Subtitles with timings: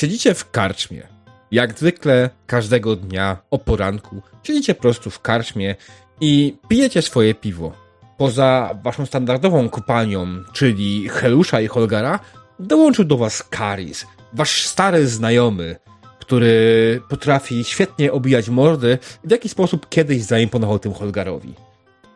[0.00, 1.08] Siedzicie w karczmie.
[1.50, 5.74] Jak zwykle każdego dnia o poranku siedzicie po prostu w karczmie
[6.20, 7.72] i pijecie swoje piwo.
[8.16, 12.18] Poza waszą standardową kopalnią, czyli Helusza i Holgara,
[12.58, 15.76] dołączył do was Karis, wasz stary znajomy,
[16.20, 21.54] który potrafi świetnie obijać mordy i w jaki sposób kiedyś zaimponował tym Holgarowi.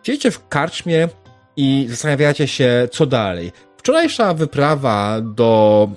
[0.02, 1.08] Siedzicie w karczmie
[1.56, 3.52] i zastanawiacie się, co dalej.
[3.76, 5.88] Wczorajsza wyprawa do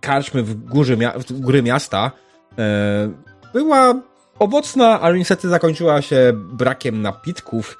[0.00, 0.96] karczmy w, górze,
[1.28, 2.10] w góry miasta
[2.58, 3.12] e,
[3.52, 3.94] była
[4.38, 7.78] owocna, ale niestety zakończyła się brakiem napitków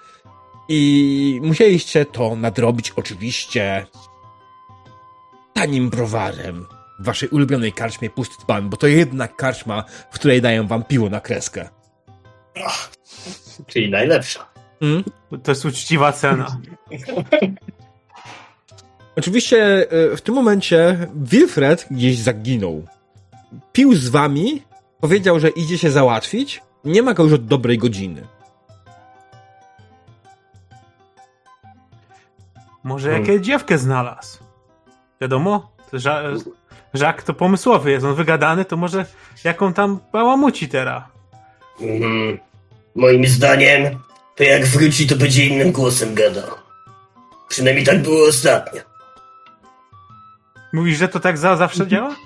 [0.68, 3.86] i musieliście to nadrobić oczywiście
[5.52, 6.66] tanim browarem
[6.98, 11.10] w waszej ulubionej karczmie Pusty Dzban, bo to jednak karczma, w której dają wam piwo
[11.10, 11.68] na kreskę.
[12.66, 12.90] Ach,
[13.66, 14.46] czyli najlepsza.
[14.80, 15.04] Hmm?
[15.42, 16.56] To jest uczciwa cena.
[19.18, 22.86] Oczywiście e, w tym momencie Wilfred gdzieś zaginął.
[23.72, 24.62] Pił z wami,
[25.00, 26.62] powiedział, że idzie się załatwić.
[26.84, 28.26] Nie ma go już od dobrej godziny.
[32.84, 33.42] Może hmm.
[33.42, 34.38] dziewkę znalazł.
[35.20, 35.72] Wiadomo,
[36.94, 39.06] Żak to pomysłowy jest, on wygadany, to może
[39.44, 41.02] jaką tam bałamuci teraz.
[41.80, 42.38] Mm,
[42.94, 43.98] moim zdaniem,
[44.36, 46.50] to jak wróci, to będzie innym głosem gadał.
[47.48, 48.87] Przynajmniej tak było ostatnio.
[50.72, 52.16] Mówisz, że to tak za zawsze działa?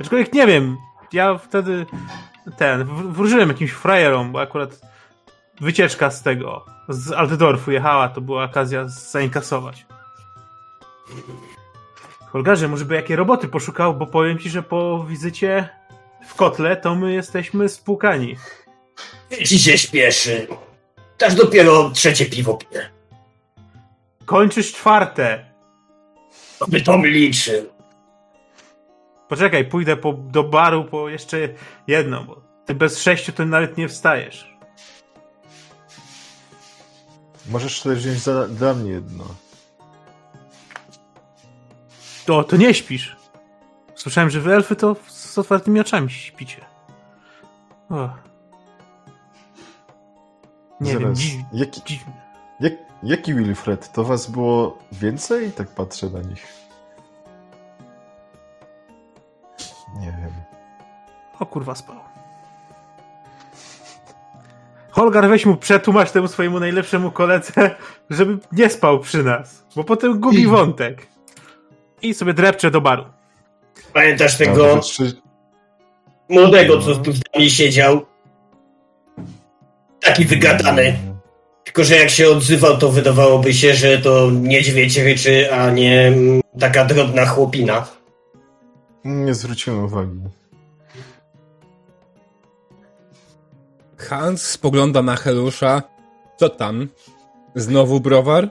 [0.00, 0.76] Aczkolwiek nie wiem.
[1.12, 1.86] Ja wtedy
[2.56, 4.80] ten, wróżyłem jakimś frajerom, bo akurat
[5.60, 9.86] wycieczka z tego, z Altdorfu jechała, to była okazja zainkasować.
[12.26, 15.68] Holgarze, może by jakie roboty poszukał, bo powiem ci, że po wizycie
[16.26, 18.36] w kotle to my jesteśmy spłukani.
[19.44, 20.46] Ci się śpieszy.
[21.18, 22.90] Też dopiero trzecie piwo piję.
[24.24, 25.55] Kończysz czwarte.
[26.68, 27.64] By to liczył.
[29.28, 31.38] Poczekaj, pójdę po, do baru po jeszcze
[31.86, 34.56] jedno, bo ty bez sześciu to nawet nie wstajesz.
[37.48, 39.24] Możesz też wziąć za, dla mnie jedno.
[42.26, 43.16] To, to nie śpisz.
[43.94, 46.64] Słyszałem, że wy elfy to z otwartymi oczami śpicie.
[47.90, 48.08] O.
[50.80, 51.00] Nie Zaraz.
[51.02, 52.25] wiem, dziw, jaki, dziwne.
[53.06, 53.92] Jak, jaki Wilfred?
[53.92, 55.52] To was było więcej?
[55.52, 56.46] Tak patrzę na nich.
[60.00, 60.32] Nie wiem.
[61.38, 61.96] O kurwa spał.
[64.90, 67.70] Holgar, weź mu przetłumacz temu swojemu najlepszemu koledze,
[68.10, 70.46] żeby nie spał przy nas, bo potem gubi I...
[70.46, 71.06] wątek.
[72.02, 73.04] I sobie drepcze do baru.
[73.92, 74.80] Pamiętasz tego
[76.28, 78.06] młodego, co tu z nami siedział?
[80.00, 81.05] Taki wygadany.
[81.66, 86.12] Tylko, że jak się odzywał, to wydawałoby się, że to niedźwiedź ryczy, a nie
[86.60, 87.86] taka drobna chłopina.
[89.04, 90.20] Nie zwróciłem uwagi.
[93.98, 95.82] Hans spogląda na Helusza.
[96.36, 96.88] Co tam?
[97.54, 98.50] Znowu browar?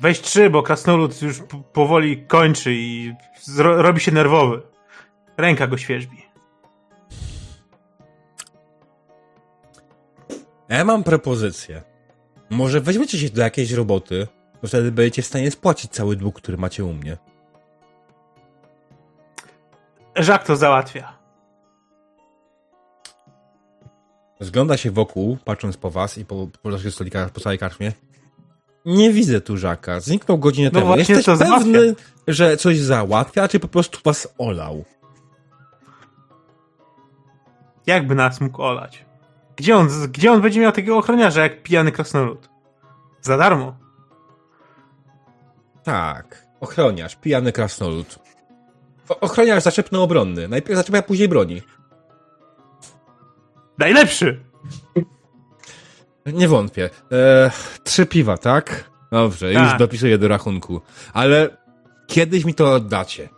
[0.00, 1.42] Weź trzy, bo krasnolud już
[1.72, 3.14] powoli kończy i
[3.58, 4.62] robi się nerwowy.
[5.36, 6.27] Ręka go świeżbi.
[10.68, 11.82] Ja mam propozycję.
[12.50, 14.26] Może weźmiecie się do jakiejś roboty,
[14.60, 17.16] to wtedy będziecie w stanie spłacić cały dług, który macie u mnie.
[20.16, 21.18] Żak to załatwia.
[24.40, 27.92] Zgląda się wokół, patrząc po was i po, po stolikach, po całej karczmie.
[28.84, 30.00] Nie widzę tu Żaka.
[30.00, 30.96] Zniknął godzinę no temu.
[30.96, 32.04] Jesteś to pewny, załatwia.
[32.28, 34.84] że coś załatwia, czy po prostu was olał?
[37.86, 39.07] Jakby nas mógł olać?
[39.58, 42.48] Gdzie on, gdzie on będzie miał takiego ochroniarza jak pijany krasnolud?
[43.20, 43.76] Za darmo.
[45.82, 46.46] Tak.
[46.60, 48.18] Ochroniarz, pijany krasnolud.
[49.08, 50.48] O, ochroniarz zaczepno obronny.
[50.48, 51.62] Najpierw zaczepia, później broni.
[53.78, 54.40] Najlepszy!
[56.26, 56.90] Nie wątpię.
[57.12, 57.50] E,
[57.84, 58.90] trzy piwa, tak?
[59.12, 59.62] Dobrze, tak.
[59.62, 60.80] już dopisuję do rachunku.
[61.12, 61.56] Ale
[62.06, 63.28] kiedyś mi to oddacie.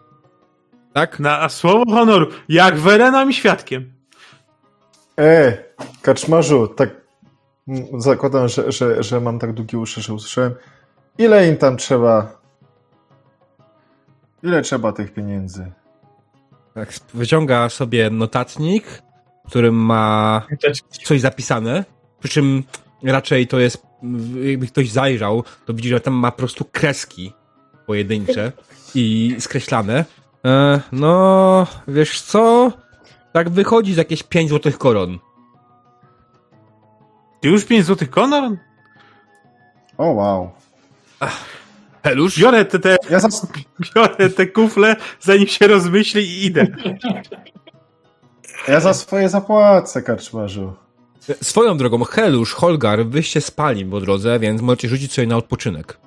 [0.92, 1.20] Tak?
[1.20, 2.26] Na słowo honoru.
[2.48, 3.99] Jak Werena mi świadkiem.
[5.20, 5.58] E,
[6.02, 6.90] kaczmarzu, tak
[7.98, 10.54] zakładam, że, że, że mam tak długie uszy, że usłyszałem.
[11.18, 12.40] Ile im tam trzeba?
[14.42, 15.72] Ile trzeba tych pieniędzy?
[16.74, 19.02] Tak, wyciąga sobie notatnik,
[19.44, 20.42] w którym ma
[21.04, 21.84] coś zapisane.
[22.20, 22.62] Przy czym
[23.02, 23.86] raczej to jest,
[24.42, 27.32] jakby ktoś zajrzał, to widzi, że tam ma po prostu kreski
[27.86, 28.52] pojedyncze
[28.94, 30.04] i skreślane.
[30.44, 32.72] E, no, wiesz co?
[33.32, 35.18] Tak wychodzi z jakieś 5 złotych koron.
[37.40, 38.58] Ty już 5 złotych koron?
[39.98, 40.50] O, wow.
[41.20, 41.44] Ach,
[42.04, 42.38] Helusz?
[42.40, 43.46] Biorę te, te, Ja zas...
[43.96, 46.66] biorę te kufle, zanim się rozmyśli i idę.
[48.68, 50.72] ja za swoje zapłacę, karczmarzu.
[51.42, 55.98] Swoją drogą, Helusz, Holgar, wyście spali po drodze, więc możecie rzucić sobie na odpoczynek.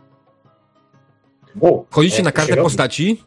[1.61, 3.23] O, Wchodzicie na kartę postaci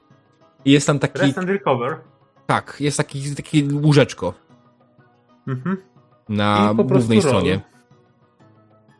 [0.64, 1.96] i jest tam taki, Rest and recover.
[2.46, 4.34] Tak, jest taki, taki łóżeczko
[5.48, 5.76] Mhm.
[6.28, 7.60] na głównej stronie.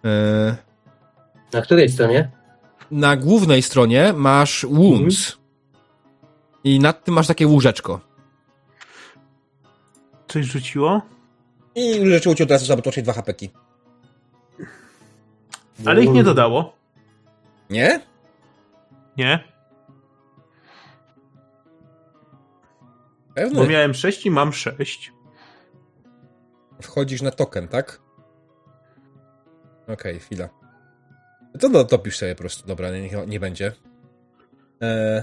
[0.05, 0.57] E,
[1.53, 2.31] Na której stronie?
[2.91, 5.37] na głównej stronie masz wounds.
[6.65, 8.01] I nad tym masz takie łóżeczko.
[10.29, 11.03] Coś rzuciło?
[11.75, 13.51] I uleczyło cię od razu zabotocznie dwa hapeki.
[15.87, 16.77] Ale ich nie dodało.
[17.71, 18.01] Nie?
[19.17, 19.45] Nie?
[23.37, 23.61] Pewno.
[23.61, 25.13] Bo miałem 6 i mam 6.
[26.83, 28.01] Wchodzisz na token, tak?
[29.89, 30.49] Okej, chwila.
[31.61, 33.73] To dotopisz sobie po prostu, dobra, nie, nie będzie.
[34.81, 35.23] Eee,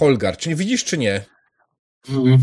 [0.00, 1.24] Holgar, czy widzisz, czy nie?
[2.10, 2.38] Mm.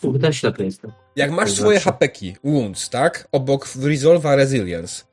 [0.00, 0.92] Kurde, ślepy jestem.
[1.16, 1.84] Jak masz To swoje znaczy?
[1.84, 3.28] hapeki, wounds, tak?
[3.32, 5.04] Obok Resolve'a Resilience.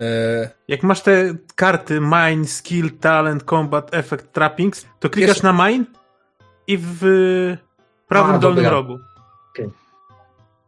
[0.00, 5.68] Eee, Jak masz te karty Mine, Skill, Talent, Combat, Effect, Trappings, to klikasz Jeszcze- na
[5.68, 5.84] Mine
[6.66, 7.02] i w
[8.08, 8.70] prawym A, dolnym dobra.
[8.78, 8.98] rogu.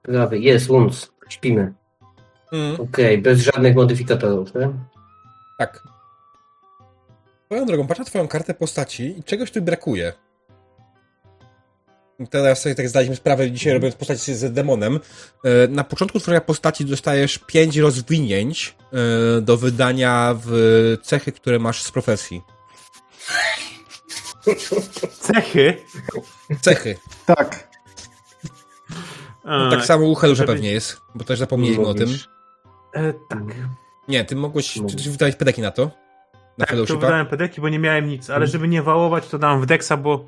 [0.03, 1.11] Prawy, jest, Łunc.
[1.29, 1.75] Śpimy.
[2.53, 4.71] mm, Okej, bez żadnych modyfikatorów, tak?
[5.59, 5.83] tak.
[7.47, 10.13] Swoją drogą, patrz na twoją kartę postaci i czegoś tu brakuje.
[12.31, 15.01] Teraz sobie tak zdaliśmy sprawę dzisiaj robiąc postać z demonem.
[15.45, 18.77] E, Na początku twojej postaci dostajesz 5 rozwinięć
[19.39, 20.51] e, do wydania w
[21.03, 22.43] cechy, które masz z profesji.
[25.21, 25.77] Cechy.
[26.61, 26.97] Cechy.
[27.27, 27.69] Tak.
[29.45, 32.09] E, Tak samo u Helusza pewnie jest, bo też zapomnieliśmy o tym.
[32.95, 33.39] E, tak.
[34.09, 35.91] Nie, ty mogłeś, ty, ty wydałeś pedeki na to?
[36.59, 39.61] Na Tak, to wydałem pedeki, bo nie miałem nic, ale żeby nie wałować, to dałem
[39.61, 40.27] w Dexa, bo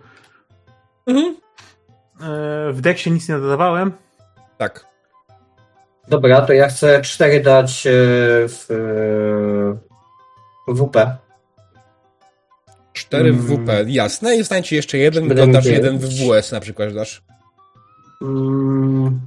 [1.07, 1.37] Mhm.
[2.21, 3.93] e, w Dexie nic nie dodawałem.
[4.59, 4.87] Tak.
[6.09, 7.91] Dobra, to ja chcę cztery dać e,
[8.49, 8.67] w
[10.69, 10.97] e, WP.
[13.13, 13.67] 4 w Mm.
[13.67, 14.35] WP, jasne.
[14.35, 16.05] I zostanie ci jeszcze jeden, dodasz miał jeden w.
[16.05, 17.23] WS na przykład dasz.
[18.23, 19.21] Mm.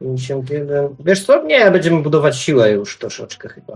[0.00, 0.96] 51.
[1.04, 1.44] Wiesz co?
[1.44, 3.74] Nie, będziemy budować siłę już troszeczkę chyba.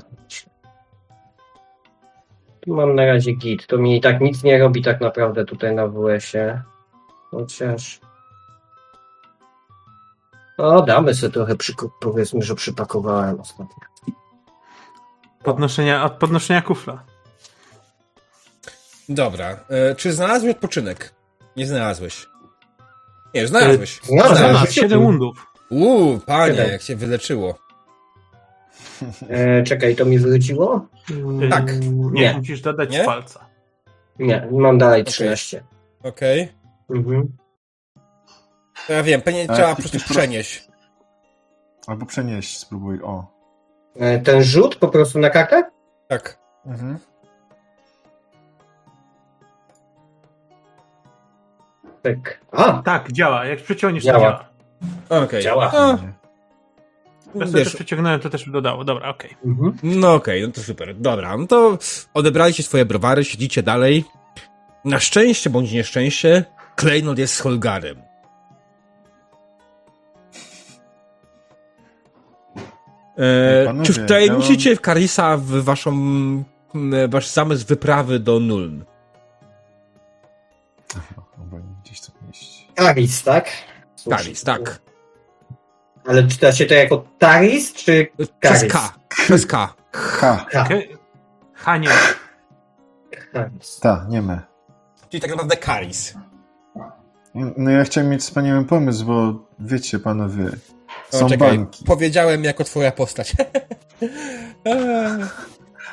[2.60, 3.66] Tu mam na razie git.
[3.66, 6.62] To mi i tak nic nie robi tak naprawdę tutaj na WS-ie.
[7.30, 8.00] Chociaż.
[10.58, 13.76] O, damy sobie trochę, przyko- powiedzmy, że przypakowałem ostatnio.
[15.44, 17.04] Podnoszenia, od podnoszenia kufla.
[19.08, 19.56] Dobra.
[19.68, 21.14] E, czy znalazłeś odpoczynek?
[21.56, 22.26] Nie znalazłeś.
[23.34, 24.00] Nie, znalazłeś.
[24.02, 24.36] znalazłem.
[24.36, 24.50] Znalazłeś.
[24.50, 25.46] Znalazł 7 wundów.
[25.70, 26.72] Uuu, panie, Siedem.
[26.72, 27.58] jak się wyleczyło.
[29.28, 30.86] E, czekaj, to mi wróciło?
[31.10, 31.72] Mm, Tak.
[31.82, 33.02] Nie, Nie, musisz dodać Nie?
[33.02, 33.46] z palca.
[34.18, 35.12] nie, mam dalej Okej.
[35.12, 35.64] 13.
[36.02, 36.52] Okej.
[36.90, 37.36] Mhm.
[38.86, 40.68] To Ja wiem, pewnie A, trzeba po prostu przenieść.
[41.86, 43.02] Albo przenieść, spróbuj.
[43.02, 43.26] O.
[43.96, 45.70] E, ten rzut po prostu na kartę?
[46.08, 46.38] Tak.
[46.66, 46.98] Mhm.
[52.14, 52.40] Tak.
[52.52, 53.44] A, Tak, działa.
[53.44, 54.20] Jak przeciągniesz, to Działa.
[55.08, 55.24] działa.
[55.24, 55.42] Okej.
[55.42, 55.72] Działa.
[57.34, 58.84] No, sobie wiesz, też przeciągnąłem, to też dodało.
[58.84, 59.36] Dobra, okej.
[59.44, 59.76] mhm.
[59.82, 60.94] no okej, no to super.
[60.96, 61.78] Dobra, no to
[62.14, 64.04] odebraliście swoje browary, siedzicie dalej.
[64.84, 66.44] Na szczęście bądź nieszczęście,
[66.76, 68.02] Klejnot jest z Holgarem.
[73.18, 75.92] E, Panowie, czy wtajemniczycie ja w Karisa w waszą,
[77.08, 78.84] wasz zamysł wyprawy do Nuln?
[80.88, 81.25] To.
[82.76, 83.48] Taris, tak?
[84.10, 84.80] Karis, tak.
[86.06, 88.72] Ale czyta się to jako Taris, czy Przez Karis?
[88.72, 88.94] K.
[89.08, 89.74] Przez K.
[89.92, 90.62] Ha, K.
[90.64, 90.88] Okay.
[91.54, 91.88] Ha, nie.
[93.32, 93.80] Karis.
[93.80, 94.40] ta, nie me.
[95.08, 96.14] Czyli tak naprawdę Karis.
[97.56, 100.44] No ja chciałem mieć wspaniały pomysł, bo wiecie panowie,
[101.12, 101.84] O, są czekaj, banki.
[101.84, 103.34] powiedziałem jako twoja postać.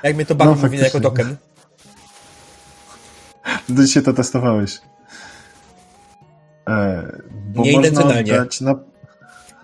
[0.04, 1.38] Jak mnie to No, bawi, mówię jako token.
[3.68, 4.82] Ty dzisiaj to testowałeś.
[6.70, 7.02] E,
[7.32, 8.34] bo można Nieintencjonalnie.
[8.34, 8.76] oddać na,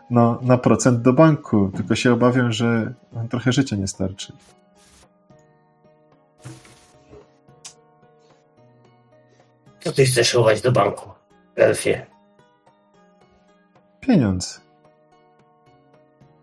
[0.10, 2.94] no, na procent do banku, tylko się obawiam, że
[3.30, 4.34] trochę życia nie starczy.
[9.84, 11.10] Co ty chcesz chować do banku,
[11.56, 12.06] Elfie?
[14.02, 14.62] Pieniądz.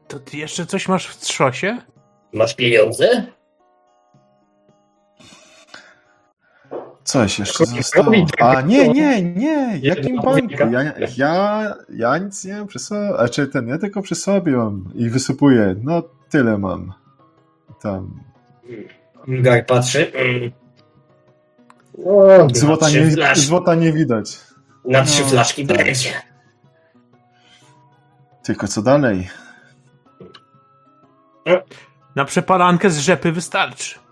[0.08, 1.78] To ty jeszcze coś masz w trzosie?
[2.32, 3.26] Masz pieniądze?
[7.06, 8.12] Coś jeszcze zostało.
[8.38, 10.68] A nie, nie, nie, jakim człowieka.
[10.70, 10.82] Ja,
[11.16, 14.84] ja, ja nic nie mam przy sobie, a czy ten, ja tylko przy sobie mam
[14.94, 15.74] i wysypuję.
[15.82, 16.92] No tyle mam.
[17.82, 18.20] Tam.
[19.28, 20.12] Ulgar patrzy.
[22.52, 24.38] Złota nie, złota nie widać.
[24.84, 25.76] na trzy no, flaszki tak.
[25.76, 26.10] będzie.
[28.42, 29.28] Tylko co dalej?
[32.16, 34.05] Na przepalankę z rzepy wystarczy.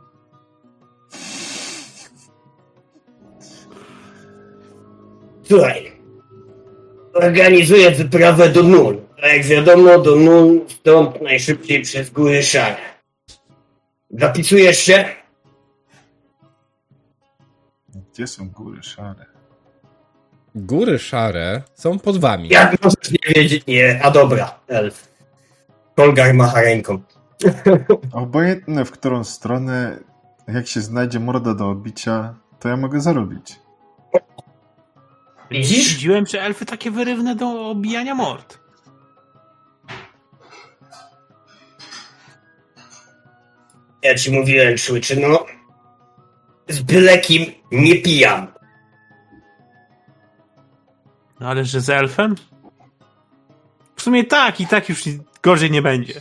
[5.48, 5.92] Słuchaj,
[7.14, 9.00] organizuję wyprawę do Nun.
[9.22, 12.76] A jak wiadomo, do Nun stąd najszybciej przez góry szare.
[14.10, 15.04] Zapisujesz się?
[18.12, 19.26] Gdzie są góry szare?
[20.54, 22.48] Góry szare są pod wami.
[22.48, 23.66] Jak możesz nie wiedzieć?
[23.66, 25.08] Nie, a dobra, elf.
[25.96, 26.98] Kolgar macha ręką.
[28.12, 29.98] Obojętne w którą stronę,
[30.48, 33.63] jak się znajdzie morda do obicia, to ja mogę zarobić.
[35.58, 35.94] Widzisz?
[35.94, 38.58] Widziałem, że elfy takie wyrywne do obijania mord.
[44.02, 45.46] Ja ci mówiłem, człyczy, no.
[46.68, 48.46] Z byle kim nie pijam.
[51.40, 52.34] No ale że z elfem?
[53.96, 55.02] W sumie tak i tak już
[55.42, 56.20] gorzej nie będzie.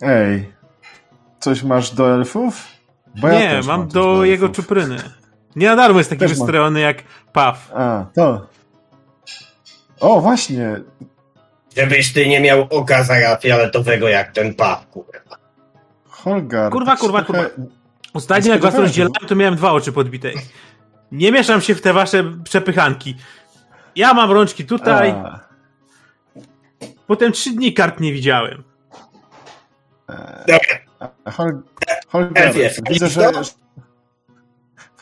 [0.00, 0.52] Ej,
[1.40, 2.66] coś masz do elfów?
[3.20, 5.17] Bo ja nie, mam do jego czupryny.
[5.58, 6.38] Nie na darmo jest taki Też mam.
[6.38, 7.70] wystrojony jak Paw.
[7.74, 8.46] A, to.
[10.00, 10.80] O, właśnie.
[11.76, 15.36] Żebyś ty nie miał oka zara fioletowego jak ten paw, kurwa.
[16.08, 16.72] Holgar.
[16.72, 17.50] Kurwa, tak kurwa, trochę-
[18.14, 20.30] Ostatnio jak was rozdzielałem, to miałem dwa oczy podbite.
[21.12, 23.16] Nie mieszam się w te wasze przepychanki.
[23.96, 25.40] Ja mam rączki tutaj, A,
[27.06, 28.62] potem trzy dni kart nie widziałem.
[30.46, 31.62] Dobra, Hol,
[32.08, 32.52] Holgar,
[32.90, 33.30] widzę, że...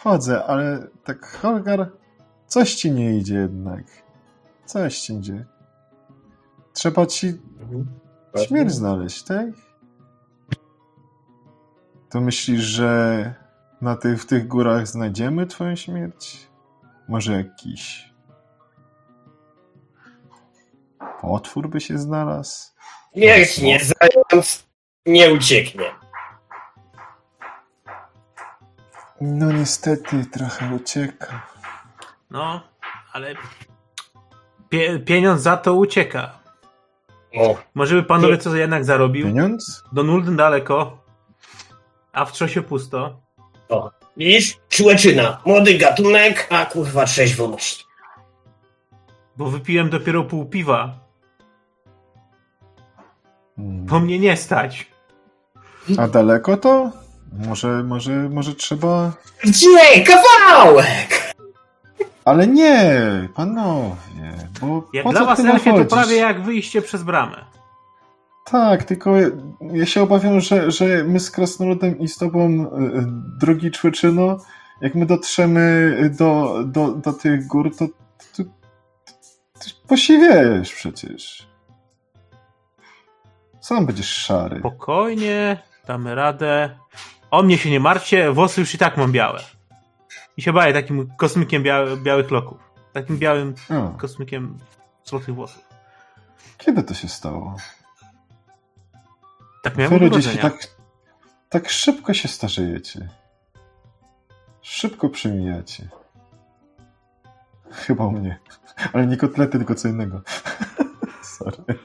[0.07, 1.91] Wchodzę, ale tak Holgar,
[2.47, 3.85] coś ci nie idzie jednak.
[4.65, 5.45] Coś ci idzie.
[6.73, 7.33] Trzeba ci
[8.47, 9.47] śmierć znaleźć, tak?
[12.11, 13.35] To myślisz, że
[13.81, 16.49] na tych, w tych górach znajdziemy twoją śmierć?
[17.09, 18.13] Może jakiś
[21.21, 22.73] potwór by się znalazł?
[23.15, 24.67] Śmierć nie zając,
[25.07, 26.06] nie ucieknie.
[29.21, 31.47] No niestety trochę ucieka.
[32.31, 32.61] No,
[33.13, 33.35] ale
[34.69, 36.39] pie pieniądz za to ucieka.
[37.39, 39.27] O, Może by panowie co jednak zarobił?
[39.27, 39.85] Pieniądz?
[39.93, 40.99] Do Nulden daleko,
[42.13, 43.21] a w trzosie pusto.
[43.69, 43.91] o.
[44.17, 44.59] Widzisz?
[44.69, 45.41] Człeczyna.
[45.45, 47.87] Młody gatunek, a kurwa trzeźwość.
[49.37, 50.99] Bo wypiłem dopiero pół piwa.
[53.57, 53.87] Hmm.
[53.87, 54.87] Bo mnie nie stać.
[55.99, 56.91] A daleko to?
[57.33, 59.13] Może, może, może trzeba...
[59.45, 60.05] Gdzie?
[60.05, 61.35] Kawałek!
[62.25, 67.03] Ale nie, panowie, bo Jak po dla co was elfie to prawie jak wyjście przez
[67.03, 67.45] bramę.
[68.45, 69.15] Tak, tylko
[69.73, 72.67] ja się obawiam, że, że my z Krasnoludem i z tobą, y,
[73.41, 74.39] drogi Człyczyno,
[74.81, 77.87] jak my dotrzemy do, do, do tych gór, to,
[78.37, 78.45] to,
[79.55, 81.49] to posiwiejesz przecież.
[83.61, 84.59] Sam będziesz szary.
[84.59, 86.79] Spokojnie, damy radę.
[87.37, 89.41] O mnie się nie martwcie, włosy już i tak mam białe.
[90.37, 92.59] I się baję takim kosmikiem białe, białych loków.
[92.93, 94.59] Takim białym O, kosmikiem
[95.05, 95.65] złotych włosów.
[96.59, 97.57] kiedy to się stało?
[99.63, 100.77] Tak miałem Wy tak,
[101.49, 103.09] tak szybko się starzejecie.
[104.63, 105.89] Szybko przemijacie.
[107.71, 108.39] Chyba u mnie.
[108.93, 110.23] Ale nie kotlety, tylko co innego.
[111.37, 111.79] Sorry.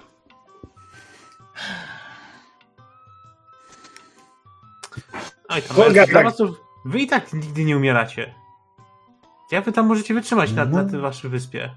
[5.53, 6.35] Oj, tam, Olga, tak.
[6.85, 8.33] wy i tak nigdy nie umieracie.
[9.51, 11.69] Jak wy tam możecie wytrzymać na, na tej waszej wyspie?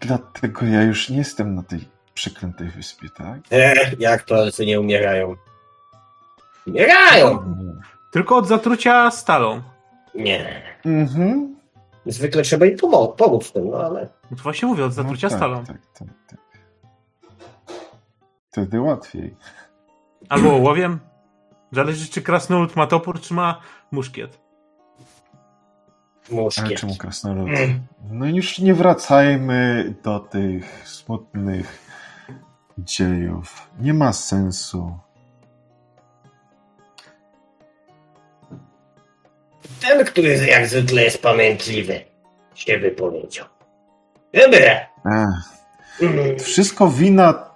[0.00, 3.38] Dlatego ja już nie jestem na tej przeklętej wyspie, tak?
[3.50, 5.36] E, jak to elfy nie umierają?
[6.66, 7.54] Umierają!
[8.12, 9.62] Tylko od zatrucia stalą.
[10.14, 10.62] Nie.
[10.84, 11.56] Mhm.
[12.06, 14.08] Zwykle trzeba im pomo- pomóc w tym, no ale...
[14.30, 15.64] No to właśnie mówię, od zatrucia no, tak, stalą.
[15.64, 16.38] Tak, tak, tak.
[18.50, 19.36] Wtedy łatwiej.
[20.28, 21.00] Albo ołowiem.
[21.72, 23.60] Zależy, czy krasnolud ma topór, czy ma
[23.90, 24.38] muszkiet.
[26.32, 26.80] Ale Muszkiet.
[26.80, 27.48] czemu krasnolud?
[27.48, 27.80] Mm.
[28.10, 31.88] No już nie wracajmy do tych smutnych
[32.78, 33.70] dziejów.
[33.80, 34.98] Nie ma sensu.
[39.80, 42.00] Ten, który jak zwykle jest pamiętliwy,
[42.54, 43.46] się wypowiedział.
[44.34, 44.58] Dobra.
[45.06, 45.58] Ech,
[46.02, 46.38] Mm.
[46.38, 47.50] wszystko wina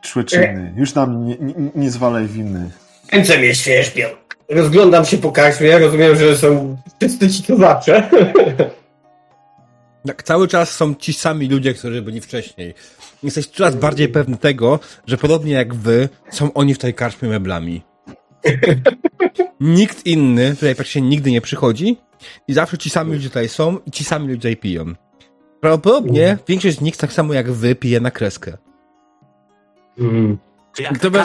[0.00, 0.72] człeczyny.
[0.76, 2.70] Już nam nie, nie, nie zwalaj winy.
[3.12, 4.08] Ręce mnie świerzbią.
[4.48, 8.10] Rozglądam się po karczmie, rozumiem, że są wszyscy ci to zawsze.
[10.06, 12.74] Tak, cały czas są ci sami ludzie, którzy byli wcześniej.
[13.22, 17.82] Jesteś coraz bardziej pewny tego, że podobnie jak wy, są oni w tej karczmie meblami.
[19.60, 21.96] Nikt inny tutaj praktycznie nigdy nie przychodzi
[22.48, 24.94] i zawsze ci sami ludzie tutaj są i ci sami ludzie tutaj piją.
[25.60, 28.56] Prawdopodobnie większość z nich tak samo jak wy pije na kreskę.
[29.98, 30.38] Mm.
[30.76, 31.24] Czy jak To to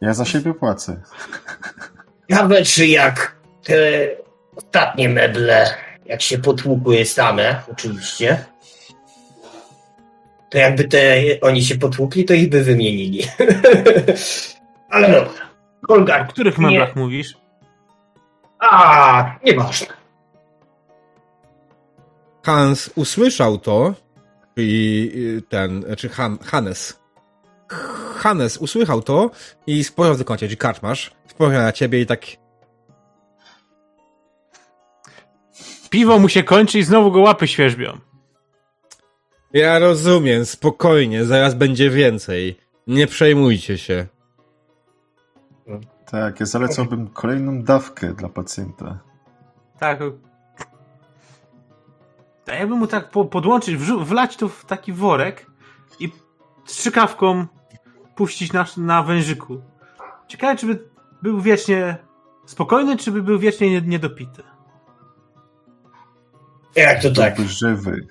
[0.00, 1.00] Ja za siebie płacę.
[2.30, 3.74] Ciekawe, czy jak te
[4.56, 5.74] ostatnie meble,
[6.06, 8.44] jak się potłukły same, oczywiście,
[10.50, 13.22] to jakby te oni się potłukli, to ich by wymienili.
[14.90, 15.48] Ale dobra.
[15.88, 16.66] O Olga, których Nie.
[16.66, 17.36] meblach mówisz?
[18.60, 19.86] a nieważne.
[22.42, 23.94] Hans usłyszał to,
[24.54, 26.97] czyli y, ten, czy Han, Hannes.
[28.14, 29.30] Hannes usłyszał to
[29.66, 32.20] i spojrzał w kącie, czyli karczmasz, spojrzał na ciebie i tak
[35.90, 37.98] Piwo mu się kończy i znowu go łapy świerzbią.
[39.52, 42.58] Ja rozumiem, spokojnie, zaraz będzie więcej.
[42.86, 44.06] Nie przejmujcie się.
[46.10, 48.98] Tak, ja zalecałbym kolejną dawkę dla pacjenta.
[49.78, 49.98] Tak.
[52.46, 55.46] A ja bym mu tak po, podłączyć, wlać to w taki worek
[56.00, 56.12] i
[56.66, 57.46] strzykawką
[58.18, 59.62] puścić na, na wężyku.
[60.28, 60.88] Ciekawe, czy by
[61.22, 61.96] był wiecznie
[62.46, 64.42] spokojny, czy by był wiecznie nie- niedopity.
[66.76, 67.40] Jak to tak?
[67.40, 68.06] Żywy.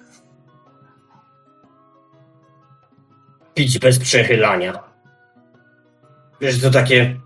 [3.53, 4.83] Pić bez przechylania.
[6.41, 7.19] Wiesz, to takie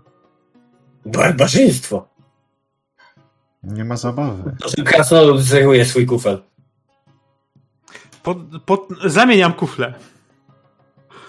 [1.06, 2.08] barbarzyństwo.
[3.62, 4.56] Nie ma zabawy.
[4.84, 6.42] Krasnolud zeruje swój kufel.
[8.22, 9.94] Pod, pod, zamieniam kufle.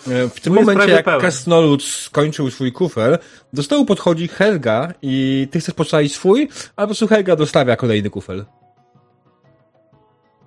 [0.08, 1.20] E, W tym Mój momencie, jak pełen.
[1.22, 3.18] Krasnolud skończył swój kufel,
[3.54, 8.10] do stołu podchodzi Helga i ty chcesz postawić swój, a po prostu Helga dostawia kolejny
[8.10, 8.46] kufel.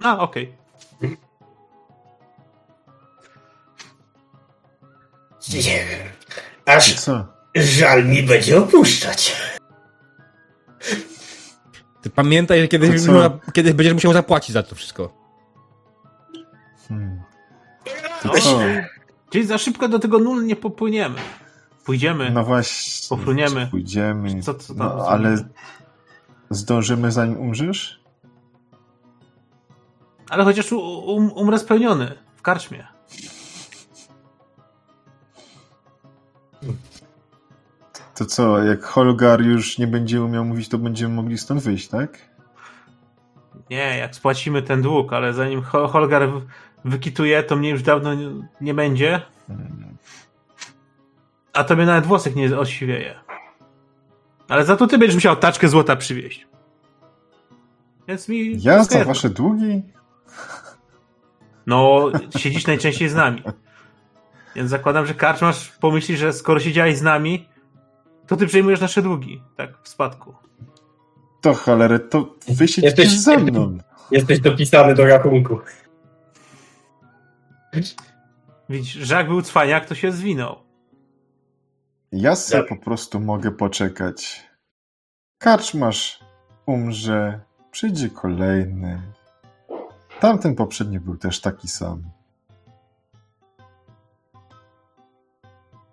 [0.02, 0.52] A, okej.
[5.54, 6.08] Nie wiem.
[6.66, 7.26] Aż co?
[7.54, 9.36] żal mi będzie opuszczać.
[12.02, 12.90] Ty pamiętaj, że kiedyś,
[13.52, 15.12] kiedyś będziesz musiał zapłacić za to wszystko.
[16.88, 17.22] Hmm.
[18.22, 18.60] To co?
[19.36, 21.18] Czyli za szybko do tego nul nie popłyniemy.
[21.84, 22.30] Pójdziemy.
[22.30, 23.08] No właśnie.
[23.08, 23.68] Pofruniemy.
[23.70, 24.42] Pójdziemy.
[24.42, 25.48] Co- co tam no, ale
[26.50, 28.00] zdążymy zanim umrzesz?
[30.30, 32.86] Ale chociaż um, umrę spełniony w karczmie.
[38.14, 42.18] To co, jak Holgar już nie będzie umiał mówić, to będziemy mogli stąd wyjść, tak?
[43.70, 46.28] Nie, jak spłacimy ten dług, ale zanim Hol- Holgar
[46.84, 48.10] wykituje, to mnie już dawno
[48.60, 49.22] nie, będzie.
[51.52, 53.14] A tobie nawet włosek nie osiwieje.
[54.48, 56.46] Ale za to ty będziesz musiał taczkę złota przywieźć.
[58.08, 58.62] Więc mi.
[58.62, 59.82] Ja za wasze długi?
[61.66, 63.42] No, siedzisz najczęściej z nami.
[64.56, 67.48] Więc zakładam, że karczmasz pomyśli, że skoro siedziałeś z nami,
[68.26, 69.42] to ty przejmujesz nasze długi.
[69.56, 70.34] Tak, w spadku.
[71.46, 73.78] To cholerę, to wy siedzicie Jesteś- ze mną.
[74.10, 75.58] Jesteś dopisany do rachunku.
[78.68, 80.56] Widzisz, że jak był cwaniak, to się zwinął.
[82.12, 82.76] Ja se Dobra.
[82.76, 84.44] po prostu mogę poczekać.
[85.38, 86.20] Karczmasz
[86.66, 89.02] umrze, przyjdzie kolejny.
[90.20, 92.02] Tamten poprzedni był też taki sam.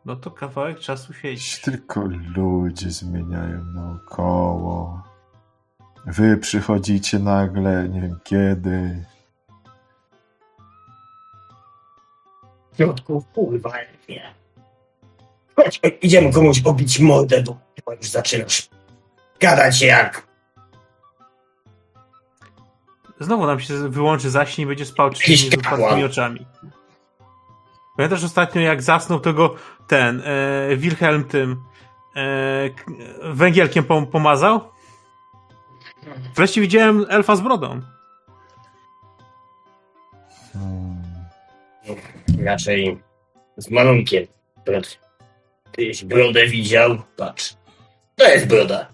[0.06, 1.44] No to kawałek czasu siedzi.
[1.44, 2.02] Się Tylko
[2.36, 5.13] ludzie zmieniają naokoło.
[6.06, 9.06] Wy przychodzicie nagle, nie wiem kiedy.
[12.72, 13.74] W środku, kurwa,
[14.10, 14.34] nie.
[15.56, 18.70] Chodź, idziemy komuś obić mordę, bo chyba już zaczynasz
[19.40, 20.28] gadać jak...
[23.20, 26.46] Znowu nam się wyłączy zaśnie i będzie spał trzy dni z otwartymi oczami.
[27.98, 29.56] Pamiętasz ostatnio, jak zasnął tego
[29.88, 31.64] ten e, Wilhelm tym
[32.16, 32.70] e,
[33.34, 34.73] węgielkiem pom pomazał?
[36.36, 37.82] Wreszcie widziałem elfa z brodą.
[40.54, 41.04] Hmm.
[42.44, 43.00] Raczej
[43.58, 44.26] z malunkiem.
[44.66, 45.00] Brod.
[45.72, 46.98] Tyś brodę widział?
[47.18, 47.56] Patrz.
[48.16, 48.88] To jest broda.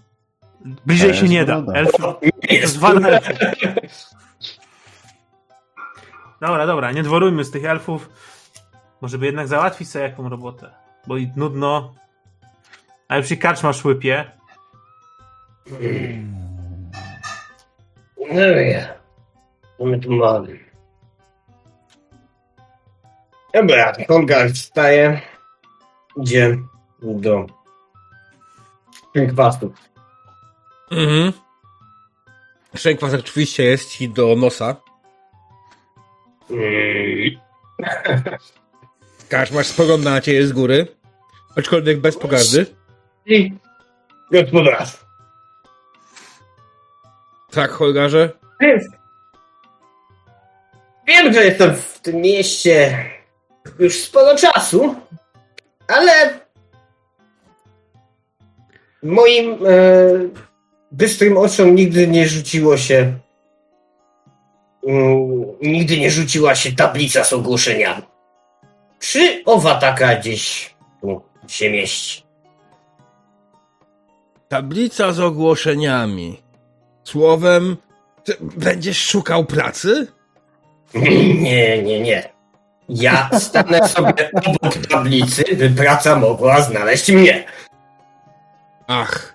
[0.86, 1.60] Bliżej się nie da.
[1.60, 1.78] broda.
[1.78, 2.20] Elf, To to
[2.50, 3.34] nie jest elfów.
[6.40, 8.10] Dobra, dobra, nie dworujmy z tych elfów.
[9.00, 10.70] Może by jednak załatwić sobie jaką robotę.
[11.06, 11.94] Bo i nudno.
[13.08, 14.30] A już i karczma łypie.
[15.70, 15.76] No
[19.80, 20.58] my tu mamy?
[23.54, 25.20] Dobra, Holgar wstaje.
[26.16, 26.58] Idzie
[27.02, 27.46] do
[29.28, 29.72] kwastu.
[30.90, 31.32] Mhm.
[32.74, 34.76] Szczękwas oczywiście jest ci do nosa.
[36.50, 37.40] Mm.
[39.28, 40.86] Karczmasz spogląda na ciebie z góry,
[41.56, 42.66] aczkolwiek bez pogardy.
[43.26, 43.52] I
[44.32, 45.09] gospodarstwo.
[47.50, 48.30] Tak, Holgarze?
[51.06, 53.04] Wiem, że jestem w tym mieście
[53.78, 54.94] już sporo czasu,
[55.88, 56.40] ale
[59.02, 59.58] moim e,
[60.92, 63.18] bystrym oczom nigdy nie rzuciło się
[64.86, 68.02] mm, nigdy nie rzuciła się tablica z ogłoszeniami.
[68.98, 72.22] Czy owa taka gdzieś tu się mieści?
[74.48, 76.49] Tablica z ogłoszeniami.
[77.04, 77.76] Słowem,
[78.24, 80.06] ty będziesz szukał pracy?
[81.44, 82.28] Nie, nie, nie.
[82.88, 87.44] Ja stanę sobie obok tablicy, by praca mogła znaleźć mnie.
[88.86, 89.34] Ach,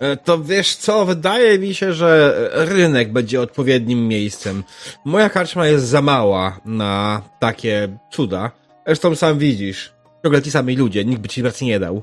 [0.00, 4.64] e, to wiesz co, wydaje mi się, że rynek będzie odpowiednim miejscem.
[5.04, 8.50] Moja karczma jest za mała na takie cuda.
[8.86, 9.92] Zresztą sam widzisz,
[10.22, 12.02] ciągle ci sami ludzie, nikt by ci pracy nie dał.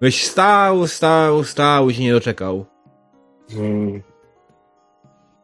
[0.00, 2.66] Byś stał, stał, stał i się nie doczekał.
[3.52, 4.02] Hmm,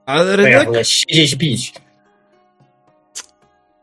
[0.06, 0.64] Ale ja rynek?
[0.66, 1.74] wolę siedzieć pić.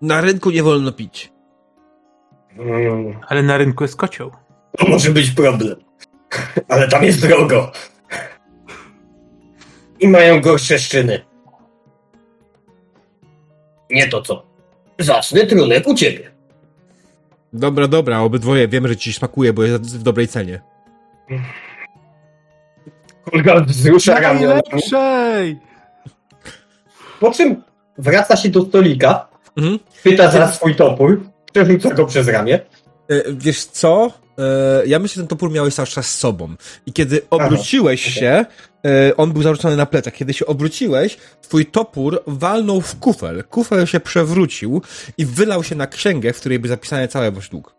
[0.01, 1.31] Na rynku nie wolno pić.
[2.57, 4.31] Hmm, Ale na rynku jest kocioł.
[4.77, 5.75] to może być problem.
[6.67, 7.71] Ale tam jest drogo.
[9.99, 11.25] I mają gorsze szczyny.
[13.89, 14.45] Nie to co.
[14.99, 16.31] Zacny trunek u ciebie.
[17.53, 20.61] Dobra, dobra, obydwoje wiemy, że ci smakuje, bo jest w dobrej cenie.
[23.31, 24.61] Kolega wzrusza ramionami.
[24.71, 25.59] Najlepszej!
[27.19, 27.63] Po czym
[27.97, 29.79] wraca się do stolika, Mhm.
[29.95, 32.59] chwyta za swój topór, przerzuca go przez ramię.
[33.09, 34.11] E, Wiesz co?
[34.37, 36.55] E, Ja myślę, że ten topór miałeś cały czas z sobą.
[36.85, 38.13] I kiedy obróciłeś okej.
[38.13, 38.45] się,
[38.85, 40.13] e, on był zarzucony na plecach.
[40.13, 43.43] Kiedy się obróciłeś, twój topór walnął w kufel.
[43.43, 44.81] Kufel się przewrócił
[45.17, 47.75] i wylał się na księgę, w której był zapisany cały wasz dług.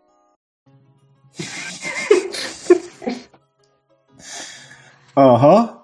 [5.15, 5.83] Aha.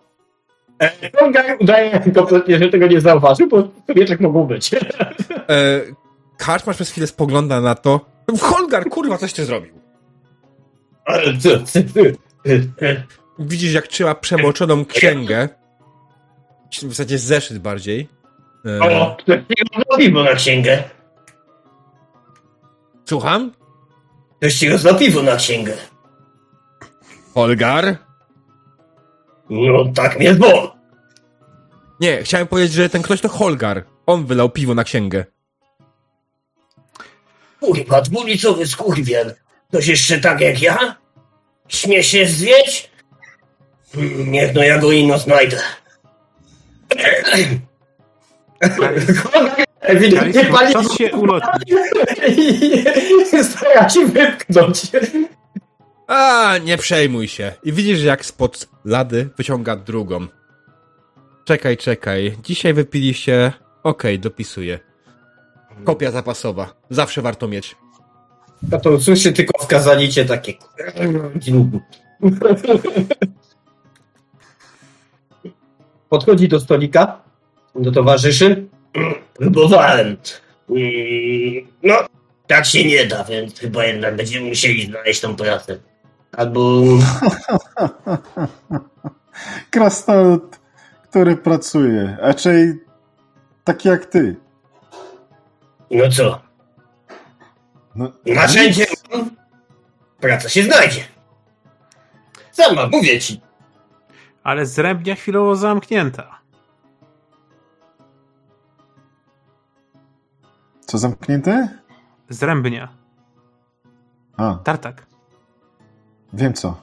[1.19, 3.63] Kongar udaje kompletnie, że tego nie zauważył, bo
[3.95, 4.71] wieczek mogą być.
[5.49, 5.81] E,
[6.37, 8.05] Karczmasz przez chwilę spogląda na to.
[8.41, 9.73] Holgar, kurwa, coś ty zrobił.
[13.39, 15.49] Widzisz, jak trzyma przemoczoną księgę.
[16.81, 18.09] W zasadzie zeszyt bardziej.
[18.65, 20.83] E, O, ktoś ci rozlapił na księgę.
[23.05, 23.51] Słucham?
[24.37, 25.73] Ktoś ci rozlapił na księgę.
[27.33, 27.97] Holgar?
[29.49, 30.67] No tak mnie zwoł.
[31.99, 33.83] Nie, chciałem powiedzieć, że ten ktoś to Holgar.
[34.05, 35.25] On wylał piwo na księgę.
[37.59, 39.35] Kurwa, dwulicowy skurwiel.
[39.69, 40.95] Ktoś jeszcze tak jak ja?
[41.67, 42.91] Śmie się zwieć?
[43.97, 45.57] Mm, Niech no ja go ino znajdę.
[49.81, 51.73] Ewidentnie pani Czas się ulotni.
[53.43, 54.81] stara się wypchnąć.
[56.07, 57.53] A, nie przejmuj się.
[57.63, 60.27] I widzisz, jak spod lady wyciąga drugą.
[61.45, 62.37] Czekaj, czekaj.
[62.43, 63.53] Dzisiaj wypiliście...
[63.83, 64.79] Okej, dopisuję.
[65.83, 66.73] Kopia zapasowa.
[66.89, 67.75] Zawsze warto mieć.
[68.71, 70.53] A to słyszy tylko wkazalicie takie.
[76.09, 77.21] Podchodzi do stolika,
[77.75, 78.65] do towarzyszy.
[79.33, 80.17] Próbowałem.
[80.69, 81.95] Mm, No,
[82.47, 85.79] tak się nie da, więc chyba jednak będziemy musieli znaleźć tą pracę.
[86.37, 86.81] Albo.
[89.71, 90.59] Krasnolud,
[91.03, 92.17] który pracuje.
[92.19, 92.79] Raczej
[93.63, 94.35] taki jak ty.
[95.91, 96.41] No co?
[97.95, 99.29] No, Narzędzie mam.
[100.19, 101.01] Praca się znajdzie.
[102.51, 103.41] Sama, mówię ci.
[104.43, 106.39] Ale zrębnia chwilowo zamknięta.
[110.85, 111.69] Co zamknięte?
[112.29, 112.93] Zrębnia.
[114.37, 115.05] A, Tartak.
[116.35, 116.77] Wiem co.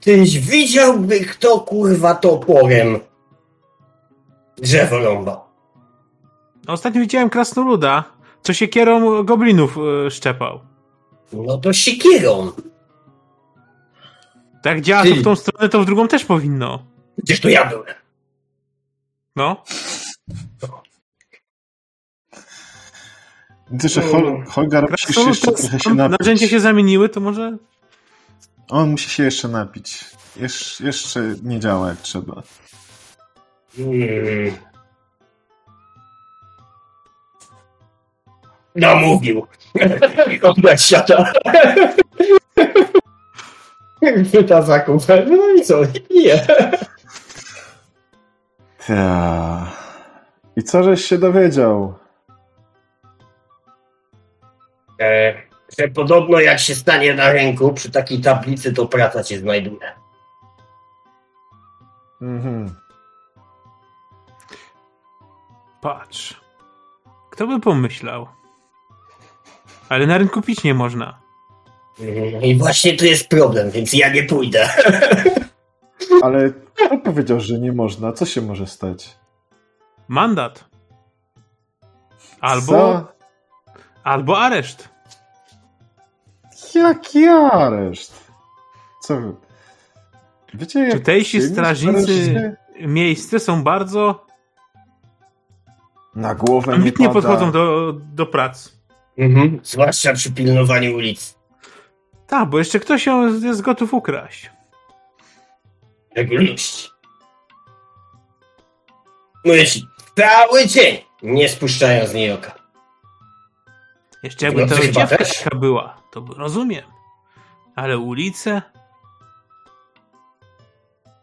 [0.00, 2.98] Tyś widziałby kto kurwa toporem
[4.58, 5.50] drzewo ląba.
[6.66, 8.04] Ostatnio widziałem krasnoluda,
[8.42, 10.60] co się kierą goblinów y, szczepał.
[11.32, 12.52] No to siekierą.
[14.62, 16.82] Tak działa to w tą stronę, to w drugą też powinno.
[17.18, 17.94] Gdzież to ja byłem?
[19.36, 19.62] No.
[23.70, 26.18] Widzę, że Hol Holgar musi Krasnolud trochę się napić.
[26.20, 27.56] narzędzia się zamieniły, to może...
[28.70, 30.04] On musi się jeszcze napić.
[30.36, 32.42] Jesz jeszcze nie działa jak trzeba.
[33.76, 34.56] Hmm.
[38.74, 39.46] Namówił.
[40.42, 41.32] Oddać siata.
[44.26, 45.26] Chwyta za kufel.
[45.30, 45.76] No i co?
[46.10, 46.46] Nie.
[48.86, 49.66] Ta.
[50.56, 51.94] I co żeś się dowiedział?
[55.00, 55.34] E,
[55.78, 59.92] że podobno jak się stanie na ręku przy takiej tablicy, to praca cię znajduje.
[62.22, 62.74] Mhm.
[65.80, 66.40] Patrz.
[67.30, 68.26] Kto by pomyślał?
[69.88, 71.20] Ale na rynku pić nie można.
[72.00, 72.42] Mhm.
[72.42, 74.68] I właśnie tu jest problem, więc ja nie pójdę.
[76.24, 78.12] Ale kto powiedział, że nie można?
[78.12, 79.16] Co się może stać?
[80.08, 80.64] Mandat.
[82.40, 83.12] Albo, Co?
[84.04, 84.88] albo areszt.
[86.74, 88.30] Jaki areszt?
[89.02, 89.18] Co?
[90.54, 94.26] Wiecie, jak Tutejsi strażnicy miejsce są bardzo
[96.14, 97.20] Na głowę nie ambitnie pada.
[97.20, 98.72] podchodzą do, do prac.
[99.18, 99.60] Mhm.
[99.62, 101.34] Zwłaszcza przy pilnowaniu ulic.
[102.26, 104.50] Tak, bo jeszcze ktoś ją jest gotów ukraść.
[106.16, 106.88] Regularności.
[109.44, 112.59] Mówię ci, cały dzień nie spuszczają z niej oka.
[114.22, 116.84] Jeszcze jakby No, to dziewka taka była, to rozumiem.
[117.76, 118.62] Ale ulice?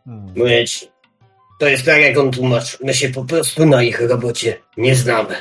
[0.06, 0.34] Hmm.
[0.36, 0.88] Mówię ci,
[1.60, 2.80] to jest tak jak on tłumaczył.
[2.86, 5.36] My się po prostu na ich robocie nie znamy.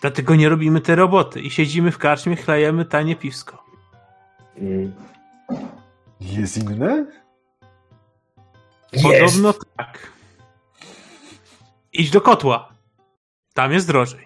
[0.00, 3.64] Dlatego nie robimy te roboty i siedzimy w karczmie, chlejemy tanie piwsko.
[4.58, 4.94] Mm.
[6.20, 7.06] Jest inne?
[8.92, 9.04] Jest.
[9.04, 10.12] Podobno tak.
[11.92, 12.68] Idź do kotła.
[13.54, 14.25] Tam jest drożej.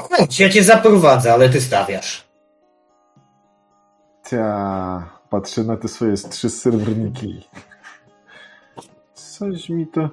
[0.00, 2.24] Chodź, ja cię zaprowadzę, ale ty stawiasz.
[4.30, 7.48] Ta, patrzę na te swoje trzy srebrniki.
[9.14, 10.10] Coś mi to...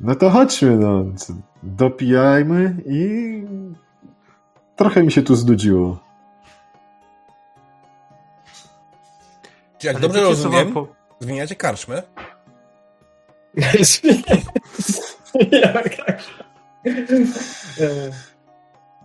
[0.00, 1.04] No to chodźmy, no.
[1.62, 3.42] Dopijajmy i...
[4.76, 5.98] Trochę mi się tu znudziło.
[9.84, 10.88] Czy jak Ale dobrze rozumiem, po-
[11.20, 12.02] zmieniacie karczmę?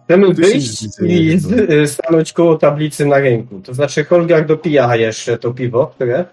[0.05, 1.37] Chcemy wyjść i
[1.69, 3.59] y, stanąć koło tablicy na rynku.
[3.61, 6.25] To znaczy Holgar dopija jeszcze to piwo, które?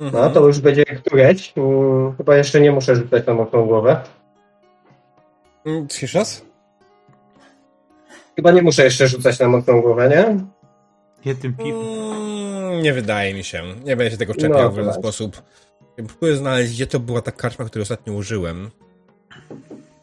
[0.00, 0.32] No Mhm.
[0.32, 1.52] to już będzie któreś.
[1.56, 4.00] Mm, Chyba jeszcze nie muszę rzucać na mocną głowę.
[5.66, 6.44] Mm, Jeszcze raz?
[8.36, 10.36] Chyba nie muszę jeszcze rzucać na mocną głowę, nie?
[11.24, 11.80] Jednym piwem.
[12.80, 13.62] Nie wydaje mi się.
[13.84, 15.42] Nie będę się tego czepiał No, w żaden sposób.
[15.96, 18.70] Próbuję znaleźć, gdzie to była ta karczma, którą ostatnio użyłem.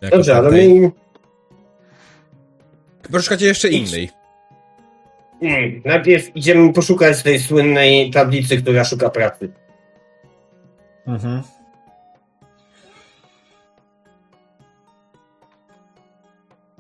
[0.01, 0.79] Jako Dobrze, ale tamtej.
[0.79, 0.91] my...
[3.05, 4.09] Chyba szukacie jeszcze innej.
[5.41, 9.51] Mm, najpierw idziemy poszukać tej słynnej tablicy, która szuka pracy.
[11.07, 11.41] Mhm.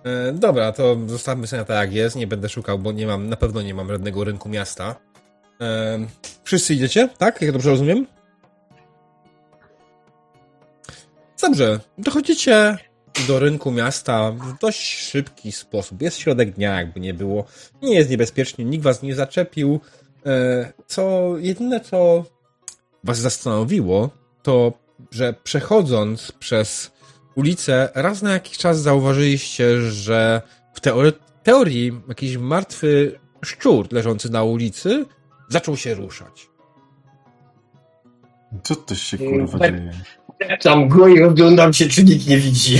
[0.05, 2.15] E, dobra, to zostawmy sobie na tak jak jest.
[2.15, 4.95] Nie będę szukał, bo nie mam, na pewno nie mam żadnego rynku miasta.
[6.43, 7.41] Wszyscy idziecie, tak?
[7.41, 8.07] Jak dobrze rozumiem?
[11.41, 12.77] Dobrze, dochodzicie
[13.27, 16.01] do rynku miasta w dość szybki sposób.
[16.01, 17.45] Jest środek dnia, jakby nie było.
[17.81, 19.79] Nie jest niebezpiecznie, nikt was nie zaczepił.
[20.25, 22.25] E, co jedyne, co
[23.03, 24.09] was zastanowiło,
[24.43, 24.73] to,
[25.11, 26.91] że przechodząc przez
[27.35, 30.41] ulicę, raz na jakiś czas zauważyliście, że
[30.73, 30.81] w
[31.43, 35.05] teorii jakiś martwy szczur leżący na ulicy
[35.49, 36.49] zaczął się ruszać.
[38.63, 39.71] Co to się kurwa Tak.
[39.71, 39.91] dzieje?
[40.61, 42.79] Tam go i rozglądam się, czy nikt nie widzi.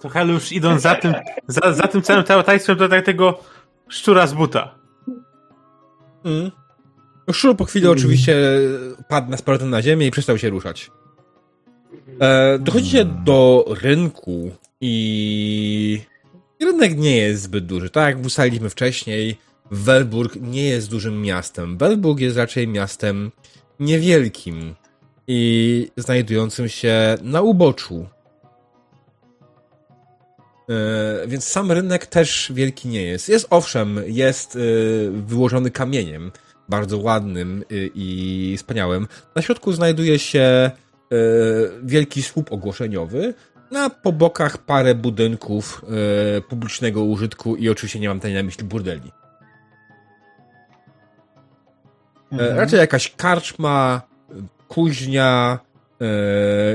[0.00, 1.14] To Hel już idąc za tym,
[1.46, 3.40] za, za tym całym tajstwem do tak tego
[3.88, 4.74] szczura z buta.
[6.24, 6.50] Mm.
[7.32, 8.36] Szczur po chwili oczywiście
[9.08, 10.90] padł na powrotem na ziemię i przestał się ruszać.
[12.20, 16.00] E, dochodzicie do rynku i
[16.60, 17.90] rynek nie jest zbyt duży.
[17.90, 19.38] Tak jak ustaliliśmy wcześniej,
[19.70, 21.78] Welburg nie jest dużym miastem.
[21.78, 23.30] Welburg jest raczej miastem
[23.80, 24.74] niewielkim
[25.26, 28.06] i znajdującym się na uboczu.
[30.70, 33.28] E, więc sam rynek też wielki nie jest.
[33.28, 34.58] Jest owszem, jest e,
[35.10, 36.30] wyłożony kamieniem,
[36.68, 39.08] bardzo ładnym y, i wspaniałym.
[39.34, 40.70] Na środku znajduje się e,
[41.82, 43.34] wielki słup ogłoszeniowy,
[43.70, 45.84] na po bokach parę budynków
[46.36, 49.12] e, publicznego użytku i oczywiście nie mam tutaj na myśli burdeli.
[52.40, 52.56] Mhm.
[52.58, 54.02] Raczej jakaś karczma,
[54.68, 55.58] kuźnia,
[56.00, 56.06] e,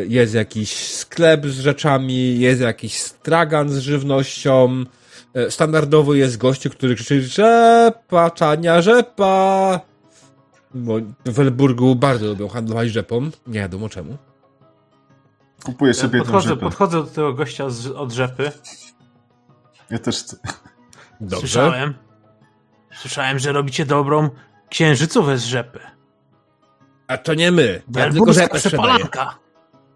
[0.06, 4.84] jest jakiś sklep z rzeczami, jest jakiś stragan z żywnością.
[5.34, 9.80] E, Standardowo jest gościu, który krzyczy rzepa, czania rzepa.
[10.74, 13.30] Bo w Welburgu bardzo lubią handlować rzepą.
[13.48, 14.18] Nie wiadomo czemu.
[15.64, 16.62] Kupuję Ja sobie tą podchodzę, rzepę.
[16.62, 18.52] podchodzę do tego gościa z, od rzepy.
[19.90, 20.38] Ja też chcę.
[21.22, 21.40] Dobrze.
[21.40, 21.94] Słyszałem.
[22.96, 24.30] Słyszałem, że robicie dobrą
[24.70, 25.80] księżycówę z rzepy.
[27.08, 27.82] A to nie my.
[27.96, 29.06] Ja tylko Werburska rzepę sprzedaję.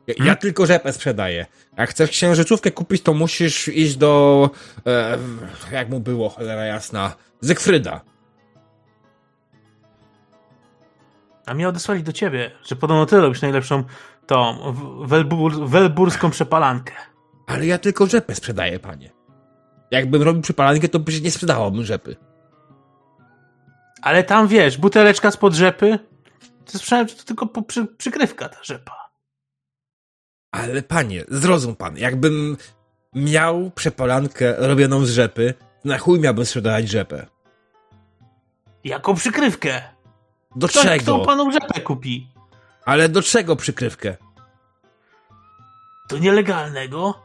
[0.08, 1.46] Ja, ja tylko rzepę sprzedaję.
[1.78, 4.50] Jak chcesz księżycówkę kupić, to musisz iść do...
[4.88, 5.18] E,
[5.72, 8.02] jak mu było, cholera jasna, Zygfryda.
[11.46, 13.84] A mnie odesłali do ciebie, że podobno ty robisz najlepszą
[14.28, 14.58] tą
[15.06, 16.94] welbur, welburską przepalankę.
[17.48, 19.12] Ale ja tylko rzepę sprzedaję, panie.
[19.92, 22.16] Jakbym robił przypalankę, to przecież nie sprzedawałbym rzepy.
[24.04, 26.00] Ale tam wiesz, buteleczka spod rzepy,
[26.66, 29.10] to słyszałem, że to tylko przy, przykrywka ta rzepa.
[30.52, 32.58] Ale panie, zrozum pan, jakbym
[33.16, 35.54] miał przepalankę robioną z rzepy,
[35.86, 37.28] na chuj miałbym sprzedawać rzepę.
[38.84, 39.82] Jaką przykrywkę?
[40.56, 41.04] Do Kto, czego?
[41.04, 42.28] kto panu rzepę kupi?
[42.86, 44.18] Ale do czego przykrywkę?
[46.10, 47.24] Do nielegalnego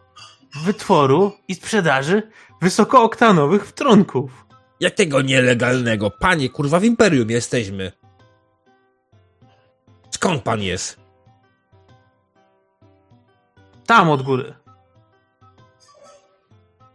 [0.64, 2.30] wytworu i sprzedaży
[2.62, 4.47] wysokooktanowych trunków.
[4.80, 6.10] Jakiego nielegalnego?
[6.10, 7.92] Panie, kurwa, w Imperium jesteśmy.
[10.10, 11.00] Skąd pan jest?
[13.86, 14.54] Tam od góry.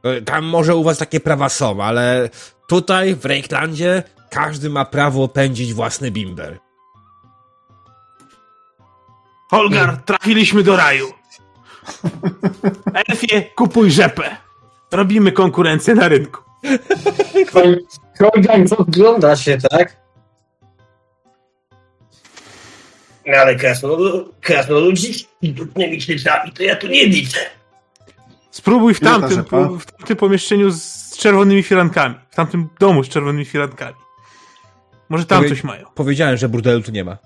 [0.04, 2.30] E, Tam może u was takie prawa są, ale
[2.68, 6.60] tutaj, w Reiklandzie, każdy ma prawo pędzić własny bimber.
[9.52, 11.08] Holgar, trafiliśmy do raju.
[13.08, 14.38] Elfie, kupuj rzepę.
[14.92, 16.42] Robimy konkurencję na rynku.
[18.18, 19.98] Kolgan ogląda się, tak?
[23.26, 27.40] No ale krasnolud, krasnoludzi z brudnymi śledami to ja tu nie widzę.
[28.52, 29.68] Spróbuj w Ile ta tamtym, rzepa?
[29.80, 32.16] w tamtym pomieszczeniu z czerwonymi firankami.
[32.32, 33.96] W tamtym domu z czerwonymi firankami.
[35.10, 35.88] Może tam Powie- coś mają.
[35.96, 37.18] Powiedziałem, że burdelu tu nie ma.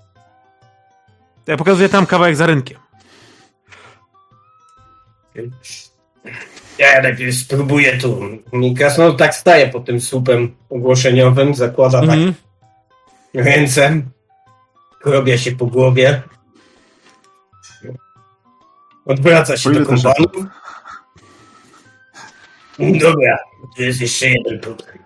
[1.46, 2.78] Ja pokazuję tam kawałek za rynkiem.
[6.78, 8.20] Ja najpierw spróbuję tu.
[8.62, 12.34] I Krasnolud tak staje pod tym słupem ogłoszeniowym, zakłada Mhm.
[12.34, 14.02] tak ręce,
[15.02, 16.22] chrobia się po głowie,
[19.06, 20.32] odwraca się ile do kompanów.
[22.78, 23.38] Dobra,
[23.76, 24.98] tu jest jeszcze jeden problem.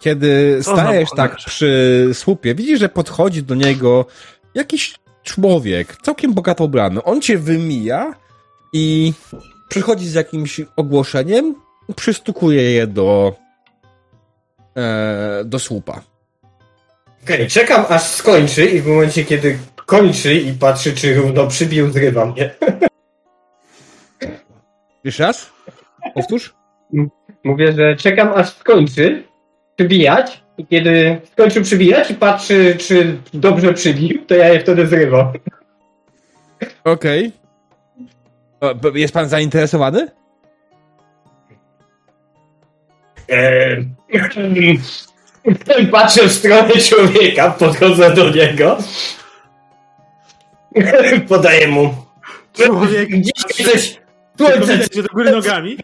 [0.00, 4.06] Kiedy Co stajesz tak przy słupie, widzisz, że podchodzi do niego
[4.54, 7.02] jakiś człowiek, całkiem bogato ubrany.
[7.02, 8.14] On cię wymija
[8.72, 9.12] i
[9.68, 11.54] przychodzi z jakimś ogłoszeniem,
[11.96, 13.34] przystukuje je do
[14.76, 16.00] e, do słupa.
[17.24, 22.26] Okej, czekam aż skończy i w momencie, kiedy kończy i patrzy, czy równo przybił, zrywa
[22.26, 22.54] mnie.
[25.04, 25.50] Jeszcze raz?
[26.14, 26.54] Powtórz?
[27.44, 29.24] Mówię, że czekam aż skończy
[29.76, 35.32] przybijać i kiedy skończył przybijać i patrzy, czy dobrze przybił, to ja je wtedy zrywam.
[36.84, 37.26] Okej.
[37.26, 37.41] O, b-
[38.94, 40.08] Jest pan zainteresowany?
[43.28, 43.86] Eee,
[45.92, 48.78] patrzę w stronę człowieka, podchodzę do niego.
[51.28, 51.94] Podaję mu.
[52.52, 53.32] Człowiek, Gdzieś
[53.72, 54.02] coś.
[54.36, 55.76] Słońce do góry nogami.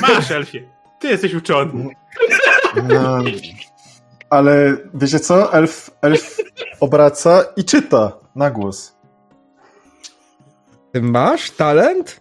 [0.00, 0.68] Masz, Elfie.
[1.00, 1.94] Ty jesteś uczony.
[2.88, 3.18] No,
[4.30, 5.52] ale wiecie co?
[5.52, 6.36] Elf, elf
[6.80, 8.97] obraca i czyta na głos.
[10.92, 12.20] Ty masz talent?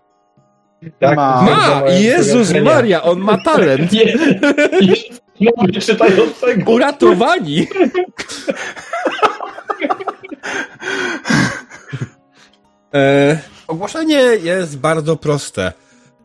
[1.00, 1.42] Tak, Ma.
[1.42, 1.90] Ma!
[1.90, 3.92] Jezus Maria, on ma talent!
[5.58, 6.72] Mamy czytającego.
[6.72, 7.68] Uratowani!
[12.94, 15.74] e, ogłoszenie jest bardzo proste.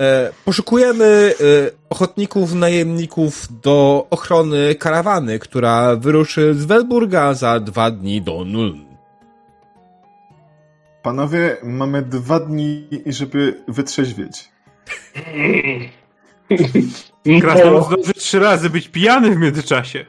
[0.00, 8.22] E, poszukujemy e, ochotników, najemników do ochrony karawany, która wyruszy z Welburga za dwa dni
[8.22, 8.91] do Nuln.
[11.03, 14.49] Panowie, mamy dwa dni, żeby wytrzeźwieć.
[17.41, 20.07] Krasnolud zdąży trzy razy być pijany w międzyczasie.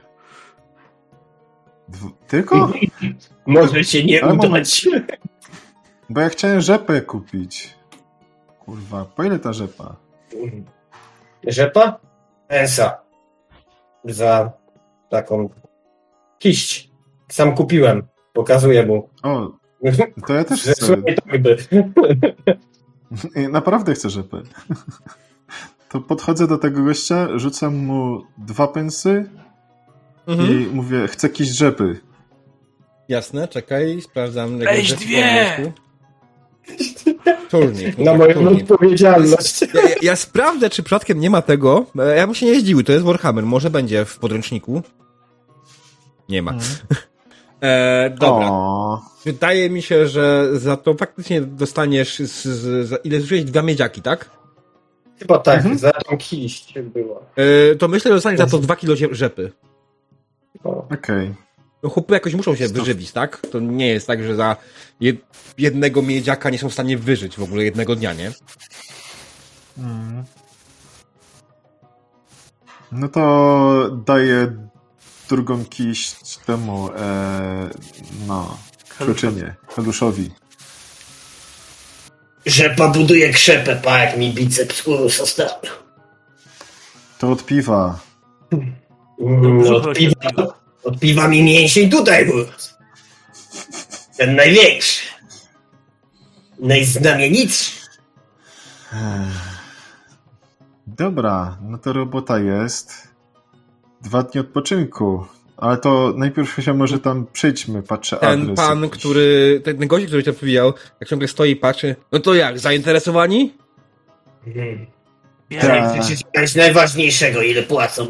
[1.89, 2.71] Dw- tylko?
[3.45, 4.53] Może się nie Ale moment.
[4.53, 4.87] udać.
[6.09, 7.75] Bo ja chciałem rzepę kupić.
[8.59, 9.95] Kurwa, po ile ta rzepa?
[11.47, 11.99] Rzepa?
[12.47, 12.97] Ensa.
[14.05, 14.51] Za
[15.09, 15.49] taką
[16.39, 16.91] kiść.
[17.31, 18.07] Sam kupiłem.
[18.33, 19.09] Pokazuję mu.
[19.23, 19.51] O,
[20.27, 20.73] to ja też chcę.
[20.75, 21.39] słuchaj, tak
[23.51, 24.41] Naprawdę chcę rzepę.
[25.89, 29.29] To podchodzę do tego gościa, rzucam mu dwa pensy
[30.27, 30.61] Mhm.
[30.61, 31.99] i mówię, chcę kiść rzepy.
[33.09, 34.59] Jasne, czekaj, sprawdzam.
[34.59, 35.73] Weź dwie!
[37.49, 37.97] Turnik.
[37.97, 38.71] Na moją turnik.
[38.71, 39.61] odpowiedzialność.
[39.61, 41.85] Ja, ja, ja sprawdzę, czy przypadkiem nie ma tego.
[41.99, 43.43] E, Ja bym się nie zdziwił, to jest Warhammer.
[43.45, 44.81] Może będzie w podręczniku.
[46.29, 46.53] Nie ma.
[47.63, 48.47] E, dobra.
[48.51, 53.43] O, Wydaje mi się, że za to faktycznie dostaniesz z, z, za ile zużyłeś?
[53.43, 54.29] Dwa miedziaki, tak?
[55.19, 55.77] Chyba tak, Mhm.
[55.77, 57.19] za tą kiść była.
[57.71, 59.51] E, to myślę, że dostaniesz za to dwa kilo rzepy.
[60.63, 61.33] Okej.
[61.83, 63.41] No chłopy jakoś muszą się wyżywić, tak?
[63.51, 64.55] To nie jest tak, że za
[64.99, 65.15] jed
[65.57, 68.31] jednego miedziaka nie są w stanie wyżyć w ogóle jednego dnia, nie?
[69.77, 70.23] Mm.
[72.91, 74.55] No to daję
[75.29, 77.69] drugą kiść temu, e,
[78.27, 78.57] no,
[78.97, 80.31] Człeczynie, Heluszowi.
[82.45, 85.71] Rzepa buduje krzepę, pa jak mi biceps urósł ostatnio.
[87.19, 87.99] To od piwa.
[89.19, 90.53] Brzuch od, piwa,
[90.83, 92.73] od piwa mi mięsień tutaj urósł.
[94.17, 95.01] Ten największy.
[96.59, 97.71] Najznamienitszy.
[100.87, 103.12] Dobra, no to robota jest.
[104.03, 105.25] Dwa dni odpoczynku.
[105.57, 108.99] Ale to najpierw się może tam przejdźmy, patrzę Ten adres pan, jakiś.
[108.99, 113.53] który, ten, gość, który cię pobijał, jak ciągle stoi i patrzy, no to jak, zainteresowani?
[115.49, 116.01] Bierze, Tak.
[116.01, 118.07] Przeczytać najważniejszego, ile płacą.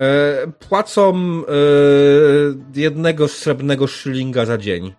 [0.00, 1.52] E, płacą e,
[2.80, 4.94] jednego srebrnego szylinga za dzień.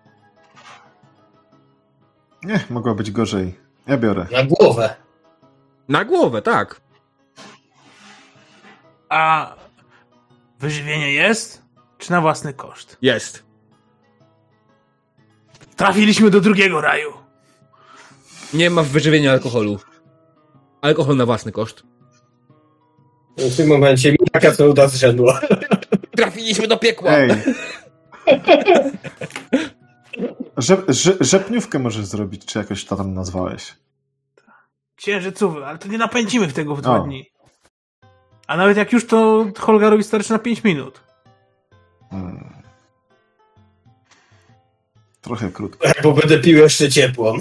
[2.44, 3.54] Nie, mogło być gorzej.
[3.86, 4.26] Ja biorę.
[4.32, 4.94] Na głowę.
[5.88, 6.80] Na głowę, tak.
[9.08, 9.54] A
[10.60, 11.62] wyżywienie jest?
[11.98, 12.96] Czy na własny koszt?
[13.02, 13.44] Jest.
[15.76, 17.12] Trafiliśmy do drugiego raju.
[18.54, 19.78] Nie ma w wyżywieniu alkoholu.
[20.82, 21.82] Alkohol na własny koszt.
[23.36, 25.40] W tym momencie mi taka sołda zrzedła.
[26.16, 27.10] Trafiliśmy do piekła!
[27.12, 27.30] Ej!
[30.56, 33.76] Rzep, rze, rzepniówkę możesz zrobić, czy jakoś to tam nazwałeś.
[34.96, 37.02] Księżycowy, ale to nie napędzimy w tego w dwa O.
[37.02, 37.30] dni.
[38.48, 41.00] A nawet jak już, to Holgarowi starczy na 5 minut.
[42.10, 42.62] Hmm.
[45.20, 45.88] Trochę krótko.
[46.02, 47.38] Bo będę pił jeszcze ciepłą.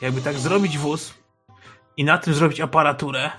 [0.00, 1.14] Jakby tak zrobić wóz
[1.96, 3.30] i na tym zrobić aparaturę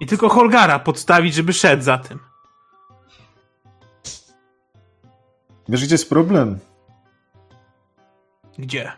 [0.00, 2.18] i tylko Holgara podstawić, żeby szedł za tym.
[5.68, 6.58] Wiesz, gdzie jest problem?
[8.58, 8.92] Gdzie?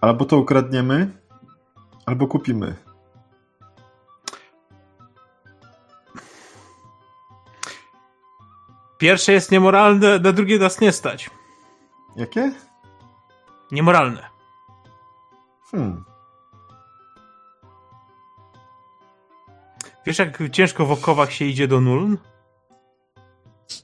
[0.00, 1.10] Albo to ukradniemy,
[2.06, 2.74] albo kupimy.
[8.98, 11.30] Pierwsze jest niemoralne, na drugie nas nie stać.
[12.16, 12.52] Jakie?
[13.72, 14.28] Niemoralne.
[15.70, 16.04] Hmm.
[20.06, 22.18] Wiesz, jak ciężko w okowach się idzie do Nuln?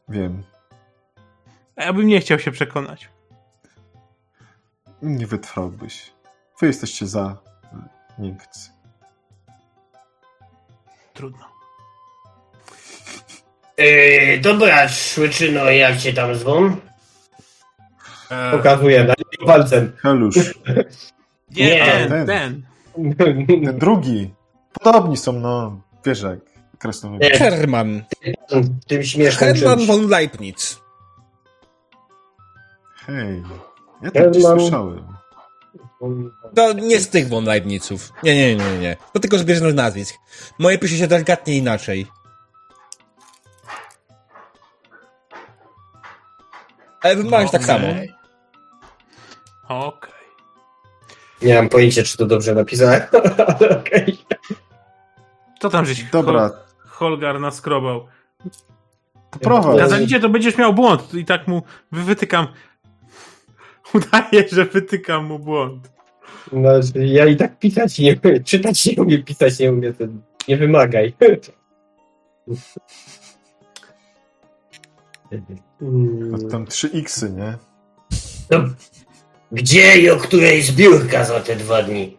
[0.09, 0.43] Wiem.
[1.77, 3.14] Ja bym nie chciał się przekonać.
[5.05, 6.13] Nie wytrwałbyś.
[6.61, 7.37] Wy jesteście za
[8.19, 8.71] e, miękcy.
[11.15, 11.45] Trudno.
[13.79, 16.77] Yy, dobra, Szłyczyno, jak cię tam zwą?
[18.31, 19.93] E, Pokazuję na niego palcem.
[19.97, 20.37] Helusz.
[21.57, 22.63] Nie, Nie, ten, ten.
[23.17, 23.79] ten.
[23.79, 24.35] Drugi.
[24.83, 25.81] Podobni są, no.
[26.05, 26.39] Wiesz jak.
[26.79, 27.21] Krasnolud.
[27.21, 27.31] Nie.
[27.31, 28.03] Herman.
[28.87, 29.87] Tym śmiesznym Herman czymś.
[29.89, 30.81] von Leibniz.
[33.07, 33.43] Hej.
[34.05, 35.15] Ja tak gdzieś Herman- słyszałem.
[36.55, 38.13] To nie z tych von Leibnizów.
[38.23, 38.97] Nie, nie, nie, nie.
[39.13, 40.15] To tylko zbieżność nazwisk.
[40.59, 42.07] Moje pisze się delikatnie inaczej.
[47.03, 47.87] Ale wymagać tak samo.
[49.69, 50.11] Okej.
[51.43, 53.03] Nie mam pojęcia, czy to dobrze napisałem.
[53.61, 54.19] ale Okej.
[55.61, 58.07] To tam żeś Dobra, Hol- Holgar naskrobał.
[59.31, 59.91] poprowadź.
[60.23, 61.15] To będziesz miał błąd.
[61.15, 62.47] I tak mu wy- wytykam.
[63.95, 65.91] Udaje, że wytykam mu błąd.
[66.53, 70.05] No, ja i tak pisać nie umiem, czytać nie umiem, pisać nie umiem, to
[70.49, 71.15] nie wymagaj.
[76.51, 77.59] Tam 3 xy, nie?
[78.51, 78.59] No,
[79.53, 82.19] gdzie i o której zbiórka za te dwa dni?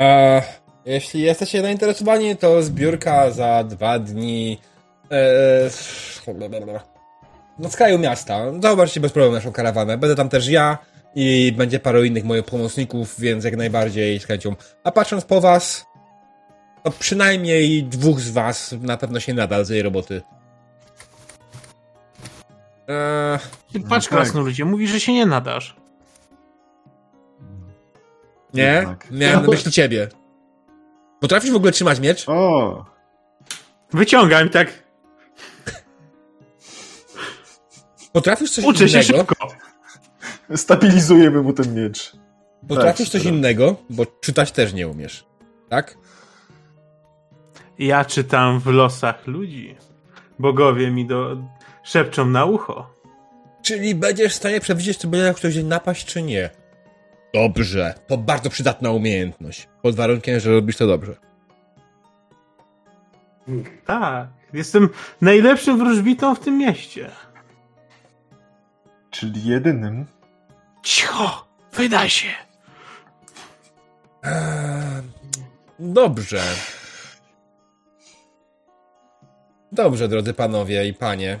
[0.00, 0.42] E,
[0.86, 4.58] jeśli jesteście zainteresowani, to zbiórka za dwa dni
[5.10, 5.70] e,
[7.58, 8.40] na skraju miasta.
[8.62, 9.98] Zobaczcie bez problemu naszą karawanę.
[9.98, 10.78] Będę tam też ja
[11.14, 14.56] i będzie paru innych moich pomocników, więc jak najbardziej z chęcią.
[14.84, 15.86] A patrząc po was,
[16.84, 20.22] to przynajmniej dwóch z was na pewno się nada do tej roboty.
[22.88, 23.38] E,
[23.72, 24.18] Ty patrz, tak.
[24.18, 25.76] krasnoludzie, mówi, że się nie nadasz.
[28.54, 28.62] nie?
[28.62, 29.10] Jednak.
[29.10, 30.08] Miałem na myśli ciebie.
[31.20, 32.28] Potrafisz w ogóle trzymać miecz?
[32.28, 32.84] O!
[33.92, 34.83] Wyciągam tak.
[38.14, 39.18] Potrafisz coś Uczę się innego?
[39.18, 39.48] szybko.
[40.56, 42.12] Stabilizujemy mu ten miecz.
[42.68, 45.24] Potrafisz Tak, coś innego, bo czytać też nie umiesz.
[45.68, 45.98] Tak?
[47.78, 49.76] Ja czytam w losach ludzi.
[50.38, 51.36] Bogowie mi do...
[51.84, 52.94] szepczą na ucho.
[53.62, 56.50] Czyli będziesz w stanie przewidzieć, czy będzie ktoś napaść, czy nie.
[57.34, 57.94] Dobrze.
[58.06, 59.68] To bardzo przydatna umiejętność.
[59.82, 61.16] Pod warunkiem, że robisz to dobrze.
[63.86, 64.28] Tak.
[64.52, 64.88] Jestem
[65.20, 67.10] najlepszym wróżbitą w tym mieście.
[69.14, 70.06] Czyli jedynym.
[70.82, 71.46] Cicho!
[71.72, 72.28] Wydaj się!
[74.22, 75.02] Eee,
[75.78, 76.40] Dobrze.
[79.72, 81.40] Dobrze, drodzy panowie i panie.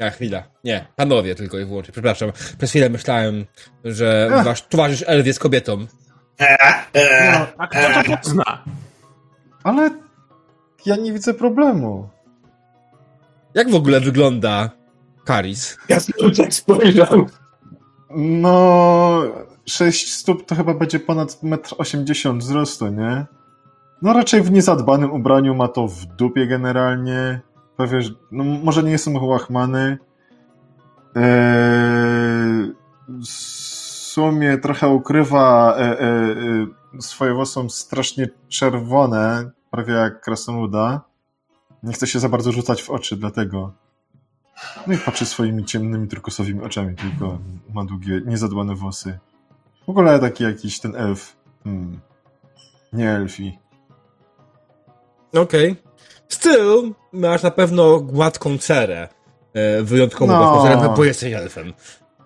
[0.00, 0.42] A, chwila.
[0.64, 1.92] Nie, panowie tylko i wyłącznie.
[1.92, 2.32] Przepraszam.
[2.58, 3.44] Przez chwilę myślałem,
[3.84, 4.44] że Ach.
[4.44, 5.86] wasz towarzysz Elf jest kobietą.
[6.40, 6.58] E,
[6.92, 8.64] e, No, a kto to pozna?
[9.64, 9.90] Ale
[10.86, 12.08] ja nie widzę problemu.
[13.54, 14.70] Jak w ogóle wygląda
[15.28, 15.76] Karis?
[15.88, 15.98] ja
[16.36, 17.26] tak spojrzałem.
[18.16, 19.22] No,
[19.66, 23.26] 6 stóp to chyba będzie ponad 1,80 m wzrostu, nie?
[24.02, 27.40] No raczej w niezadbanym ubraniu ma to w dupie generalnie.
[27.76, 29.98] Powiesz, no może nie jestem łachmany.
[31.14, 32.72] Eee,
[33.08, 33.28] w
[34.12, 36.08] sumie trochę ukrywa e, e,
[36.98, 41.00] e, swoje włosy są strasznie czerwone, prawie jak krasnoluda.
[41.82, 43.72] Nie chce się za bardzo rzucać w oczy, dlatego.
[44.86, 47.38] No i patrzy swoimi ciemnymi, turkusowymi oczami, tylko
[47.74, 49.18] ma długie, niezadbane włosy.
[49.86, 51.36] W ogóle taki jakiś ten elf.
[51.64, 52.00] Hmm.
[52.92, 53.58] Nie elfi.
[55.34, 55.76] Okej.
[56.28, 59.08] Still, masz na pewno gładką cerę.
[59.54, 60.82] E, wyjątkową, No.
[60.82, 60.94] no.
[60.94, 61.72] bo jesteś elfem.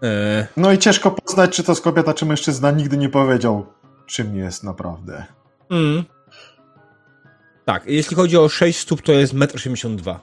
[0.03, 2.71] E, No i ciężko poznać, czy to jest kobieta, czy mężczyzna.
[2.71, 3.67] Nigdy nie powiedział,
[4.07, 5.25] czym jest naprawdę.
[5.71, 6.05] mm.
[7.65, 10.19] Tak, jeśli chodzi o 6 stóp, to jest 1,82 m.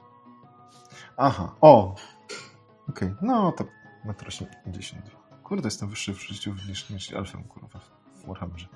[1.22, 1.96] Aha, o.
[2.90, 3.64] Okej, no to
[4.06, 4.46] 1,80
[4.96, 5.02] m.
[5.44, 7.80] Kurde, jestem wyższy w życiu niż, niż elfem, kurwa,
[8.16, 8.68] w Warhammerze.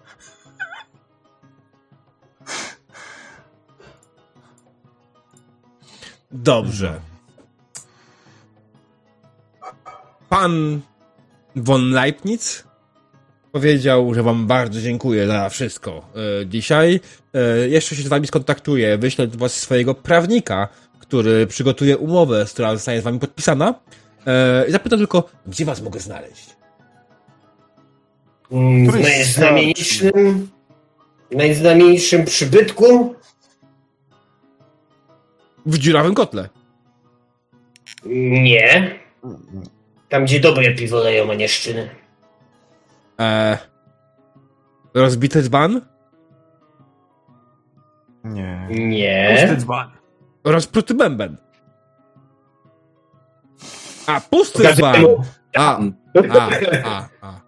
[6.32, 7.00] Dobrze.
[10.30, 10.82] Pan
[11.56, 12.64] von Leibniz
[13.52, 16.10] powiedział, że wam bardzo dziękuję za wszystko
[16.42, 17.00] e, dzisiaj.
[17.34, 20.70] E, jeszcze się z wami skontaktuję, wyślę do was swojego prawnika,
[21.14, 23.74] który przygotuje umowę, która zostanie z wami podpisana.
[24.28, 26.56] E, I zapytam tylko, gdzie was mogę znaleźć?
[28.52, 30.50] Mm, W najznamienitszym,
[31.32, 33.16] najznamienitszym przybytku?
[35.66, 36.50] W dziurawym kotle.
[38.06, 39.00] Nie.
[40.10, 41.90] Tam, gdzie dobre piwo leją, a nie szczyny.
[43.20, 43.58] E,
[44.94, 45.82] rozbity dzban?
[48.24, 48.66] Nie.
[48.68, 48.82] Pusty
[49.48, 49.56] Nie.
[49.58, 50.03] dzban.
[50.44, 51.38] Rozpruty bęben.
[54.08, 55.06] A, pusty Pokażę dzban.
[55.56, 55.80] A,
[56.30, 56.50] a,
[56.86, 57.42] a, a.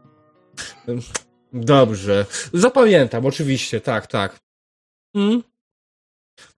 [1.54, 2.26] Dobrze.
[2.54, 4.40] Zapamiętam, oczywiście, tak, tak.
[5.16, 5.44] Mm.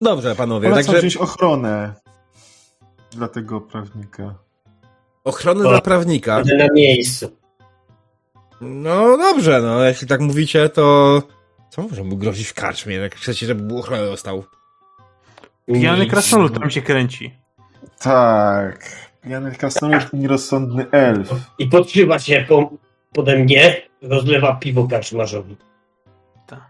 [0.01, 0.69] Dobrze, panowie.
[0.69, 1.93] Polecam Także wziąć ochronę
[3.11, 4.35] dla tego prawnika.
[5.23, 5.69] ochrony O.
[5.69, 6.43] dla prawnika.
[6.57, 7.37] Na miejscu.
[8.61, 11.21] No dobrze, no jeśli tak mówicie, to
[11.69, 14.43] co może mu grozić w karczmie, jak chcecie, żeby ochronę dostał?
[15.73, 17.35] Pijany krasnolud tam się kręci.
[17.99, 19.07] Tak.
[19.21, 21.29] Pijany krasnolud i nierozsądny elf.
[21.59, 22.69] I podszywa się po,
[23.13, 25.57] pode mnie, rozlewa piwo karczmarzowi.
[26.47, 26.69] Ta.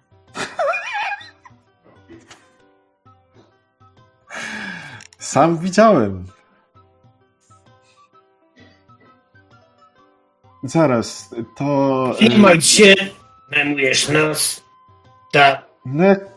[5.20, 6.26] Sam widziałem.
[10.64, 12.16] Zaraz, to...
[12.20, 12.96] e, martw się,
[13.52, 14.64] najmujesz nas.
[15.32, 15.67] Ta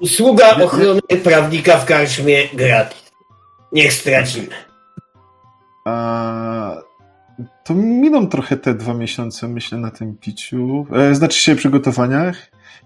[0.00, 3.10] usługa ochrony prawnika w karczmie gratis.
[3.72, 4.48] Niech stracimy.
[5.84, 6.76] a,
[7.64, 10.86] to miną trochę te dwa miesiące, myślę, na tym piciu.
[10.92, 12.36] E, znaczy się przygotowaniach.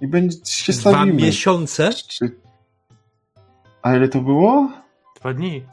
[0.00, 1.22] I będzie się Dwa stawimy.
[1.22, 1.90] miesiące?
[2.08, 2.36] Czy...
[3.82, 4.70] A ile to było?
[5.20, 5.64] Dwa dni.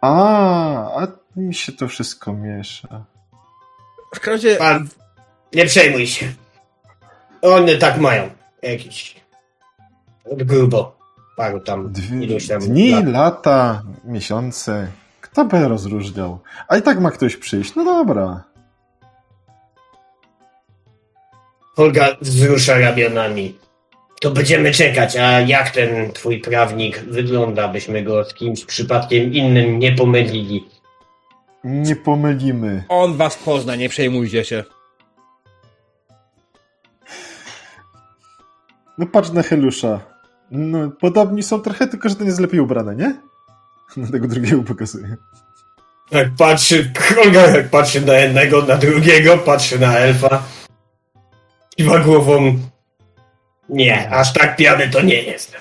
[0.00, 1.06] A, a
[1.36, 3.04] mi się to wszystko miesza.
[4.14, 4.88] W każdym razie, Pan,
[5.54, 6.26] nie przejmuj się.
[7.42, 8.30] One tak mają.
[8.62, 9.23] Jakiś.
[10.32, 10.96] Grubo.
[11.36, 11.92] Paru tam.
[11.92, 13.06] Dwie, iluś tam dni, lat.
[13.06, 14.88] lata, miesiące.
[15.20, 16.38] Kto by rozróżniał?
[16.68, 17.74] A i tak ma ktoś przyjść.
[17.74, 18.44] No dobra.
[21.76, 23.58] Olga wzrusza ramionami.
[24.20, 29.78] To będziemy czekać, a jak ten twój prawnik wygląda, byśmy go z kimś przypadkiem innym
[29.78, 30.68] nie pomylili.
[31.64, 32.84] Nie pomylimy.
[32.88, 34.64] on was pozna, nie przejmujcie się.
[38.98, 40.13] No patrz na Helusza.
[40.54, 43.20] No, podobni są trochę, tylko że ten jest lepiej ubrany, nie?
[43.96, 45.16] Na tego drugiego pokazuje.
[46.10, 46.92] Jak patrzy,
[47.24, 50.42] Olga jak patrzy na jednego, na drugiego, patrzy na elfa.
[51.76, 52.58] Kiwa głową.
[53.68, 55.58] Nie, aż tak pijany to nie jest.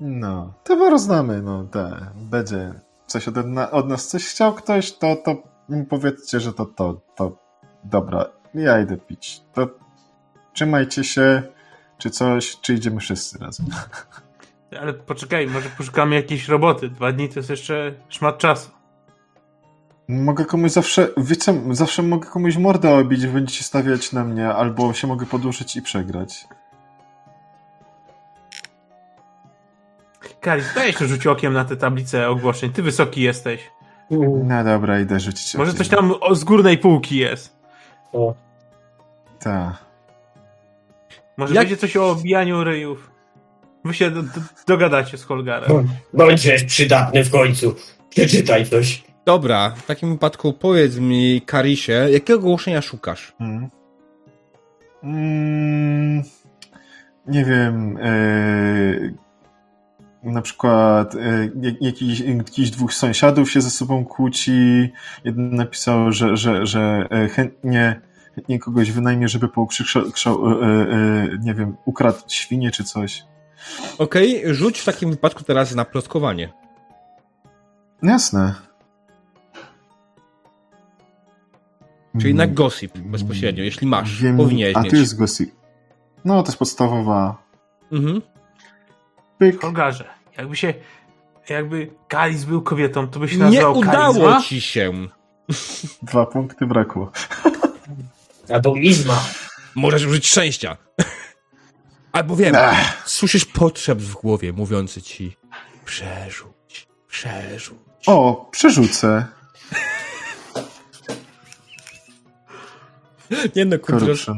[0.00, 2.72] No, to poroznamy, no, te, będzie
[3.06, 3.34] coś od,
[3.70, 5.42] od nas coś chciał ktoś, to, to
[5.88, 7.36] powiedzcie, że to to, to,
[7.84, 9.42] dobra, ja idę pić.
[9.54, 9.68] To
[10.52, 11.42] trzymajcie się,
[12.00, 13.66] czy coś, czy idziemy wszyscy razem.
[14.80, 16.88] Ale poczekaj, może poszukamy jakiejś roboty.
[16.88, 18.70] Dwa dni to jest jeszcze szmat czasu.
[20.08, 25.06] Mogę komuś zawsze, wiecie, zawsze mogę komuś mordę obić, będziecie stawiać na mnie, albo się
[25.06, 26.48] mogę poduszyć i przegrać.
[30.40, 32.72] Karis, weź tu rzuć okiem na tę tablicę ogłoszeń.
[32.72, 33.70] Ty wysoki jesteś.
[34.44, 35.78] No dobra, idę rzucić Może okiem.
[35.78, 37.56] coś tam z górnej półki jest.
[38.12, 38.34] O,
[39.40, 39.89] Tak.
[41.40, 43.10] Może Jak- będzie coś o obijaniu ryjów.
[43.84, 45.88] Wy się do, do, dogadacie z Holgarem.
[46.14, 47.74] bądź przydatny w końcu.
[48.10, 49.04] Przeczytaj coś.
[49.26, 53.32] Dobra, w takim wypadku powiedz mi, Karisie, jakiego ogłoszenia szukasz?
[53.40, 53.68] Mm.
[55.02, 56.22] Mm,
[57.26, 57.98] nie wiem.
[58.02, 58.10] E,
[60.22, 64.88] na przykład e, jak- jakiś, jakiś dwóch sąsiadów się ze sobą kłóci.
[65.24, 68.00] Jeden napisał, że, że, że e, chętnie,
[68.34, 73.24] chętnie kogoś wynajmie, żeby poukrzyczał, e, e, nie wiem, ukradł świnie czy coś.
[73.98, 76.52] Okej, rzuć w takim wypadku teraz na plotkowanie.
[78.02, 78.54] Jasne.
[82.20, 82.54] Czyli na Mm.
[82.54, 84.22] gossip bezpośrednio, jeśli masz.
[84.22, 84.90] Wiem, Powinieneś a mieć.
[84.90, 85.54] tu jest gossip.
[86.24, 87.42] No, to jest podstawowa.
[87.92, 88.22] Mhm.
[89.38, 89.60] Pyk.
[89.62, 90.04] Holgarze,
[90.38, 90.74] jakby się.
[91.48, 94.40] Jakby Kalis był kobietą, to by się Nie nazywał udało Karizma?
[94.42, 94.92] ci się.
[96.02, 97.10] Dwa punkty brakło.
[98.52, 99.24] Albo Izma.
[99.74, 100.76] Możesz użyć szczęścia.
[102.12, 103.02] Albo wiem, Ech.
[103.06, 105.36] słyszysz potrzeb w głowie mówiący ci
[105.84, 107.78] przerzuć, przerzuć.
[108.06, 109.26] O, przerzucę.
[113.56, 114.34] Nie no, kurczę.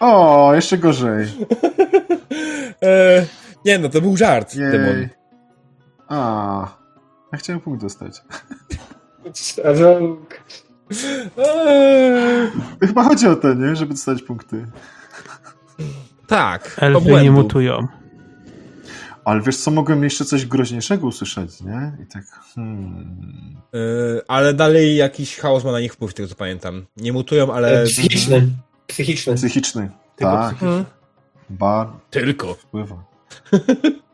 [0.00, 1.26] O, jeszcze gorzej.
[2.82, 3.26] E,
[3.64, 4.96] nie no, to był żart, demon.
[4.96, 5.08] Jej.
[6.08, 6.78] A,
[7.32, 8.22] ja chciałem punkt dostać.
[9.34, 10.40] Starzonk.
[11.36, 12.50] Eee,
[12.86, 13.76] Chyba chodzi o to, nie?
[13.76, 14.66] Żeby dostać punkty.
[16.26, 17.86] tak, Elfy nie mutują.
[19.24, 21.92] Ale wiesz co, mogłem jeszcze coś groźniejszego usłyszeć, nie?
[22.02, 22.24] I tak,
[22.54, 23.56] hmm...
[23.74, 23.78] E,
[24.28, 26.86] ale dalej jakiś chaos ma na nich wpływ, tego co pamiętam.
[26.96, 27.84] Nie mutują, ale...
[27.84, 28.48] Psychiczny.
[28.86, 29.34] Psychiczny.
[29.34, 29.90] Psychiczny.
[30.16, 30.84] Tylko tak, psychiczny.
[31.50, 32.54] ba, Tylko.
[32.54, 32.96] wpływa.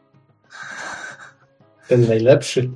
[1.89, 2.71] Ten najlepszy.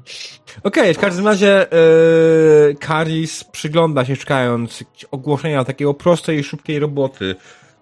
[0.63, 7.37] Okej, w każdym razie e, Karis przygląda się szukając ogłoszenia takiego prostej i szybkiej roboty,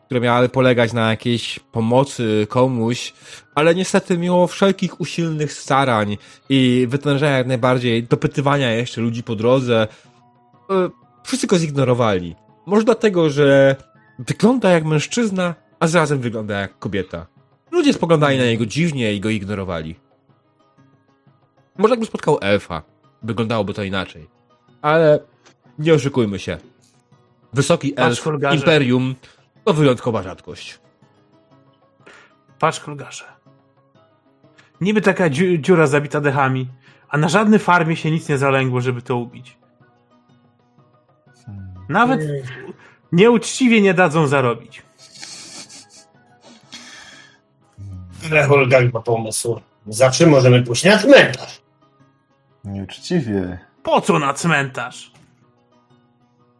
[0.07, 3.13] które miały polegać na jakiejś pomocy komuś,
[3.55, 6.17] ale niestety mimo wszelkich usilnych starań
[6.49, 9.89] i wytężenia jak najbardziej dopytywania jeszcze ludzi po drodze,
[10.71, 10.91] e,
[11.25, 12.37] wszyscy go zignorowali.
[12.67, 13.77] Może dlatego, że
[14.19, 17.27] wygląda jak mężczyzna, a zarazem wygląda jak kobieta.
[17.71, 20.08] Ludzie spoglądali na niego dziwnie i go ignorowali.
[21.79, 22.83] Może jakby spotkał elfa.
[23.23, 24.29] Wyglądałoby to inaczej.
[24.83, 25.21] Ale
[25.79, 26.59] nie oszukujmy się.
[27.53, 28.27] Wysoki elf.
[28.55, 29.15] Imperium
[29.65, 30.79] to wyjątkowa rzadkość.
[32.59, 33.25] Patrz, Holgarze.
[34.81, 36.69] Niby taka dziu dziura zabita dechami,
[37.09, 39.59] a na żadnej farmie się nic nie zalęgło, żeby to ubić.
[41.89, 42.21] Nawet
[43.13, 44.83] nieuczciwie nie dadzą zarobić.
[48.31, 49.61] Ale Holgar ma pomysł.
[49.87, 51.61] Zawsze możemy pójść na cmentarz.
[52.65, 53.59] Nieuczciwie.
[53.83, 55.13] Po co na cmentarz?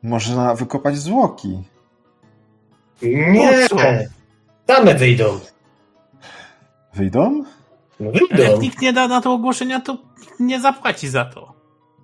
[0.03, 1.63] Można wykopać zwłoki.
[3.03, 3.67] Nie.
[3.71, 3.83] Po co?
[4.69, 5.41] Same wyjdą.
[6.95, 7.45] Wyjdą?
[8.01, 8.53] No Ale wyjdą.
[8.53, 9.99] jak nikt nie da na to ogłoszenia, to
[10.41, 11.55] nie zapłaci za to.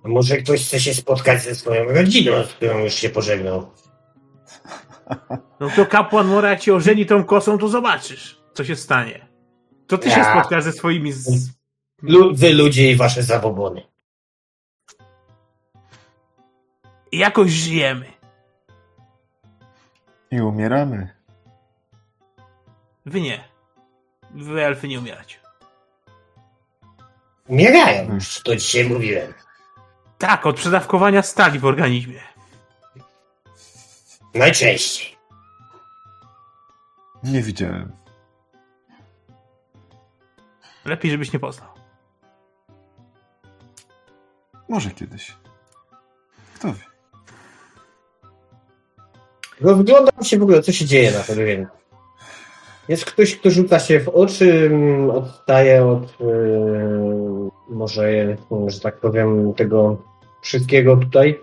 [0.05, 3.71] A Może ktoś chce się spotkać ze swoją rodziną, z którą już się pożegnał.
[5.59, 9.27] No to kapłan Mora, jak się ożeni tą kosą, to zobaczysz, co się stanie.
[9.87, 10.31] To ty się Ja.
[10.31, 11.49] spotkasz ze swoimi z...
[12.01, 13.87] Lu wy ludzie i wasze zabobony.
[17.11, 18.13] Jakoś żyjemy.
[20.31, 21.15] I umieramy.
[23.05, 23.43] Wy nie.
[24.31, 25.37] Wy elfy nie umieracie.
[27.47, 29.33] Umierają już, to dzisiaj mówiłem.
[30.17, 32.21] Tak, od przedawkowania stali w organizmie.
[34.33, 35.17] Najczęściej.
[37.23, 37.91] Nie widziałem.
[40.85, 41.74] Lepiej, żebyś nie poznał.
[44.69, 45.37] Może kiedyś.
[46.55, 46.83] Kto wie?
[49.61, 51.77] Rozglądam się w ogóle, co się dzieje na tym rynku.
[52.87, 58.37] Jest ktoś, kto rzuca się w oczy, mm, odstaje od yy, może,
[58.67, 59.97] że tak powiem, tego
[60.41, 61.39] wszystkiego tutaj.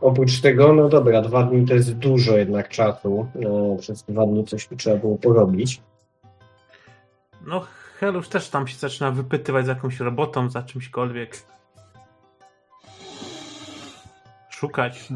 [0.00, 3.26] Oprócz tego, no dobra, dwa dni to jest dużo jednak czasu.
[3.34, 5.82] No, przez dwa dni coś tu trzeba było porobić.
[7.46, 7.64] No,
[8.00, 11.42] Helusz też tam się zaczyna wypytywać za jakąś robotą, za czymśkolwiek.
[14.50, 15.08] Szukać.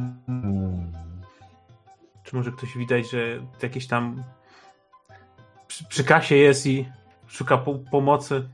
[2.24, 3.18] Czy może ktoś widać, że
[3.62, 4.24] jakieś tam
[5.66, 6.89] przy, przy kasie jest i
[7.26, 8.49] szuka po, pomocy.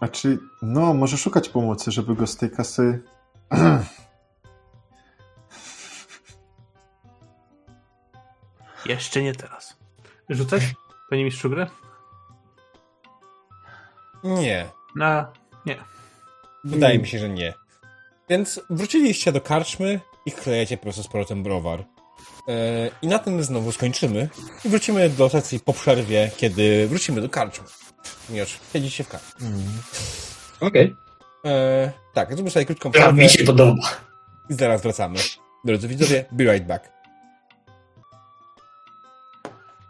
[0.00, 3.02] A czy, no, może szukać pomocy, żeby go z tej kasy...
[8.86, 9.76] Jeszcze nie teraz.
[10.28, 10.62] Rzucać?
[11.10, 11.66] Panie mistrzu gry?
[14.26, 14.66] Nie.
[14.96, 15.32] Na...
[15.66, 15.76] nie.
[16.64, 17.54] Wydaje mi się, że nie.
[18.28, 21.80] Więc wróciliście do karczmy i klejecie po prostu z powrotem browar.
[22.48, 24.28] E, I na tym znowu skończymy.
[24.64, 27.66] I wrócimy do sesji po przerwie, kiedy wrócimy do karczmy.
[28.26, 29.48] Ponieważ siedzicie w karczmie.
[30.60, 30.96] Okej.
[31.44, 33.82] E, tak, zróbmy sobie krótką przerwę mi się podoba.
[34.50, 35.18] i zaraz wracamy.
[35.64, 36.95] Drodzy widzowie, be right back.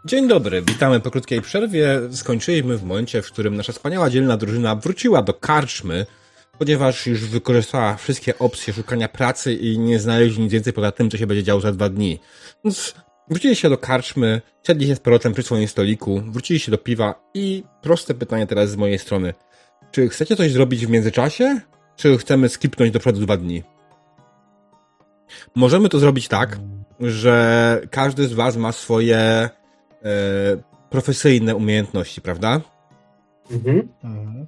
[0.05, 1.99] Dzień dobry, witamy po krótkiej przerwie.
[2.11, 6.05] Skończyliśmy w momencie, w którym nasza wspaniała dzielna drużyna wróciła do karczmy,
[6.59, 11.17] ponieważ już wykorzystała wszystkie opcje szukania pracy i nie znaleźli nic więcej poza tym, co
[11.17, 12.19] się będzie działo za dwa dni.
[12.63, 12.93] Więc
[13.29, 18.13] wróciliście do karczmy, siedli się z powrotem przy swoim stoliku, wróciliście do piwa i proste
[18.13, 19.33] pytanie teraz z mojej strony.
[19.91, 21.61] Czy chcecie coś zrobić w międzyczasie?
[21.95, 23.63] Czy chcemy skipnąć do przodu dwa dni?
[25.55, 26.59] Możemy to zrobić tak,
[26.99, 29.49] że każdy z was ma swoje
[30.89, 32.61] profesyjne umiejętności, prawda?
[33.51, 33.87] Mhm.
[34.03, 34.47] Mhm.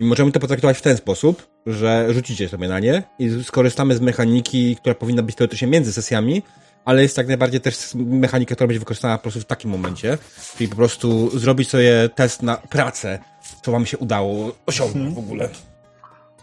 [0.00, 4.00] I możemy to potraktować w ten sposób, że rzucicie sobie na nie i skorzystamy z
[4.00, 6.42] mechaniki, która powinna być teoretycznie między sesjami,
[6.84, 10.18] ale jest tak najbardziej też mechanika, która będzie wykorzystana po prostu w takim momencie.
[10.56, 13.18] Czyli po prostu zrobić sobie test na pracę,
[13.62, 15.48] co wam się udało osiągnąć w ogóle.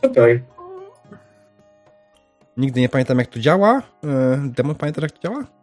[0.02, 0.44] Okej.
[2.58, 3.82] Nigdy nie pamiętam, jak to działa.
[4.04, 5.57] E, Demon, pamiętasz, jak to działa?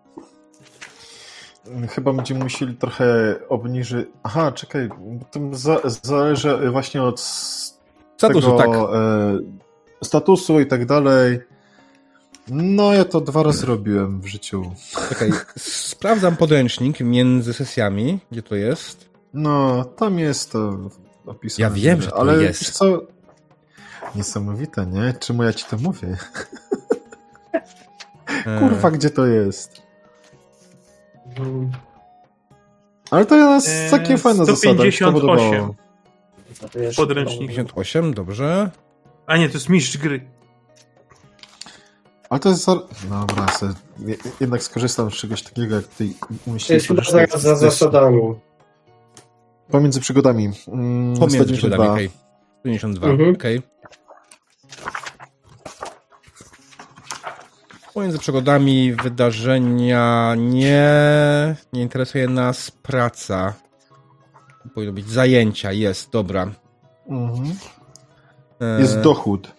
[1.90, 4.08] Chyba będziemy musieli trochę obniżyć...
[4.22, 4.88] Aha, czekaj,
[5.30, 7.20] to za, zależy właśnie od
[8.16, 8.96] Statusu, tego, tak.
[10.02, 11.40] e, statusu i tak dalej.
[12.48, 14.72] No, ja to dwa razy robiłem w życiu.
[15.08, 19.08] Czekaj, sprawdzam podręcznik między sesjami, gdzie to jest.
[19.34, 20.78] No, tam jest to
[21.26, 21.68] opisane.
[21.68, 22.70] Ja wiem, że to ale jest.
[22.70, 23.00] co?
[24.14, 25.14] Niesamowite, nie?
[25.20, 26.16] Czemu ja ci to mówię?
[28.46, 29.82] E, Kurwa, gdzie to jest?
[33.10, 34.46] Ale to jest Eee, takie zasada.
[34.46, 35.12] to 158.
[35.12, 35.74] podobało.
[36.72, 37.48] to jeszcze- Podręcznik.
[37.48, 38.70] 58, dobrze.
[39.26, 40.24] A nie, to jest mistrz gry.
[42.30, 42.64] Ale to jest...
[42.64, 42.74] Za...
[43.26, 43.66] Dobra, se,
[44.06, 46.70] je- jednak skorzystam z czegoś takiego, jak ty To umieściłeś.
[46.70, 48.20] jest chyba za To jest zasadami.
[49.70, 50.44] Pomiędzy przygodami.
[50.44, 51.56] Mm, Pomiędzy 192.
[51.56, 52.10] przygodami, okej.
[52.60, 53.34] 192, Mhm.
[53.34, 53.62] okej.
[57.94, 60.86] Pomiędzy przygodami wydarzenia nie,
[61.72, 63.54] nie interesuje nas praca.
[64.74, 66.50] Powinno być zajęcia, jest, dobra.
[67.08, 67.54] Mhm.
[68.60, 69.54] E, Jest dochód.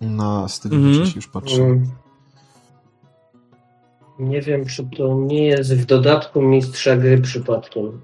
[0.00, 1.12] Na 193 Mhm.
[1.16, 1.62] już patrzę.
[1.62, 1.90] Mm.
[4.18, 8.00] Nie wiem, czy to nie jest w dodatku mistrza gry przypadkiem.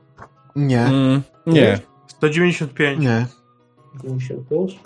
[0.57, 1.79] Nie, Mm, nie.
[2.07, 2.99] 195.
[3.01, 3.27] nie.
[4.03, 4.81] 55?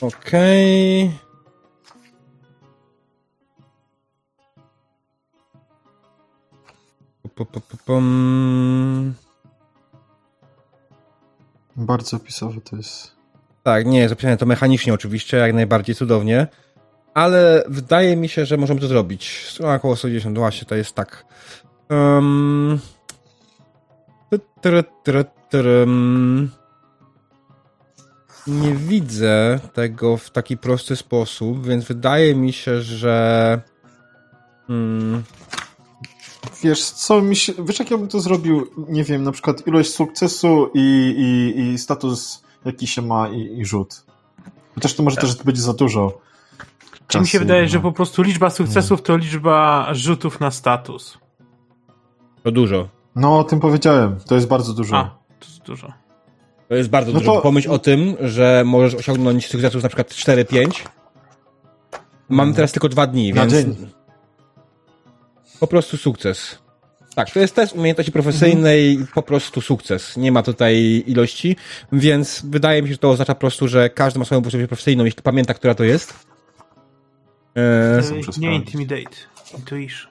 [0.00, 1.10] Okej.
[7.86, 9.14] Pom.
[11.76, 13.16] Bardzo opisowy to jest.
[13.62, 16.46] Tak, nie, zapisane to mechanicznie oczywiście, jak najbardziej cudownie,
[17.14, 19.46] ale wydaje mi się, że możemy to zrobić.
[19.48, 21.24] Strona około 110, właśnie to jest tak.
[21.90, 22.80] Um,
[24.60, 26.50] tr, tr, tr, um,
[28.50, 33.60] nie widzę tego w taki prosty sposób, więc wydaje mi się, że
[34.68, 35.22] mm,
[36.62, 37.52] Wiesz, co mi się.
[37.64, 38.66] Wiesz, jak ja bym to zrobił?
[38.88, 43.64] Nie wiem, na przykład ilość sukcesu i, i, i status, jaki się ma, i, i
[43.64, 44.04] rzut.
[44.74, 46.18] Chociaż to może też będzie za dużo.
[47.06, 47.68] Czy mi się wydaje, no.
[47.68, 51.18] że po prostu liczba sukcesów to liczba rzutów na status.
[52.42, 52.88] to dużo.
[53.16, 54.16] No, o tym powiedziałem.
[54.26, 54.96] To jest bardzo dużo.
[54.96, 55.04] A,
[55.40, 55.92] to jest dużo.
[56.70, 57.32] To jest bardzo No dużo.
[57.34, 60.84] to- Pomyśl o tym, że możesz osiągnąć sukcesów na przykład 4-5.
[62.28, 63.88] Mamy teraz tylko dwa dni, Na więc dzień.
[65.60, 66.58] po prostu sukces.
[67.14, 69.08] Tak, to jest test umiejętności profesyjnej, Mhm.
[69.14, 70.16] po prostu sukces.
[70.16, 71.56] Nie ma tutaj ilości,
[71.92, 75.04] więc wydaje mi się, że to oznacza po prostu, że każdy ma swoją umiejętność profesyjną,
[75.04, 76.14] jeśli pamięta, która to jest.
[77.54, 77.62] Eee,
[78.36, 79.16] E, nie intimidate.
[79.58, 80.10] Intuition.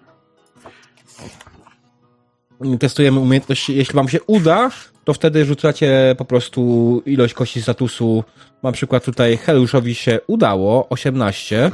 [2.79, 3.69] testujemy umiejętność.
[3.69, 4.69] Jeśli wam się uda,
[5.09, 6.61] to wtedy rzucacie po prostu
[7.05, 8.23] ilość kości statusu.
[8.63, 11.71] Na przykład tutaj Heliuszowi się udało 18.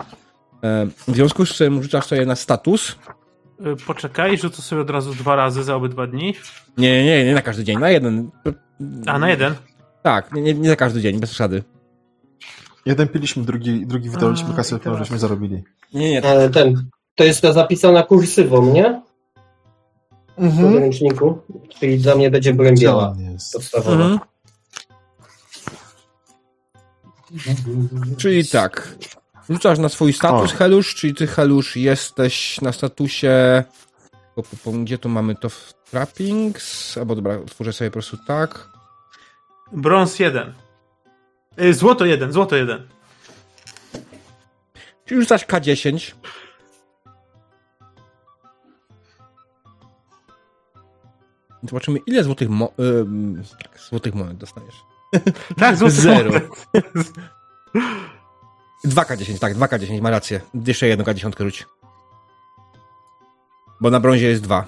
[0.63, 2.91] E, W związku z czym rzucasz sobie na status.
[2.91, 6.33] Y, Poczekaj, rzucę sobie od razu dwa razy za obydwa dni.
[6.77, 8.29] Nie, nie, nie, nie na każdy dzień, na jeden.
[9.05, 9.53] A, na jeden.
[10.03, 11.63] Tak, nie, nie, za każdy dzień, bez przesady.
[12.85, 15.63] Jeden piliśmy, drugi, drugi wydaliśmy kasę, którą żeśmy zarobili.
[15.93, 19.01] Nie, nie, Ale ten, to jest ta zapisana kursywą, nie?
[20.37, 20.71] W Mhm.
[20.73, 21.41] podręczniku.
[21.79, 23.09] Czyli dla mnie będzie broń Gdzie biała.
[23.09, 23.53] on jest?
[23.53, 23.95] Podstawowa.
[23.95, 24.19] Mhm.
[28.17, 28.95] Czyli tak.
[29.49, 30.57] Rzucasz na swój status O.
[30.57, 33.63] Helusz, czyli ty Helusz jesteś na statusie.
[34.35, 36.97] Po, po, po, gdzie tu mamy to w trappings?
[36.97, 38.69] Albo dobra, otworzę sobie po prostu tak.
[39.71, 40.53] Brąz 1.
[41.61, 42.87] Y, Złoto 1, złoto 1.
[45.05, 46.13] Czyli rzucasz K10.
[51.69, 54.75] Zobaczymy, ile złotych, mo- ym, tak, złotych monet dostajesz.
[55.59, 55.93] Tak, złoto.
[55.95, 56.31] Zero.
[58.85, 60.41] 2K10, tak, 2K10, ma rację.
[60.67, 61.65] Jeszcze jedną K10 rzuć.
[63.81, 64.65] Bo na brązie jest 2.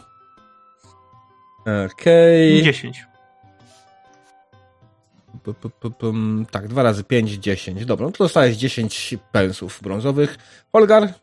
[1.91, 2.63] Okej.
[2.63, 3.05] 10.
[5.43, 7.85] P- p- p- pum, Tak, 2 razy 5, 10.
[7.85, 10.37] Dobra, no to dostajesz 10 pensów brązowych.
[10.71, 11.13] Holgar?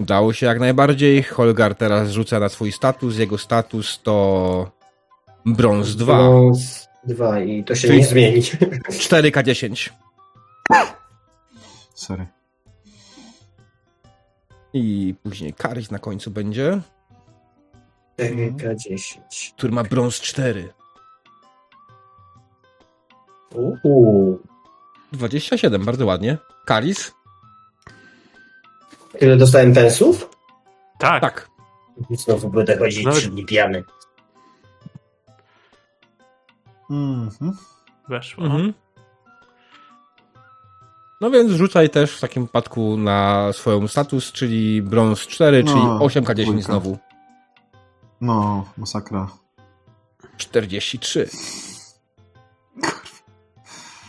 [0.00, 1.22] Udało się jak najbardziej.
[1.22, 3.18] Holgar teraz rzuca na swój status.
[3.18, 4.70] Jego status to
[5.46, 6.16] brąz 2.
[6.16, 8.42] Brąz dwa i to się Czyli- nie zmieni.
[8.90, 9.90] 4K10.
[11.94, 12.26] Sorry.
[14.72, 16.80] I później Karis na końcu będzie,
[18.18, 19.52] 4K10.
[19.56, 20.72] który ma brąz 4.
[23.84, 24.38] Uuu.
[25.12, 26.38] 27, bardzo ładnie.
[26.64, 27.12] Karis?
[29.20, 30.30] Tyle dostałem pensów?
[30.98, 31.20] Tak.
[31.22, 31.48] Tak.
[32.10, 33.84] Znowu będę chodzić Nawet- trzy dni pijany.
[36.90, 37.56] Mhm.
[38.08, 38.44] Weszło.
[38.44, 38.74] Mhm.
[41.20, 45.82] No więc rzucaj też w takim wypadku na swoją status, czyli brąz 4, No, czyli
[45.84, 46.62] 8K10 dwójka.
[46.62, 46.98] znowu.
[48.20, 49.28] No, masakra.
[50.36, 51.28] 43.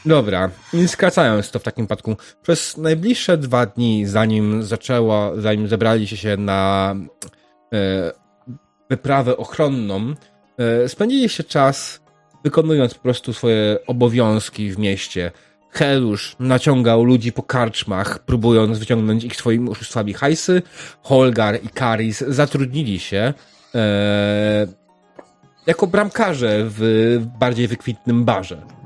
[0.05, 6.17] Dobra, i skracając to w takim wypadku, przez najbliższe dwa dni, zanim zaczęła, zanim zebraliście
[6.17, 6.95] się na
[7.73, 8.11] e,
[8.89, 10.13] wyprawę ochronną,
[10.57, 12.01] e, spędziliście czas
[12.43, 15.31] wykonując po prostu swoje obowiązki w mieście.
[15.71, 20.61] Helusz naciągał ludzi po karczmach, próbując wyciągnąć ich swoimi oszustwami hajsy.
[21.01, 23.33] Holgar i Karis zatrudnili się
[23.75, 24.67] e,
[25.67, 28.80] jako bramkarze w bardziej wykwintnym barze.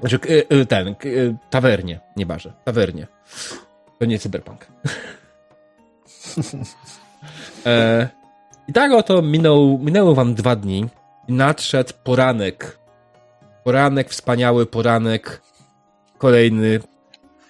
[0.00, 3.06] Znaczy, k- y, ten, y, tawernie, nie barze, tawernie.
[3.98, 4.66] To nie cyberpunk.
[7.66, 8.08] e,
[8.68, 10.86] I tak oto minął, minęły wam dwa dni
[11.28, 12.78] i nadszedł poranek.
[13.64, 15.42] Poranek, wspaniały poranek,
[16.18, 16.86] kolejny, w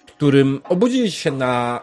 [0.05, 1.79] którym obudziliście się na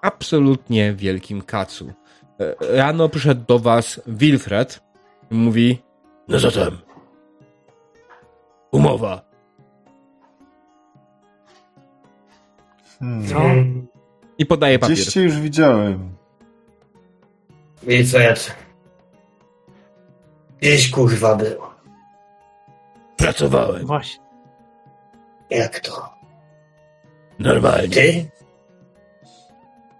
[0.00, 1.92] absolutnie wielkim kacu.
[2.40, 4.80] E, Rano przyszedł do was Wilfred
[5.30, 5.78] i mówi
[6.28, 6.78] no zatem
[8.72, 9.31] umowa.
[13.02, 13.26] Hmm.
[13.28, 13.40] Co?
[14.38, 14.96] I podaje papier.
[14.96, 16.16] Gdzieś cię już widziałem.
[17.88, 18.34] I co ja...
[20.60, 21.74] Gdzieś kurwa było.
[23.16, 23.86] Pracowałem.
[23.86, 24.22] Właśnie.
[25.50, 26.14] Jak to?
[27.38, 27.88] Normalnie.
[27.88, 28.30] Ty?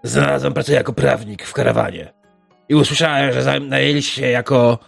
[0.03, 2.13] Znalazłem pracę jako prawnik w karawanie.
[2.69, 4.79] I usłyszałem, że najęliście się jako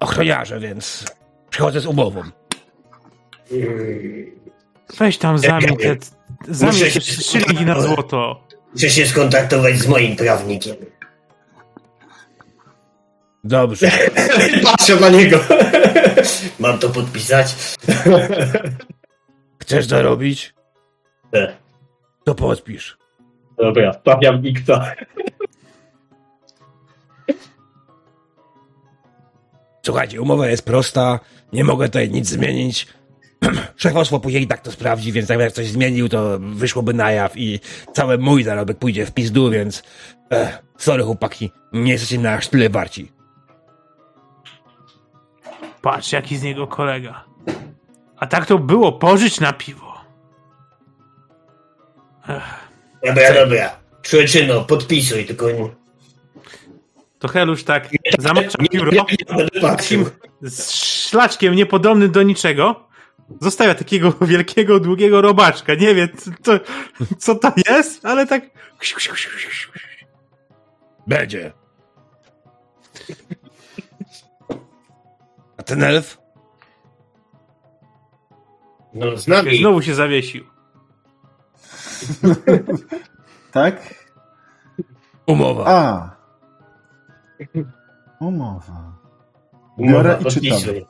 [0.00, 1.04] ochroniarze, więc
[1.50, 2.22] przychodzę z umową.
[3.52, 4.30] Mm,
[4.98, 5.96] Weź tam zamień te,
[6.48, 8.46] zamień się- szyliki na złoto.
[8.72, 10.76] Muszę się skontaktować z moim prawnikiem.
[13.44, 13.90] Dobrze.
[14.64, 15.38] Patrzę na niego.
[16.60, 17.54] Mam to podpisać?
[19.58, 20.54] Chcesz zarobić?
[21.34, 21.56] E,
[22.24, 22.98] To podpisz.
[23.58, 24.92] Dobra, stawiam X-a.
[29.82, 31.20] Słuchajcie, umowa jest prosta,
[31.52, 32.86] nie mogę tutaj nic zmienić.
[33.76, 37.60] Szefostwo później i tak to sprawdzi, więc jak coś zmienił, to wyszłoby na jaw i
[37.92, 39.82] cały mój zarobek pójdzie w pizdu, więc
[40.30, 43.12] eh, sorry chłopaki, nie jesteście na aż tyle warci.
[45.82, 47.24] Patrz, jaki z niego kolega.
[48.16, 49.94] A tak to było, pożyć na piwo.
[52.28, 52.42] Ech,
[53.06, 53.76] Dobra, dobra.
[54.02, 55.68] Człowieczyno, podpisuj, tylko nie,
[57.24, 57.88] to Helusz tak
[58.18, 58.90] zamacza pióro
[60.42, 62.88] z szlaczkiem niepodobnym do niczego.
[63.40, 65.74] Zostawia takiego wielkiego, długiego robaczka.
[65.74, 66.08] Nie wiem,
[66.42, 66.52] co,
[67.18, 68.42] co to jest, ale tak...
[71.06, 71.52] Będzie.
[75.56, 76.18] A ten elf?
[78.94, 79.58] No, z nami.
[79.58, 80.44] Znowu się zawiesił.
[83.52, 83.94] Tak?
[85.26, 85.64] Umowa.
[85.66, 86.10] A.
[88.20, 88.92] Umowa.
[89.76, 90.50] Umowa, Biorę i czytam.
[90.50, 90.86] podpisuj.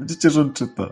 [0.00, 0.86] Widzicie, że on czyta.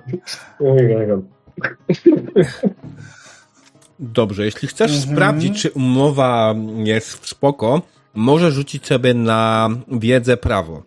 [3.99, 5.13] Dobrze, jeśli chcesz Mhm.
[5.17, 6.55] sprawdzić, czy umowa
[6.85, 7.83] jest spoko,
[8.15, 10.83] możesz rzucić sobie na wiedzę prawo.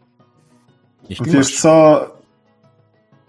[1.09, 1.61] Jeśli Wiesz masz.
[1.61, 2.05] co?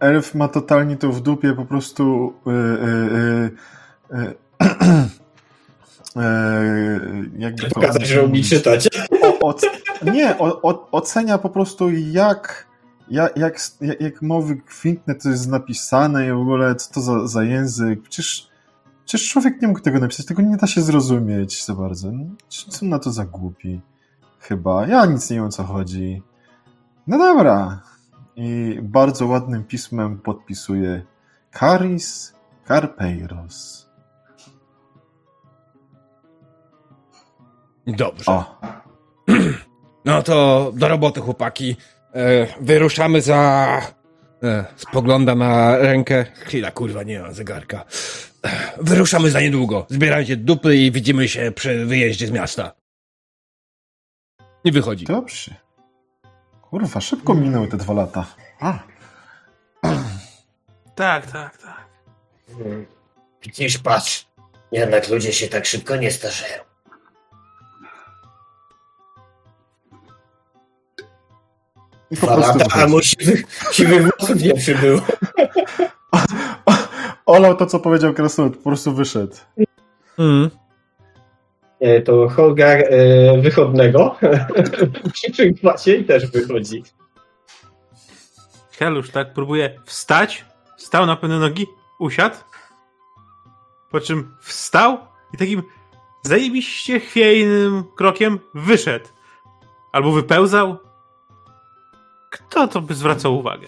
[0.01, 2.33] Elf ma totalnie to w dupie, po prostu.
[2.47, 3.51] Yy, yy,
[4.19, 4.35] yy,
[6.17, 7.75] yy, jakby to.
[7.75, 8.89] Pokazać, że umie czytać.
[9.23, 9.63] o, oc,
[10.13, 12.67] nie, o, o, ocenia po prostu jak,
[13.13, 13.59] jak, jak,
[14.01, 18.03] jak, mowy kwintne to jest napisane i w ogóle co to za, za język.
[18.03, 18.49] Przecież,
[19.05, 22.13] przecież człowiek nie mógł tego napisać, tego nie da się zrozumieć za bardzo.
[22.13, 23.81] No, Co na to za głupi?
[24.39, 24.87] Chyba.
[24.87, 26.23] Ja nic nie wiem o co chodzi.
[27.07, 27.83] No dobra.
[28.37, 31.03] I bardzo ładnym pismem podpisuje
[31.59, 32.35] Caris
[32.69, 33.89] Carpeiros.
[37.87, 38.33] Dobrze.
[38.33, 38.61] O,
[40.05, 41.77] No to do roboty, chłopaki.
[42.15, 43.81] E, wyruszamy za...
[44.43, 46.25] E, spogląda na rękę.
[46.35, 47.85] Chwila, kurwa, nie mam zegarka.
[48.45, 49.87] E, wyruszamy za niedługo.
[49.91, 52.73] Zbierajcie dupy i widzimy się przy wyjeździe z miasta.
[54.65, 55.05] Nie wychodzi.
[55.05, 55.55] dobrze.
[56.63, 58.27] Kurwa, szybko minęły te dwa lata.
[58.61, 58.79] A.
[60.95, 61.87] Tak, tak, tak.
[63.43, 64.27] Widzisz, patrz.
[64.73, 66.72] Jednak ludzie się tak szybko nie starzeją.
[72.13, 72.93] I po Dwa prostu lata, a wychodzi.
[72.93, 75.01] mu siwych, siwych włosów nie przybyło.
[77.27, 79.37] Olał to, co powiedział Krasnolud, po prostu wyszedł.
[80.19, 80.51] Mm.
[81.81, 84.17] E, To Holgar e, wychodnego
[85.13, 86.83] przyszłym klasie i też wychodzi.
[88.79, 90.45] Helusz, tak, próbuje wstać,
[90.77, 91.67] stał na pewne nogi,
[91.99, 92.37] usiadł,
[93.91, 94.99] po czym wstał
[95.35, 95.63] i takim
[96.23, 99.07] zajebiście chwiejnym krokiem wyszedł.
[99.93, 100.79] Albo wypełzał.
[102.33, 103.67] Kto to by zwracał uwagę?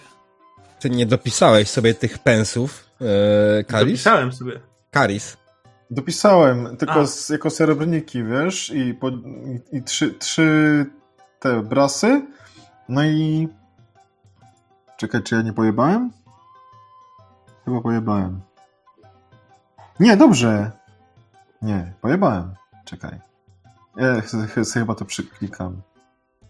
[0.79, 4.03] Ty nie dopisałeś sobie tych pensów, e, Karis?
[4.03, 4.59] Dopisałem sobie.
[4.91, 5.37] Karis.
[5.91, 10.85] Dopisałem tylko z, jako srebrniki, wiesz, i, po, i, i trzy, trzy
[11.39, 12.25] te brasy.
[12.89, 13.47] No i.
[14.97, 16.11] Czekaj, czy ja nie pojebałem?
[17.65, 18.41] Chyba pojebałem.
[19.99, 20.71] Nie, dobrze.
[21.61, 22.55] Nie, pojebałem.
[22.85, 23.19] Czekaj.
[23.97, 25.81] Ja ch- chyba to przyklikam.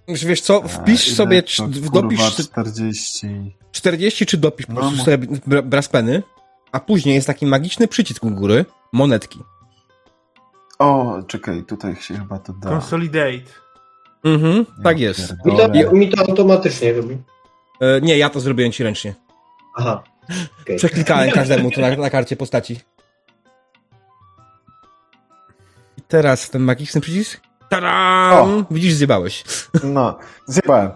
[0.07, 3.27] Wiesz co, A, wpisz ile sobie, to, kurwa, dopisz 40.
[3.71, 6.23] 40 czy dopisz po No, prostu mo- sobie bra- braspeny,
[6.71, 9.39] a później jest taki magiczny przycisk u góry, monetki.
[10.79, 12.69] O, czekaj, tutaj się chyba to da.
[12.69, 13.51] Consolidate.
[14.23, 15.33] Mhm, tak Ja jest.
[15.45, 17.17] Mi to, mi to automatycznie robi.
[17.81, 19.15] E, nie, ja to zrobiłem ci ręcznie.
[19.75, 20.03] Aha.
[20.61, 20.77] Okej.
[20.77, 22.79] Przeklikałem każdemu tu na, na karcie postaci.
[25.97, 27.41] I teraz ten magiczny przycisk.
[27.69, 28.49] Tadam!
[28.49, 28.65] O.
[28.71, 29.43] Widzisz, zjebałeś.
[29.83, 30.91] No, zjebałem.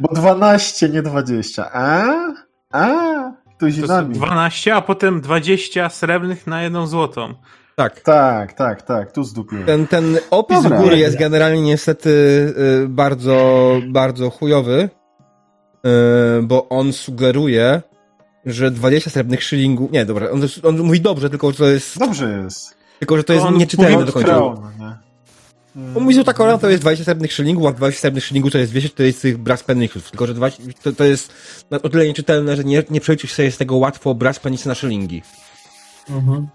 [0.00, 1.70] Bo 12, nie 20.
[1.72, 2.04] A?
[2.72, 2.88] A?
[3.56, 4.14] Ktoś To jest nami.
[4.14, 7.34] 12, a potem 20 srebrnych na jedną złotą.
[7.76, 8.00] Tak.
[8.00, 9.66] Tak, tak, tak, tu zdupiłem.
[9.66, 10.78] Ten, ten opis Dobra.
[10.78, 12.10] u góry jest generalnie niestety
[12.84, 14.88] y, bardzo, bardzo chujowy,
[15.86, 17.82] y, bo on sugeruje,
[18.46, 19.92] że 20 srebrnych szylingów.
[19.92, 22.81] Nie, dobra, on, on mówi dobrze, tylko że to jest, Dobrze jest.
[23.02, 24.28] Tylko, że to jest nieczytelne do końca.
[24.28, 24.96] Crown, nie?
[25.96, 28.58] On mówi, że ta korona to jest 20 srebrnych szylingów, a 20 srebrnych szylingów to
[28.58, 30.10] jest 240 brass penników.
[30.10, 31.32] Tylko, że 20, to, to jest
[31.70, 34.74] na- o tyle nieczytelne, że nie, nie przejdziesz sobie z tego łatwo brass pennisy na
[34.74, 35.22] szylingi.
[36.10, 36.48] Mhm.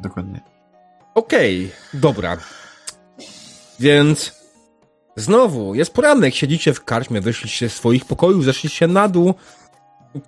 [0.00, 0.40] Dokładnie.
[1.14, 2.36] Okej, dobra.
[3.80, 4.32] Więc
[5.16, 9.34] znowu, jest poranek, siedzicie w karczmie, wyszliście z swoich pokojów, zeszliście na dół.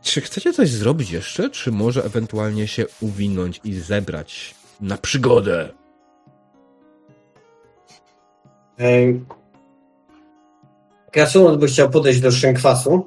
[0.02, 5.68] Czy chcecie coś zrobić jeszcze, czy może ewentualnie się uwinąć i zebrać na przygodę?
[8.78, 9.24] Ej,
[11.12, 13.06] Krasnolud by chciał podejść do szynkwasu.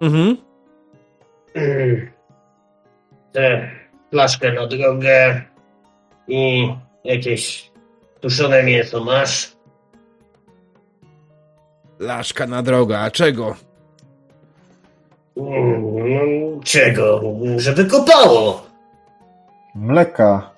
[0.00, 0.36] Mhm.
[3.32, 3.70] Tę
[4.10, 5.42] flaszkę na drogę
[6.28, 6.68] i
[7.04, 7.70] jakieś
[8.20, 9.56] tuszone mięso masz?
[11.98, 13.56] Laszka na drogę, a czego?
[15.36, 15.82] Mm,
[16.14, 17.22] no, czego?
[17.56, 18.66] Żeby kopało.
[19.74, 20.50] Mleka.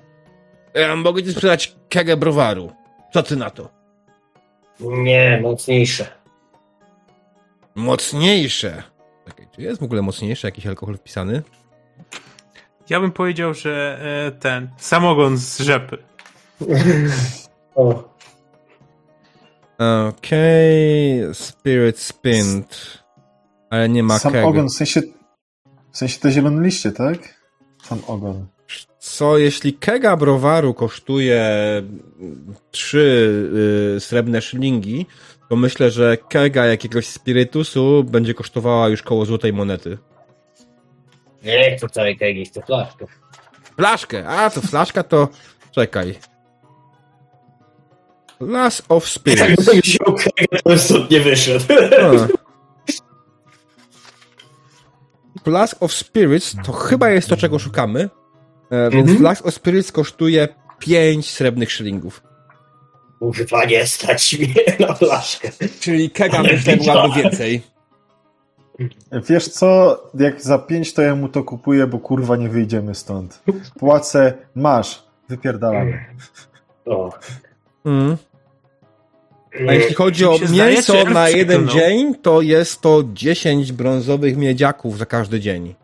[0.74, 2.72] Ja mogę ci sprzedać kegę browaru.
[3.12, 3.68] Co ty na to?
[4.80, 6.06] Nie, mocniejsze.
[7.74, 8.82] Mocniejsze.
[9.26, 11.42] Czekaj, czy jest w ogóle mocniejszy jakiś alkohol wpisany?
[12.90, 15.98] Ja bym powiedział, że e, ten samogon z rzepy.
[17.74, 18.04] O,
[20.08, 23.02] Okej, Spirit Spint.
[23.70, 24.44] Ale nie ma Sam keg.
[24.46, 25.00] ogon, w sensie,
[25.92, 27.18] w sensie te zielone liście, tak?
[27.82, 28.46] Sam ogon.
[28.98, 31.42] Co, jeśli kega browaru kosztuje
[32.20, 33.32] mm, trzy
[33.96, 35.06] y, srebrne szylingi,
[35.48, 39.98] to myślę, że kega jakiegoś spirytusu będzie kosztowała już koło złotej monety.
[41.42, 43.06] Nie, to całej kegi, to flaszkę.
[43.76, 45.28] Flaszkę, a to flaszka to...
[45.72, 46.14] Czekaj.
[48.40, 49.66] Glass of Spirits.
[49.66, 49.98] Tak mi się
[50.64, 51.64] to stąd nie wyszedł.
[55.44, 58.08] Flask of Spirits to chyba jest to, czego szukamy.
[58.70, 59.18] E, więc Mhm.
[59.18, 60.48] Flask of Spirits kosztuje
[60.78, 62.22] 5 srebrnych szylingów.
[63.18, 64.54] Kurwa, nie stać mnie
[64.88, 65.50] na flaszkę.
[65.80, 67.62] Czyli kega myślę byłaby więcej.
[69.28, 73.42] Wiesz co, jak za pięć to ja mu to kupuję, bo kurwa nie wyjdziemy stąd.
[73.78, 76.04] Płacę, masz, wypierdalamy.
[76.86, 77.12] O.
[77.84, 78.16] Mm.
[79.68, 85.06] A jeśli chodzi o mięso na jeden dzień, to jest to 10 brązowych miedziaków za
[85.06, 85.74] każdy dzień.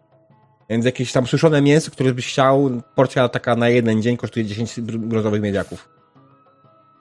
[0.71, 4.81] Więc jakieś tam suszone mięso, które byś chciał, porcja taka na jeden dzień kosztuje 10
[4.81, 5.89] br- brązowych miedziaków.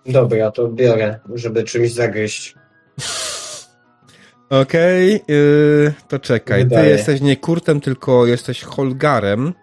[0.06, 2.56] Dobra, to biorę, żeby czymś zagryźć.
[4.50, 6.62] Okej, yy, to czekaj.
[6.64, 6.90] Ty Wydaje.
[6.90, 9.54] jesteś nie Kurtem, tylko jesteś Holgarem.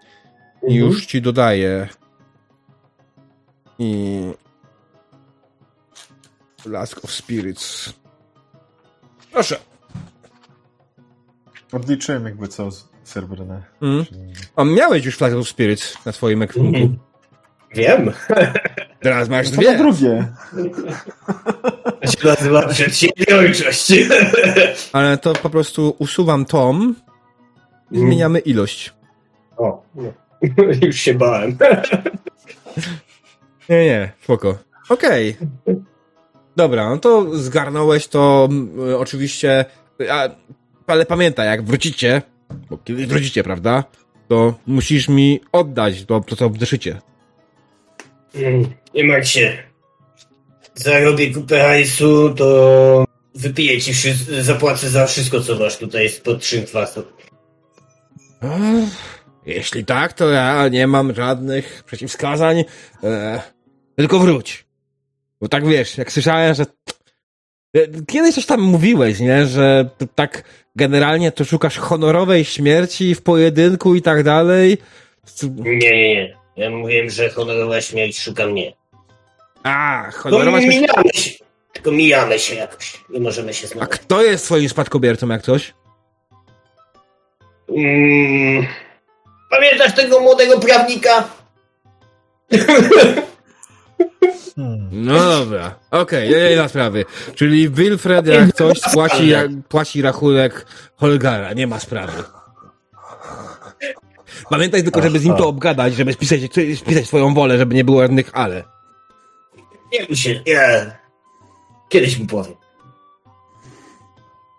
[0.62, 0.86] I Mhm.
[0.86, 1.88] już ci dodaję.
[3.78, 4.20] I.
[6.60, 7.92] Flask of Spirits.
[9.32, 9.56] Proszę.
[11.72, 13.62] Odliczyłem jakby co z- srebrne.
[13.82, 14.04] Mm.
[14.56, 16.76] A miałeś już Flask of Spirits na swoim ekwipunku.
[16.78, 16.98] Mhm.
[17.74, 18.10] Wiem.
[19.02, 19.78] Teraz masz To na dwie.
[19.78, 20.26] drugie.
[22.00, 23.92] To się nazywa przedsiębiorczość.
[24.92, 26.94] Ale to po prostu usuwam tom
[27.90, 28.08] i Mm.
[28.08, 28.92] zmieniamy ilość.
[29.56, 30.12] O, no.
[30.86, 31.58] już się bałem.
[33.68, 34.58] Nie, nie, spoko.
[34.88, 35.36] Okej.
[36.56, 39.64] Dobra, no to zgarnąłeś to mm, y, oczywiście,
[40.10, 40.28] a,
[40.86, 42.22] ale pamiętaj, jak wrócicie,
[42.70, 43.84] bo kiedy wrócicie, prawda,
[44.28, 47.00] to musisz mi oddać to, co w zeszycie.
[48.34, 49.58] Mm, Nie martw się.
[50.74, 53.92] Zarobię kupę hajsu, to wypiję ci
[54.40, 57.04] zapłacę za wszystko, co masz tutaj spod szynkwasu.
[58.42, 62.64] Ech, Jeśli tak, to ja nie mam żadnych przeciwwskazań,
[63.04, 63.40] e,
[63.96, 64.64] tylko wróć.
[65.40, 66.64] Bo tak wiesz, jak słyszałem, że
[68.08, 70.42] kiedyś coś tam mówiłeś, nie, że tak
[70.76, 74.78] generalnie to szukasz honorowej śmierci w pojedynku i tak dalej.
[75.42, 76.36] Nie, nie, nie.
[76.56, 78.72] Ja mówiłem, że honorowa śmierć szuka mnie.
[79.62, 80.76] A, No honorowa śmierć.
[80.80, 81.44] mijamy się.
[81.72, 83.04] Tylko mijamy się jakoś.
[83.10, 83.92] Nie możemy się A znaleźć.
[83.92, 85.74] kto jest twoim spadkobiercą, jak coś?
[87.76, 88.66] Mm,
[89.50, 91.28] pamiętasz tego młodego prawnika?
[94.58, 94.88] Hmm.
[94.92, 97.04] No dobra, okej, nie, nie ma sprawy.
[97.34, 102.22] Czyli Wilfred jak coś płaci, jak, płaci rachunek Holgara, nie ma sprawy.
[104.50, 106.40] Pamiętaj tylko, żeby z nim to obgadać, żeby spisać,
[106.76, 108.64] spisać swoją wolę, żeby nie było żadnych ale.
[109.92, 110.96] Nie bój się, ja...
[111.88, 112.57] Kiedyś mu powiem.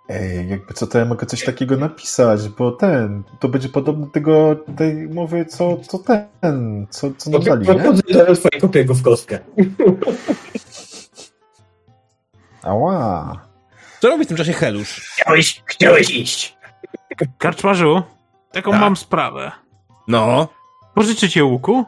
[0.10, 4.12] Ej, jakby co, to ja mogę coś takiego napisać, bo ten, to będzie podobne do
[4.12, 7.76] tego, tej mowy, co, co ten, co, co nam dali, nie?
[7.76, 9.40] Podejdę twoje kopię go w kostkę.
[12.64, 13.42] Ała.
[14.02, 15.10] Co robi w tym czasie Helusz?
[15.14, 16.58] Chciałeś, chciałeś iść.
[17.38, 18.04] Karczmarzu,
[18.52, 18.82] taką Tak.
[18.82, 19.52] mam sprawę.
[20.08, 20.48] No.
[20.94, 21.86] Pożyczycie łuku?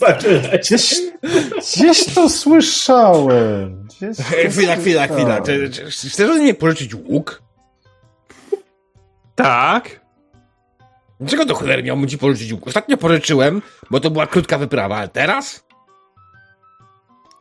[0.00, 0.94] Patrzę Gdzieś,
[1.76, 3.79] gdzieś to słyszałem.
[4.50, 5.40] Chwila, chwila, chwila.
[5.40, 7.42] Czy, czy, czy chcesz ode mnie pożyczyć łuk?
[9.34, 10.00] Tak.
[11.20, 12.66] Dlaczego do cholery miałbym ci pożyczyć łuk?
[12.66, 15.64] Ostatnio pożyczyłem, bo to była krótka wyprawa, ale teraz?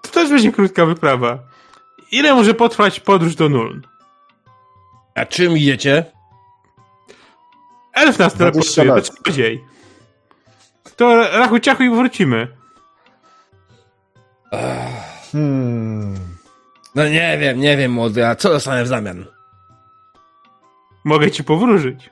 [0.02, 1.40] To też będzie krótka wyprawa.
[2.12, 3.82] Ile może potrwać podróż do Nuln?
[5.16, 6.06] A czym idziecie?
[7.94, 9.64] Elf nas 20 teleportuje, to czarodziej.
[10.96, 12.48] To rachu ciachu i wrócimy.
[15.32, 16.39] Hmm.
[16.96, 19.26] No nie wiem, nie wiem, młody, a co dostanę w zamian?
[21.04, 22.10] Mogę ci powróżyć.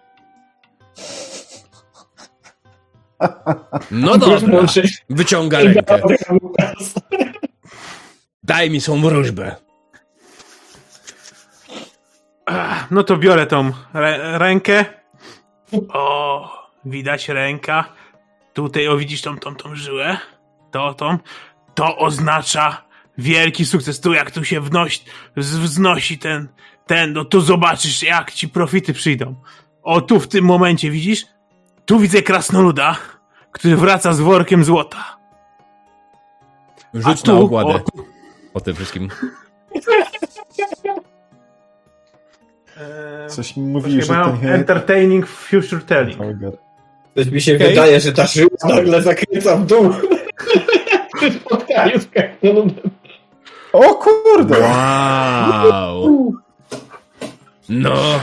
[3.92, 4.62] No dobra,
[5.10, 6.02] wyciąga rękę.
[8.44, 9.56] Daj mi swą wróżbę.
[12.92, 14.86] No to biorę tą rę rękę.
[15.94, 17.86] O, widać ręka.
[18.54, 20.18] Tutaj, o widzisz tą, tą, tą żyłę?
[20.72, 21.18] To, tą.
[21.76, 22.87] To oznacza
[23.18, 24.00] wielki sukces.
[24.02, 25.00] Tu jak tu się wnosi,
[25.38, 26.48] z- wznosi ten,
[26.86, 29.36] ten, no to zobaczysz jak ci profity przyjdą.
[29.84, 31.26] O, tu w tym momencie widzisz?
[31.86, 32.98] Tu widzę krasnoluda,
[33.52, 35.18] który wraca z workiem złota.
[36.94, 38.06] A Rzuć na tu, ogładę o, tu,
[38.54, 39.10] o tym wszystkim.
[42.78, 44.08] e, Coś mi mówi, że
[44.42, 46.18] ten entertaining future telling.
[47.16, 47.68] Coś mi się Okej.
[47.70, 49.94] wydaje, że ta żyła nagle zakręca w dół.
[51.46, 52.90] Spotkaniu z krasnoludem.
[53.74, 54.60] O kurde!
[54.62, 56.34] Wow!
[57.70, 58.20] No.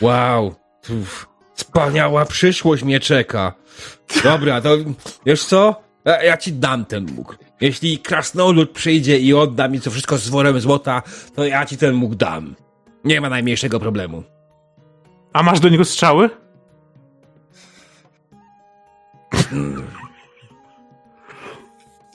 [0.00, 0.54] Wow.
[1.02, 1.28] Uf.
[1.54, 3.52] Wspaniała przyszłość mnie czeka.
[4.24, 4.70] Dobra, to
[5.26, 5.82] wiesz co?
[6.04, 7.38] Ja, ja ci dam ten łuk.
[7.60, 11.02] Jeśli krasnolud przyjdzie i odda mi to wszystko z worem złota,
[11.34, 12.54] to ja ci ten łuk dam.
[13.04, 14.22] Nie ma najmniejszego problemu.
[15.32, 16.30] A masz do niego strzały?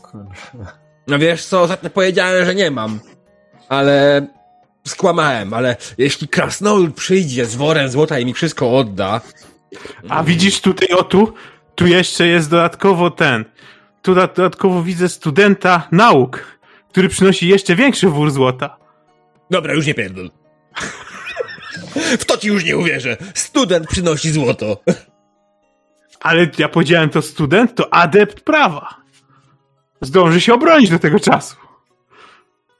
[0.01, 0.82] Kurde.
[1.07, 2.99] No wiesz co, ostatnio powiedziałem, że nie mam.
[3.69, 4.27] Ale
[4.88, 9.21] skłamałem, ale jeśli krasnolud przyjdzie z worem złota i mi wszystko odda,
[10.09, 11.34] A widzisz tutaj, o tu,
[11.75, 13.45] tu jeszcze jest dodatkowo ten.
[14.01, 16.57] Tu da- dodatkowo widzę studenta nauk,
[16.89, 18.77] który przynosi jeszcze większy wór złota.
[19.51, 20.31] Dobra, już nie pierdol.
[22.19, 23.17] W to ci już nie uwierzę.
[23.34, 24.77] Student przynosi złoto.
[26.19, 29.02] Ale ja powiedziałem to student, to adept prawa.
[30.03, 31.55] Zdąży się obronić do tego czasu.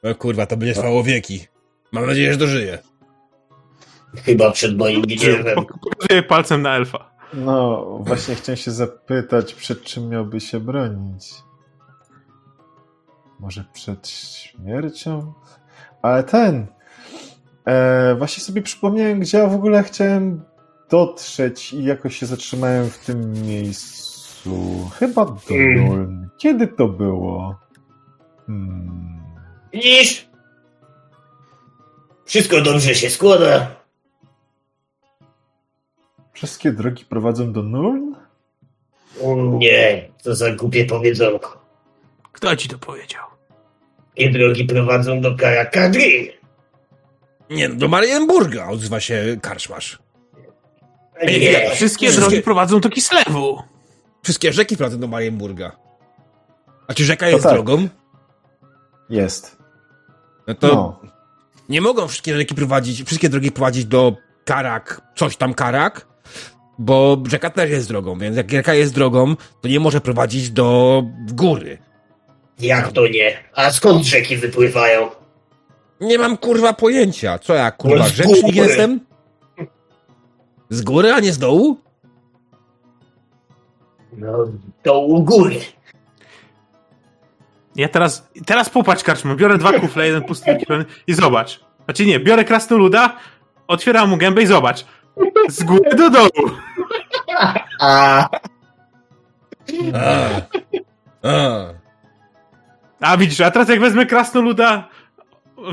[0.02, 1.46] No kurwa, to będzie trwało wieki.
[1.92, 2.78] Mam nadzieję, że dożyję.
[4.24, 5.56] Chyba przed moim gniewem.
[5.56, 7.10] Pok- Pokazuję palcem na elfa.
[7.34, 11.34] No, właśnie chciałem się zapytać, przed czym miałby się bronić.
[13.40, 15.32] Może przed śmiercią?
[16.02, 16.66] Ale ten.
[17.66, 20.42] E, właśnie sobie przypomniałem, gdzie ja w ogóle chciałem
[20.90, 24.13] dotrzeć i jakoś się zatrzymałem w tym miejscu.
[24.98, 26.28] Chyba do Mm.
[26.38, 27.58] Kiedy to było?
[28.46, 29.20] Hmm.
[29.72, 30.28] Widzisz?
[32.24, 33.70] Wszystko dobrze się składa.
[36.32, 38.14] Wszystkie drogi prowadzą do Nuln?
[39.22, 41.64] O nie, co za głupie powiedzonko.
[42.32, 43.24] Kto ci to powiedział?
[44.16, 46.32] Wszystkie drogi prowadzą do Karakadry.
[47.50, 49.98] Nie, no, do Marienburga odzywa się karczmasz.
[51.26, 53.62] Nie, Wszystkie Wszystkie- drogi prowadzą do Kislewu.
[54.24, 55.72] Wszystkie rzeki prowadzą do Marienburga.
[56.88, 57.52] A czy rzeka To jest tak.
[57.52, 57.88] drogą?
[59.10, 59.56] Jest.
[60.46, 61.00] No to No.
[61.68, 66.06] nie mogą wszystkie rzeki prowadzić, wszystkie drogi prowadzić do Karak, coś tam Karak,
[66.78, 71.02] bo rzeka też jest drogą, więc jak rzeka jest drogą, to nie może prowadzić do
[71.32, 71.78] góry.
[72.60, 73.36] Jak to nie?
[73.54, 75.10] A skąd rzeki wypływają?
[76.00, 77.38] Nie mam kurwa pojęcia.
[77.38, 79.00] Co ja kurwa, No rzecznik jestem?
[80.70, 81.76] Z góry, a nie z dołu?
[84.18, 84.46] No,
[84.82, 85.60] to u góry.
[87.76, 90.58] Ja teraz, teraz popatrz, Karczmo, biorę dwa kufle, jeden pusty
[91.06, 91.60] i zobacz.
[91.84, 93.16] Znaczy nie, biorę krasnoluda,
[93.68, 94.84] otwieram mu gębę i zobacz.
[95.48, 96.50] Z góry do dołu.
[97.38, 98.28] A, A.
[101.22, 101.74] A.
[103.00, 104.88] A widzisz, a teraz jak wezmę krasnoluda,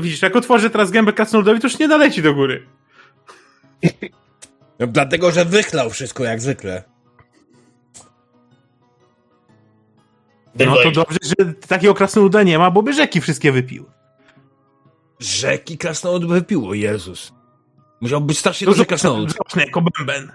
[0.00, 2.66] widzisz, jak otworzę teraz gębę krasnoludowi, to już nie doleci do góry.
[4.78, 6.82] No, dlatego, że wychlał wszystko jak zwykle.
[10.58, 13.86] No to dobrze, że takiego krasnoluda nie ma, bo by rzeki wszystkie wypił.
[15.20, 17.32] Rzeki krasnolud wypiło, Jezus.
[18.00, 19.30] Musiał być strasznie duży krasnolud.
[19.32, 20.32] Zobacz, jako bęben.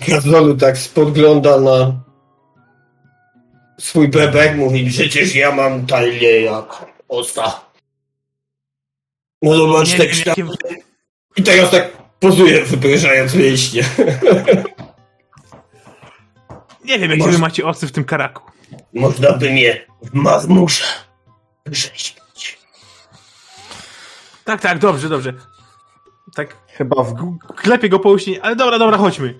[0.00, 1.92] Krasnolud tak spogląda na
[3.80, 7.60] swój bebek, mówi, przecież ja mam talię jak osta.
[9.42, 10.40] No zobacz Nie te wiem, kształty.
[10.40, 10.82] jakie...
[11.36, 13.84] I teraz tak pozuje, wyprężając mięśnie.
[16.88, 18.50] Nie wiem, jakie Może- wy macie osy w tym karaku.
[18.94, 20.84] Można by mnie w marmurze
[21.66, 22.58] rzeźbić.
[24.44, 25.32] Tak, tak, dobrze, dobrze.
[26.34, 27.14] Tak, Chyba w
[27.56, 29.38] klepię go po uśnie, ale dobra, dobra, chodźmy.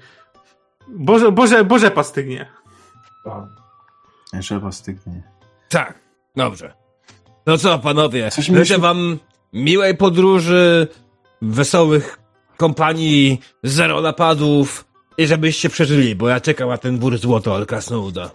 [0.88, 2.46] Boże, Boże, Boże pastygnie.
[4.40, 5.22] Żaba stygnie.
[5.68, 5.94] Tak,
[6.36, 6.74] dobrze.
[7.46, 9.18] No co, panowie, życzę musi- wam
[9.52, 10.88] miłej podróży,
[11.42, 12.18] wesołych
[12.56, 14.84] kompanii, zero napadów
[15.18, 18.30] i żebyście przeżyli, bo ja czekam na ten wór złoto od Krasnoluda.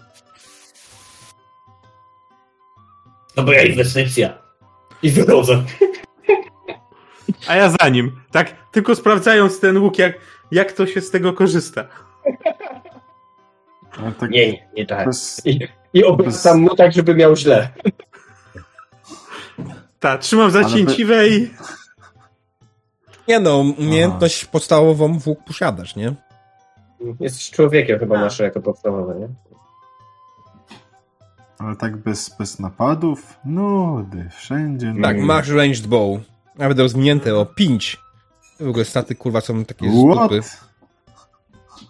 [3.36, 4.38] Dobra inwestycja.
[5.04, 5.64] I wychodzę.
[7.48, 8.22] A ja za nim.
[8.32, 10.14] Tak, tylko sprawdzając ten łuk, jak,
[10.52, 11.88] jak to się z tego korzysta.
[14.00, 15.06] Ale tak Nie, nie, nie tak.
[15.06, 15.42] bez...
[15.46, 15.60] I,
[15.94, 17.70] i obracam mu tak, żeby miał źle.
[20.00, 21.50] Tak, trzymam za Ale by- i...
[23.28, 26.14] Nie no, umiejętność podstawową w łuk posiadasz, nie?
[27.20, 29.28] Jesteś człowiekiem chyba nasze jako podstawowe, nie?
[31.60, 33.38] Ale tak bez, bez napadów?
[33.46, 35.28] Nudy, wszędzie Tak, nudy.
[35.28, 36.20] masz ranged bow.
[36.58, 37.98] Nawet rozwinięte o 5.
[38.60, 40.30] W ogóle staty kurwa są takie What?
[40.30, 40.42] dupy.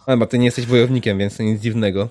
[0.05, 2.09] Ale bo ty nie jesteś wojownikiem, więc to nic dziwnego.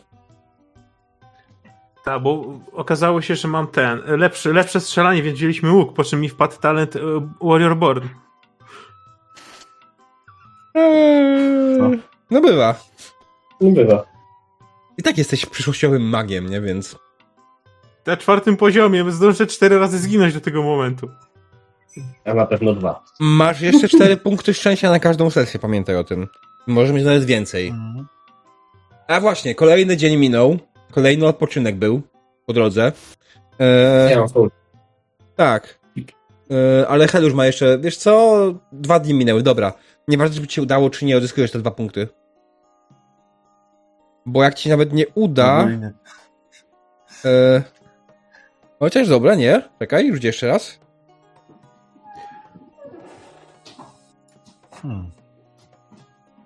[2.05, 6.20] Tak, bo okazało się, że mam ten, lepsze, lepsze strzelanie, więc wzięliśmy łuk, po czym
[6.20, 7.01] mi wpadł talent e,
[7.43, 8.09] Warrior Born.
[11.79, 11.91] Co?
[12.31, 12.74] No bywa.
[13.62, 14.05] No bywa.
[14.98, 16.60] I tak jesteś przyszłościowym magiem, nie?
[16.60, 16.97] Więc...
[18.06, 21.09] Na czwartym poziomie zdążę cztery razy zginąć do tego momentu.
[22.24, 23.05] A na pewno dwa.
[23.20, 26.28] Masz jeszcze cztery punkty szczęścia na każdą sesję, pamiętaj o tym.
[26.66, 27.68] Może mieć nawet więcej.
[27.68, 28.06] Mhm.
[29.09, 30.59] A właśnie, kolejny dzień minął.
[30.90, 32.02] Kolejny odpoczynek był
[32.47, 32.93] po drodze.
[33.60, 34.28] E, Ja mam
[35.36, 35.78] tak.
[36.51, 38.39] E, ale Helusz ma jeszcze, wiesz co?
[38.72, 39.72] Dwa dni minęły, dobra.
[40.09, 42.09] Nieważne, czy ci się udało, czy nie, odzyskujesz te dwa punkty.
[44.27, 45.69] Bo jak ci nawet nie uda...
[47.24, 47.62] E,
[48.78, 49.62] chociaż dobra, nie?
[49.78, 50.78] Czekaj, już jeszcze raz.
[54.82, 55.11] Hmm.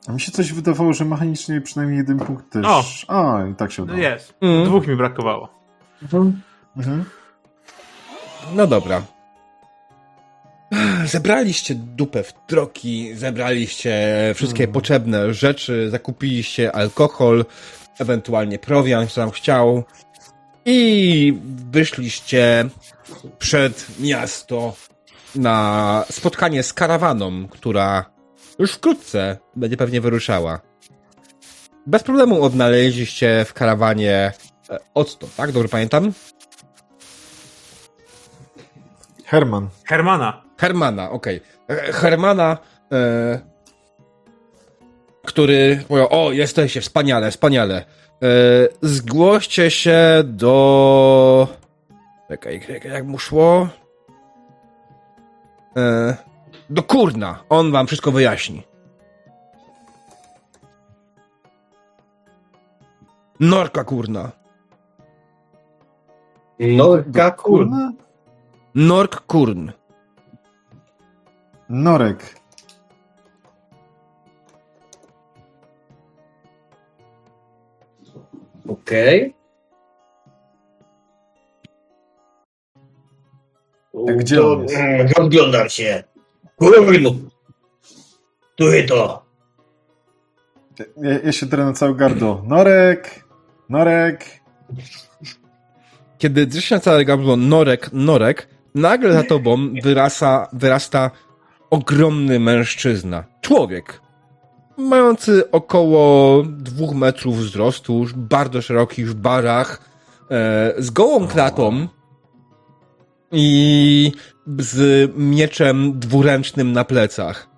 [0.09, 2.66] A mi się coś wydawało, że mechanicznie przynajmniej jeden punkt też.
[2.66, 2.85] O!
[3.09, 3.98] A, i tak się No udało.
[4.09, 4.35] jest.
[4.40, 4.65] Mm.
[4.65, 5.48] Dwóch mi brakowało.
[6.03, 7.05] Mhm.
[8.55, 9.03] No dobra.
[11.05, 14.74] Zebraliście dupę w troki, zebraliście wszystkie Hmm.
[14.74, 17.44] potrzebne rzeczy, zakupiliście alkohol,
[17.98, 19.84] ewentualnie prowiant, co tam chciał
[20.64, 21.38] i
[21.70, 22.64] wyszliście
[23.38, 24.74] przed miasto
[25.34, 28.05] na spotkanie z karawaną, która
[28.59, 30.60] już wkrótce będzie pewnie wyruszała.
[31.86, 34.32] Bez problemu odnaleźliście w karawanie
[34.70, 35.52] e, octo, tak?
[35.52, 36.12] Dobrze pamiętam?
[39.24, 39.68] Herman.
[39.84, 40.45] Hermana.
[40.57, 41.41] Hermana, okej.
[41.69, 42.59] E, Hermana,
[42.93, 43.41] e,
[45.27, 47.77] który powiedział, o, jesteście, wspaniale, wspaniale.
[47.77, 48.28] E,
[48.83, 51.49] zgłoście się do...
[52.28, 53.69] Czekaj, jak, mu szło?
[55.77, 56.16] E,
[56.70, 57.45] do Kurna.
[57.49, 58.62] On wam wszystko wyjaśni.
[63.41, 64.33] Norka Kurna.
[66.59, 67.31] Norka.
[67.31, 67.93] Kurna?
[68.74, 69.70] Nork Kurn.
[71.68, 72.34] Norek.
[78.68, 79.34] Okej.
[84.09, 84.74] A gdzie on jest?
[84.76, 86.05] mm, Rozglądam się.
[86.56, 87.10] Kurno.
[88.55, 89.26] Który to?
[90.97, 92.43] Ja, ja się teraz na całe gardło.
[92.47, 93.24] Norek.
[93.68, 94.24] Norek.
[96.18, 101.10] kiedy drzysz na całe gardło norek, norek, nagle za tobą wyrasa, wyrasta
[101.70, 103.24] ogromny mężczyzna.
[103.40, 104.01] Człowiek.
[104.76, 109.80] Mający około dwóch metrów wzrostu, już bardzo szeroki w barach,
[110.30, 111.88] e, z gołą klatą
[113.32, 114.12] i
[114.59, 117.48] z mieczem dwuręcznym na plecach.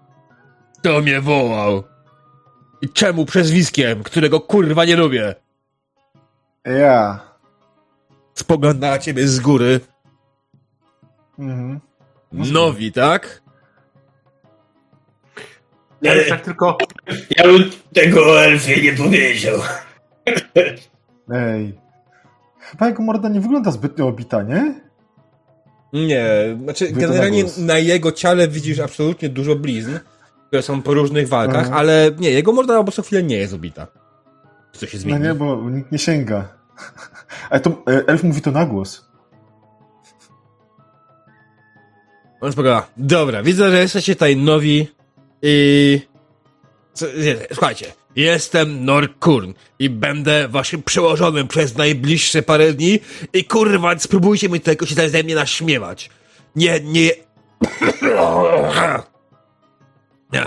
[0.83, 1.83] To mnie wołał.
[2.83, 5.35] I czemu przezwiskiem, którego kurwa nie lubię?
[6.65, 7.21] Ja.
[8.35, 9.81] Spogląda na ciebie z góry.
[11.39, 11.81] Mhm.
[12.33, 13.43] Nowi, tak?
[16.03, 16.79] Ja Nie, już tak tylko...
[17.31, 19.59] ja bym tego o elfie nie powiedział.
[21.33, 21.79] Ej.
[22.61, 24.75] Chyba jego morda nie wygląda zbytnio obita, nie?
[25.93, 26.27] Nie,
[26.65, 29.99] znaczy generalnie na na jego ciele widzisz absolutnie dużo blizn,
[30.47, 31.75] które są po różnych walkach, Mhm.
[31.79, 33.87] ale nie, jego morda po prostu chwilę nie jest obita.
[34.73, 35.25] Co się No zmieni?
[35.25, 36.49] nie, bo nikt nie sięga.
[37.51, 39.09] Ale to e, elf mówi to na głos.
[42.41, 44.89] On spogląda, dobra, widzę, że jesteście tutaj nowi
[45.43, 46.01] i...
[47.53, 53.01] Słuchajcie, jestem Norkurn i będę waszym przełożonym przez najbliższe parę dni
[53.33, 56.11] i kurwa, spróbujcie mi tylko się ze mnie naśmiewać.
[56.57, 57.11] Nie, nie...
[60.33, 60.45] Nie,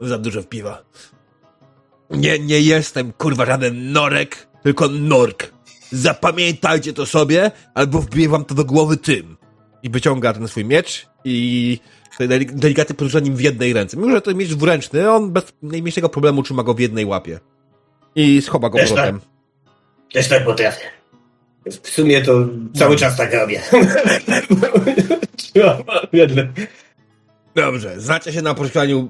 [0.00, 0.82] za dużo piwa.
[2.10, 5.52] Nie, nie jestem kurwa żaden Norek, tylko Nork.
[5.92, 9.36] Zapamiętajcie to sobie, albo wbiję wam to do głowy tym.
[9.82, 11.78] I wyciąga ten swój miecz i
[12.16, 13.96] tutaj deli- delikatnie porusza nim w jednej ręce.
[13.96, 17.40] Mimo, że to miecz dwuręczny, on bez najmniejszego problemu trzyma go w jednej łapie.
[18.14, 19.20] I schowa go Też powrotem.
[20.12, 20.86] Też tak potrafię.
[21.82, 22.32] W sumie to
[22.74, 23.62] cały czas tak robię.
[27.54, 29.08] Dobrze, znacie się na poszukiwaniu...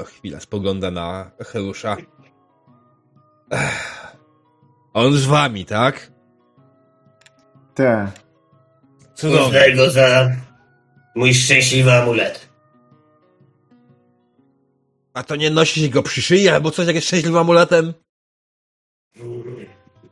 [0.00, 1.96] E, chwila, spogląda na Helusza.
[3.50, 4.16] Ech.
[4.92, 6.12] On z wami, tak?
[7.74, 8.10] Te.
[9.14, 9.46] Cudownie.
[9.46, 10.30] Uznaj go za
[11.14, 12.48] mój szczęśliwy amulet.
[15.14, 17.94] A to nie nosi się go przy szyi albo coś jakieś szczęśliwym amuletem?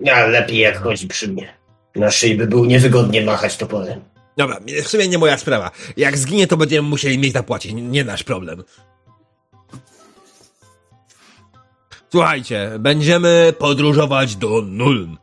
[0.01, 1.59] Ja lepiej jak chodzi przy mnie.
[1.97, 4.01] Na szyi by było niewygodnie machać toporem.
[4.37, 5.71] Dobra, w sumie nie moja sprawa.
[5.97, 7.73] Jak zginie, to będziemy musieli mieć zapłacić.
[7.75, 8.65] Nie nasz problem.
[12.11, 15.17] Słuchajcie, będziemy podróżować do Nuln.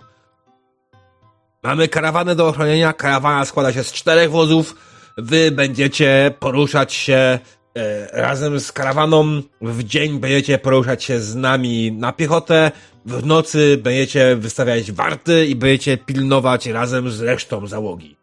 [1.64, 2.94] Mamy karawanę do ochronienia.
[2.94, 4.76] Karawana składa się z czterech wozów.
[5.18, 7.40] Wy będziecie poruszać się
[7.78, 12.72] E, razem z karawaną w dzień będziecie poruszać się z nami na piechotę,
[13.06, 18.18] w nocy będziecie wystawiać warty i będziecie pilnować razem z resztą załogi.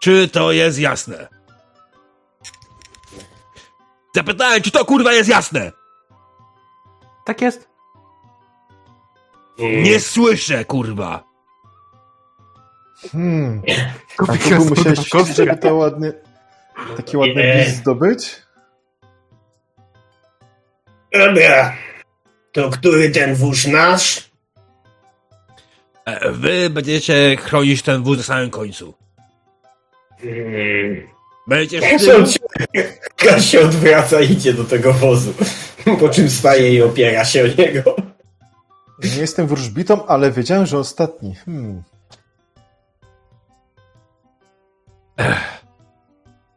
[0.00, 1.28] Czy to jest jasne?
[4.14, 5.72] Zapytałem, czy to kurwa jest jasne?
[7.24, 7.68] Tak jest.
[9.58, 11.31] Nie słyszę, kurwa.
[13.12, 13.62] Hmm.
[14.18, 16.12] A tu musiałeś ćwiczyć, żeby to ładny,
[16.96, 18.36] taki ładny bis zdobyć?
[21.12, 21.76] Dobra.
[22.52, 24.30] To który ten wóz nasz?
[26.04, 28.94] E, Wy będziecie chronić ten wóz na samym końcu.
[30.20, 31.12] Hmm.
[31.46, 32.40] Będziecie z tyłu, Kasio,
[33.16, 35.34] Kasio odwraca i idzie do tego wozu.
[36.00, 37.96] Po czym staje i opiera się o niego.
[39.04, 41.34] Nie jestem wróżbitą, ale wiedziałem, że ostatni.
[41.34, 41.82] Hmm.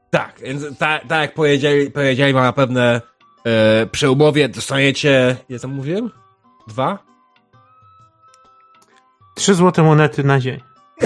[0.10, 3.02] Tak, więc tak, tak jak powiedzieli, powiedzieli wam na pewne
[3.46, 6.12] e, przy umowie dostaniecie, ile tam mówiłem?
[6.68, 7.00] Dwa?
[9.36, 10.60] Trzy złote monety na dzień.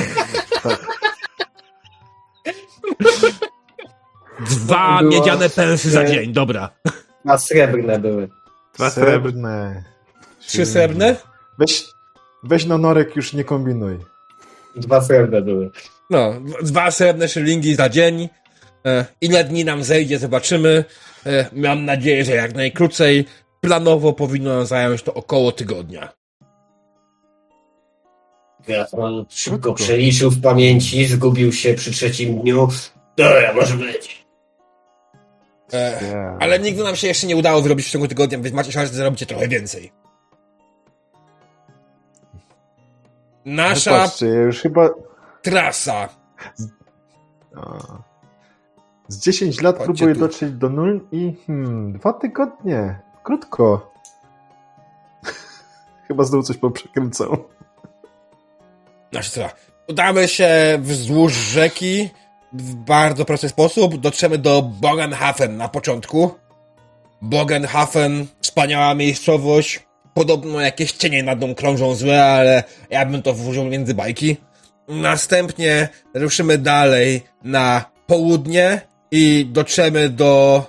[4.39, 6.69] Dwa było- miedziane pensy za dzień, dobra.
[7.25, 8.29] A srebrne były.
[8.75, 9.83] Dwa srebrne.
[10.39, 11.15] Trzy srebrne?
[11.59, 11.85] Weź,
[12.43, 13.97] weź na norek, już nie kombinuj.
[14.75, 15.69] Dwa srebrne były.
[16.09, 16.33] No,
[16.63, 18.29] dwa srebrne szylingi za dzień.
[19.21, 20.85] Ile dni nam zejdzie, zobaczymy.
[21.25, 23.25] E, mam nadzieję, że jak najkrócej.
[23.61, 26.13] Planowo powinno nam zająć to około tygodnia.
[28.65, 32.67] Krasnolud szybko przeliczył w pamięci, zgubił się przy trzecim dniu.
[33.17, 34.25] Dobra, może być.
[35.73, 38.91] E, ale nigdy nam się jeszcze nie udało wyrobić w ciągu tygodnia, więc macie szansę,
[38.91, 39.91] że zarobicie trochę więcej.
[43.45, 44.89] Nasza Patrzcie, ja już chyba
[45.41, 46.09] trasa.
[47.55, 47.77] a,
[49.07, 50.19] z 10 lat Chodźcie próbuję tu.
[50.19, 52.99] dotrzeć do nul i hmm, dwa tygodnie.
[53.23, 53.91] Krótko.
[56.07, 57.37] chyba znowu coś poprzekręcał.
[59.11, 59.49] Znaczy co?
[59.87, 60.49] Udamy się
[60.81, 62.09] wzdłuż rzeki
[62.53, 63.97] w bardzo prosty sposób.
[63.97, 66.31] Dotrzemy do Bogenhafen na początku.
[67.21, 69.88] Bogenhafen, wspaniała miejscowość.
[70.23, 74.37] Podobno jakieś cienie nad nią krążą złe, ale ja bym to włożył między bajki.
[74.87, 78.81] Następnie ruszymy dalej na południe
[79.11, 80.63] i dotrzemy do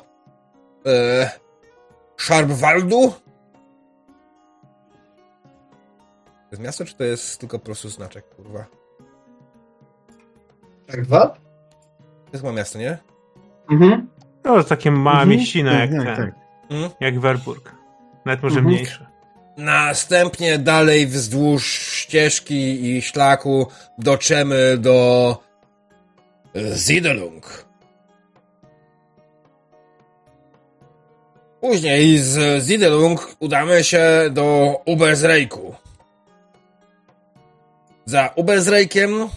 [0.86, 1.30] e,
[2.16, 3.10] Szarbwaldu.
[6.30, 8.66] To jest miasto, czy to jest tylko po prostu znaczek, kurwa?
[10.86, 11.26] Tak, dwa?
[11.28, 12.98] To jest chyba miasto, nie?
[13.70, 14.08] Mhm.
[14.44, 15.28] No, to takie mała Mhm.
[15.38, 16.16] mieścina jak Tak, ten.
[16.16, 16.34] tak.
[16.70, 16.90] Mm.
[17.00, 17.74] Jak Werburg.
[18.24, 18.74] Nawet może Mhm.
[18.74, 19.06] mniejsze.
[19.56, 23.66] Następnie dalej wzdłuż ścieżki i szlaku
[23.98, 25.38] dotrzemy do
[26.74, 27.64] Zidelung.
[31.60, 35.74] Później z Zidelung udamy się do Ubersreiku.
[38.04, 39.28] Za Ubersreikiem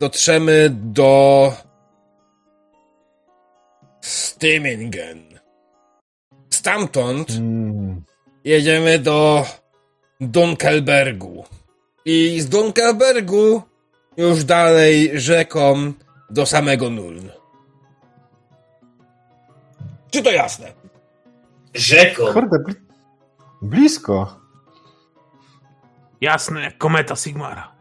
[0.00, 1.52] dotrzemy do
[4.00, 5.38] Stimmingen.
[6.50, 8.11] Stamtąd Hmm.
[8.44, 9.44] Jedziemy do
[10.20, 11.44] Dunkelbergu.
[12.04, 13.62] I z Dunkelbergu
[14.16, 15.92] już dalej rzeką
[16.30, 17.30] do samego Nuln.
[20.10, 20.72] Czy to jasne?
[21.74, 22.32] Rzeką.
[22.32, 22.74] Kurde, bli
[23.62, 24.40] blisko.
[26.20, 27.72] Jasne, jak kometa Sigmara.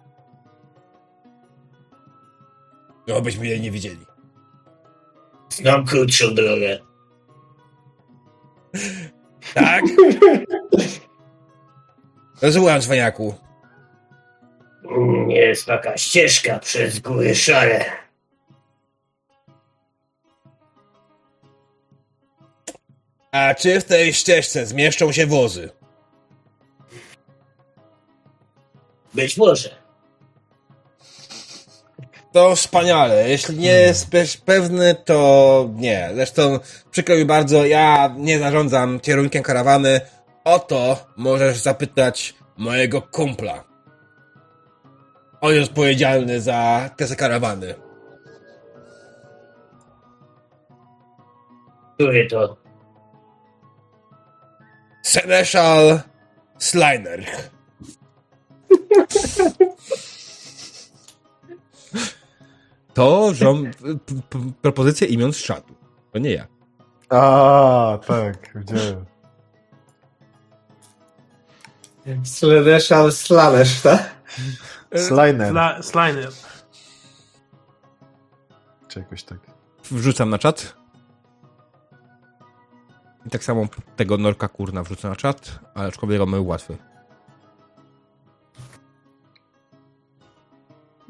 [3.08, 4.06] No, byśmy jej nie widzieli.
[5.50, 6.80] Znam krótszą drogę.
[9.54, 9.84] Tak?
[12.42, 13.36] Rozumiem, cwaniaku.
[15.28, 17.86] Jest taka ścieżka przez góry szare.
[23.32, 25.70] A czy w tej ścieżce zmieszczą się wozy?
[29.14, 29.81] Być może.
[32.34, 33.30] To wspaniale.
[33.30, 36.10] Jeśli nie jest pe- pewny, to nie.
[36.14, 36.60] Zresztą
[36.92, 40.02] przykro mi bardzo, ja nie zarządzam kierunkiem karawany.
[40.44, 43.64] O to możesz zapytać mojego kumpla.
[45.42, 47.76] On jest odpowiedzialny za te karawany.
[51.94, 52.58] Który to?
[55.04, 56.00] Seneschal
[56.60, 57.50] Slinerch.
[62.94, 63.72] To żom...
[64.62, 65.76] propozycja imion z czatu.
[66.12, 66.48] To nie ja.
[67.10, 69.06] A, tak, widziałem.
[72.24, 74.12] Sleneszal Slanesz, tak?
[74.96, 75.54] Sliner.
[75.54, 76.30] Sla- Sliner.
[78.88, 79.38] Czy jakoś tak.
[79.92, 80.74] Wrzucam na czat.
[83.26, 86.78] I tak samo tego Norka Kurna wrzucę na czat, ale aczkolwiek mamy łatwy.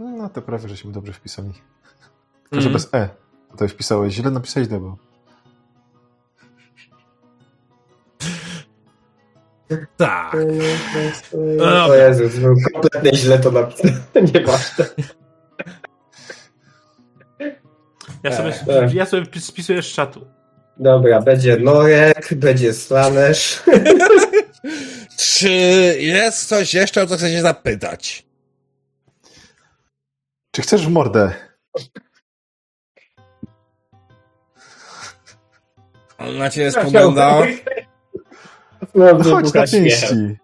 [0.02, 1.53] No to prawie, żeśmy dobrze wpisali.
[2.44, 2.73] Tylko, że Mhm.
[2.73, 3.10] bez E.
[3.57, 4.95] To wpisałeś źle, napisałeś double.
[9.98, 10.36] Tak.
[11.88, 13.94] O Jezus, był kompletnie źle to napisane.
[14.34, 14.86] Nieważne.
[18.23, 18.94] Ja sobie, tak.
[18.94, 20.28] ja sobie spisuję z czatu.
[20.78, 23.64] Dobra, będzie Norek, będzie Slanesz.
[25.18, 25.49] Czy
[25.99, 28.26] jest coś jeszcze, o co chcecie zapytać?
[30.52, 31.34] Czy chcesz w mordę?
[36.18, 37.41] On na ciebie spogląda.
[38.95, 40.38] No, chodź na pięści.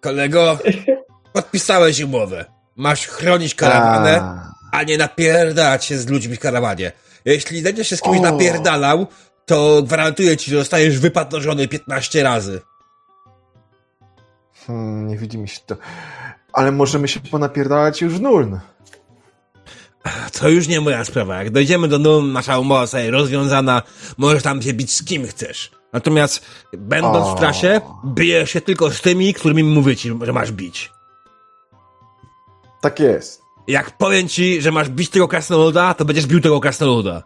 [0.00, 0.58] Kolego,
[1.32, 2.44] podpisałeś umowę.
[2.76, 6.92] Masz chronić karawanę, A, a nie napierdalać się z ludźmi w karawanie.
[7.24, 8.22] Jeśli będziesz się z kimś O.
[8.22, 9.06] napierdalał,
[9.46, 12.60] to gwarantuję ci, że zostajesz wypadnożony 15 razy.
[14.66, 15.76] Hmm, nie widzi mi się to.
[16.54, 18.60] Ale możemy się ponapierdalać już w Nuln.
[20.40, 21.36] To już nie moja sprawa.
[21.36, 23.82] Jak dojdziemy do Nuln, nasza umowa sobie rozwiązana,
[24.18, 25.70] możesz tam się bić z kim chcesz.
[25.92, 27.36] Natomiast, będąc O.
[27.36, 30.92] w trasie, bijesz się tylko z tymi, którymi mówię ci, że masz bić.
[32.80, 33.42] Tak jest.
[33.68, 37.22] Jak powiem ci, że masz bić tego krasnoluda, to będziesz bił tego krasnoluda.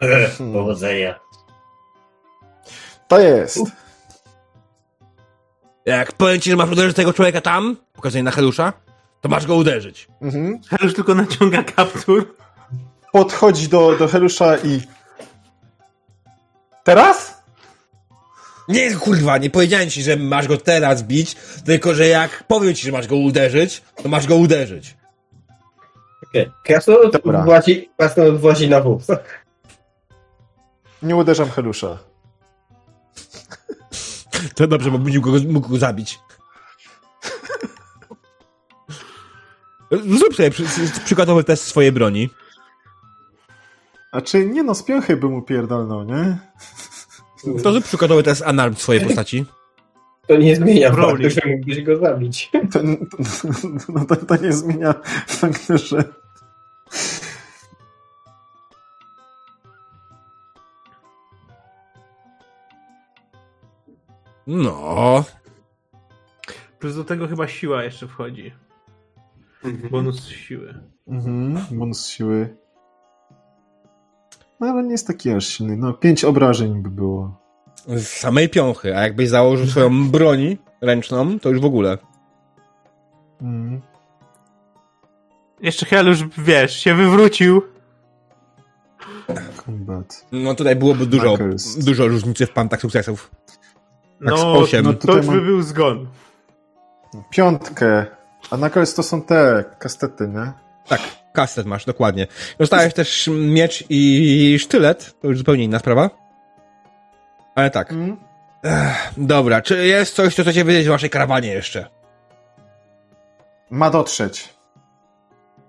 [0.00, 1.20] Ech, Powodzenia.
[3.08, 3.58] To jest.
[5.86, 8.72] Jak powiem ci, że masz uderzyć tego człowieka tam, pokazuję na Helusza,
[9.20, 10.08] to masz go uderzyć.
[10.22, 10.60] Mhm.
[10.82, 12.34] Już tylko naciąga kaptur.
[13.12, 14.80] Podchodzi do, do Helusza i...
[16.84, 17.42] Teraz?
[18.68, 22.86] Nie, kurwa, nie powiedziałem ci, że masz go teraz bić, tylko że jak powiem ci,
[22.86, 24.96] że masz go uderzyć, to masz go uderzyć.
[26.28, 26.50] Okay.
[26.64, 27.42] Krasnolud Dobra.
[27.42, 29.06] włazi, krasnolud włazi na wóz.
[31.02, 31.98] Nie uderzam Helusza.
[34.54, 36.18] To dobrze, bo mógł go, mógł go zabić.
[39.90, 40.64] Zrób sobie przy,
[41.04, 42.30] przykładowy test swojej broni.
[44.12, 46.38] A czy nie no, z piąchy by mu pierdolnął, nie?
[47.62, 49.44] To zrób przykładowy test unarmed swojej postaci.
[50.26, 52.50] To nie zmienia faktu, że mógłbyś go zabić.
[52.72, 52.84] To, to,
[53.88, 54.94] no to, to nie zmienia
[55.26, 56.04] faktu, że...
[64.46, 65.24] No.
[66.78, 68.52] Plus do tego chyba siła jeszcze wchodzi.
[69.90, 70.74] Bonus siły.
[71.08, 72.56] Mhm, bonus siły.
[74.60, 75.76] No ale nie jest taki aż silny.
[75.76, 77.40] No, pięć obrażeń by było.
[77.86, 81.98] Z samej piąchy, a jakbyś założył swoją broni ręczną, to już w ogóle.
[83.42, 83.80] Mhm.
[85.60, 87.62] Jeszcze Helusz, wiesz, się wywrócił.
[89.64, 90.26] Combat.
[90.32, 91.36] No tutaj byłoby dużo,
[91.78, 93.30] dużo różnicy w pantach sukcesów.
[93.46, 93.58] Tak
[94.20, 94.84] No, osiem.
[94.84, 96.08] No to tutaj już by mam był zgon.
[97.30, 98.06] piątkę.
[98.50, 100.52] A na koniec to są te kastety, nie?
[100.88, 101.00] Tak,
[101.32, 102.26] kastet masz, dokładnie.
[102.58, 106.10] Dostałeś też miecz i sztylet, to już zupełnie inna sprawa.
[107.54, 108.16] Ale tak, Mhm.
[109.16, 111.88] dobra, czy jest coś, co chcecie wiedzieć w waszej karawanie jeszcze?
[113.70, 114.48] Ma dotrzeć.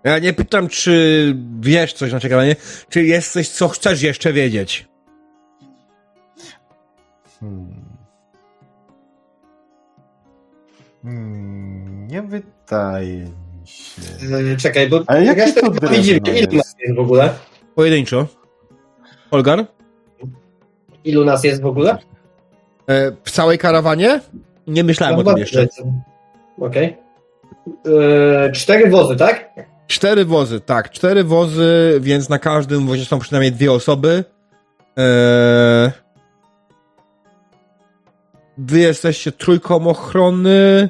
[0.03, 2.55] Ja nie pytam, czy wiesz coś na naszej karawanie,
[2.89, 4.87] czy jest coś, co chcesz jeszcze wiedzieć.
[7.39, 7.90] Hmm.
[11.03, 14.01] Hmm, nie wydaje mi się.
[14.29, 16.19] Yy, Czekaj, bo Ale jaki resztę to drewno widzimy.
[16.19, 17.33] Ilu nas jest w ogóle?
[17.75, 18.27] Pojedynczo.
[19.31, 19.65] Olgar?
[21.03, 21.97] Ilu nas jest w ogóle?
[22.87, 24.19] E, w całej karawanie?
[24.67, 25.67] Nie myślałem o No, tym jeszcze.
[26.59, 26.97] Okej.
[27.85, 29.49] Yy, cztery wozy, tak?
[29.87, 30.89] Cztery wozy, tak.
[30.89, 34.23] Cztery wozy, więc na każdym wozie są przynajmniej dwie osoby.
[34.97, 35.91] Eee...
[38.57, 40.89] Wy jesteście trójką ochrony.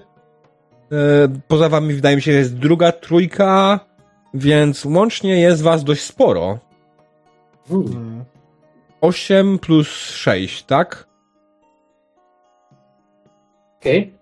[0.91, 3.79] Eee, poza wami wydaje mi się, że jest druga trójka,
[4.33, 6.59] więc łącznie jest was dość sporo.
[7.69, 8.25] Hmm.
[9.01, 11.07] 8 plus 6, tak?
[13.79, 14.13] Okej.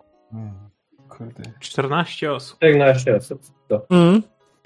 [1.09, 1.43] Kurde.
[1.59, 2.57] 14 osób.
[2.57, 3.41] 14 osób.
[3.67, 4.23] To Mm.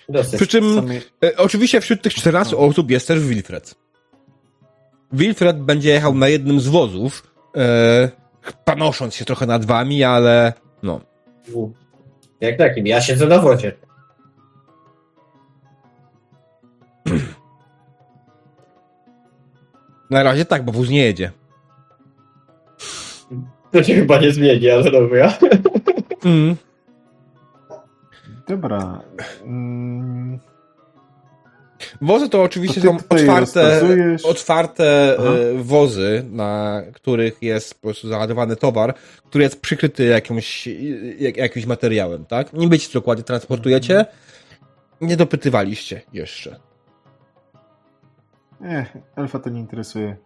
[0.09, 0.35] dosyć.
[0.35, 0.97] Przy czym Sami...
[1.23, 3.75] E, oczywiście wśród tych 14 osób jest też Wilfred.
[5.13, 8.09] Wilfred będzie jechał na jednym z wozów, e,
[8.65, 10.53] panosząc się trochę nad wami, ale
[10.83, 11.01] no.
[12.41, 12.87] Jak takim?
[12.87, 13.71] Ja siedzę na wozie.
[20.09, 21.31] Na razie tak, bo wóz nie jedzie.
[23.71, 25.33] To się chyba nie zmieni, ale dobra.
[26.25, 26.55] Mm.
[28.47, 29.01] Dobra.
[32.03, 33.81] Wozy to oczywiście To są otwarte,
[34.23, 35.29] otwarte Aha.
[35.29, 40.69] e, wozy, na których jest po prostu załadowany towar, który jest przykryty jakimś,
[41.19, 42.53] jak, jakimś materiałem, tak?
[42.53, 44.05] Nie wiecie, co dokładnie transportujecie.
[45.01, 46.59] Nie dopytywaliście jeszcze.
[48.65, 50.17] Ech, Elfa to nie interesuje.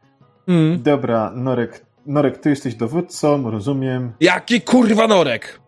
[0.48, 0.84] Mm.
[0.84, 4.14] Dobra, Norek, Norek, ty jesteś dowódcą, rozumiem.
[4.20, 5.60] Jaki kurwa norek!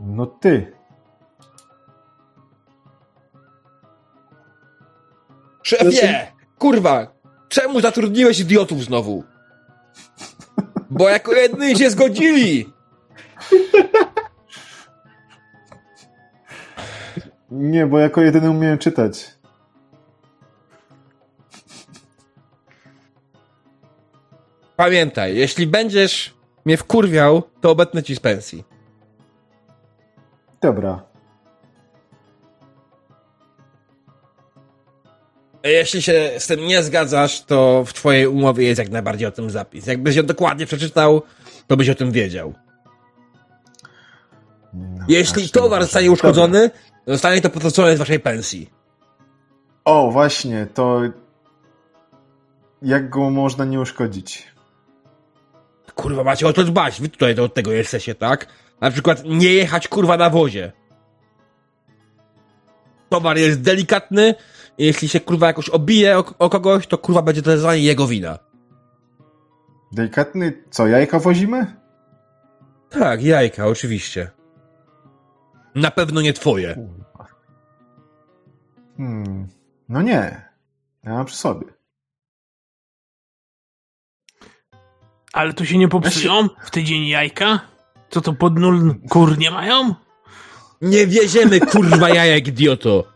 [0.00, 0.75] No ty.
[5.66, 6.32] Szefie!
[6.58, 7.14] Kurwa!
[7.48, 9.24] Czemu zatrudniłeś idiotów znowu?
[10.90, 12.72] Bo jako jedni się zgodzili!
[17.50, 19.34] Nie, bo jako jedyny umiem czytać.
[24.76, 26.34] Pamiętaj, jeśli będziesz
[26.64, 28.64] mnie wkurwiał, to obetnę ci z pensji.
[30.60, 31.15] Dobra.
[35.66, 39.50] Jeśli się z tym nie zgadzasz, to w twojej umowie jest jak najbardziej o tym
[39.50, 39.86] zapis.
[39.86, 41.22] Jakbyś ją dokładnie przeczytał,
[41.66, 42.54] to byś o tym wiedział.
[44.74, 46.70] No, Jeśli towar zostanie uszkodzony,
[47.06, 48.70] zostanie to potrącone z waszej pensji.
[49.84, 51.00] O, właśnie, to
[52.82, 54.46] jak go można nie uszkodzić?
[55.94, 57.00] Kurwa, macie o to dbać.
[57.00, 58.46] Wy tutaj od tego jesteście, tak?
[58.80, 60.72] Na przykład nie jechać kurwa na wozie.
[63.08, 64.34] Towar jest delikatny
[64.78, 68.38] jeśli się kurwa jakoś obije o, o kogoś, to kurwa będzie to za jego wina.
[69.92, 71.76] Delikatny, co, jajka wozimy?
[72.90, 74.30] Tak, jajka, oczywiście.
[75.74, 76.88] Na pewno nie twoje.
[78.96, 79.48] Hmm,
[79.88, 80.50] no nie.
[81.04, 81.66] Ja mam przy sobie.
[85.32, 87.60] Ale to się nie popsują w tydzień jajka?
[88.10, 89.94] Co to pod nul kur nie mają?
[90.80, 93.15] Nie wieziemy kurwa jajek, idioto.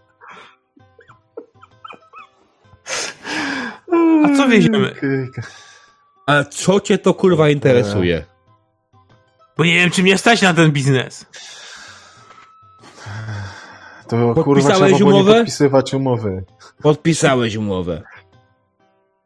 [4.24, 4.92] A co wieziemy?
[4.98, 5.30] Okej.
[6.26, 8.24] A co cię to kurwa interesuje?
[9.56, 11.26] Bo nie wiem, czy mnie stać na ten biznes.
[14.08, 15.34] To kurwa trzeba było nie umowę?
[15.34, 16.44] podpisywać umowy.
[16.82, 18.02] Podpisałeś umowę.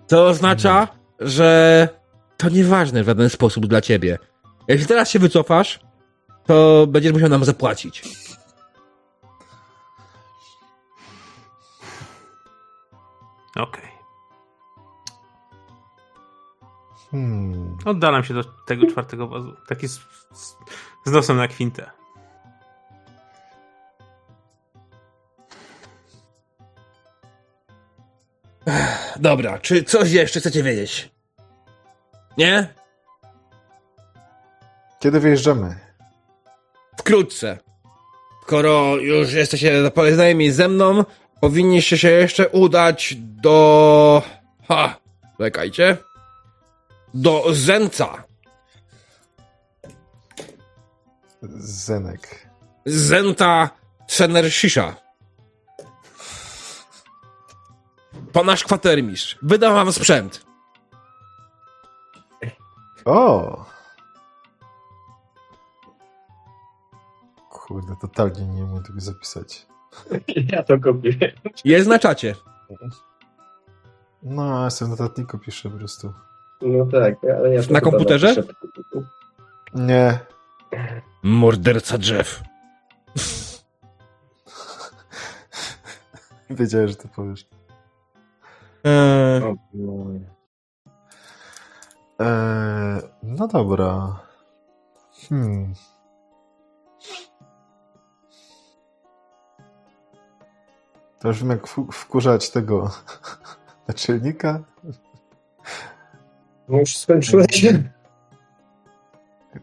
[0.08, 0.88] To oznacza,
[1.20, 1.88] że
[2.36, 4.18] to nieważne w żaden sposób dla ciebie.
[4.68, 5.80] Jeśli teraz się wycofasz,
[6.46, 8.02] to będziesz musiał nam zapłacić.
[13.56, 13.83] Okej.
[17.14, 17.78] Hmm.
[17.84, 19.56] Oddalam się do tego czwartego wozu.
[19.68, 20.00] Taki z,
[20.34, 20.56] z,
[21.06, 21.90] z nosem na kwintę.
[29.20, 31.10] Dobra, czy coś jeszcze chcecie wiedzieć?
[32.38, 32.74] Nie?
[35.00, 35.76] Kiedy wyjeżdżamy?
[36.98, 37.58] Wkrótce.
[38.42, 41.04] Skoro już jesteście zapoznani ze mną,
[41.40, 44.22] powinniście się jeszcze udać do...
[44.68, 44.96] Ha!
[45.38, 45.96] Czekajcie.
[47.14, 48.24] Do Zenca.
[51.58, 52.48] Zenek.
[52.86, 53.70] Zenta
[54.06, 54.96] Senersisha.
[58.32, 59.38] To nasz kwatermistrz.
[59.42, 60.46] Wydał wam sprzęt.
[63.04, 63.64] O!
[67.50, 69.66] Kurde, totalnie nie umiem tego zapisać.
[70.52, 71.32] Ja to kopiuję.
[71.64, 72.34] Jest na czacie.
[74.22, 76.12] No, ja sobie w notatniku piszę po prostu.
[76.64, 78.28] No tak, ale ja Na komputerze?
[78.28, 78.54] napiszę.
[79.74, 80.18] Nie.
[81.22, 82.42] Morderca drzew.
[86.50, 87.46] Wiedziałem, że to powiesz.
[88.84, 89.92] Eee, no.
[92.18, 94.20] Eee, no dobra.
[95.28, 95.74] Hmm.
[101.20, 102.90] To już wiem, jak wku- wkurzać tego
[103.88, 104.60] naczelnika.
[106.68, 107.66] No już skończyłeś?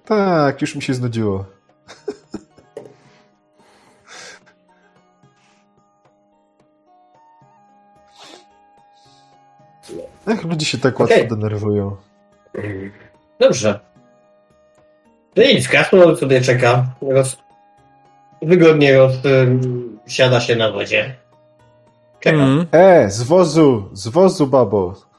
[0.06, 1.46] Tak, już mi się znudziło.
[10.28, 11.28] Jak ludzie się tak łatwo Okej.
[11.28, 11.96] denerwują?
[13.40, 13.80] Dobrze.
[15.34, 16.86] To nic, Krasnolud sobie czeka.
[17.02, 17.38] Roz...
[18.42, 19.14] Wygodnie roz...
[20.08, 21.16] siada się na wozie.
[22.20, 22.36] Czeka.
[22.38, 22.66] mm.
[22.72, 25.11] E, z wozu, z wozu, babo.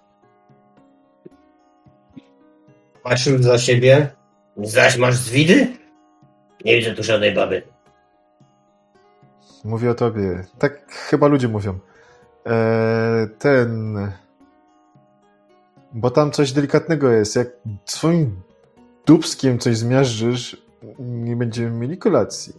[3.02, 4.08] Patrzył za siebie.
[4.56, 5.66] Zaś masz zwidy?
[6.64, 7.62] Nie widzę tu żadnej baby.
[9.64, 10.44] Mówię o tobie.
[10.58, 11.78] Tak chyba ludzie mówią.
[12.46, 13.98] E, ten...
[15.92, 17.36] Bo tam coś delikatnego jest.
[17.36, 17.48] Jak
[17.84, 18.42] swoim
[19.06, 20.62] dubskiem coś zmiażdżysz,
[20.98, 22.54] nie będziemy mieli kolacji.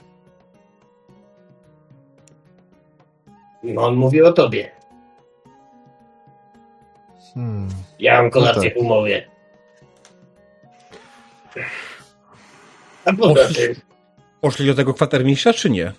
[3.63, 4.71] No, on mówi o tobie.
[7.33, 7.69] Hmm.
[7.99, 8.73] Ja mam kolację tak.
[8.73, 9.32] w umowie.
[13.17, 13.75] Poza tym,
[14.41, 15.93] Poszli do tego kwatermistrza, czy nie?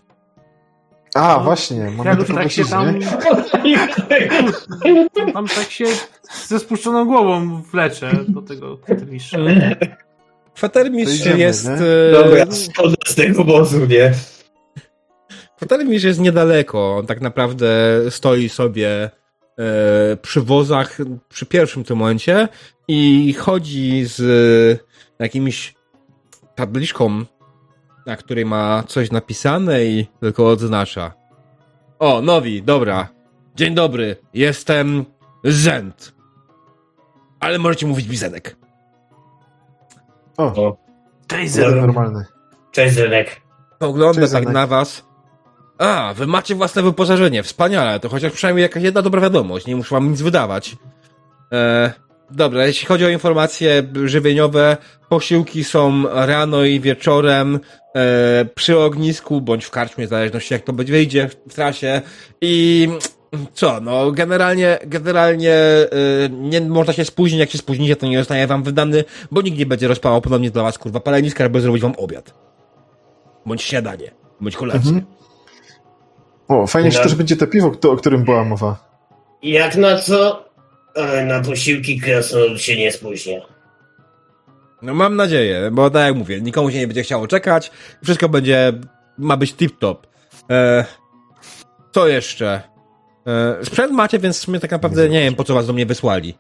[1.15, 3.01] A, właśnie, mamy Ja tak się tam,
[5.35, 5.85] tam tak się
[6.47, 9.39] ze spuszczoną głową wleczę do tego kwatermistrza.
[10.55, 11.69] Kwatermistrz jest...
[11.69, 11.73] nie?
[11.73, 14.13] e, dobra, szkoda z tego wozu, nie?
[15.57, 16.97] Kwatermistrz jest niedaleko.
[16.97, 19.11] On tak naprawdę stoi sobie
[19.59, 20.99] e, przy wozach
[21.29, 22.49] przy pierwszym tym momencie
[22.89, 24.21] i chodzi z
[25.19, 25.75] jakimś
[26.55, 27.25] tabliczką,
[28.07, 31.13] na której ma coś napisane i tylko odznacza.
[31.99, 33.09] O, nowi, dobra.
[33.55, 35.05] Dzień dobry, jestem
[35.45, 36.15] Zent.
[37.41, 38.57] Ale możecie mówić Bizenek.
[40.37, 40.77] O,
[41.27, 41.87] Cześć, Dobra.
[41.87, 42.25] normalny.
[42.73, 43.41] Cześć, Zenek.
[43.81, 44.55] Ogląda Cześć, tak Zenek.
[44.55, 45.05] na was.
[45.79, 49.95] A, wy macie własne wyposażenie, wspaniale, to chociaż przynajmniej jakaś jedna dobra wiadomość, nie muszę
[49.95, 50.77] wam nic wydawać.
[51.53, 51.93] E,
[52.31, 54.77] dobra, jeśli chodzi o informacje żywieniowe,
[55.09, 57.61] posiłki są rano i wieczorem
[57.95, 62.03] e, przy ognisku, bądź w karczmie, w zależności jak to będzie wyjdzie w trasie
[62.41, 62.89] i
[63.53, 65.89] co, no generalnie, generalnie e,
[66.31, 69.67] nie można się spóźnić, jak się spóźnicie, to nie zostanie wam wydany, bo nikt nie
[69.67, 72.35] będzie rozpalał ponownie dla was kurwa paleniska, żeby zrobić wam obiad.
[73.47, 74.11] Bądź śniadanie,
[74.41, 74.91] bądź kolację.
[74.91, 75.07] Mhm.
[76.49, 77.05] O, fajnie, że No.
[77.05, 78.77] też będzie to piwo, o którym była mowa.
[79.43, 80.45] Jak na co?
[80.97, 83.41] Ale na posiłki krasnolud się nie spóźnia.
[84.83, 87.71] No mam nadzieję, bo tak jak mówię, nikomu się nie będzie chciało czekać,
[88.05, 88.73] wszystko będzie,
[89.19, 89.97] ma być tip-top.
[90.51, 90.85] E,
[91.93, 92.63] co jeszcze?
[93.27, 95.87] E, sprzęt macie, więc w sumie tak naprawdę nie wiem, po co was do mnie
[95.87, 96.35] wysłali.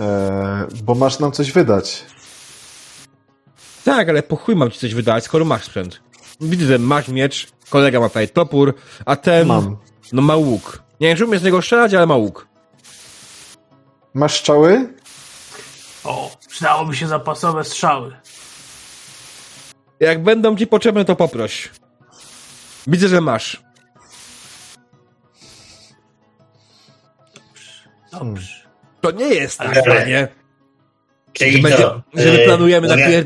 [0.00, 2.04] E, bo masz nam coś wydać.
[3.84, 6.00] Tak, ale po chuj mam ci coś wydać, skoro masz sprzęt.
[6.40, 9.76] Widzę, że masz miecz, kolega ma tutaj topór, a ten, Mam.
[10.12, 10.82] no ma łuk.
[11.00, 12.48] Nie wiem, czy umie z niego strzelać, ale ma łuk.
[14.16, 14.88] Masz strzały?
[16.04, 18.12] O, przydałoby się zapasowe strzały.
[20.00, 21.70] Jak będą ci potrzebne, to poproś.
[22.86, 23.62] Widzę, że masz.
[28.12, 28.66] Dobrze.
[29.00, 30.28] To nie jest tak, Ale- panie.
[31.40, 31.76] Że, będzie,
[32.14, 33.24] że my E, planujemy mogę- napier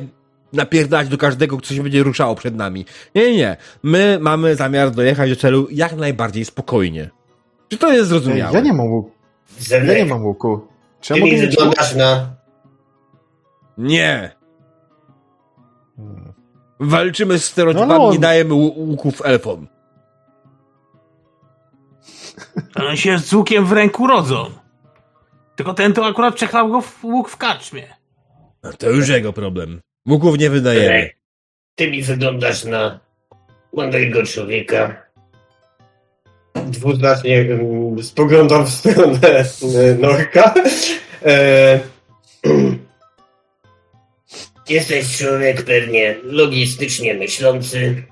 [0.53, 2.85] napierdać do każdego, kto się będzie ruszało przed nami.
[3.15, 3.57] Nie, nie, nie.
[3.83, 7.11] My mamy zamiar dojechać do celu jak najbardziej spokojnie.
[7.69, 8.55] Czy to jest zrozumiałe?
[8.55, 9.11] ja nie mam łuku.
[9.71, 10.70] Ja nie mam łuku.
[11.01, 12.37] Czy ja ty mogę mi mieć wyglądasz na...
[13.79, 14.37] Nie.
[15.97, 16.33] Hmm.
[16.81, 18.13] Walczymy z stereotypami, No, no.
[18.13, 19.67] nie dajemy łu- łuków elfom.
[22.75, 24.51] Ale się z łukiem w ręku rodzą.
[25.57, 27.83] Tylko ten to akurat przeklał go w łuk w karczmie.
[28.63, 29.81] No to już jego problem.
[30.09, 31.11] Łuków nie wydajemy.
[31.75, 33.01] Ty mi wyglądasz na
[33.73, 35.03] mądrego człowieka.
[36.55, 37.47] Dwuznacznie
[38.03, 39.45] spoglądam w stronę
[39.99, 40.55] Norka.
[41.23, 41.81] E,
[44.69, 48.03] jesteś człowiek pewnie logistycznie myślący.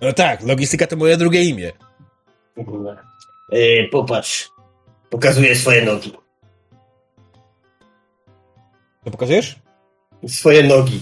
[0.00, 1.72] No tak, logistyka to moje drugie imię.
[3.52, 4.50] E, popatrz.
[5.10, 6.12] Pokazuję swoje nogi.
[9.04, 9.56] To pokazujesz?
[10.28, 11.00] Swoje nogi.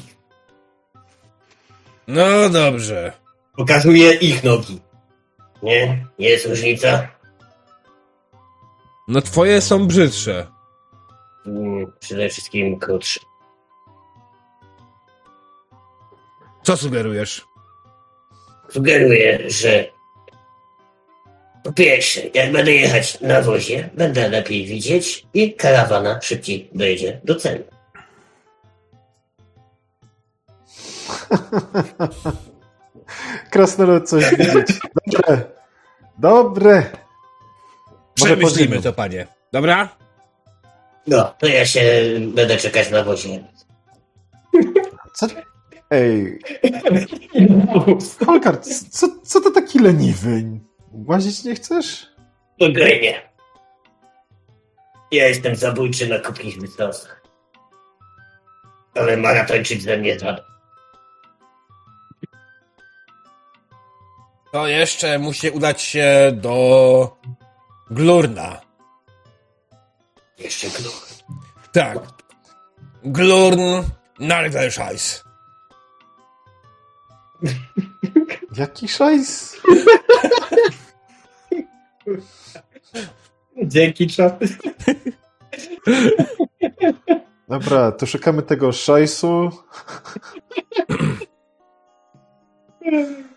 [2.07, 3.13] No dobrze.
[3.57, 4.81] Pokazuję ich nogi.
[5.65, 6.07] Nie?
[6.19, 7.09] Jest różnica?
[9.09, 10.47] No twoje są brzydsze.
[11.47, 13.21] Mm, Przede wszystkim krótsze.
[16.63, 17.45] Co sugerujesz?
[18.71, 19.85] Sugeruję, że
[21.65, 27.35] po pierwsze, jak będę jechać na wozie, będę lepiej widzieć i karawana szybciej dojedzie do
[27.35, 27.65] celu.
[33.51, 34.81] Krasnolud coś widzieć.
[35.07, 35.54] Dobre.
[36.19, 36.75] Dobre.
[38.21, 39.27] Może Przemyślimy to, panie.
[39.53, 39.89] Dobra?
[41.07, 41.81] No, to ja się
[42.35, 43.45] będę czekać na wozie.
[45.15, 45.27] Co?
[45.91, 46.39] Ej,
[48.27, 48.61] Holkar,
[48.91, 50.45] co, co to taki leniwy?
[50.93, 52.07] Łazić nie chcesz?
[52.55, 53.23] Spokojnie.
[55.13, 57.23] Ja jestem zabójczy na krótkich dystansach.
[58.95, 60.45] Ale maratończyk ze mnie żaden.
[64.55, 67.17] To jeszcze musi udać się do
[67.91, 68.61] Glurna.
[70.39, 71.07] Jeszcze klub.
[71.73, 71.99] Tak.
[73.05, 73.83] Glurn
[74.21, 75.25] Nargelscheiß.
[78.59, 79.57] Jaki szajs?
[83.63, 84.39] Dzięki, czat.
[87.49, 89.51] Dobra, to szukamy tego szajsu.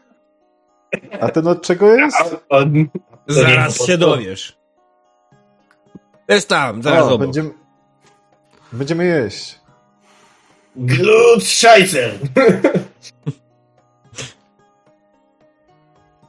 [1.21, 2.35] A ten od czego jest?
[2.49, 2.87] On-
[3.27, 4.57] Zaraz się dowiesz.
[6.29, 7.19] Jest tam, zaraz O, obok.
[7.21, 7.49] będziemy,
[8.73, 9.59] będziemy jeść.
[10.75, 12.09] Glut Scheißer.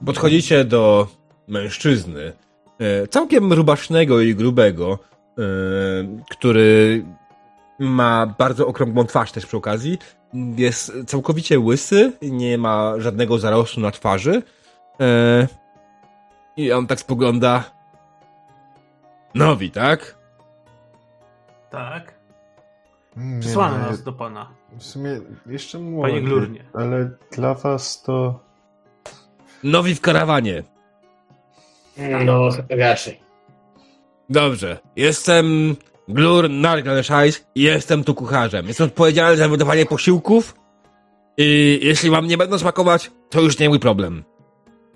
[0.06, 1.06] Podchodzicie do
[1.48, 2.32] mężczyzny,
[2.78, 4.98] e, całkiem rubasznego i grubego,
[5.38, 5.42] e,
[6.30, 7.04] który
[7.78, 9.98] ma bardzo okrągłą twarz też przy okazji.
[10.34, 14.42] Jest całkowicie łysy, nie ma żadnego zarostu na twarzy.
[15.00, 15.46] E,
[16.56, 17.64] I on tak spogląda.
[19.34, 20.18] Nowi, tak?
[21.70, 22.14] Tak.
[23.16, 24.50] Nie, Przysłano no, nas do pana.
[24.78, 26.10] W sumie jeszcze młody.
[26.10, 26.64] Panie Glurnie.
[26.74, 28.40] Ale dla was to...
[29.64, 30.62] Nowi w karawanie.
[32.24, 33.20] No, raczej.
[34.30, 34.78] Dobrze.
[34.96, 35.76] Jestem
[36.08, 38.68] Glur Nargaleszajs i jestem tu kucharzem.
[38.68, 40.54] Jestem odpowiedzialny za wydawanie posiłków
[41.36, 44.24] i jeśli wam nie będą smakować, to już nie mój problem.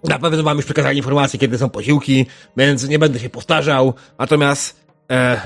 [0.05, 2.27] Na pewno wam już przekazali informacje, kiedy są posiłki,
[2.57, 3.95] więc nie będę się powtarzał.
[4.19, 5.41] Natomiast e,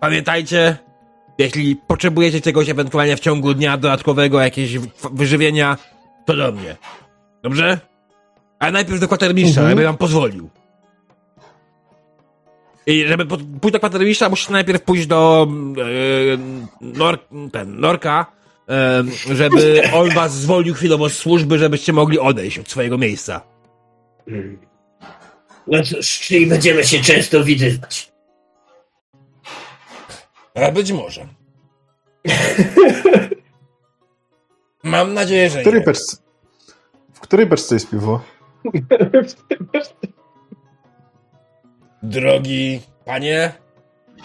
[0.00, 0.76] pamiętajcie,
[1.38, 4.78] jeśli potrzebujecie czegoś ewentualnie w ciągu dnia dodatkowego, jakieś
[5.12, 5.76] wyżywienia,
[6.26, 6.76] to do mnie.
[7.42, 7.78] Dobrze?
[8.58, 9.70] Ale najpierw do kwatermistrza, Mhm.
[9.78, 10.50] żeby wam pozwolił.
[12.86, 13.26] I żeby
[13.60, 15.48] pójść do kwatermistrza, musisz najpierw pójść do
[15.78, 15.84] e,
[16.80, 17.18] nor,
[17.52, 18.26] ten, Norka,
[18.68, 19.04] e,
[19.34, 23.40] żeby on was zwolnił chwilowo z służby, żebyście mogli odejść od swojego miejsca.
[24.26, 24.58] Hmm.
[25.66, 28.12] No cóż, czyli będziemy się często widywać.
[30.54, 31.26] A być może.
[34.82, 36.16] Mam nadzieję, że W której beczce...
[37.12, 38.20] W której beczce jest piwo?
[42.04, 43.52] Drogi panie,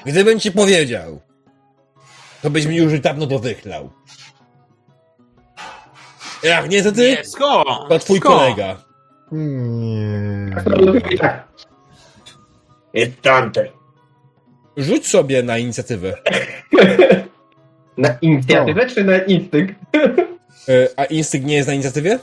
[0.06, 1.20] gdybym ci powiedział,
[2.42, 3.90] to byś mi już dawno to wychlał.
[6.44, 7.68] Jak nie to ty, Nie, skąd?
[7.90, 8.36] to twój Skąd?
[8.40, 8.84] kolega.
[9.32, 10.56] Nie.
[11.20, 11.48] Tak.
[12.94, 13.68] Jest tamten.
[14.78, 16.14] Rzuć sobie na inicjatywę.
[17.98, 19.76] Na inicjatywę czy na instynkt?
[20.70, 22.20] E, a instynkt nie jest na inicjatywie?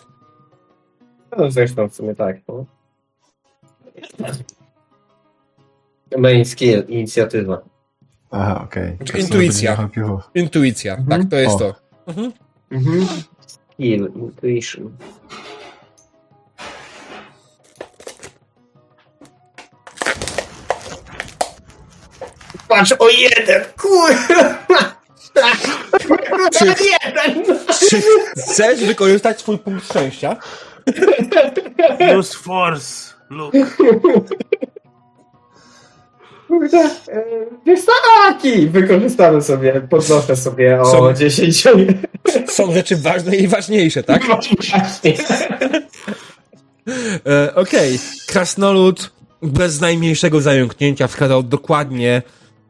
[1.38, 2.36] No zresztą w sumie tak.
[2.48, 2.64] No.
[6.14, 7.62] Main skill, inicjatywa.
[8.30, 8.98] Aha, okej.
[9.04, 9.76] Czy intuicja?
[9.76, 10.22] Będzie piwo.
[10.34, 11.08] Intuicja, Mhm.
[11.22, 11.58] tak to jest O.
[11.58, 11.74] to.
[12.06, 12.32] Mhm.
[12.70, 13.06] Mhm.
[13.46, 14.90] Skill, intuition.
[22.68, 23.64] Patrz o jeden!
[23.76, 24.96] Kurwa!
[26.58, 27.44] Czy- jeden!
[27.90, 28.02] Czy
[28.36, 30.36] chcesz wykorzystać swój punkt szczęścia?
[32.18, 33.14] Use force.
[33.30, 33.52] Look.
[36.56, 36.78] Kurde,
[37.08, 37.24] e,
[37.66, 38.68] Wystawki!
[38.68, 41.64] Wykorzystamy sobie, podnoszę sobie o Są- 10.
[42.48, 44.22] Są rzeczy ważne i ważniejsze, tak?
[44.26, 45.14] Właśnie.
[47.26, 49.10] E, Okej, krasnolud
[49.42, 52.22] bez najmniejszego zająknięcia wskazał dokładnie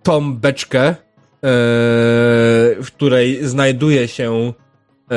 [0.02, 0.94] tą beczkę, e,
[1.42, 4.52] w której znajduje się
[5.10, 5.14] e,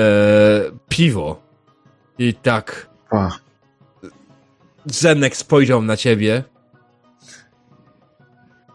[0.89, 1.41] piwo.
[2.19, 2.89] I tak
[4.85, 6.43] Zenek spojrzał na ciebie.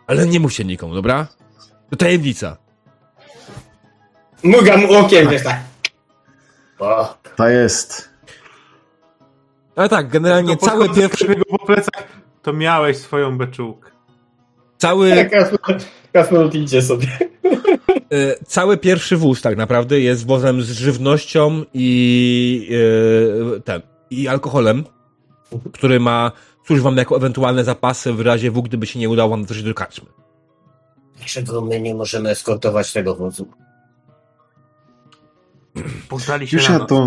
[0.06, 1.26] Ale nie mów się nikomu, dobra?
[1.90, 2.56] To tajemnica.
[4.42, 5.60] Mugam okiem, wiesz tak.
[6.78, 8.08] O, to jest.
[9.76, 12.04] Ale tak, generalnie Tylko cały pierwszy, go po plecach,
[12.42, 13.90] to miałeś swoją beczułkę.
[14.78, 15.30] cały,
[16.12, 17.06] Krasnolud idzie sobie.
[18.12, 22.70] e, cały pierwszy wóz tak naprawdę jest wozem z żywnością i
[23.56, 24.84] e, ten, i alkoholem,
[25.72, 26.32] który ma
[26.66, 29.74] służyć wam jako ewentualne zapasy w razie W, gdyby się nie udało wam dotrzeć do
[29.74, 30.06] karczmy.
[31.16, 33.48] Dlaczego my nie możemy eskortować tego wozu?
[36.08, 37.06] Poddali się Już na ja to...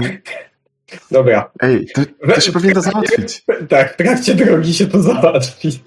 [1.11, 1.51] Dobra.
[1.59, 2.01] Ej, to,
[2.33, 3.43] to się powinno załatwić.
[3.69, 5.79] Tak, w trakcie drogi się to załatwi.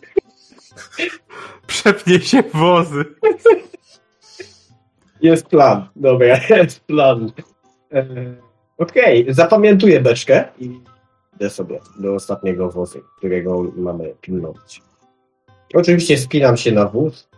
[1.67, 3.05] Przepnie się wozy.
[5.23, 5.89] Jest plan.
[5.97, 7.33] Dobra, jest plan.
[7.93, 8.05] E,
[8.79, 10.81] Okej, zapamiętuję beczkę i
[11.41, 14.83] idę sobie do ostatniego wozu, którego mamy pilnować.
[15.75, 17.29] Oczywiście spinam się na wóz.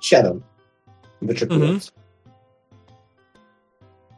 [0.00, 0.40] Siadam.
[1.22, 1.92] Wyczekując.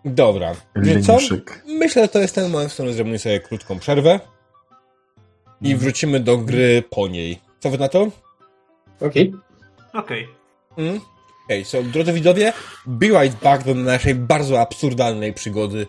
[0.05, 0.55] Dobra.
[0.77, 1.19] Wiecie co?
[1.67, 4.21] Myślę, że to jest ten moment, w którym zrobimy sobie krótką przerwę
[5.61, 7.41] i wrócimy do gry po niej.
[7.61, 8.09] Co wy na to?
[9.01, 9.35] Okej.
[9.93, 10.29] Okej.
[10.77, 11.01] Mm?
[11.45, 12.53] Okej, so, drodzy widzowie,
[12.87, 15.87] be right back do naszej bardzo absurdalnej przygody,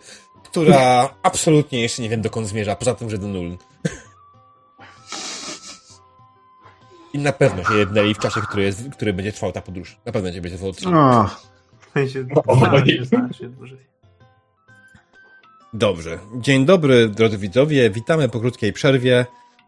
[0.54, 3.58] która absolutnie jeszcze nie wiem dokąd zmierza, poza tym, że do nul.
[7.14, 9.98] I na pewno się jednęli w czasie, który, jest, który będzie trwał ta podróż.
[10.06, 10.90] Na pewno nie będzie trwał trzy.
[10.90, 11.30] O,
[11.80, 13.06] W sensie, O, znacznie, oj.
[13.06, 13.78] znacznie dłużej.
[15.74, 16.20] Dobrze.
[16.36, 17.90] Dzień dobry, drodzy widzowie.
[17.90, 19.26] Witamy po krótkiej przerwie.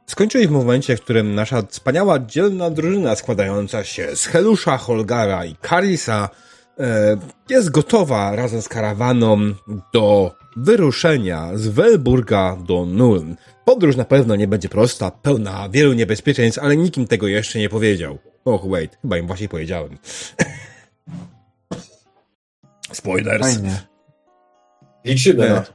[0.07, 5.55] Skończyli w momencie, w którym nasza wspaniała, dzielna drużyna składająca się z Helusza, Holgara i
[5.55, 6.29] Karisa
[7.49, 9.37] jest gotowa razem z karawaną
[9.93, 13.35] do wyruszenia z Welburga do Nuln.
[13.65, 18.17] Podróż na pewno nie będzie prosta, pełna wielu niebezpieczeństw, ale nikim tego jeszcze nie powiedział.
[18.45, 19.97] Och, wait, chyba im właśnie powiedziałem.
[22.91, 23.41] Spoilers.
[23.41, 23.81] Fajnie.
[25.05, 25.73] Liczymy na to.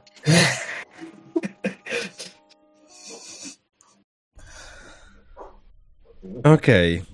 [6.43, 6.99] Okej.
[6.99, 7.10] Okay.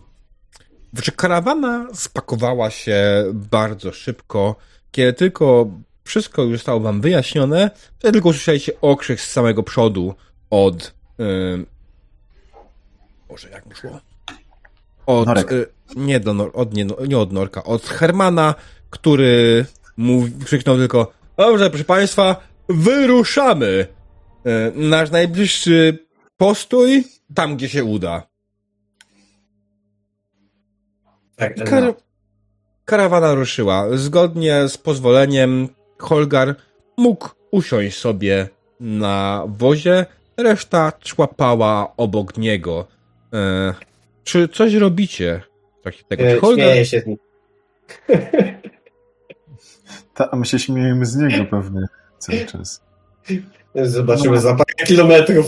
[1.16, 4.56] Karawana spakowała się bardzo szybko.
[4.92, 5.68] Kiedy tylko
[6.04, 10.16] wszystko już zostało wam wyjaśnione, to tylko usłyszeliście okrzyk z samego przodu
[10.50, 10.94] od...
[11.18, 11.66] Yy...
[13.30, 14.00] Boże, jak mu szło?
[15.06, 15.52] Od...
[15.52, 15.66] Y,
[15.96, 18.56] nie, do nor, od, nie, nie od Norka, od Hermana,
[18.90, 19.66] który
[19.98, 23.88] mówi, krzyknął tylko Dobrze, proszę Państwa, wyruszamy!
[24.46, 26.08] Yy, nasz najbliższy
[26.38, 27.04] postój
[27.34, 28.28] tam, gdzie się uda.
[31.38, 31.94] Tak, Kar no.
[32.86, 33.86] karawana ruszyła.
[33.98, 36.56] Zgodnie z pozwoleniem Holgar
[36.98, 38.48] mógł usiąść sobie
[38.80, 40.06] na wozie,
[40.38, 42.88] reszta człapała obok niego.
[43.34, 43.74] E,
[44.24, 45.42] czy coś robicie?
[46.10, 46.30] Takiego?
[46.30, 46.66] E, Holgar...
[46.68, 47.18] Śmieję się z nim.
[50.14, 51.86] Ta, a my się śmiejemy z niego pewnie
[52.18, 52.82] cały czas.
[53.76, 54.42] Zobaczymy No.
[54.42, 55.46] za parę kilometrów.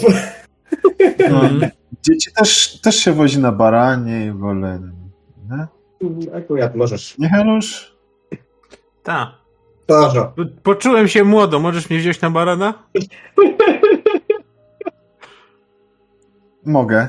[1.20, 1.70] Mm.
[2.04, 4.80] Dzieci też, też się wozi na baranie i wolę.
[5.50, 5.68] Nie?
[6.38, 7.18] Akurat możesz.
[7.18, 7.96] Nie, Helusz?
[9.04, 9.38] Ta.
[9.88, 10.32] Proszę.
[10.36, 12.74] Po- Poczułem się młodo, możesz mnie wziąć na barana?
[16.66, 17.08] Mogę.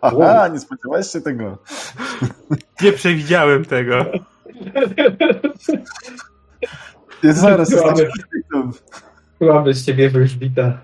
[0.00, 1.58] Aha, nie spodziewałeś się tego.
[2.82, 4.04] Nie przewidziałem tego.
[7.22, 7.80] Zaraz Mamy.
[7.82, 8.72] jestem architektem.
[9.40, 10.78] Mamy z ciebie wróżbita.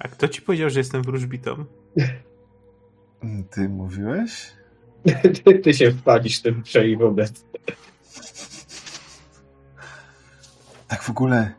[0.00, 1.64] A kto ci powiedział, że jestem wróżbitą?
[3.50, 4.52] Ty mówiłeś?
[5.44, 7.44] Ty, ty się wpalisz tym przej wobec.
[10.88, 11.54] Tak w ogóle.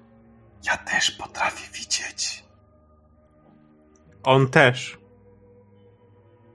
[0.65, 2.43] Ja też potrafię widzieć.
[4.23, 4.97] On też.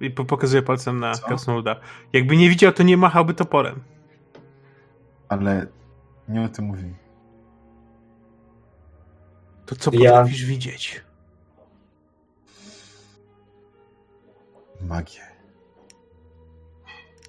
[0.01, 1.13] I po- pokazuje palcem na?
[1.27, 1.81] Krasnoluda.
[2.13, 3.83] Jakby nie widział, to nie machałby toporem.
[5.29, 5.67] Ale
[6.29, 6.95] nie o tym mówię.
[9.67, 11.05] To co Ja- potrafisz widzieć?
[14.81, 15.21] Magię.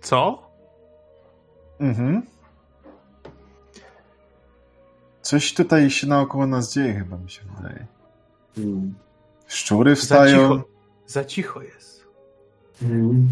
[0.01, 0.49] Co?
[1.79, 2.21] Mhm.
[5.21, 7.87] Coś tutaj się naokoło nas dzieje, chyba mi się wydaje.
[8.55, 8.95] Hmm.
[9.47, 10.49] Szczury Za wstają.
[10.55, 10.67] cicho,
[11.07, 12.07] za cicho jest.
[12.79, 13.29] Hmm.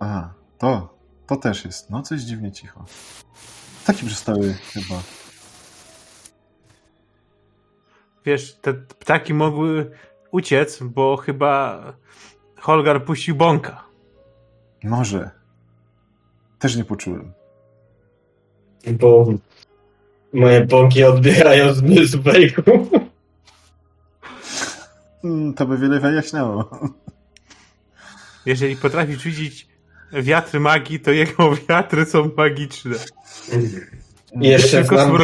[0.00, 0.28] A,
[0.58, 1.00] to.
[1.26, 1.90] To też jest.
[1.90, 2.84] No, coś dziwnie cicho.
[3.86, 5.02] Taki przestały chyba.
[8.24, 9.90] Wiesz, te ptaki mogły
[10.30, 11.82] uciec, bo chyba
[12.56, 13.84] Holgar puścił bąka.
[14.84, 15.30] Może.
[16.58, 17.32] Też nie poczułem.
[18.86, 19.26] Bo
[20.32, 22.88] moje bąki odbierają zmysł wejku.
[25.24, 26.70] Mm, to by wiele wyjaśniało.
[28.46, 29.68] Jeżeli potrafisz widzieć
[30.12, 32.96] wiatry magii, to jego wiatry są magiczne.
[34.40, 35.18] I jeszcze Tylko znam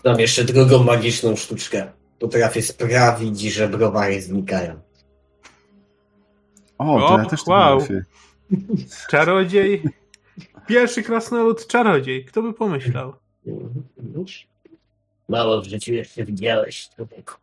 [0.00, 1.92] znam jeszcze drugą magiczną sztuczkę.
[2.18, 4.80] Potrafię sprawić, że browary znikają.
[6.78, 7.78] O, to O, ja też to wow.
[7.78, 8.04] potrafię.
[9.10, 9.82] Czarodziej.
[10.66, 12.24] Pierwszy krasnolud czarodziej.
[12.24, 13.14] Kto by pomyślał?
[15.28, 17.34] Mało w życiu jeszcze widziałeś, człowieku.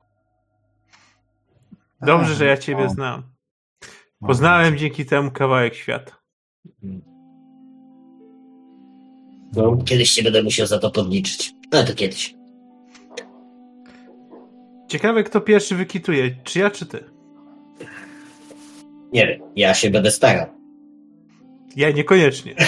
[2.01, 3.23] Dobrze, że ja ciebie o, znam.
[4.19, 6.11] Poznałem dzięki temu kawałek świata.
[9.53, 11.53] No, kiedyś się będę musiał za to podliczyć.
[11.71, 12.35] Ale to kiedyś.
[14.95, 16.35] Ciekawe, kto pierwszy wykituje.
[16.43, 17.03] Czy ja, czy ty?
[19.13, 20.47] Nie wiem, ja się będę starał.
[21.75, 22.55] Ja niekoniecznie.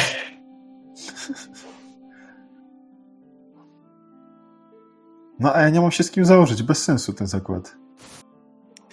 [5.40, 6.64] No, a ja nie mam się z kim założyć.
[6.64, 7.78] Bez sensu ten zakład.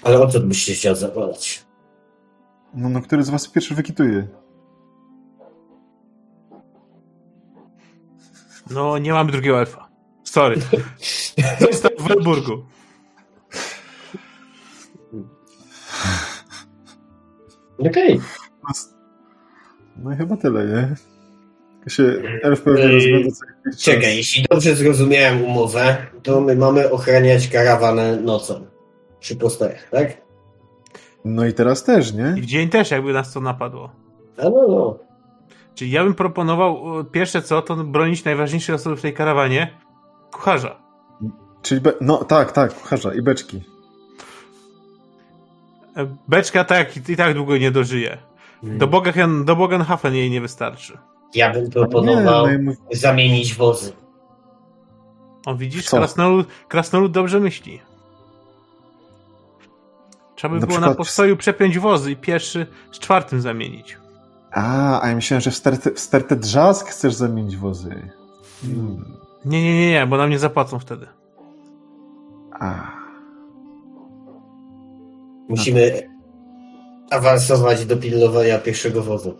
[0.02, 1.64] Ale o co byś się chciał zakładać?
[2.74, 4.28] No, no który z was pierwszy wykituje?
[8.70, 9.88] No, nie mamy drugiego elfa.
[10.24, 10.56] Sorry.
[11.60, 12.64] Został w Welburgu.
[17.86, 18.20] Okej.
[19.96, 20.94] No i chyba tyle, nie?
[21.90, 23.46] Się elf pewnie rozgląda co.
[23.78, 28.66] Czekaj, jeśli dobrze zrozumiałem umowę, to my mamy ochraniać karawanę nocą.
[29.20, 30.24] Przy postojach, tak?
[31.24, 32.24] No i teraz też, I nie?
[32.24, 33.90] w dzień też, jakby nas to napadło.
[34.38, 34.98] A no, no.
[35.74, 39.78] Czyli ja bym proponował e, pierwsze co, to bronić najważniejszej osoby w tej karawanie,
[40.32, 40.82] kucharza.
[41.62, 41.92] Czyli, be...
[42.00, 43.73] no tak, tak, kucharza i beczki.
[46.28, 48.18] Beczka tak i tak długo nie dożyje.
[48.62, 50.98] Do, Bogen, do Bogenhafen jej nie wystarczy.
[51.34, 53.92] Ja bym Nie, proponował no i mów- zamienić wozy.
[55.46, 55.96] O, widzisz, Co?
[55.96, 57.80] krasnolud, krasnolud dobrze myśli.
[60.36, 63.98] Trzeba by Na było na przykład- postoju przepiąć wozy i pierwszy z czwartym zamienić.
[64.52, 68.08] A, a ja myślałem, że w stertę, w stertę drzask chcesz zamienić wozy.
[68.62, 69.04] Hmm.
[69.44, 71.06] Nie, nie, nie, nie, bo nam nie zapłacą wtedy.
[72.60, 72.90] A.
[75.48, 76.02] Musimy
[77.10, 79.34] awansować do pilnowania pierwszego wozu.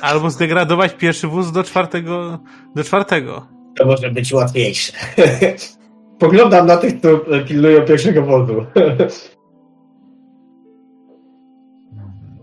[0.00, 2.38] Albo zdegradować pierwszy wóz do czwartego.
[2.74, 3.46] Do czwartego.
[3.76, 4.92] To może być łatwiejsze.
[6.18, 7.08] Poglądam na tych, co
[7.48, 8.54] pilnują pierwszego wozu.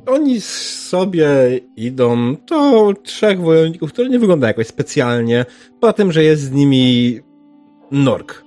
[0.07, 1.27] Oni sobie
[1.75, 5.45] idą, to trzech wojowników, które nie wygląda jakoś specjalnie,
[5.79, 7.19] poza tym, że jest z nimi
[7.91, 8.43] Nork.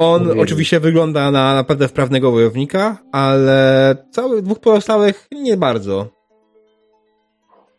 [0.00, 0.40] On Ojej.
[0.42, 6.08] oczywiście wygląda na naprawdę wprawnego wojownika, ale całych dwóch pozostałych nie bardzo.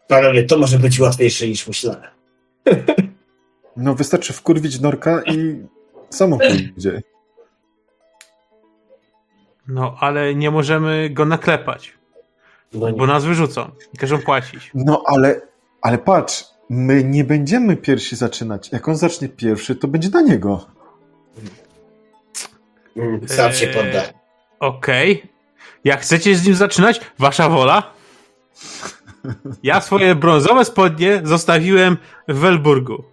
[0.08, 2.02] Panowie, to może być łatwiejsze niż myślałem.
[3.78, 5.66] No wystarczy wkurwić Norka i
[6.10, 7.02] samo pójdzie.
[9.68, 11.94] No, ale nie możemy go naklepać,
[12.74, 14.72] No bo nas wyrzucą i każą płacić.
[14.74, 15.42] No ale,
[15.82, 18.72] ale patrz, my nie będziemy pierwsi zaczynać.
[18.72, 20.66] Jak on zacznie pierwszy, to będzie na niego.
[22.98, 24.04] Mm, Sam się Eee, podda.
[24.60, 25.24] Okej.
[25.84, 27.84] Jak chcecie z nim zaczynać, wasza wola.
[29.64, 31.98] Ja swoje brązowe spodnie zostawiłem
[32.28, 33.04] w Welburgu.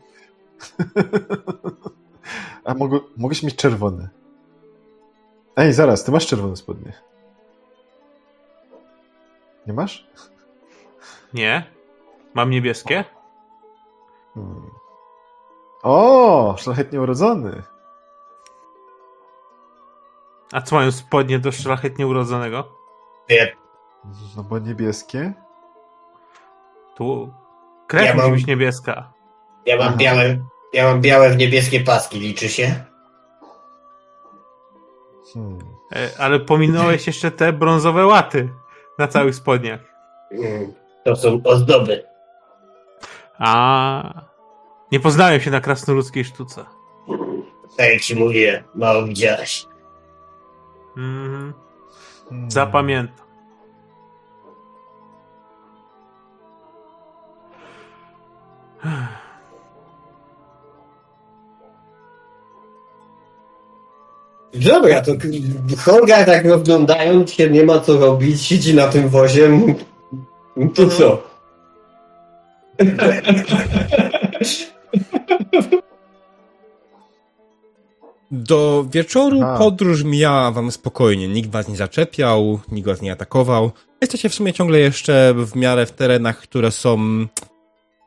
[2.65, 4.09] A mogę, mogłeś mieć czerwone.
[5.57, 6.93] Ej, zaraz, ty masz czerwone spodnie.
[9.67, 10.07] Nie masz?
[11.35, 11.65] Nie?
[12.35, 13.05] Mam niebieskie?
[14.35, 14.71] Hmm.
[15.83, 17.63] O, szlachetnie urodzony.
[20.53, 22.69] A co mają spodnie do szlachetnie urodzonego?
[23.29, 23.45] Ja,
[24.37, 25.33] No bo niebieskie.
[26.97, 27.33] Tu
[27.87, 29.13] krew Ja musi mam- być niebieska.
[29.67, 29.97] ja mam Aha.
[29.97, 30.39] białe,
[30.73, 32.85] ja mam białe w niebieskie paski, liczy się?
[35.35, 35.59] Hmm.
[35.97, 38.49] E, ale pominąłeś jeszcze te brązowe łaty
[38.99, 39.81] na całych spodniach.
[40.33, 40.73] Mm,
[41.05, 42.05] To są ozdoby.
[43.39, 44.23] A
[44.93, 46.65] nie poznałem się na krasnoludzkiej sztuce.
[47.77, 49.67] Tak jak ci mówię, mało widziałeś.
[50.99, 51.53] Mhm.
[52.29, 52.51] Hmm.
[52.51, 53.29] Zapamiętam.
[64.55, 65.13] Dobra, to
[65.85, 69.51] Holga tak rozglądając się, nie ma co robić, siedzi na tym wozie.
[70.75, 71.23] To co?
[78.31, 81.29] Do wieczoru podróż mijała wam spokojnie.
[81.29, 83.71] Nikt was nie zaczepiał, nikt was nie atakował.
[84.01, 86.99] Jesteście w sumie ciągle jeszcze w miarę w terenach, które są,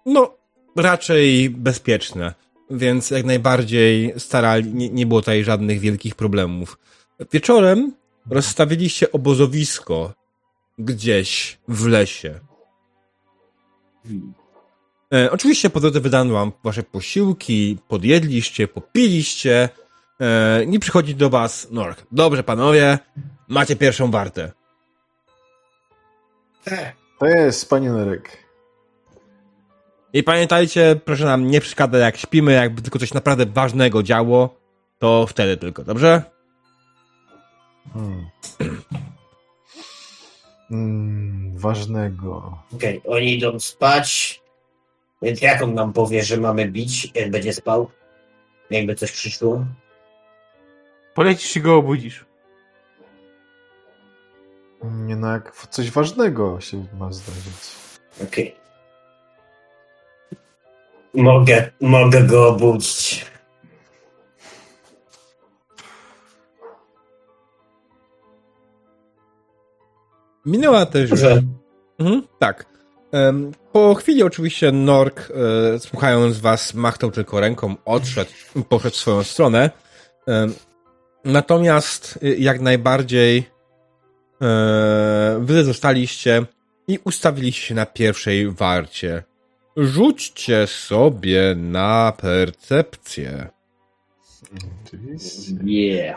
[0.05, 0.33] no,
[0.75, 2.33] raczej bezpieczne.
[2.71, 6.77] Więc jak najbardziej starali, nie, nie było tutaj żadnych wielkich problemów.
[7.31, 7.93] Wieczorem
[8.29, 10.13] rozstawiliście obozowisko
[10.79, 12.39] gdzieś w lesie.
[15.13, 19.69] E, oczywiście po drodze wydano wam wasze posiłki, podjedliście, popiliście
[20.21, 22.05] e, i przychodzi do was Nork.
[22.11, 22.99] Dobrze, panowie,
[23.47, 24.51] macie pierwszą wartę.
[27.19, 28.37] To jest, panie Norek.
[30.13, 34.55] I pamiętajcie, proszę nam nie przeszkadzać jak śpimy, jakby tylko coś naprawdę ważnego działo,
[34.99, 36.23] to wtedy tylko, dobrze?
[37.93, 38.25] Hmm.
[40.71, 42.57] Mm, ważnego.
[42.75, 44.41] Okej, oni idą spać.
[45.21, 47.89] Więc jak on nam powie, że mamy bić, jak będzie spał?
[48.69, 49.65] Jakby coś przyszło?
[51.13, 52.25] Polecisz i go obudzisz.
[54.83, 57.75] Nie no, jak coś ważnego się ma zdarzyć.
[58.23, 58.55] Okej.
[61.13, 63.31] Mogę, mogę go obudzić.
[70.45, 71.41] Minęła też Że
[71.99, 72.65] Mhm, tak.
[73.71, 75.31] Po chwili oczywiście Nork,
[75.75, 78.31] e, słuchając was, machnął tylko ręką, odszedł,
[78.69, 79.69] poszedł w swoją stronę.
[81.25, 83.37] Natomiast y, jak najbardziej
[84.41, 86.45] e, wy zostaliście
[86.87, 89.23] i ustawiliście się na pierwszej warcie.
[89.77, 93.49] Rzućcie sobie na percepcję.
[94.85, 96.15] Oczywiście.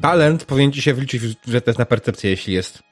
[0.00, 2.82] Talent powinien ci się wliczyć w test na percepcję, jeśli jest.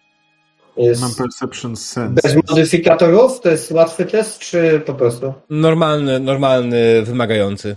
[0.76, 2.22] Jest Mam perception sense.
[2.22, 3.40] bez modyfikatorów?
[3.40, 5.34] To jest łatwy test, czy po prostu?
[5.50, 7.76] Normalny, normalny, wymagający.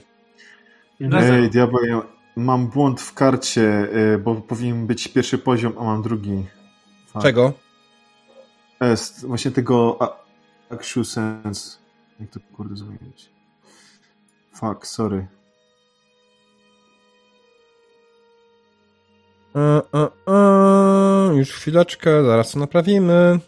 [1.02, 2.02] Ej, diabeł, ja
[2.36, 6.46] mam błąd w karcie, y, bo powinien być pierwszy poziom, a mam drugi.
[7.22, 7.54] Czego?
[8.82, 10.18] Jest, właśnie tego a-
[10.74, 11.78] actual sense.
[12.20, 13.30] Jak to kurde zmienić?
[14.54, 15.28] Fuck, sorry.
[19.56, 23.40] E, e, e, już chwileczkę, zaraz to naprawimy.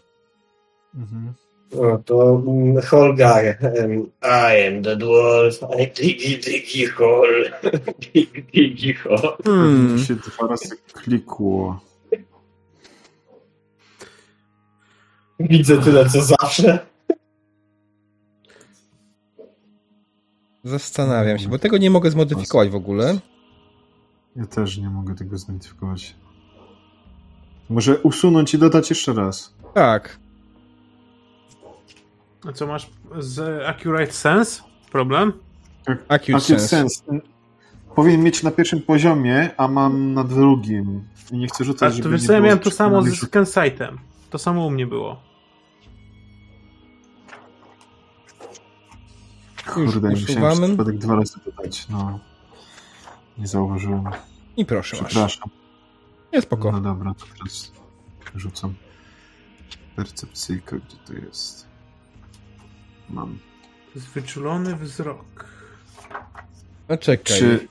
[0.94, 1.32] Mhm.
[1.74, 3.44] No to mm, Holgar.
[3.44, 5.60] em, I am the dwarf.
[5.78, 7.50] I diggy diggy hole.
[8.14, 9.36] diggy diggy hole.
[9.44, 9.98] Hmm.
[9.98, 11.80] Się dwa razy klikło.
[15.40, 16.78] Widzę tyle co zawsze.
[20.64, 23.18] Zastanawiam się, bo tego nie mogę zmodyfikować w ogóle.
[24.36, 26.16] Ja też nie mogę tego zidentyfikować.
[27.70, 29.54] Może usunąć i dodać jeszcze raz.
[29.74, 30.18] Tak.
[32.48, 34.62] A co masz z Accurate Sense?
[34.92, 35.32] Problem?
[36.08, 36.88] Accurate Acute sense.
[36.98, 37.02] sense.
[37.94, 41.04] Powinien mieć na pierwszym poziomie, a mam na drugim.
[41.32, 43.26] I nie chcę A rzucać, to żeby wiesz nie co, ja miałem to samo z
[43.28, 43.98] Kensightem.
[44.30, 45.16] To samo u mnie było.
[49.74, 50.68] Kurde, Już musiałem usuwamy.
[50.68, 51.88] przypadek dwa razy dodać.
[51.88, 52.18] No.
[53.38, 54.04] Nie zauważyłem.
[54.56, 55.10] I proszę masz.
[55.10, 55.50] Przepraszam.
[56.32, 56.72] Nie spoko.
[56.72, 57.72] No dobra, to teraz
[58.34, 58.74] rzucam.
[59.96, 61.66] Percepcyjka, gdzie to jest?
[63.10, 63.38] Mam.
[63.62, 65.46] To jest wyczulony wzrok.
[66.88, 67.38] No czekaj.
[67.38, 67.68] Czy.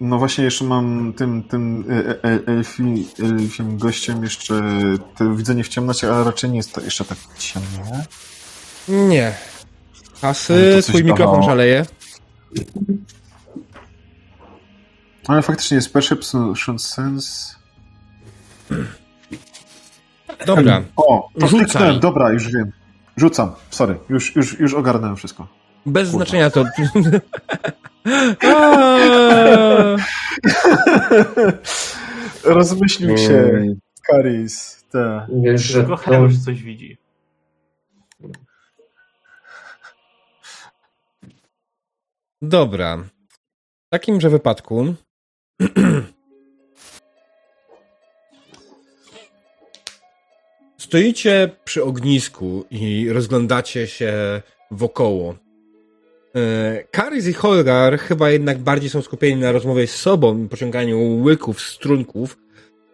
[0.00, 4.62] No właśnie, jeszcze mam tym, tym e- e- elfi, elfim gościem jeszcze
[5.16, 7.84] to widzenie w ciemności, ale raczej nie jest to jeszcze tak ciemno,
[8.88, 9.34] nie?
[10.22, 11.42] No coś twój mikrofon dawało.
[11.46, 11.86] szaleje.
[15.28, 17.54] Ale faktycznie jest perception sense.
[20.46, 20.82] Dobra.
[20.96, 22.72] O, to kliknąłem, dobra, już wiem.
[23.16, 25.48] Rzucam, sorry, już, już, już ogarnąłem wszystko.
[25.86, 26.24] Bez Kurwa.
[26.24, 26.64] znaczenia to.
[32.54, 33.64] Rozmyślił się
[34.02, 35.26] Karis, te.
[35.42, 35.96] Wiesz, że to...
[35.96, 36.98] Helusz coś widzi.
[42.42, 42.96] Dobra.
[42.96, 44.94] W takimże wypadku.
[50.78, 55.34] Stoicie przy ognisku i rozglądacie się wokoło.
[56.36, 61.60] E, Karis i Holgar chyba jednak bardziej są skupieni na rozmowie z sobą pociąganiu łyków,
[61.60, 62.38] strunków,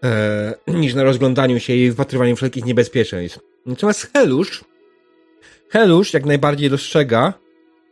[0.05, 3.39] e, niż na rozglądaniu się i wypatrywaniu wszelkich niebezpieczeństw.
[3.66, 4.65] Natomiast Helusz,
[5.69, 7.32] Helusz jak najbardziej dostrzega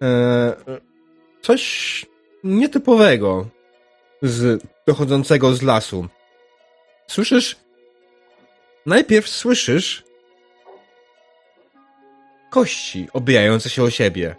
[0.02, 0.56] e,
[1.42, 2.06] coś
[2.44, 3.46] nietypowego
[4.22, 6.08] z dochodzącego z lasu.
[7.06, 7.56] Słyszysz?
[8.86, 10.04] Najpierw słyszysz
[12.50, 14.36] kości obijające się o siebie.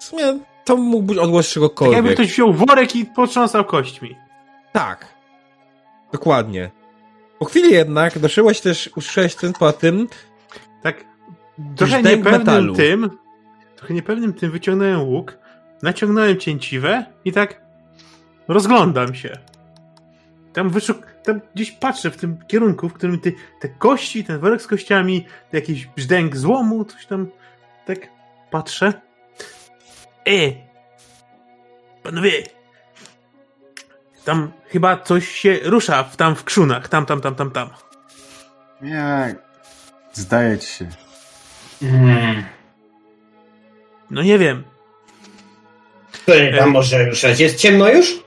[0.00, 2.14] W sumie to mógł być odgłos Tak jakby czegokolwiek.
[2.14, 4.16] ktoś wziął worek i potrząsał kośćmi.
[4.72, 5.14] Tak.
[6.12, 6.70] Dokładnie.
[7.38, 10.08] Po chwili jednak doszedłeś też, usłyszałeś ten po tym,
[10.82, 11.04] Tak
[11.76, 12.74] trochę niepewnym metalu.
[12.74, 13.10] tym,
[13.76, 15.38] trochę niepewnym tym wyciągnąłem łuk,
[15.82, 17.63] naciągnąłem cięciwę i tak
[18.48, 19.38] rozglądam się.
[20.52, 21.06] Tam wyszuk...
[21.24, 25.26] tam gdzieś patrzę w tym kierunku, w którym ty, te kości, ten worek z kościami,
[25.52, 27.30] jakiś brzdęk złomu, coś tam,
[27.86, 27.98] tak
[28.50, 28.92] patrzę.
[30.28, 30.52] E!
[32.02, 32.32] Panowie!
[34.24, 37.70] Tam chyba coś się rusza w, tam w krzunach, tam, tam, tam, tam, tam.
[38.82, 39.34] Nie,
[40.12, 40.88] zdaje ci się.
[41.80, 42.44] Hmm.
[44.10, 44.64] No nie wiem.
[46.26, 47.40] Co tam może ruszać?
[47.40, 48.23] Jest ciemno już?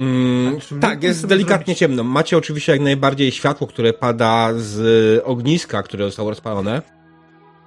[0.00, 2.04] Mm, tak, jest delikatnie zrobić- ciemno.
[2.04, 6.82] Macie oczywiście jak najbardziej światło, które pada z ogniska, które zostało rozpalone.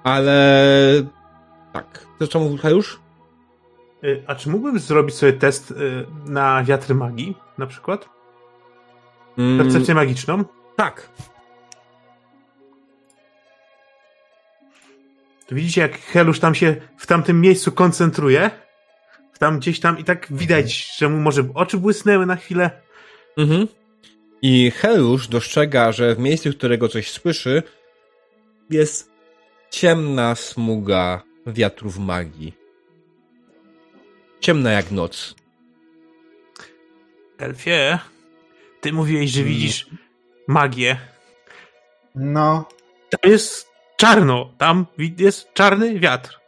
[0.04, 0.62] Ale
[1.72, 2.06] tak.
[2.18, 3.00] To co mówił już?
[4.04, 5.74] Y, A czy mógłbym zrobić sobie test y,
[6.24, 8.08] na wiatr magii, na przykład?
[9.38, 10.44] Mm, Percepcję magiczną?
[10.76, 11.08] tak.
[15.46, 18.50] To widzicie, jak Helusz tam się w tamtym miejscu koncentruje?
[19.38, 22.70] Tam gdzieś tam i tak widać, że mu może oczy błysnęły na chwilę.
[23.36, 23.68] Mhm.
[24.42, 27.62] I Helusz dostrzega, że w miejscu, którego coś słyszy,
[28.70, 29.12] jest
[29.70, 32.54] ciemna smuga wiatrów magii.
[34.40, 35.34] Ciemna jak noc.
[37.38, 37.98] Elfie,
[38.80, 39.86] ty mówiłeś, że widzisz
[40.48, 40.98] magię.
[42.14, 42.68] No,
[43.10, 44.86] Tam jest czarno, tam
[45.18, 46.40] jest czarny wiatr.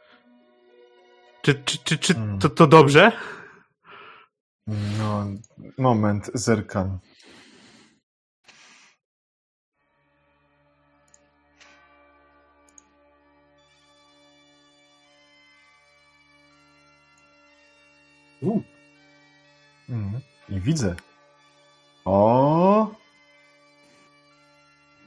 [1.49, 2.39] Czy, czy, czy, czy Hmm.
[2.39, 3.13] to, to dobrze?
[4.99, 5.27] No,
[5.79, 6.99] moment, zerkam.
[18.43, 18.61] U.
[19.89, 20.21] Mhm.
[20.49, 20.95] I widzę.
[22.05, 22.91] O,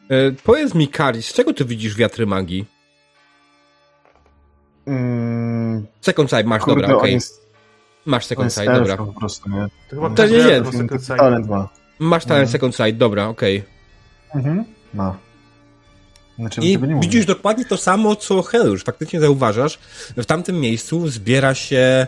[0.10, 2.66] E, powiedz mi, Kari, z czego ty widzisz wiatry magii?
[4.88, 5.31] mm,
[6.02, 7.14] Second sight masz, kurde, dobra, okej.
[7.14, 7.42] jest,
[8.06, 8.98] Masz on second sight, dobra.
[8.98, 9.68] po prostu, nie?
[9.90, 11.08] To chyba To nie jest.
[11.08, 11.70] talent ma.
[12.00, 12.52] Masz talent Mhm.
[12.52, 13.64] second sight, dobra, okej.
[14.36, 14.64] Mhm.
[14.94, 15.18] Ma.
[16.40, 18.84] Znaczy, I widzisz dokładnie to samo, co Hellusz.
[18.84, 19.80] Faktycznie zauważasz,
[20.18, 22.08] że w tamtym miejscu zbiera się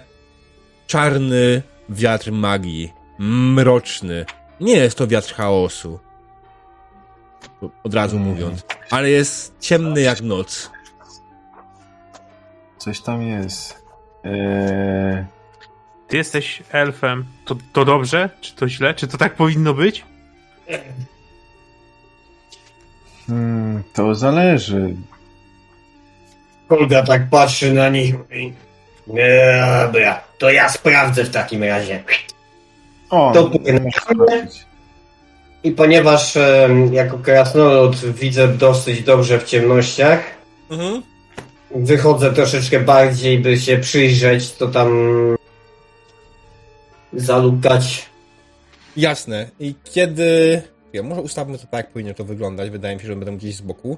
[0.87, 2.93] czarny wiatr magii.
[3.19, 4.25] Mroczny.
[4.61, 5.99] Nie jest to wiatr chaosu.
[7.83, 8.27] Od razu Mm.
[8.29, 8.63] mówiąc.
[8.91, 10.71] Ale jest ciemny jak noc.
[12.77, 13.82] Coś tam jest.
[14.23, 15.25] Eee,
[16.07, 17.25] Ty jesteś elfem.
[17.45, 18.29] To, to dobrze?
[18.41, 18.93] Czy to źle?
[18.93, 20.05] Czy to tak powinno być?
[23.27, 24.95] hmm, to zależy.
[26.69, 28.53] Olga tak patrzy na nich i
[29.07, 32.03] Dobra, to ja sprawdzę w takim razie.
[33.09, 33.51] O, To.
[35.63, 36.37] I ponieważ
[36.91, 40.19] jako krasnolud widzę dosyć dobrze w ciemnościach,
[40.69, 41.01] Mhm.
[41.75, 44.89] Wychodzę troszeczkę bardziej, by się przyjrzeć, to tam
[47.13, 48.09] zalukać.
[48.97, 49.49] Jasne.
[49.59, 50.61] I kiedy.
[50.93, 52.69] Ja, może ustawmy to tak, jak powinno to wyglądać.
[52.69, 53.97] Wydaje mi się, że będę gdzieś z boku.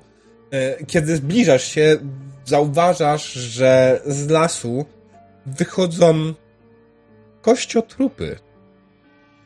[0.51, 1.97] E, Kiedy zbliżasz się,
[2.45, 4.85] zauważasz, że z lasu
[5.45, 6.33] wychodzą
[7.41, 8.39] kościotrupy.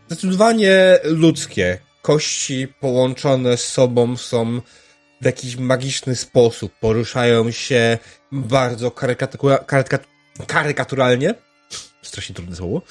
[0.08, 1.78] Zdecydowanie ludzkie.
[2.02, 4.62] Kości połączone z sobą są
[5.22, 6.72] w jakiś magiczny sposób.
[6.80, 7.98] Poruszają się
[8.32, 10.00] bardzo karykatura, karyka,
[10.48, 11.34] karykaturalnie.
[12.02, 12.82] Strasznie trudne słowo.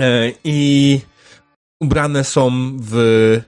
[0.00, 1.00] E, I
[1.80, 2.50] ubrane są
[2.80, 3.40] w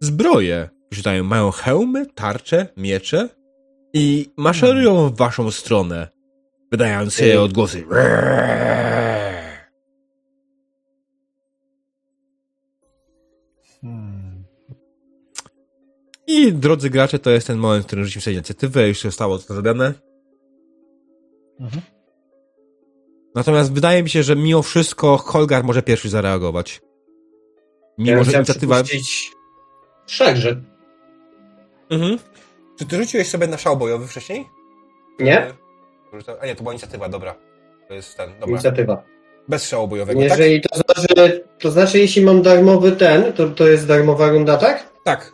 [0.00, 0.68] zbroje.
[0.90, 3.28] Rzucają, mają hełmy, tarcze, miecze
[3.94, 6.08] i maszerują w waszą stronę,
[6.72, 7.36] wydając się Ej.
[7.36, 7.84] odgłosy.
[7.90, 8.91] Hmm.
[16.32, 19.54] I drodzy gracze, to jest ten moment, w którym rzucimy sobie inicjatywę, już zostało to
[19.54, 19.94] zrobione.
[21.60, 21.82] Mhm.
[23.34, 26.80] Natomiast wydaje mi się, że mimo wszystko Holgar może pierwszy zareagować.
[27.98, 28.82] Mimo, ja że inicjatywa...
[30.06, 30.62] Wszakże.
[31.90, 32.18] Mhm.
[32.78, 34.46] Czy ty rzuciłeś sobie na szał bojowy wcześniej?
[35.20, 35.52] Nie?
[36.40, 37.34] A nie, to była inicjatywa, dobra.
[37.88, 38.48] To jest ten, dobra.
[38.48, 39.02] Inicjatywa.
[39.48, 40.30] Bez szału bojowego, tak?
[40.30, 44.92] Jeżeli to znaczy, to znaczy, jeśli mam darmowy ten, to, to jest darmowa runda, tak?
[45.04, 45.32] Tak.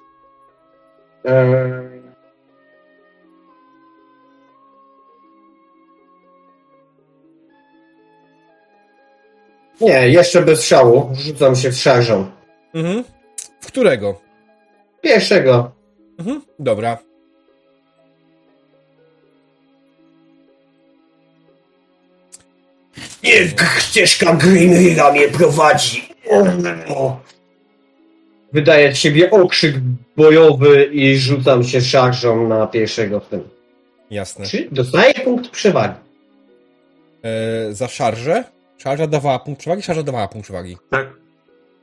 [9.80, 11.10] Nie, jeszcze bez szału.
[11.14, 12.30] Rzucam się w szarżą.
[12.74, 13.04] Mhm.
[13.60, 14.20] W którego?
[15.00, 15.70] Pierwszego.
[16.18, 16.42] Mhm.
[16.58, 16.98] Dobra.
[23.22, 26.08] Niech ścieżka Grimrira mnie prowadzi.
[26.96, 27.20] O.
[28.52, 29.74] Wydaje z siebie okrzyk
[30.16, 33.48] bojowy i rzucam się szarżą na pierwszego w tym.
[34.10, 34.46] Jasne.
[34.46, 35.94] Czy dostaję punkt przewagi?
[37.22, 38.44] E, za szarżę?
[38.78, 40.76] Szarża dawała punkt przewagi, szarża dawała punkt przewagi.
[40.90, 41.08] Tak.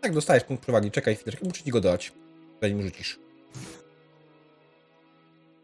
[0.02, 0.92] Tak, dostajesz punkt przewagi.
[0.92, 2.12] Czekaj chwileczkę, muszę ci go dodać.
[2.62, 3.20] Zanim rzucisz.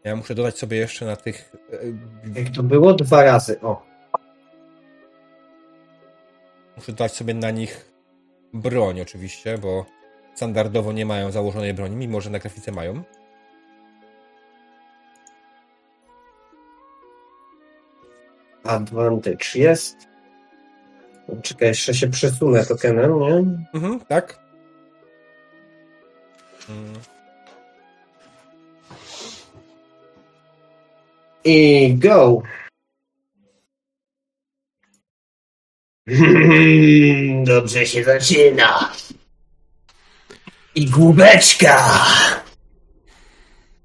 [0.04, 1.52] Ja muszę dodać sobie jeszcze na tych...
[2.34, 2.94] E, Jak to było?
[2.94, 3.60] Dwa razy.
[3.60, 3.82] O.
[6.76, 7.90] muszę dodać sobie na nich
[8.52, 9.86] broń oczywiście, bo
[10.34, 13.02] standardowo nie mają założonej broni, mimo że na grafice mają.
[18.64, 19.96] Advantage jest.
[21.42, 23.34] Czekaj, jeszcze się przesunę tokenem, nie?
[23.74, 24.38] Mhm, tak.
[26.68, 26.92] Mm.
[31.44, 32.42] I go.
[37.44, 38.92] Dobrze się zaczyna.
[40.74, 41.90] I główeczka.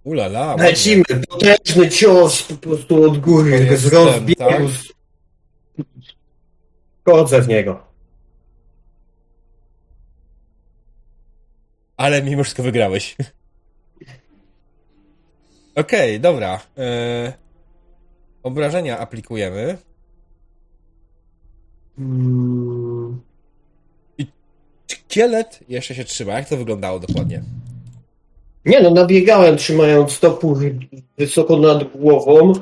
[0.03, 0.55] Ulala.
[0.55, 1.03] Lecimy.
[1.30, 3.77] Potężny cios po prostu od góry.
[3.77, 4.39] Z rozbiegu.
[4.39, 4.61] tak?
[7.05, 7.88] Chodzę w niego.
[11.97, 13.15] Ale mimo wszystko wygrałeś.
[15.76, 16.59] Okej, dobra.
[16.77, 17.34] E,
[18.43, 19.77] obrażenia aplikujemy.
[21.99, 23.27] Mm.
[25.18, 26.34] Szkielet jeszcze się trzyma.
[26.34, 27.41] Jak to wyglądało dokładnie?
[28.65, 30.57] Nie no, nabiegałem trzymając topór
[31.18, 32.53] wysoko nad głową.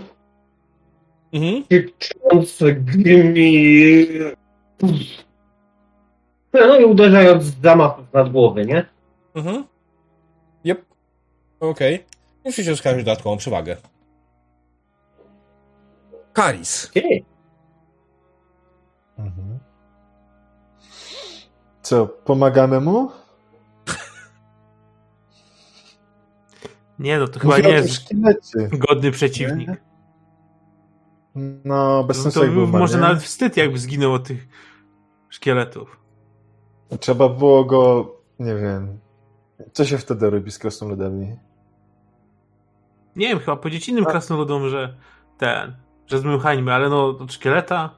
[1.34, 1.64] Mhm.
[2.00, 4.36] Krzycząc Grimir.
[6.54, 8.86] No i uderzając z zamachów nad głowy, nie?
[9.36, 9.64] Mhm.
[10.66, 10.86] Yep.
[11.60, 11.96] Okej.
[11.96, 12.08] Okay.
[12.46, 13.78] Muszę się wskazać dodatkową przewagę.
[16.34, 16.88] Karis.
[16.90, 17.26] Okej.
[19.18, 19.55] Mhm.
[21.86, 23.12] Co, pomagamy mu?
[27.00, 28.10] Nie, no to chyba Mówię nie jest
[28.78, 29.68] godny przeciwnik.
[29.68, 29.78] Nie?
[31.66, 33.02] No, bez No sensu to był może nie?
[33.02, 34.48] nawet wstyd, jakby zginął od tych
[35.30, 36.00] szkieletów.
[37.00, 39.00] Trzeba było go, nie wiem...
[39.74, 41.36] Co się wtedy robi z krasnoludami?
[43.16, 44.98] Nie wiem, chyba powiedzieć innym A- krasnoludom, że
[45.38, 45.76] ten,
[46.08, 47.90] że zmychańmy, ale no od szkieleta.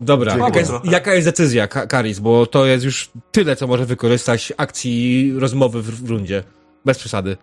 [0.00, 2.18] Dobra, jaka jest, jaka jest decyzja, Ka- Karis?
[2.18, 6.44] Bo to jest już tyle, co może wykorzystać akcji rozmowy w, w rundzie.
[6.84, 7.36] Bez przesady.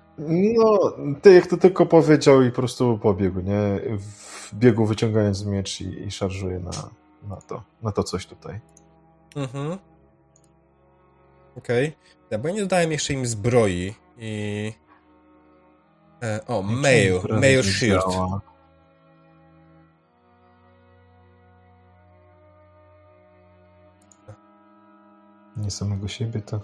[0.58, 3.80] No, ty jak to tylko powiedział i po prostu pobiegł, nie?
[3.98, 6.72] W biegu wyciągając miecz i, i szarżuje na,
[7.30, 8.60] na to, na to coś tutaj.
[9.36, 9.78] Mhm.
[11.58, 11.96] Okej.
[12.32, 14.74] Ja bo ja nie dodałem jeszcze im zbroi i...
[16.24, 17.20] E, o, mail.
[17.30, 18.04] Mail shield.
[18.12, 18.42] działa.
[25.58, 26.60] Nie samego siebie to.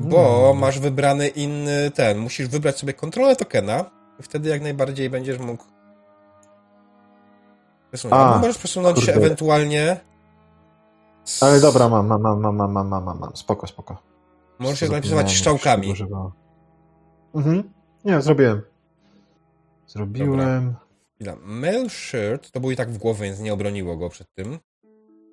[0.00, 0.58] Bo Hmm.
[0.58, 2.18] masz wybrany inny ten.
[2.18, 3.84] Musisz wybrać sobie kontrolę tokena
[4.20, 5.64] i wtedy jak najbardziej będziesz mógł
[7.90, 8.20] przesunąć.
[8.20, 9.26] A, Albo możesz przesunąć się kurde.
[9.26, 10.00] ewentualnie
[11.24, 11.42] z...
[11.42, 14.02] Ale dobra, mam, mam, mam, mam, mam, mam, mam, mam, spoko, spoko.
[14.58, 15.50] Możesz się napisywać się
[15.90, 16.32] używa.
[17.34, 17.72] Mhm.
[18.04, 18.62] Nie, zrobiłem.
[19.86, 20.74] Zrobiłem.
[21.14, 21.36] Chwila.
[21.42, 24.58] Mail shirt to był i tak w głowie, więc nie obroniło go przed tym.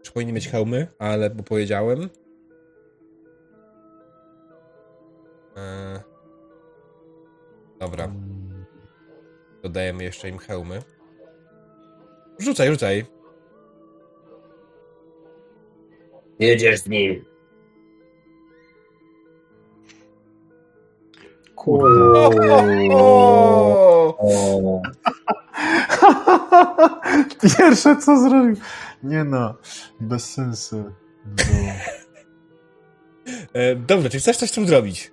[0.03, 2.09] Już powinni mieć hełmy, ale bo powiedziałem.
[5.57, 6.01] E...
[7.79, 8.11] Dobra,
[9.63, 10.81] dodajemy jeszcze im hełmy.
[12.39, 13.05] Rzucaj, rzucaj.
[16.39, 17.25] Jedziesz z nim.
[21.55, 22.13] Kurde.
[27.57, 28.55] Pierwsze co zrobił.
[29.03, 29.53] Nie no,
[29.99, 30.83] bez sensu.
[31.25, 31.71] Było.
[33.53, 35.11] E, dobra, czy chcesz coś z tym zrobić?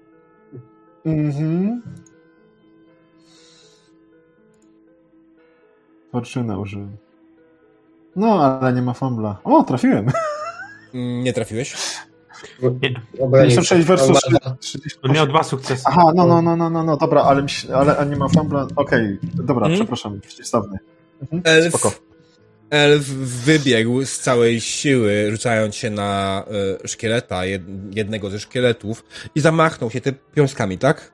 [1.07, 1.83] Mhm.
[6.13, 6.97] Fortuna użyłem.
[8.17, 9.41] No, ale nie ma fumbla.
[9.45, 10.07] O, trafiłem.
[10.95, 11.77] Mm, Nie trafiłeś?
[12.63, 12.95] Nie.
[13.25, 13.87] obronił 56 się.
[13.97, 14.57] versus Uwaga.
[14.61, 14.99] 30.
[15.03, 15.83] On miał dwa sukcesy.
[15.87, 18.67] Aha, no, no, no, no, no, no, dobra, ale, myśl, ale a nie ma fumbla.
[18.77, 19.75] Okej, dobra, Mhm.
[19.81, 20.79] przepraszam, przeciwstawny.
[21.23, 21.43] Mhm.
[21.45, 21.93] Elf, Spoko.
[22.71, 23.05] elf
[23.45, 26.45] wybiegł z całej siły, rzucając się na
[26.85, 29.05] e, szkieleta, jed, jednego ze szkieletów
[29.35, 31.13] i zamachnął się te piąskami, tak?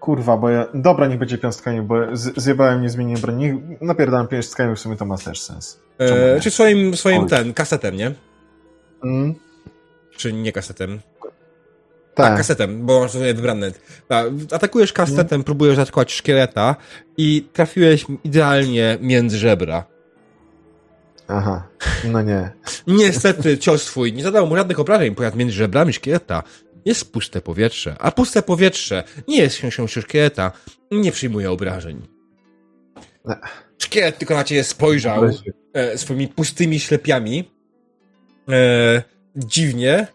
[0.00, 0.66] Kurwa, bo ja...
[0.74, 3.60] Dobra, niech będzie piąstkami, bo z, zjebałem, nie zmieniłem broni.
[3.80, 5.80] Napierdalam piąstkami, w sumie to ma też sens.
[5.98, 7.28] E, czy swoim, swoim Oj.
[7.28, 8.14] ten, kasetem, nie?
[9.04, 9.34] Mm,
[10.18, 11.00] Czy nie kasetem?
[12.14, 13.70] Tak, kasetem, bo masz wybrane.
[14.08, 16.76] Tak, atakujesz kasetem, próbujesz zaatakować szkieleta
[17.16, 19.84] i trafiłeś idealnie między żebra.
[21.28, 21.68] Aha,
[22.04, 22.50] no nie.
[22.86, 26.42] Niestety cios twój nie zadał mu żadnych obrażeń, ponieważ między żebrami szkieleta
[26.84, 30.52] jest puste powietrze, a puste powietrze nie jest książką szkieleta,
[30.90, 32.08] nie przyjmuje obrażeń.
[33.78, 35.24] Szkielet tylko na ciebie spojrzał
[35.72, 37.50] e, swoimi pustymi ślepiami.
[38.48, 40.06] E, dziwnie.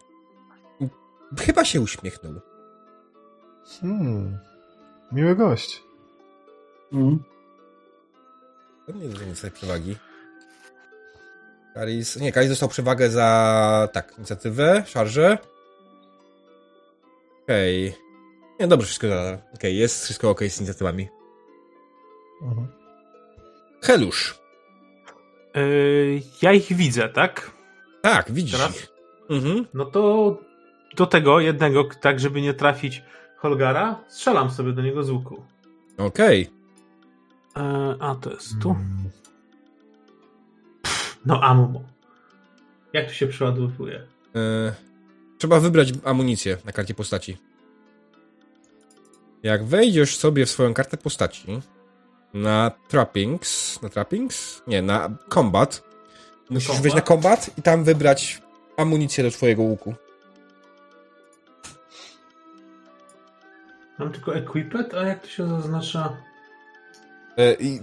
[1.38, 2.40] Chyba się uśmiechnął.
[3.80, 4.38] Hmm.
[5.12, 5.82] Miły gość.
[8.94, 9.96] Nie dostał sobie przewagi.
[11.74, 12.16] Karis.
[12.16, 13.88] Nie, Karis dostał przewagę za.
[13.92, 15.38] Tak, inicjatywę, szarżę.
[17.42, 17.94] Okej.
[18.60, 19.06] Nie, dobrze, wszystko.
[19.54, 21.08] Okej, jest wszystko ok z inicjatywami.
[22.42, 22.68] Mhm.
[23.82, 24.38] Helusz.
[25.54, 27.50] Yy, ja ich widzę, tak?
[28.02, 28.58] Tak, widzisz.
[28.58, 28.93] Teraz?
[29.30, 29.66] Mhm.
[29.74, 30.36] No to
[30.96, 33.02] do tego jednego, tak żeby nie trafić
[33.36, 35.44] Holgara, strzelam sobie do niego z łuku.
[35.98, 36.50] Okej.
[37.56, 38.70] E, a to jest tu.
[38.70, 39.10] Mm.
[41.26, 41.82] No ammo.
[42.92, 44.06] Jak tu się przeładowuje?
[44.36, 44.74] E,
[45.38, 47.36] Trzeba wybrać amunicję na karcie postaci.
[49.42, 51.60] Jak wejdziesz sobie w swoją kartę postaci
[52.34, 54.62] na trappings, na trappings?
[54.66, 55.82] Nie, na combat.
[56.50, 56.82] Musisz Combat?
[56.82, 58.42] wejść na combat i tam wybrać
[58.76, 59.94] amunicję do twojego łuku.
[63.98, 66.16] Mam tylko equipet, a jak to się zaznacza?
[67.36, 67.80] E, I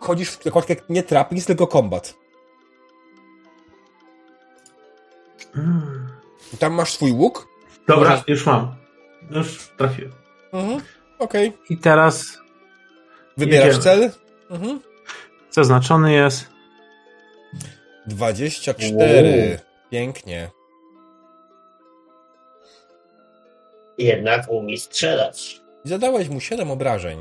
[0.00, 2.14] chodzisz w kostkę nie trappings, tylko combat.
[5.56, 6.08] Mm.
[6.58, 7.48] Tam masz swój łuk.
[7.88, 8.74] Dobra, Możesz- już mam.
[9.30, 10.12] Już trafiłem.
[10.52, 10.80] Mhm.
[11.18, 11.52] Okej.
[11.70, 12.38] I teraz
[13.36, 13.82] Wybierasz Jedziemy.
[13.84, 14.10] cel.
[14.50, 14.80] Mhm.
[15.50, 16.48] zaznaczony jest.
[18.06, 19.60] 24.
[19.94, 20.50] Pięknie.
[23.98, 25.60] Jednak umie strzelać.
[25.84, 27.18] Zadałeś mu 7 obrażeń.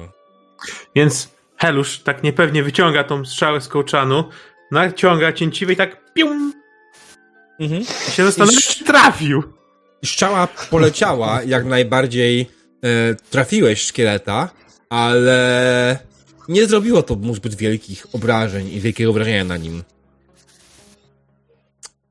[0.96, 4.24] Więc Helusz tak niepewnie wyciąga tą strzałę z kołczanu,
[4.72, 6.54] naciąga cięciwy i tak pium!
[7.60, 7.82] Mhm.
[7.82, 9.44] I się zastanawia, czy trafił.
[10.02, 14.50] I strzała poleciała, jak najbardziej e, trafiłeś szkieleta,
[14.90, 16.00] ale
[16.48, 19.84] nie zrobiło to mu zbyt wielkich obrażeń i wielkiego wrażenia na nim.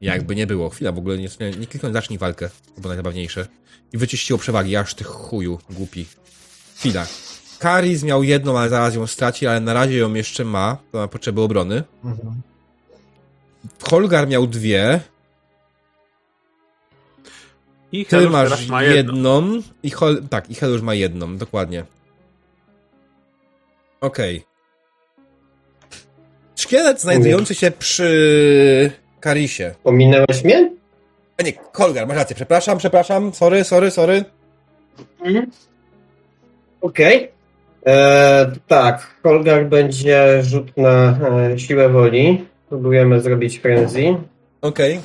[0.02, 0.68] Jakby nie było.
[0.70, 2.48] Chwila, w ogóle nie, nie, nie kliknąć zacznij walkę.
[2.48, 3.46] To było najzabawniejsze.
[3.92, 6.06] I wyczyściło przewagi, aż tych chuju, głupi.
[6.76, 7.06] Chwila.
[7.58, 10.78] Karis miał jedną, ale zaraz ją straci, ale na razie ją jeszcze ma.
[10.92, 11.84] To ma potrzeby obrony.
[12.04, 12.42] Mhm.
[13.90, 15.00] Holgar miał dwie.
[17.92, 18.96] I Ty Helusz masz teraz ma jedno.
[18.96, 20.22] jedną i Hol...
[20.30, 21.84] tak, i Helusz ma jedną, dokładnie.
[24.00, 24.44] Okej.
[26.56, 29.74] Szkielet znajdujący się przy Karisie.
[29.84, 30.70] Ominęłeś mnie?
[31.38, 34.24] A nie, Kolgar, masz rację, przepraszam, przepraszam, sorry, sorry, sorry.
[36.80, 37.30] Okej.
[37.86, 41.18] E, Tak, Holgar będzie rzut na
[41.52, 42.46] e, siłę woli.
[42.68, 44.16] Próbujemy zrobić frenzy.
[44.60, 45.00] Okej.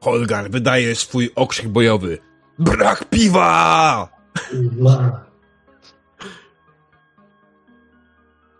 [0.00, 2.18] Holgar wydaje swój okrzyk bojowy.
[2.58, 4.08] Brak piwa!
[4.78, 5.24] Ma.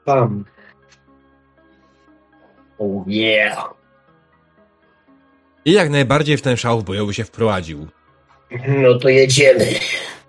[0.07, 0.45] Bam.
[2.83, 3.75] Oh yeah.
[5.65, 7.89] I jak najbardziej w ten szał bojowy się wprowadził.
[8.69, 9.67] No to jedziemy.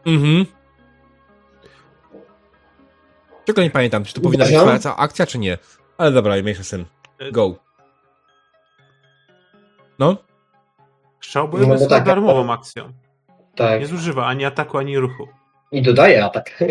[0.06, 0.46] Mhm.
[3.46, 5.58] Czego nie pamiętam, czy to powinna być twoja akcja, czy nie.
[5.98, 6.86] Ale dobra, mniejsza z tym.
[7.32, 7.56] Go.
[10.00, 10.18] No?
[11.22, 12.94] Strzał bojowy No jest tak, darmową akcją.
[13.56, 13.82] Tak.
[13.82, 15.28] Nie zużywa ani ataku, ani ruchu.
[15.72, 16.52] I dodaję atak.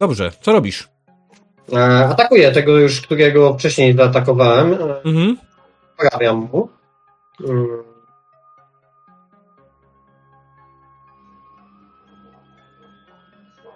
[0.00, 0.91] Dobrze, co robisz?
[1.72, 1.78] E,
[2.08, 4.74] Atakuję tego już, którego wcześniej zaatakowałem.
[4.74, 5.36] E, Mhm.
[5.96, 6.68] Poprawiam mu.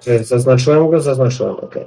[0.01, 1.01] Czy Zaznaczyłem go?
[1.01, 1.85] Zaznaczyłem, okej.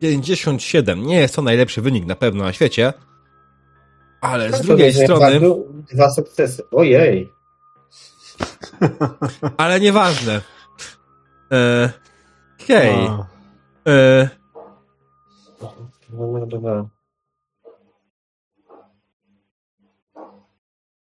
[0.00, 1.02] 57.
[1.06, 2.92] Nie jest to najlepszy wynik na pewno na świecie.
[4.20, 5.40] Ale z To drugiej strony,
[5.92, 6.62] Dwa sukcesy.
[6.70, 7.32] Ojej.
[9.56, 10.40] ale nieważne.
[11.52, 11.90] E,
[12.66, 12.94] hej.
[13.88, 14.28] E,
[16.12, 16.88] Dwa na dwa.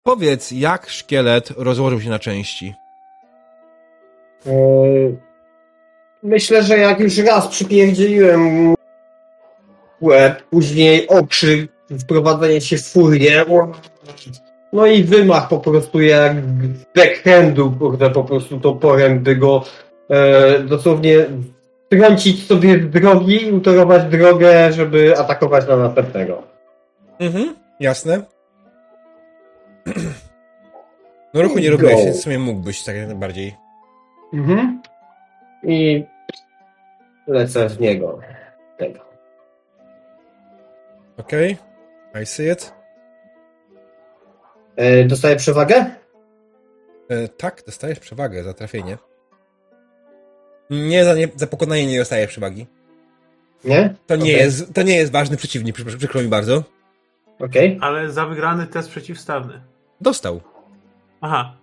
[0.02, 2.74] powiedz, jak szkielet rozłożył się na części.
[4.46, 4.52] E,
[6.22, 8.74] Myślę, że jak już raz przypierdzieliłem
[10.00, 13.44] łeb, później okrzyk, wprowadzenie się w furię,
[14.72, 16.36] no i wymach po prostu jak
[16.96, 19.64] backhandu, kurde, po prostu toporem, by go
[20.08, 21.26] e, dosłownie
[21.96, 26.42] trącić sobie z drogi i utorować drogę, żeby atakować na następnego.
[27.18, 28.22] Mhm, jasne.
[31.34, 33.56] No ruchu nie robiłeś, więc w sumie mógłbyś tak jak najbardziej.
[34.34, 34.82] Mhm.
[35.62, 36.04] I
[37.26, 38.18] lecę w niego.
[38.78, 39.00] Tego.
[41.16, 41.56] Okej.
[42.22, 42.72] I see it.
[44.76, 45.86] E, dostaję przewagę?
[47.08, 48.98] E, tak, dostajesz przewagę za trafienie.
[50.72, 52.66] Nie za, nie, za pokonanie nie dostajesz przewagi.
[53.64, 53.94] Nie?
[54.06, 54.34] To nie, Okej.
[54.36, 56.64] jest, to nie jest ważny przeciwnik, przykro, przykro mi bardzo.
[57.38, 57.78] Okej.
[57.80, 59.60] Ale za wygrany test przeciwstawny.
[60.00, 60.40] Dostał.
[61.20, 61.56] Aha.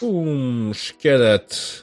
[0.00, 1.82] Um, szkielet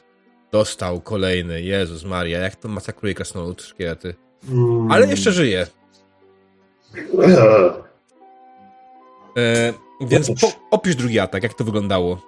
[0.52, 1.62] dostał kolejny.
[1.62, 4.16] Jezus Maria, jak to masakruje krasnolud szkielety.
[4.50, 4.92] Mm.
[4.92, 5.68] Ale jeszcze żyje.
[7.12, 7.90] Ugh.
[9.38, 10.42] E, więc Otóż.
[10.42, 12.22] po, opisz drugi atak, jak to wyglądało.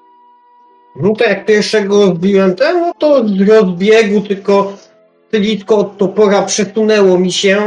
[0.95, 4.73] No to jak pierwszego rozbiłem ten, no to z rozbiegu tylko
[5.31, 7.61] tylitko od topora przesunęło mi się,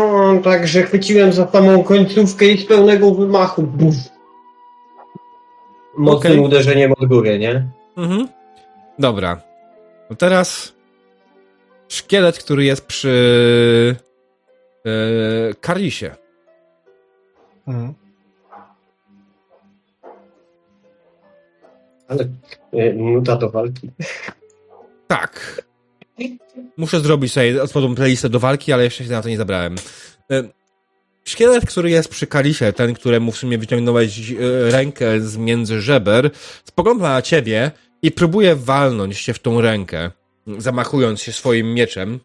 [0.44, 3.62] także chwyciłem za samą końcówkę i z pełnego wymachu.
[3.62, 3.94] Buf.
[5.96, 6.44] Mocnym Okej.
[6.44, 7.66] uderzeniem od góry, nie?
[7.96, 8.28] Mhm.
[8.98, 9.40] Dobra.
[10.10, 10.72] No teraz
[11.88, 13.96] szkielet, który jest przy
[14.86, 16.10] e, Karisie.
[17.68, 18.03] mhm.
[22.08, 22.28] Ale
[22.72, 23.90] e, minuta do walki.
[25.06, 25.64] Tak.
[26.76, 29.76] Muszę zrobić sobie odpowiednią playlistę do walki, ale jeszcze się na to nie zabrałem.
[30.30, 30.44] E,
[31.24, 34.34] Szkielet, który jest przy Kalisie, ten, któremu w sumie wyciągnąłeś e,
[34.70, 36.30] rękę z między żeber,
[36.64, 37.70] spogląda na ciebie
[38.02, 40.10] i próbuje walnąć się w tą rękę,
[40.58, 42.20] zamachując się swoim mieczem.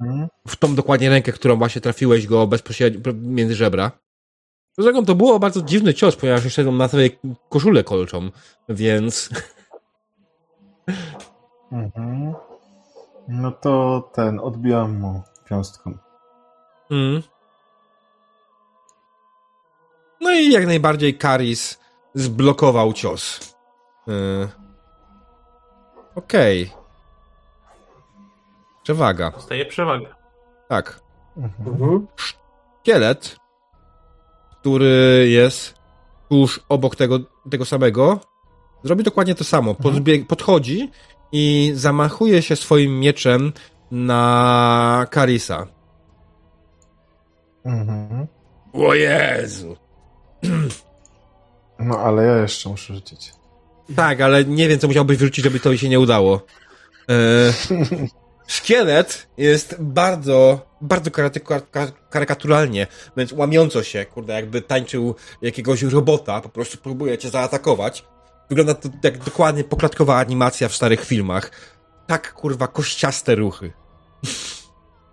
[0.00, 0.28] Mhm.
[0.48, 3.92] w tą dokładnie rękę, którą właśnie trafiłeś go bezpośrednio między żebra.
[4.78, 7.10] Zresztą to było bardzo dziwny cios, ponieważ jeszcze na sobie
[7.48, 8.30] koszulę kolczą,
[8.68, 9.30] więc...
[11.72, 12.34] Mhm.
[13.28, 15.98] No to ten, odbijam mu piąstką.
[16.90, 17.22] Mm.
[20.20, 21.78] No i jak najbardziej Karis
[22.14, 23.54] zblokował cios.
[24.06, 24.48] Yy.
[26.14, 26.72] Okej.
[28.82, 29.30] Przewaga.
[29.30, 30.14] Dostaje przewagę.
[30.68, 31.00] Tak.
[31.36, 31.68] Mhm.
[31.68, 32.06] Mhm.
[32.16, 33.36] Szkielet,
[34.60, 35.74] który jest
[36.28, 37.18] tuż obok tego,
[37.50, 38.20] tego samego,
[38.84, 39.74] zrobi dokładnie to samo.
[39.74, 40.90] Podbieg, podchodzi
[41.32, 43.52] i zamachuje się swoim mieczem
[43.90, 45.66] na Karisa.
[47.64, 48.26] Mhm.
[48.72, 49.76] O Jezu!
[51.78, 53.32] No ale ja jeszcze muszę rzucić.
[53.96, 56.42] Tak, ale nie wiem, co musiałbyś wyrzucić, żeby to się nie udało.
[57.10, 57.52] E,
[58.48, 66.48] szkielet jest bardzo, bardzo kar- karykaturalnie, więc łamiąco się, kurde, jakby tańczył jakiegoś robota, po
[66.48, 68.04] prostu próbuje cię zaatakować.
[68.48, 71.50] Wygląda to jak dokładnie poklatkowa animacja w starych filmach.
[72.06, 73.72] Tak, kurwa, kościaste ruchy.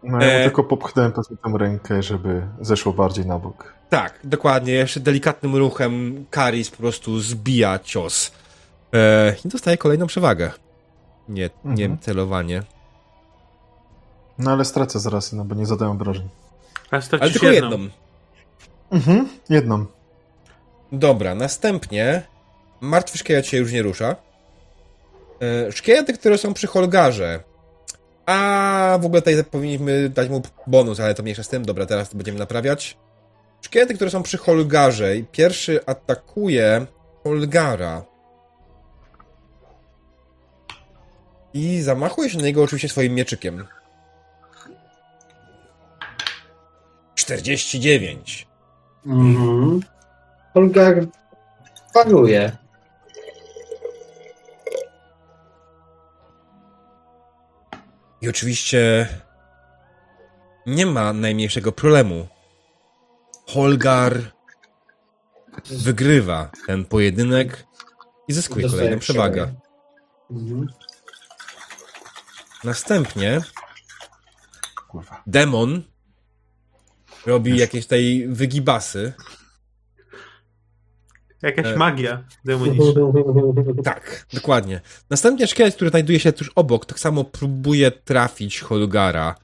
[0.03, 0.44] No ja E.
[0.44, 3.74] tylko popchnąłem powiedzmy tą rękę, żeby zeszło bardziej na bok.
[3.90, 4.74] Tak, dokładnie.
[4.74, 8.32] Jeszcze delikatnym ruchem Karis po prostu zbija cios.
[8.94, 10.52] E, I dostaje kolejną przewagę.
[11.30, 11.99] Nie, nie Mhm.
[11.99, 12.64] celowanie.
[14.38, 16.30] No ale stracę zaraz jedną, bo nie zadaję obrażeń.
[16.76, 17.72] Ale Ale stracisz tylko jedną.
[17.72, 17.90] jedną.
[18.91, 19.30] Mhm.
[19.49, 19.86] Jedną.
[20.91, 22.22] Dobra, następnie
[22.82, 24.16] martwy szkielet się już nie rusza.
[25.68, 27.44] E, Szkielety, które są przy Holgarze.
[28.26, 31.66] A w ogóle tutaj powinniśmy dać mu bonus, ale to mniejsza z tym.
[31.66, 32.98] Dobra, teraz to będziemy naprawiać.
[33.62, 35.18] Szkielety, które są przy Holgarze.
[35.18, 36.86] i Pierwszy atakuje
[37.24, 38.03] Holgara.
[41.53, 43.68] I zamachuje się na niego oczywiście swoim mieczykiem.
[47.26, 48.47] 49.
[49.06, 49.80] Mhm.
[50.53, 50.93] Olga
[51.93, 52.57] paruje.
[58.22, 59.07] I oczywiście
[60.65, 62.27] nie ma najmniejszego problemu.
[63.48, 64.32] Holgar
[65.66, 67.66] wygrywa ten pojedynek
[68.27, 69.53] i zyskuje kolejną przewagę.
[70.32, 70.67] Mhm.
[72.64, 73.41] Następnie
[75.27, 75.83] demon
[77.26, 79.14] robi jakieś tutaj wygibasy.
[81.42, 81.76] Jakaś E.
[81.76, 82.86] magia demoniczna.
[83.84, 84.82] Tak, dokładnie.
[85.10, 89.36] Następnie szkielet, który znajduje się tuż obok, tak samo próbuje trafić Holgara.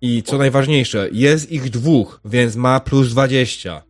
[0.00, 3.82] I co najważniejsze, jest ich dwóch, więc ma plus 20.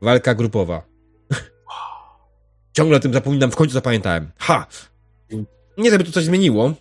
[0.00, 0.82] Walka grupowa.
[2.72, 4.30] Ciągle o tym zapominam, w końcu zapamiętałem.
[4.38, 4.66] Ha!
[5.78, 6.74] Nie, żeby tu coś zmieniło.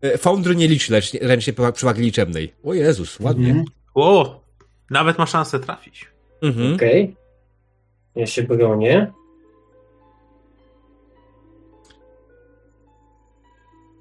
[0.00, 2.54] E, Foundry nie liczy lecz, ręcznie przewagi liczebnej.
[2.64, 3.64] O Jezus, ładnie.
[4.02, 4.40] O!
[4.90, 6.06] Nawet ma szansę trafić.
[6.42, 6.74] Mhm.
[6.74, 7.16] Okej.
[8.14, 9.12] Ja się bronię.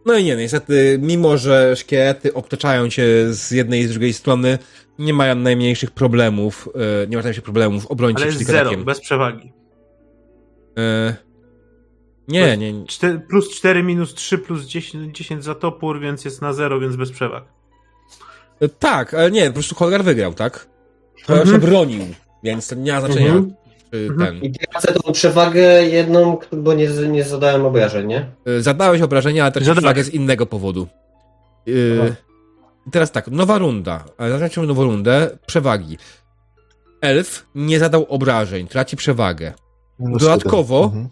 [0.06, 4.58] No i nie, niestety, mimo że szkielety obtaczają cię z jednej i z drugiej strony,
[5.00, 8.84] nie mają najmniejszych problemów, e, nie ma najmniejszych problemów obronić Ale się jest przeciwko zero,
[8.84, 9.54] bez przewagi.
[10.78, 11.16] E,
[12.28, 12.86] nie, nie, nie.
[12.86, 16.96] Czte- plus 4 minus 3 plus 10, 10 za topór, więc jest na 0, więc
[16.96, 17.57] bez przewag.
[18.62, 20.68] E, tak, ale nie, po prostu Holgar wygrał, tak?
[21.26, 21.52] To Mhm.
[21.52, 22.04] się bronił,
[22.44, 23.28] więc to nie ma znaczenia.
[23.28, 23.54] Mhm.
[23.92, 24.20] Czy Mhm.
[24.42, 24.44] ten.
[24.44, 28.26] I tracę tą przewagę jedną, bo nie, nie zadałem obrażeń, nie?
[28.46, 30.88] E, Zadałeś obrażenia, ale też przewagę z innego powodu.
[31.68, 34.04] E, teraz tak, nowa runda.
[34.18, 35.30] Ale zaznaczmy nową rundę.
[35.46, 35.98] Przewagi.
[37.02, 39.54] Elf nie zadał obrażeń, traci przewagę.
[40.00, 40.84] Minus Dodatkowo-.
[40.86, 41.10] Mhm.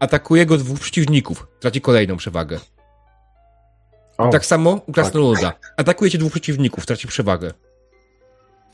[0.00, 2.58] Atakuje go dwóch przeciwników, traci kolejną przewagę.
[4.18, 5.52] O, Tak samo u Krasnoluda.
[5.76, 7.52] Atakuje cię dwóch przeciwników, traci przewagę.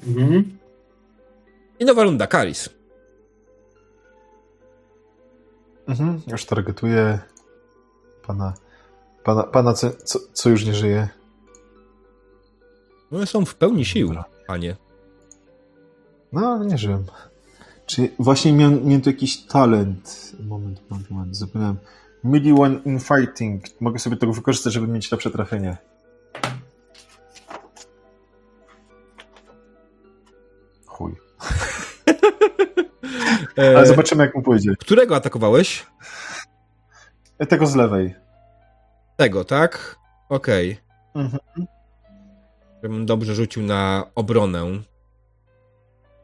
[0.07, 0.59] Mhm.
[1.79, 2.69] I nowa runda, Karis.
[5.89, 6.23] mhm.
[6.27, 7.19] Już targetuję
[8.27, 8.55] pana,
[9.25, 11.09] pana, pana co, co, co już nie żyje.
[13.13, 14.25] One są w pełni sił, Dobra.
[14.47, 14.77] panie.
[16.33, 17.05] No, nie żyłem.
[17.87, 20.33] Czy właśnie miałem, miałem tu jakiś talent.
[20.49, 21.77] Moment, moment, moment, zapomniałem.
[22.25, 23.81] Melee one in fighting.
[23.81, 25.77] Mogę sobie tego wykorzystać, żeby mieć lepsze trafienie.
[30.87, 31.15] Chuj.
[33.59, 34.75] E, Ale zobaczymy, jak mu pójdzie.
[34.79, 35.87] Którego atakowałeś?
[37.49, 38.15] Tego z lewej.
[39.17, 39.97] Tego, tak?
[40.29, 40.81] Okej.
[41.15, 41.41] Mhm.
[42.83, 44.65] Żebym dobrze rzucił na obronę.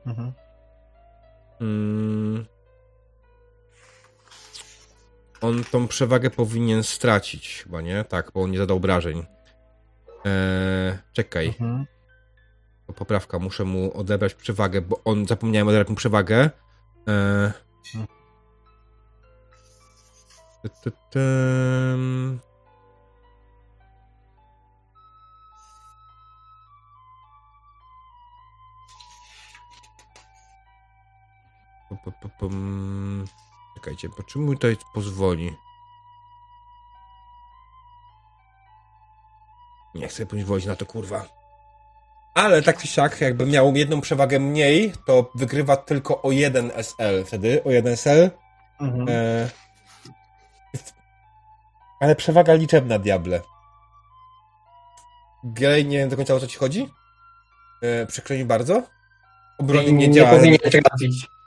[0.07, 0.33] Mhm.
[1.61, 2.47] Mm
[5.41, 8.05] on tą przewagę powinien stracić, chyba nie?
[8.05, 9.27] Tak, bo on nie zadał obrażeń.
[10.25, 11.47] Eee, czekaj.
[11.47, 11.87] Mhm.
[12.97, 16.51] Poprawka, muszę mu odebrać przewagę, bo on zapomniałem odebrać mu przewagę.
[17.07, 17.53] Eee...
[33.81, 35.57] Czekajcie, po czym mi to pozwoli?
[39.95, 41.29] Nie chcę pozwolić na to, kurwa.
[42.35, 47.25] Ale tak czy siak, jakby miał jedną przewagę mniej, to wygrywa tylko o jeden SL
[47.25, 48.31] wtedy, o jeden SL.
[48.81, 49.09] Mhm.
[49.09, 49.51] E...
[52.01, 53.41] Ale przewaga liczebna, diable.
[55.45, 56.89] Gej, nie wiem do końca o co ci chodzi?
[57.83, 58.83] E, bardzo.
[59.59, 60.31] Obrony Czyli nie nie działa.
[60.31, 61.40] powinien tracić.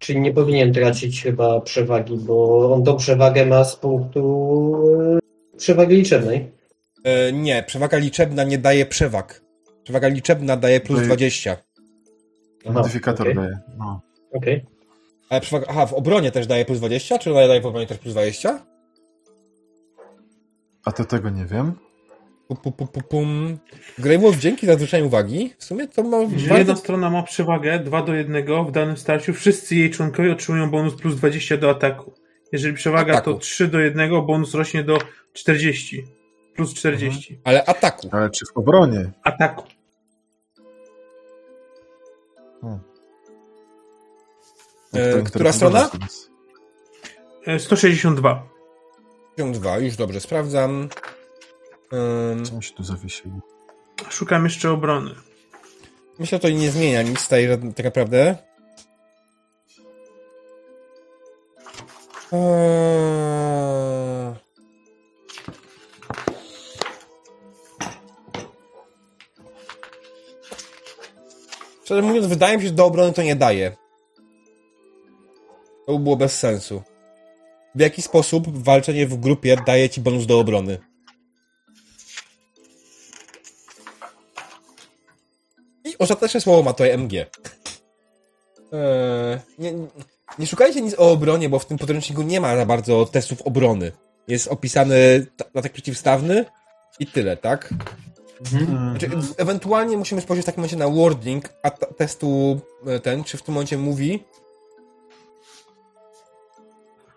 [0.00, 4.22] Czyli nie powinien tracić chyba przewagi, bo on tą przewagę ma z punktu
[5.54, 6.50] e, przewagi liczebnej.
[7.04, 9.42] E, nie, przewaga liczebna nie daje przewag.
[9.84, 11.56] Przewaga liczebna daje plus Daje- 20.
[12.64, 13.36] Aha, Modyfikator okej.
[13.36, 13.58] daje.
[13.78, 14.00] No.
[14.32, 14.66] Okej.
[15.28, 17.18] Ale przewaga, aha, w obronie też daje plus 20?
[17.18, 18.64] Czy daje w obronie też plus 20?
[20.84, 21.72] A to tego nie wiem.
[22.50, 23.58] Pu, pu, pu, pu, pum.
[23.98, 25.54] Greywolf, dzięki za zwrócenie uwagi.
[25.58, 26.58] W sumie to ma Jeżeli bardzo...
[26.58, 30.94] jedna strona ma przewagę 2 do 1 w danym starciu, wszyscy jej członkowie otrzymują bonus
[30.94, 32.12] plus 20 do ataku.
[32.52, 33.32] Jeżeli przewaga Ataku.
[33.32, 34.98] to 3 do 1, bonus rośnie do
[35.32, 36.04] 40.
[36.54, 37.40] Plus 40.
[37.44, 38.08] Ale ataku.
[38.12, 39.10] Ale czy w obronie?
[39.22, 39.64] Ataku.
[42.60, 42.78] Hmm.
[44.92, 45.90] E, która strona?
[46.00, 46.30] nas.
[47.46, 48.48] E, 162.
[49.52, 50.88] 2, już dobrze sprawdzam.
[51.92, 53.40] Ym, Co mi się tu zawiesiło?
[54.10, 55.10] Szukam jeszcze obrony.
[56.18, 58.36] myślę, że to nie zmienia nic tutaj tak naprawdę.
[62.32, 63.50] Eee...
[71.84, 73.76] Szczerze mówiąc, wydaje mi się, że do obrony to nie daje.
[75.86, 76.82] To by było bez sensu.
[77.74, 80.89] W jaki sposób walczenie w grupie daje ci bonus do obrony?
[86.00, 87.12] Ostateczne słowo ma tutaj MG.
[88.72, 89.74] Eee, nie,
[90.38, 93.92] nie szukajcie nic o obronie, bo w tym podręczniku nie ma za bardzo testów obrony.
[94.28, 96.44] Jest opisany ta- atak przeciwstawny
[96.98, 97.74] i tyle, tak?
[98.90, 103.42] Znaczy, ewentualnie musimy spojrzeć w takim momencie na wording a testu e, ten, czy w
[103.42, 104.24] tym momencie mówi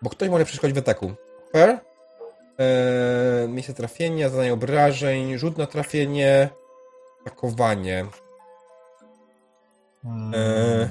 [0.01, 1.13] bo ktoś może przeszkodzić w ataku.
[1.51, 1.69] Fair?
[2.57, 6.49] Eee, miejsce trafienia, zadanie obrażeń, rzut na trafienie,
[7.21, 8.05] atakowanie.
[10.33, 10.89] Eee,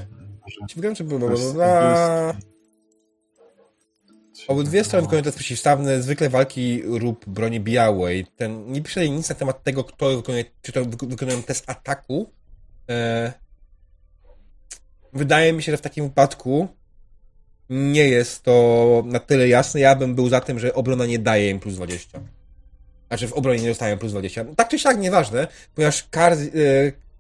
[0.69, 2.29] Ci wygrałem, czy bla, to bla, jest bla.
[2.29, 2.53] angielski.
[4.49, 8.27] Obydwie strony wykonują test przeciwstawny, zwykle walki lub broni białej.
[8.37, 12.31] Ten, nie pisze nic na temat tego, kto wykonuje, czy to wyko- wykonują test ataku.
[12.91, 13.33] E,
[15.13, 16.69] wydaje mi się, że w takim wypadku
[17.71, 19.81] nie jest to na tyle jasne.
[19.81, 22.21] Ja bym był za tym, że obrona nie daje im plus 20.
[23.09, 24.45] Znaczy w obronie nie dostają plus 20.
[24.57, 26.37] Tak czy siak, nieważne, ponieważ Kar, e,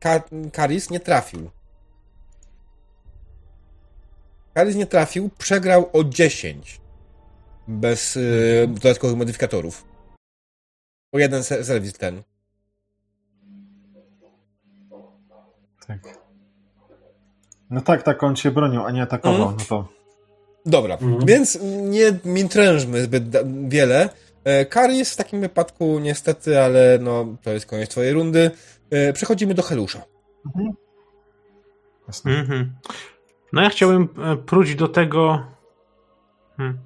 [0.01, 0.23] Kar,
[0.53, 1.51] Karis nie trafił.
[4.55, 6.81] Karis nie trafił, przegrał o 10
[7.69, 9.85] bez y, dodatkowych modyfikatorów.
[11.13, 12.23] O jeden se- serwis ten.
[15.87, 15.99] Tak.
[17.71, 19.49] No tak, tak, on się bronił, a nie atakował.
[19.49, 19.57] Mhm.
[19.59, 19.89] No to
[20.67, 21.27] Dobra, Mhm.
[21.27, 23.25] więc nie mitrężmy zbyt
[23.69, 24.09] wiele.
[24.45, 28.51] E, Karis w takim wypadku niestety, ale no to jest koniec twojej rundy.
[28.91, 30.03] E, Przechodzimy do Helusza.
[32.09, 32.33] jasne.
[32.41, 32.75] Mhm.
[33.53, 35.45] No ja chciałbym e, próć do tego.
[36.57, 36.79] Hmm.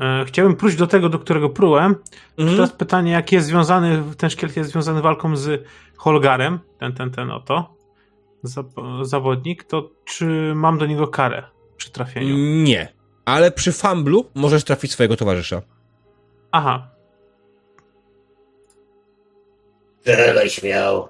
[0.00, 1.96] E, Chciałbym próć do tego, do którego prułem.
[2.38, 2.56] Mhm.
[2.56, 5.64] Teraz pytanie, jak jest związany, ten szkielet jest związany walką z
[5.96, 7.74] Holgarem, ten, ten, ten oto,
[8.42, 8.64] za-
[9.02, 11.42] zawodnik, to czy mam do niego karę
[11.76, 12.36] przy trafieniu?
[12.64, 12.92] Nie.
[13.24, 15.62] Ale przy famblu możesz trafić swojego towarzysza.
[16.52, 16.88] Aha,
[20.00, 21.08] Strzelaj śmiał.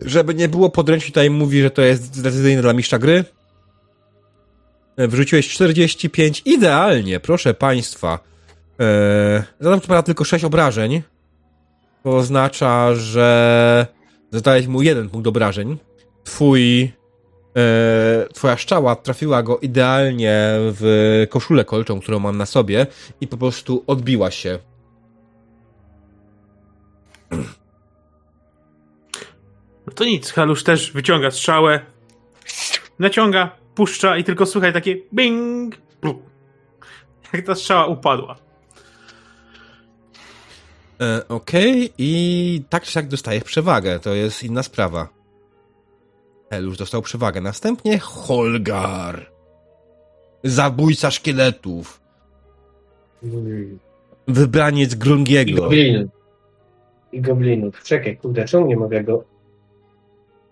[0.00, 3.24] Żeby nie było, podręcznik tutaj mówi, że to jest decyzyjne dla mistrza gry.
[4.96, 8.18] E, Wrzuciłeś 45, idealnie, proszę państwa.
[8.78, 11.02] Eee, zadam tu tylko 6 obrażeń.
[12.02, 13.86] To oznacza, że
[14.30, 15.78] zadałeś mu jeden punkt obrażeń.
[16.24, 22.86] Twój, e, twoja szczała trafiła go idealnie w koszulę kolczą, którą mam na sobie
[23.20, 24.58] i po prostu odbiła się.
[29.86, 31.80] no to nic, Halusz też wyciąga strzałę,
[32.98, 36.22] naciąga, puszcza i tylko słychać takie bing, blup.
[37.32, 38.36] jak ta strzała upadła.
[41.00, 45.08] E, Okej, i tak czy siak dostajesz przewagę, to jest inna sprawa.
[46.50, 47.40] Elusz dostał przewagę.
[47.40, 49.30] Następnie Holgar.
[50.44, 52.00] Zabójca szkieletów.
[54.28, 55.62] Wybraniec I Grungiego.
[55.62, 56.10] goblinów.
[57.12, 57.82] I goblinów.
[57.82, 59.24] Czekaj, kurde, czemu nie mogę go...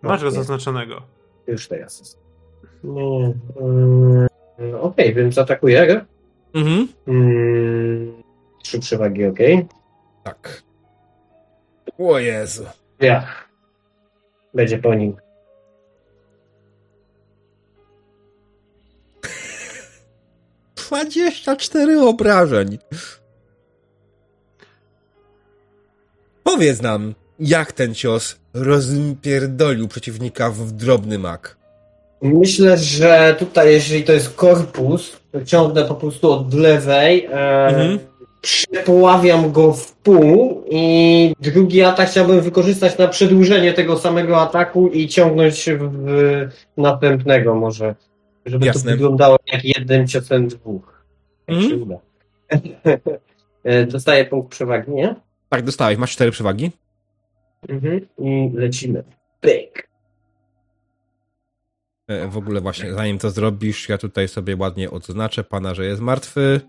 [0.02, 1.02] Masz go zaznaczonego.
[1.46, 2.19] Już teraz
[2.84, 3.34] Nie.
[3.60, 4.28] Mm,
[4.80, 6.04] Okej, więc atakuję.
[6.54, 6.88] Mhm.
[7.08, 8.22] Mm,
[8.62, 9.66] Trzy przewagi, okej.
[10.24, 10.62] Tak.
[11.98, 12.64] O Jezu.
[13.00, 13.26] Ja.
[14.54, 15.16] Będzie po nim.
[20.76, 22.78] Dwadzieścia cztery obrażeń.
[26.44, 31.59] Powiedz nam, jak ten cios rozpierdolił przeciwnika w drobny mak.
[32.22, 37.98] Myślę, że tutaj, jeżeli to jest korpus, to ciągnę po prostu od lewej, e, Mhm.
[38.40, 45.08] przepoławiam go w pół i drugi atak chciałbym wykorzystać na przedłużenie tego samego ataku i
[45.08, 47.94] ciągnąć w, w następnego może,
[48.46, 48.82] żeby Jasne.
[48.92, 51.04] to wyglądało jak jednym ciosem dwóch.
[51.48, 51.70] Jak Mhm.
[51.70, 51.96] się uda.
[53.64, 55.14] E, Dostaję punkt przewagi, nie?
[55.48, 56.70] Tak, dostałeś, masz cztery przewagi.
[57.68, 58.00] Mhm.
[58.18, 59.02] I lecimy.
[59.40, 59.88] Pyk.
[62.10, 66.00] E, W ogóle właśnie, zanim to zrobisz, ja tutaj sobie ładnie odznaczę pana, że jest
[66.02, 66.60] martwy.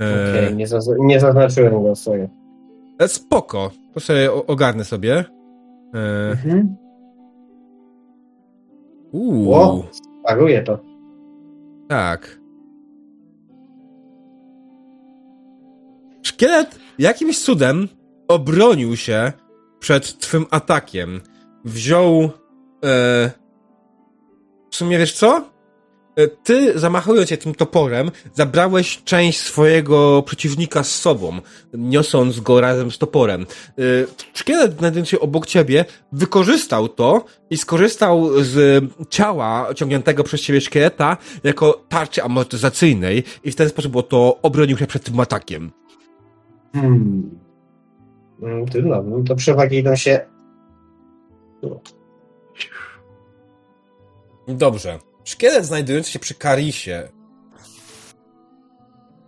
[0.00, 2.28] E, Okej, nie, zaz- nie zaznaczyłem go sobie.
[2.98, 5.24] e, Spoko, to sobie o- ogarnę sobie.
[5.94, 6.76] E, Mhm.
[9.12, 9.86] Uuu, O,
[10.22, 10.78] sparuję to.
[11.88, 12.40] tak.
[16.22, 17.88] Szkielet jakimś cudem
[18.28, 19.32] obronił się
[19.78, 21.20] przed twym atakiem.
[21.64, 22.30] Wziął.
[22.84, 23.30] E,
[24.70, 25.44] w sumie wiesz co?
[26.16, 31.40] E, Ty, zamachując się tym toporem, zabrałeś część swojego przeciwnika z sobą,
[31.74, 33.42] niosąc go razem z toporem.
[33.42, 33.82] E,
[34.34, 41.16] Szkielet znajdujący się obok ciebie wykorzystał to i skorzystał z ciała ciągniętego przez ciebie szkieleta
[41.44, 45.70] jako tarczy amortyzacyjnej i w ten sposób oto obronił się przed tym atakiem.
[46.72, 47.30] Hmm.
[48.42, 48.64] Mm,
[49.10, 50.26] no to przewagi idą się.
[54.48, 54.98] Dobrze.
[55.24, 57.08] Szkielet znajdujący się przy Karisie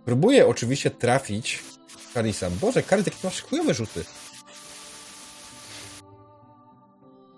[0.05, 1.63] próbuje oczywiście trafić
[2.13, 2.49] Karisa.
[2.49, 4.03] Boże, Karis, jakie masz chujowe rzuty.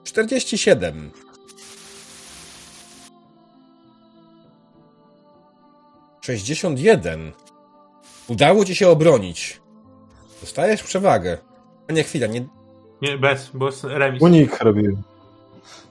[0.04, 1.12] 47.
[6.22, 7.32] Sześćdziesiąt jeden.
[8.28, 9.62] Udało ci się obronić.
[10.42, 11.38] Dostajesz przewagę.
[11.90, 12.48] A nie, chwila, nie...
[13.02, 14.22] Nie, bez, bo jest remis.
[14.22, 14.98] Unik robił.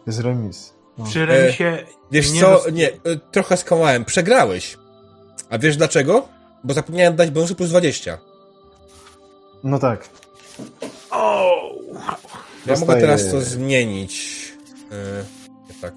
[0.06, 0.74] Jest remis.
[0.98, 1.04] No.
[1.04, 4.04] Przy remisie Wiesz nie co, dost- nie, y, trochę skłamałem.
[4.04, 4.78] Przegrałeś.
[5.50, 6.28] A wiesz dlaczego?
[6.64, 8.18] Bo zapomniałem dać bonusy plus 20.
[9.64, 10.08] no tak.
[11.10, 11.52] O!
[12.66, 14.42] Ja mogę teraz to zmienić.
[14.90, 15.94] Yy, tak.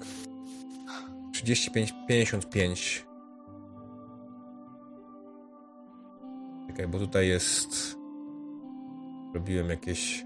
[1.32, 3.06] 35, 55.
[6.68, 7.96] Czekaj, bo tutaj jest.
[9.34, 10.24] Robiłem jakieś.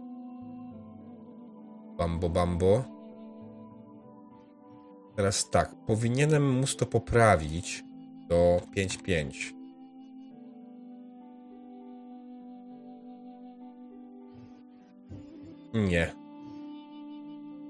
[1.99, 3.00] Bambo, bambo.
[5.21, 7.85] Teraz tak, powinienem móc to poprawić
[8.29, 9.53] do 5-5.
[15.75, 16.15] Nie.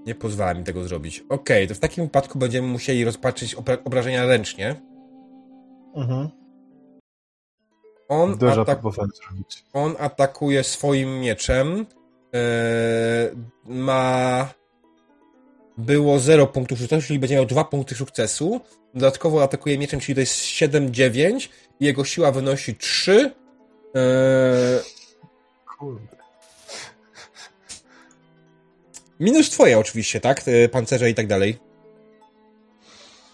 [0.06, 1.24] Nie pozwala mi tego zrobić.
[1.28, 4.80] Okej, to w takim wypadku będziemy musieli rozpatrzyć obra- obrażenia ręcznie.
[5.94, 6.28] Mhm.
[8.08, 9.08] On, Dużo atak-
[9.72, 11.86] on atakuje swoim mieczem.
[12.32, 14.48] Eee, ma.
[15.80, 18.60] Było 0 punktów sukcesu, czyli będzie miał 2 punkty sukcesu.
[18.94, 21.48] Dodatkowo atakuje mieczem, czyli to jest 7-9.
[21.80, 23.12] i Jego siła wynosi 3.
[23.94, 24.80] Eee,
[25.78, 26.06] Kurde.
[29.20, 30.44] minus twoje oczywiście, tak?
[30.72, 31.58] Pancerze i tak dalej.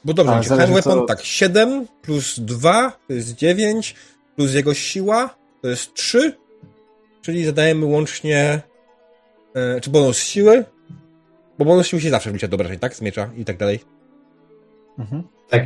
[0.04, 3.94] Bo dobrze, A, Hand Weapon co- tak, 7 plus 2 to jest 9,
[4.36, 6.36] plus jego siła to jest 3,
[7.22, 8.60] czyli zadajemy łącznie
[9.54, 10.64] e, czy bonus siły,
[11.58, 12.94] bo bonus siły się zawsze wlicza do obrażeń, tak?
[12.94, 13.80] Z miecza i tak dalej.
[14.98, 15.22] Mhm.
[15.48, 15.62] Tak.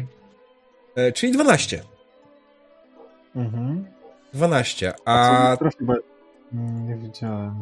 [0.97, 1.83] E, czyli 12.
[3.37, 3.85] Mhm.
[4.35, 4.93] 12.
[5.05, 5.95] A A co trafi, bo
[6.53, 7.55] mm, nie widziałem.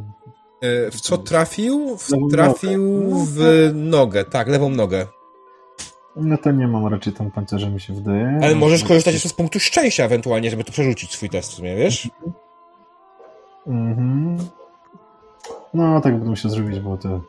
[0.63, 1.97] e, w co trafił?
[1.97, 3.25] W, trafił nogę.
[3.27, 5.07] w nogę, tak, lewą nogę.
[6.17, 8.39] No to nie mam raczej tam pancerza, mi się wydaje.
[8.43, 11.55] Ale No, możesz korzystać jeszcze z punktu szczęścia ewentualnie, żeby to przerzucić swój test w
[11.55, 12.11] sumie, wiesz?
[13.67, 14.39] Mhm.
[15.75, 17.21] No, tak będę musiał zrobić, bo to...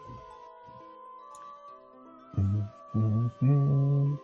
[2.37, 4.17] Mhm.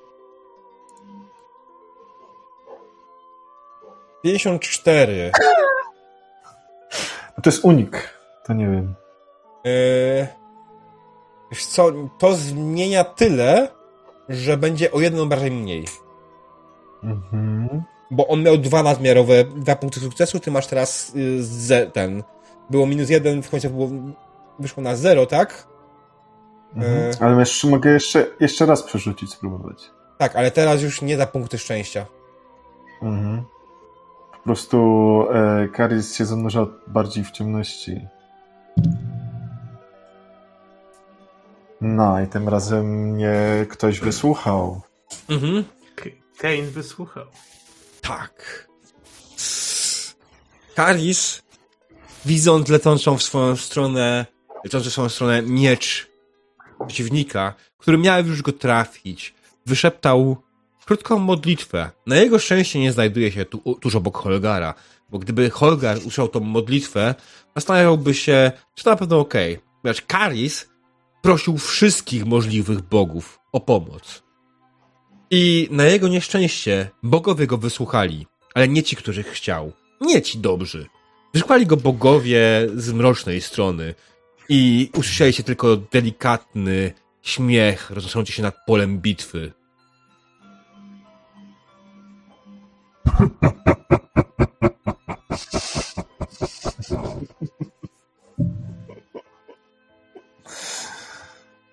[4.25, 5.31] 54.
[7.43, 8.09] To jest unik.
[8.45, 8.95] To nie wiem.
[9.63, 10.27] Yy,
[11.51, 13.67] wiesz co, to zmienia tyle,
[14.29, 15.85] że będzie o jeden obrażeń mniej.
[17.03, 17.83] Mhm.
[18.11, 22.23] Bo on miał dwa nadmiarowe, dwa punkty sukcesu, ty masz teraz yy, ze, ten.
[22.69, 23.89] Było minus jeden, w końcu było,
[24.59, 25.67] wyszło na zero, tak?
[26.75, 27.11] Mhm.
[27.11, 27.23] E.
[27.23, 29.91] Ale jeszcze, mogę jeszcze, jeszcze raz przerzucić, spróbować.
[30.17, 32.05] Tak, ale teraz już nie da punkty szczęścia.
[33.01, 33.43] Mhm.
[34.31, 34.77] Po prostu
[35.33, 38.07] e, Karis się zanurza bardziej w ciemności.
[41.81, 44.81] No i tym razem mnie ktoś wysłuchał.
[45.29, 45.63] Mhm.
[46.37, 47.25] Kane wysłuchał.
[48.01, 48.67] Tak.
[50.75, 51.41] Karis,
[52.25, 54.25] widząc lecącą w swoją stronę,
[54.63, 56.14] lecący w swoją stronę miecz
[56.85, 59.33] przeciwnika, który miał już go trafić,
[59.65, 60.37] wyszeptał
[60.85, 61.91] krótką modlitwę.
[62.07, 64.73] Na jego szczęście nie znajduje się tu, tuż obok Holgara,
[65.09, 67.15] bo gdyby Holgar usłyszał tą modlitwę,
[67.55, 69.53] zastanawiałby się, czy to na pewno okej.
[69.53, 69.65] Okay.
[69.81, 70.69] Ponieważ Karis
[71.21, 74.23] prosił wszystkich możliwych bogów o pomoc.
[75.31, 79.71] I na jego nieszczęście bogowie go wysłuchali, ale nie ci, których chciał.
[80.01, 80.85] Nie ci dobrzy.
[81.33, 82.41] Wysłuchali go bogowie
[82.75, 83.95] z mrocznej strony
[84.49, 89.51] i usłyszeli się tylko delikatny śmiech roznoszący się nad polem bitwy.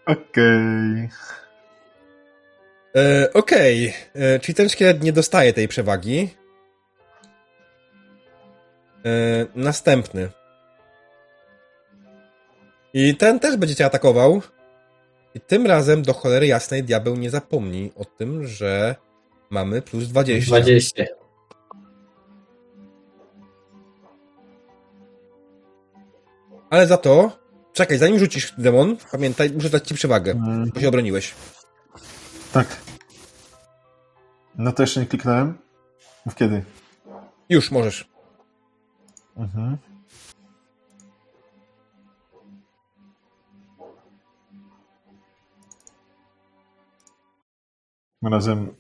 [0.07, 1.09] Okej.
[2.97, 4.41] E, Okej, okay.
[4.41, 6.29] czyli ten szkielet nie dostaje tej przewagi.
[9.05, 10.42] E, następny.
[12.95, 14.43] I ten też będzie cię atakował.
[15.35, 18.97] I tym razem do cholery jasnej diabeł nie zapomni o tym, że
[19.51, 20.51] mamy plus 20.
[20.61, 21.05] 20.
[26.71, 27.39] Ale za to,
[27.73, 31.35] czekaj, zanim rzucisz demon, pamiętaj, muszę dać ci przewagę, Mm, bo się obroniłeś.
[32.53, 32.67] tak.
[34.59, 35.59] No to jeszcze nie kliknąłem.
[36.27, 36.65] Mów kiedy.
[37.49, 38.09] Już możesz.
[39.37, 39.77] Mhm.
[48.23, 48.75] Razem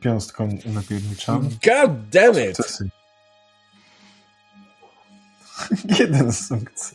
[0.00, 1.40] piąstką napierniczam.
[1.42, 2.56] God damn it!
[2.56, 2.88] Sukcesy.
[5.98, 6.94] Jeden sukces.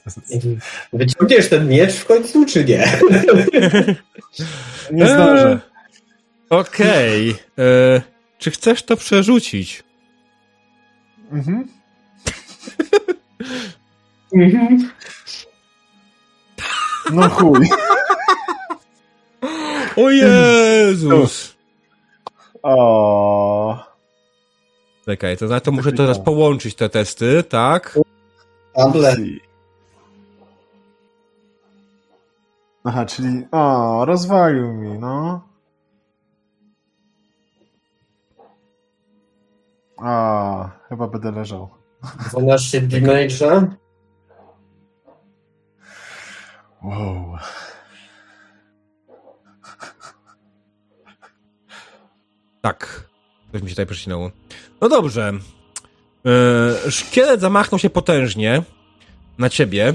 [0.94, 2.88] Wyciągniesz ten miecz w końcu, czy nie?
[4.92, 5.60] Nie zdążę.
[6.50, 7.30] Okej.
[7.60, 8.02] e,
[8.38, 9.84] Czy chcesz to przerzucić?
[11.32, 11.68] Mhm.
[14.34, 14.90] Mhm.
[17.14, 17.70] No chuj.
[19.98, 21.56] O Jezus!
[22.64, 23.78] O.
[25.06, 28.00] Czekaj, to, znaczy, to muszę teraz połączyć te testy, tak?
[28.76, 29.16] Ale
[32.84, 33.48] Aha, czyli.
[33.52, 35.42] O, rozwalił mi, no.
[39.98, 41.70] A, chyba będę leżał.
[42.32, 43.68] 12 damage'a.
[46.84, 47.38] Wow.
[52.62, 53.10] Tak.
[53.52, 54.32] Coś mi się tutaj przecinęło.
[54.82, 55.34] No dobrze.
[56.86, 58.64] E, szkielet zamachnął się potężnie
[59.38, 59.94] na ciebie.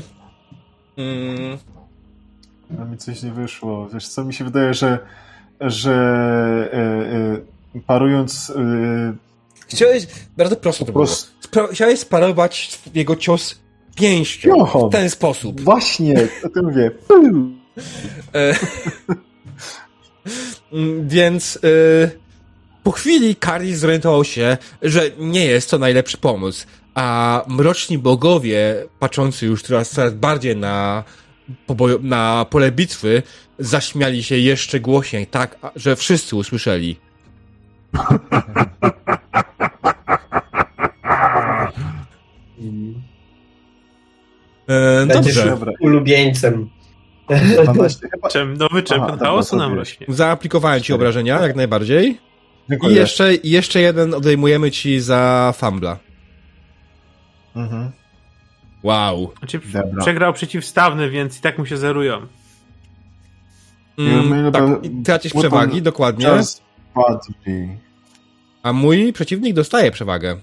[0.96, 1.58] Mm,
[2.80, 3.88] A mi coś nie wyszło.
[3.88, 4.98] Wiesz co, mi się wydaje, że
[5.60, 5.92] że
[6.72, 9.14] e, e, parując e,
[9.68, 11.04] chciałeś, bardzo prosto to było.
[11.04, 13.58] prostu- Spra- chciałeś sparować jego cios
[13.96, 14.88] pięścią Jochon.
[14.88, 15.60] w ten sposób.
[15.60, 16.90] właśnie, o tym mówię.
[20.72, 22.23] Mm, Więc e,
[22.84, 29.46] po chwili Karis zorientował się, że nie jest to najlepszy pomysł, a mroczni bogowie, patrzący
[29.46, 31.04] już teraz coraz bardziej na,
[31.68, 33.22] poboju- na pole bitwy,
[33.58, 36.96] zaśmiali się jeszcze głośniej, tak, że wszyscy usłyszeli.
[44.68, 45.50] E, Będziesz dobrze.
[45.50, 45.72] Dobra.
[45.80, 46.68] ulubieńcem.
[47.64, 48.28] 12 chyba.
[48.28, 50.06] Czem, nowy czempion chaosu nam rośnie.
[50.08, 52.18] Zaaplikowałem ci obrażenia, jak najbardziej.
[52.70, 52.92] Dziękuję.
[52.92, 55.98] I jeszcze, jeszcze jeden odejmujemy ci za fambla.
[57.56, 57.90] Mhm.
[58.82, 59.32] Wow.
[59.38, 60.02] Znaczy, Dobra.
[60.02, 62.26] przegrał przeciwstawny, więc i tak mu się zerują.
[63.98, 66.28] Mm, tak, i tracisz przewagi, dokładnie.
[68.62, 70.40] A mój przeciwnik dostaje przewagę.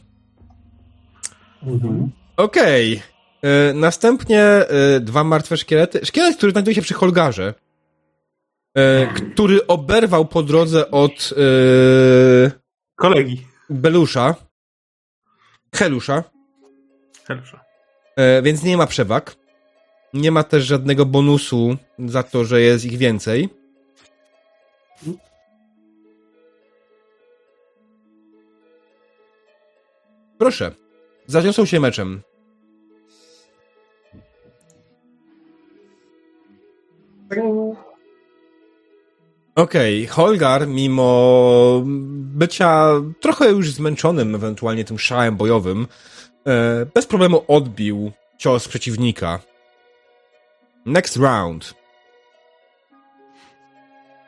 [1.64, 2.12] Mhm.
[2.38, 3.02] Okej.
[3.42, 6.06] E, Następnie e, dwa martwe szkielety.
[6.06, 7.54] Szkielet, który znajduje się przy Holgarze.
[8.78, 12.52] E, Który oberwał po drodze od e,
[12.96, 13.48] Kolegi.
[13.70, 14.36] Belusza.
[15.76, 16.24] Helusza.
[17.30, 17.60] Dobrze.
[18.16, 19.36] E, Więc nie ma przewag.
[20.14, 23.50] Nie ma też żadnego bonusu za to, że jest ich więcej.
[30.38, 30.72] Proszę.
[31.28, 32.22] Zaniosą się meczem.
[39.56, 42.88] Okej, Holgar, mimo bycia
[43.20, 45.88] trochę już zmęczonym ewentualnie tym szałem bojowym,
[46.48, 49.40] e, bez problemu odbił cios przeciwnika.
[50.86, 51.74] Next round.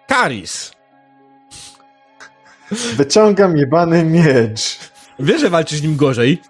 [0.07, 0.71] Karis.
[2.71, 4.79] Wyciągam jebany miecz.
[5.19, 6.41] Wiesz, że walczysz nim gorzej?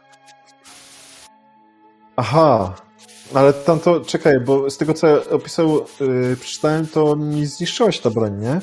[2.15, 2.75] Aha.
[3.33, 7.99] Ale tam to, czekaj, bo z tego co ja opisał, yy, przeczytałem, to mi zniszczyłaś
[7.99, 8.59] ta broń, nie?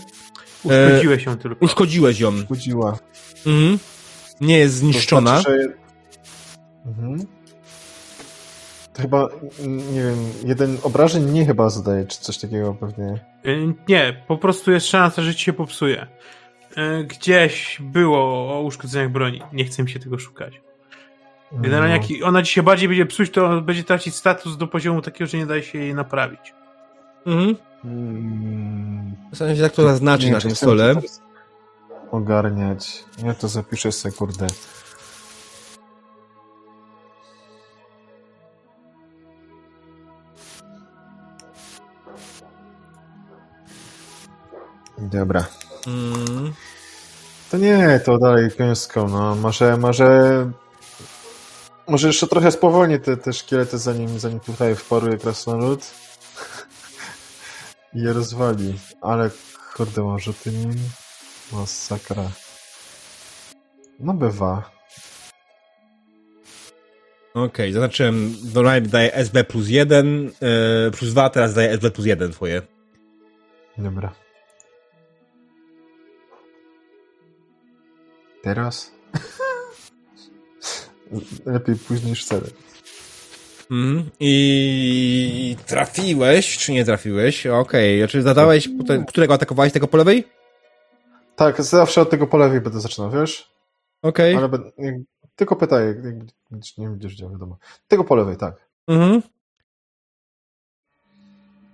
[0.65, 1.65] Uszkodziłeś się tylko.
[1.65, 2.43] Uszkodziłeś ją.
[2.43, 2.99] Budziła.
[3.47, 3.79] Mhm.
[4.41, 5.37] Nie jest zniszczona.
[5.37, 5.75] To znaczy,
[6.85, 6.91] że...
[6.91, 7.27] mhm.
[8.93, 9.29] To chyba,
[9.67, 13.21] nie wiem, jeden obrażeń nie chyba zadaje, czy coś takiego pewnie.
[13.47, 16.07] Y, Nie, po prostu jest szansa, że ci się popsuje.
[17.01, 18.19] Y, Gdzieś było
[18.55, 19.43] o uszkodzeniach broni.
[19.53, 20.61] Nie chcę mi się tego szukać.
[21.53, 22.17] Generalnie No.
[22.17, 25.39] jak ona ci się bardziej będzie psuć, to będzie tracić status do poziomu takiego, że
[25.39, 26.55] nie daje się jej naprawić.
[27.27, 27.57] Mhm.
[27.85, 30.95] Mm, Zastanawiam się, jak to zaznaczyć nie, na tym stole.
[32.11, 33.05] Ogarniać.
[33.25, 34.47] Ja to zapiszę sekundę.
[44.99, 45.45] Dobra.
[45.87, 46.53] Mm.
[47.51, 49.35] To nie, to dalej piąską, no.
[49.35, 50.07] Może, może...
[51.91, 55.81] Może jeszcze trochę spowolni te, te szkielety, zanim, zanim tutaj wparuje krasnolud.
[57.95, 58.75] I je rozwali.
[59.01, 59.31] Ale
[59.77, 60.75] kurde, może ty nim...
[61.53, 62.31] Masakra.
[64.01, 64.71] No bywa.
[67.35, 72.33] Okej, zaznaczyłem, Donald daje SB plus 1, e, plus 2, teraz daje SB plus 1
[72.33, 72.63] twoje.
[73.79, 74.13] Dobra.
[78.43, 78.91] Teraz?
[81.47, 82.43] Lepiej później niż wcale.
[83.71, 84.11] Mhm.
[84.21, 87.47] I trafiłeś, czy nie trafiłeś?
[87.47, 90.25] Okej, znaczy zadałeś, potem- którego atakowałeś, tego po lewej?
[91.37, 93.51] Tak, zawsze od tego po lewej będę zaczynał, wiesz?
[94.03, 94.37] Okej.
[94.37, 94.95] Ale będę, jak,
[95.37, 95.97] tylko pytaj, jak,
[96.79, 97.59] nie będziesz wiedział, wiadomo.
[97.89, 98.69] Tego po lewej, tak.
[98.89, 99.23] Mhm.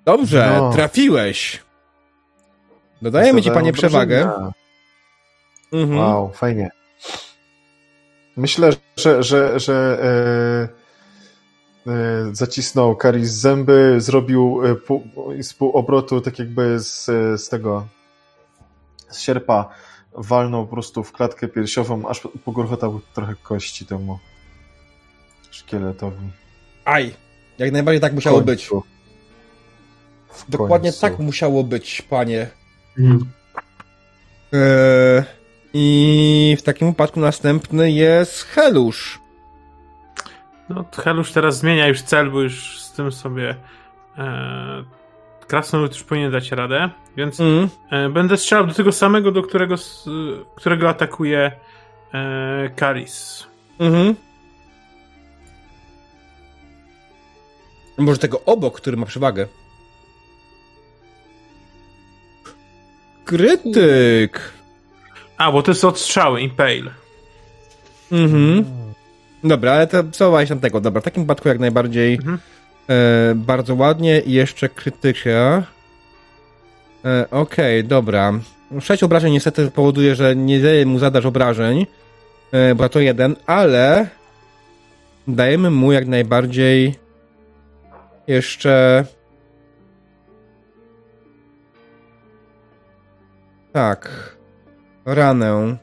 [0.04, 0.72] Dobrze, No.
[0.72, 1.62] trafiłeś.
[3.02, 4.30] Dodajemy ci, panie, przewagę.
[5.72, 5.98] Mhm.
[5.98, 6.70] Wow, fajnie.
[8.36, 9.98] Myślę, że, że, że
[11.86, 15.02] e, e, zacisnął Karis zęby, zrobił e, pół,
[15.42, 17.04] z pół obrotu, tak jakby z,
[17.42, 17.86] z tego
[19.10, 19.68] z sierpa
[20.12, 24.18] walnął po prostu w klatkę piersiową, aż pogorchotał trochę kości temu
[25.50, 26.30] szkieletowi.
[26.84, 27.14] Aj,
[27.58, 28.70] jak najbardziej tak musiało być.
[30.32, 31.00] W Dokładnie końcu.
[31.00, 32.50] tak musiało być, panie.
[34.52, 35.22] Eee,
[35.78, 39.20] I w takim wypadku następny jest Helusz.
[40.68, 43.54] No, Helusz teraz zmienia już cel, bo już z tym sobie
[44.18, 44.84] e,
[45.46, 47.68] Krasnolud już powinien dać radę, więc Mhm.
[47.90, 49.74] e, będę strzelał do tego samego, do którego,
[50.54, 51.52] którego atakuje
[52.14, 53.46] e, Karis.
[53.78, 54.14] Mhm.
[57.98, 59.46] Może tego obok, który ma przewagę.
[63.24, 64.55] Krytyk.
[65.38, 66.90] A, bo to jest odstrzały, Impale.
[68.12, 68.64] Mhm.
[69.44, 70.80] Dobra, ale to co tam tego?
[70.80, 72.38] Dobra, w takim wypadku jak najbardziej Mhm.
[72.88, 75.62] e, bardzo ładnie i jeszcze krytyka.
[77.04, 78.32] E, Okej, dobra.
[78.80, 81.86] Sześć obrażeń niestety powoduje, że nie mu zadasz obrażeń,
[82.52, 84.08] e, bo to jeden, ale
[85.28, 86.94] dajemy mu jak najbardziej
[88.26, 89.04] jeszcze
[93.72, 94.35] tak
[95.06, 95.76] ranę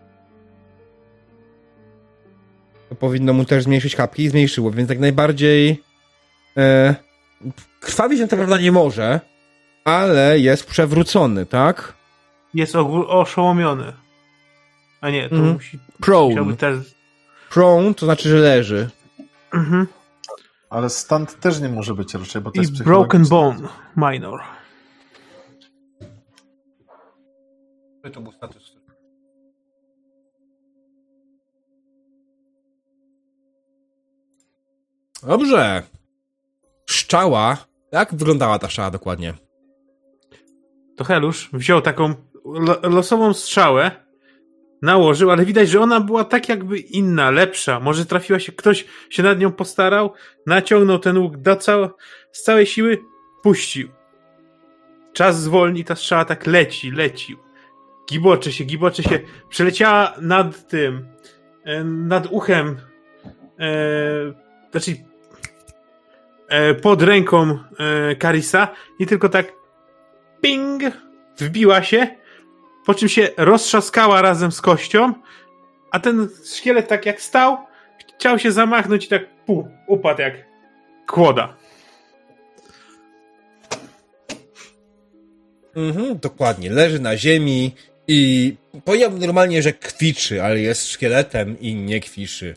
[2.90, 5.84] to powinno mu też zmniejszyć kapki i zmniejszyło, więc jak najbardziej
[6.58, 6.96] e,
[7.80, 9.20] krwawić na pewno nie może,
[9.86, 11.94] ale jest przewrócony, tak?
[12.54, 13.94] Jest oszołomiony.
[15.02, 15.54] A nie, to Mhm.
[15.54, 16.56] musi, Prone.
[16.58, 16.78] też...
[17.50, 18.90] Prone to znaczy, że leży.
[19.54, 19.88] Mhm.
[20.70, 23.26] Ale stand też nie może być raczej, bo to I jest Broken.
[23.28, 24.40] Bone Minor.
[28.14, 28.73] To był status.
[35.28, 35.84] Dobrze.
[36.86, 37.58] Szczała.
[37.92, 39.34] Jak wyglądała ta szczała dokładnie?
[40.96, 43.92] To Helusz wziął taką lo losową strzałę,
[44.82, 47.80] nałożył, ale widać, że ona była tak jakby inna, lepsza.
[47.80, 50.14] Może trafiła się, ktoś się nad nią postarał,
[50.48, 51.90] naciągnął ten łuk do cał
[52.32, 52.98] z całej siły,
[53.44, 53.90] puścił.
[55.14, 57.38] Czas zwolni, ta strzała tak leci, leci.
[58.10, 59.20] Gibocze się, gibocze się.
[59.50, 61.08] Przeleciała nad tym,
[61.64, 62.78] e, nad uchem,
[63.60, 63.72] e,
[64.72, 65.13] znaczy
[66.82, 68.68] pod ręką e, Karisa
[69.00, 69.54] i tylko tak
[70.42, 70.84] ping,
[71.38, 72.08] wbiła się,
[72.86, 75.14] po czym się roztrzaskała razem z kością,
[75.92, 77.58] a ten szkielet tak jak stał,
[78.18, 80.34] chciał się zamachnąć i tak pu, upadł jak
[81.08, 81.56] kłoda.
[85.76, 86.70] Mhm, dokładnie.
[86.70, 87.76] Leży na ziemi
[88.08, 88.56] i
[88.86, 92.56] powiedziałbym normalnie, że kwiczy, ale jest szkieletem i nie kwiczy.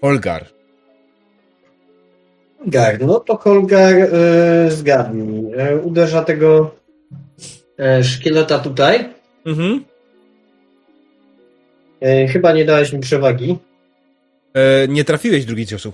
[0.00, 0.57] Olgar.
[2.58, 5.52] Holgar, no to Holgar e, zgadnij.
[5.56, 6.74] E, uderza tego
[7.78, 9.14] e, szkieleta tutaj.
[9.46, 9.84] Mhm.
[12.00, 13.58] E, chyba nie dałeś mi przewagi.
[14.54, 15.92] E, nie trafiłeś drugi ciosu.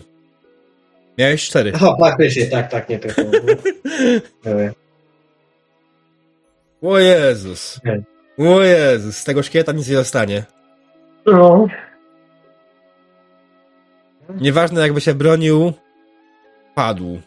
[1.19, 1.73] Miałeś cztery.
[1.75, 3.33] Aha, faktycznie, tak, tak, nie trafiłem.
[6.83, 7.81] O Jezus.
[8.39, 10.45] O Jezus, z tego szkieleta nic nie zostanie.
[11.27, 11.67] No.
[14.41, 15.73] Nieważne jakby się bronił,
[16.75, 17.21] padł.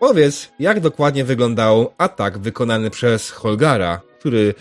[0.00, 4.54] Powiedz, jak dokładnie wyglądał atak wykonany przez Holgara, który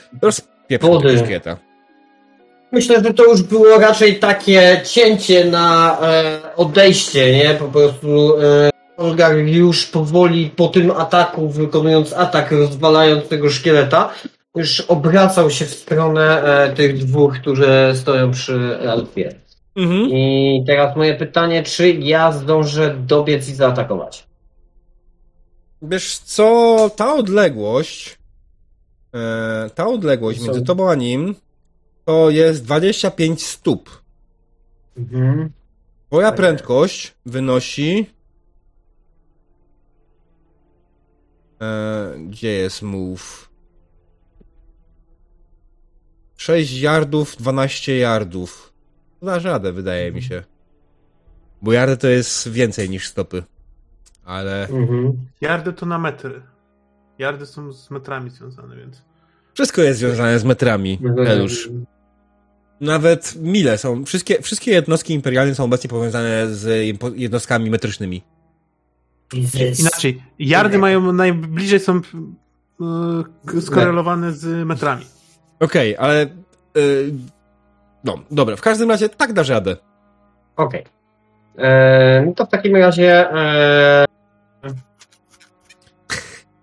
[0.68, 1.58] tego szkieleta.
[2.72, 7.54] Myślę, że to już było raczej takie cięcie na e, odejście, nie?
[7.54, 14.14] Po prostu e, Olgar już powoli po tym ataku, wykonując atak, rozwalając tego szkieleta,
[14.56, 19.49] już obracał się w stronę e, tych dwóch, którzy stoją przy Elfie.
[19.80, 20.10] Mhm.
[20.10, 24.28] I teraz moje pytanie, czy ja zdążę dobiec i zaatakować?
[25.82, 28.20] Wiesz co, ta odległość,
[29.14, 31.36] e, ta odległość między tobą a nim,
[32.06, 34.02] to jest 25 stóp.
[34.98, 35.50] Mhm.
[36.08, 38.06] Twoja prędkość wynosi.
[41.62, 43.50] E, gdzie jest move?
[46.38, 48.74] 6 yardów, 12 yardów.
[49.22, 50.44] Dasz radę, wydaje mi się.
[51.62, 53.44] Bo yardy to jest więcej niż stopy.
[54.26, 55.14] Ale Mhm.
[55.42, 56.42] Jardy to na metry.
[57.20, 59.02] Jardy są z metrami związane, więc.
[59.54, 61.70] wszystko jest związane z metrami, Elusz.
[62.82, 64.06] Nawet mile są.
[64.06, 68.24] Wszystkie, wszystkie jednostki imperialne są obecnie powiązane z jednostkami metrycznymi.
[69.80, 72.02] Inaczej, jardy mają najbliżej są
[73.54, 75.06] yy, skorelowane z metrami.
[75.60, 76.28] Okej, ale.
[76.78, 77.14] y,
[78.04, 79.76] no, dobra, w każdym razie tak dasz radę.
[80.56, 80.84] Okej.
[81.58, 84.06] E, No to w takim razie e,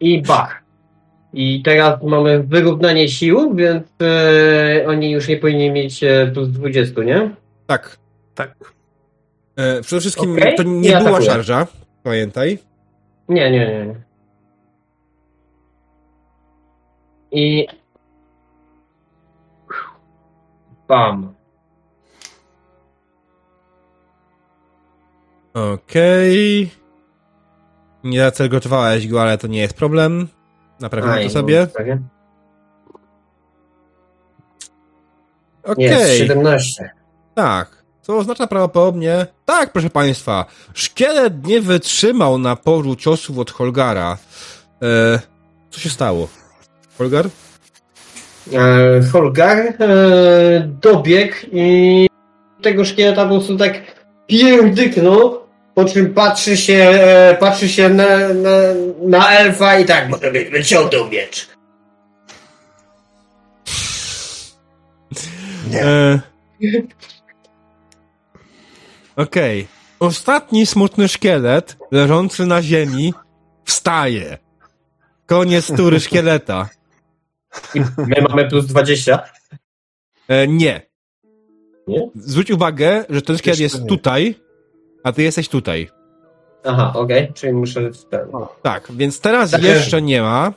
[0.00, 0.62] i bach.
[1.32, 7.02] I teraz mamy wyrównanie sił, więc e, oni już nie powinni mieć e, plus 20,
[7.02, 7.31] nie?
[7.66, 7.97] Tak.
[8.34, 8.55] Tak.
[9.56, 11.31] E, przede wszystkim Okej, to nie nie była atakuję.
[11.31, 11.66] szarża,
[12.02, 12.58] pamiętaj.
[13.28, 13.86] Nie, nie, nie.
[13.86, 13.94] nie.
[17.32, 17.66] I
[20.89, 21.34] bam.
[25.55, 26.70] Okej.
[28.05, 30.28] Nie zacelgotowałeś go, ale to nie jest problem.
[30.81, 31.66] Naprawimy to sobie.
[35.62, 35.84] Okej.
[35.84, 36.90] Jest 17.
[37.34, 37.84] Tak.
[38.02, 39.26] Co oznacza prawdopodobnie.
[39.44, 40.44] Tak, proszę państwa.
[40.74, 44.18] Szkielet nie wytrzymał naporu ciosów od Holgara.
[44.82, 45.20] E,
[45.70, 46.28] co się stało?
[46.98, 47.28] Holgar?
[48.52, 49.75] E, Holgar e,
[50.81, 52.08] dobiegł i
[52.62, 53.75] tego szkieleta po prostu tak
[54.26, 55.41] pierdyknął,
[55.75, 58.50] po czym patrzy się, e, patrzy się na, na,
[59.02, 60.08] na elfa i tak,
[60.52, 61.49] wyciągnął miecz.
[65.75, 66.20] E...
[69.16, 69.66] Okej.
[70.00, 73.15] Ostatni smutny szkielet leżący na ziemi
[73.65, 74.39] wstaje.
[75.26, 76.68] Koniec tury szkieleta.
[77.75, 79.23] I my mamy plus 20.
[80.28, 80.86] E, nie.
[81.86, 82.10] Nie?
[82.15, 83.86] Zwróć uwagę, że ten szkielet jest nie.
[83.89, 84.34] tutaj,
[85.05, 85.89] a ty jesteś tutaj.
[86.65, 88.28] Aha, okej, czyli muszę ten,
[88.62, 89.62] Tak, więc teraz Tak.
[89.62, 90.52] jeszcze nie ma.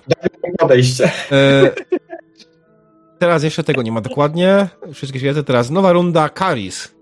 [0.59, 1.11] podejście.
[1.31, 1.71] E,
[3.19, 4.69] teraz jeszcze tego nie ma dokładnie.
[4.93, 5.43] Wszystkie szkielety.
[5.43, 6.29] Teraz nowa runda.
[6.29, 6.95] Karis.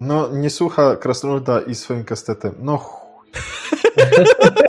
[0.00, 2.54] No, nie słucha Krasnoluda i swoim kastetem.
[2.58, 3.28] No chuj.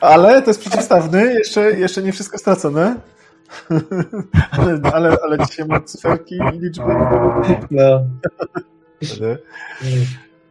[0.00, 2.96] Ale to jest przeciwstawny, jeszcze, jeszcze nie wszystko stracone.
[4.50, 6.94] ale, ale, ale dzisiaj mam cyferki i liczby.
[7.70, 8.04] No.
[9.00, 9.18] Coś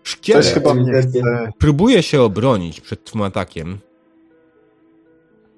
[0.04, 1.52] Szkielet chyba mnie chce.
[1.58, 3.78] próbuje się obronić przed twym atakiem.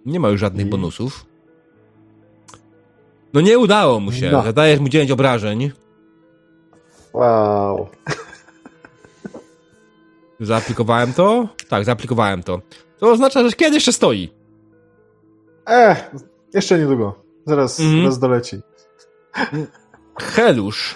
[0.05, 0.69] Nie ma już żadnych I?
[0.69, 1.25] bonusów.
[3.33, 4.31] No nie udało mu się.
[4.31, 4.43] No.
[4.43, 5.71] Zadajesz mu 9 obrażeń.
[7.13, 7.87] Wow.
[10.39, 11.47] Zaaplikowałem to?
[11.69, 12.61] Tak, zaaplikowałem to.
[12.99, 14.29] To oznacza, że szkielet jeszcze stoi.
[15.65, 16.11] Eh,
[16.53, 17.23] jeszcze niedługo.
[17.45, 17.99] Zaraz, Mhm.
[18.01, 18.61] zaraz doleci.
[20.21, 20.95] Helusz.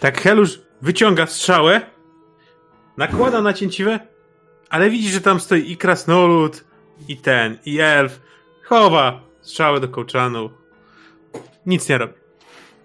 [0.00, 1.80] Tak, Helusz wyciąga strzałę
[2.96, 4.00] nakłada na cięciwe,
[4.70, 6.64] ale widzi, że tam stoi i krasnolud,
[7.08, 8.20] i ten, i elf.
[8.62, 10.50] Chowa strzałę do kołczanu.
[11.66, 12.14] Nic nie robi.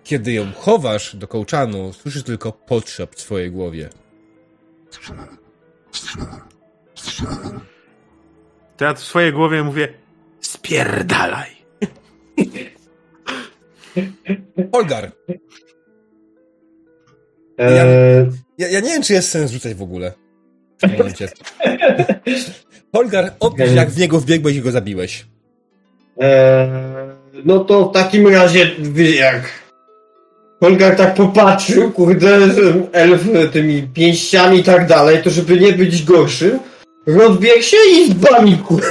[0.03, 3.89] Kiedy ją chowasz do kołczanu, słyszysz tylko potrzeb w swojej głowie.
[8.77, 9.87] To ja w swojej głowie mówię
[10.41, 11.49] spierdalaj.
[14.71, 15.11] Olgar,
[17.57, 18.25] Eee,
[18.57, 20.13] ja, ja nie wiem, czy jest sens rzucać w ogóle.
[20.77, 21.29] W tym momencie.
[22.93, 25.25] Olgar, opisz, jak w niego wbiegłeś i go zabiłeś.
[26.19, 26.69] eee,
[27.45, 28.71] no to w takim razie,
[29.19, 29.49] jak
[30.59, 32.37] Holgar tak popatrzył, kurde,
[32.91, 33.21] elf
[33.53, 36.59] tymi pięściami i tak dalej, to żeby nie być gorszym,
[37.07, 38.87] rozbiegł się i zbami, kurde.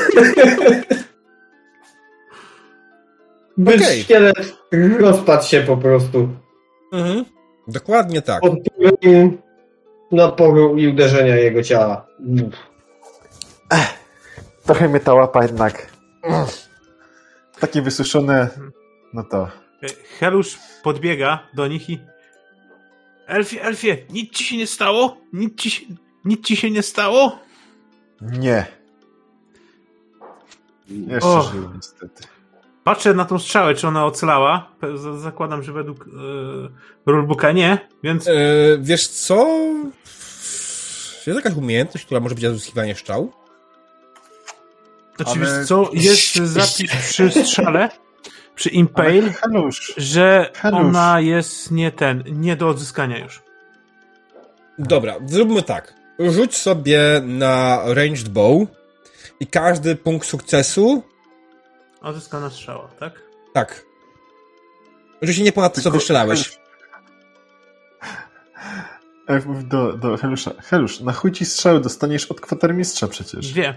[3.56, 4.02] Być Okej.
[4.02, 4.56] szkielet
[4.98, 6.28] rozpadł się po prostu.
[6.92, 7.24] Mhm.
[7.68, 8.44] Dokładnie tak.
[8.44, 9.38] Od którym
[10.12, 12.06] naporu i uderzenia jego ciała.
[14.64, 15.92] Trochę mnie ta łapa jednak.
[17.60, 18.48] Takie wysuszone.
[19.14, 19.48] No to.
[20.18, 22.00] Helusz podbiega do nich i
[23.26, 25.16] Elfie, Elfie, nic ci się nie stało?
[25.32, 25.86] Nic ci się,
[26.24, 27.38] nic ci się nie stało?
[28.20, 28.66] Nie.
[30.88, 31.42] Jeszcze O.
[31.42, 32.24] żyję, niestety.
[32.84, 34.70] Patrzę na tą strzałę, czy ona ocalała.
[35.18, 36.10] Zakładam, że według e,
[37.06, 38.32] rulebooka nie, więc E,
[38.80, 39.46] wiesz co?
[41.26, 43.32] Jest jakaś umiejętność, która może być odzyskiwanie szczał?
[45.20, 47.88] oczywiście ale- co jest zapis przy strzale,
[48.54, 49.22] przy Impale,
[49.96, 50.80] że Helusz.
[50.80, 53.42] ona jest nie ten, nie do odzyskania już.
[54.78, 55.94] Dobra, zróbmy tak.
[56.18, 58.68] Rzuć sobie na ranged bow
[59.40, 61.02] i każdy punkt sukcesu,
[62.00, 63.22] Odzyskana strzała, tak?
[63.52, 63.84] tak.
[65.16, 66.58] Oczywiście nie ponad to, co wystrzelałeś.
[69.64, 70.50] Do, do Helusza.
[70.62, 73.52] Helusz, na chuj ci strzały dostaniesz od kwatermistrza przecież.
[73.52, 73.74] Dwie.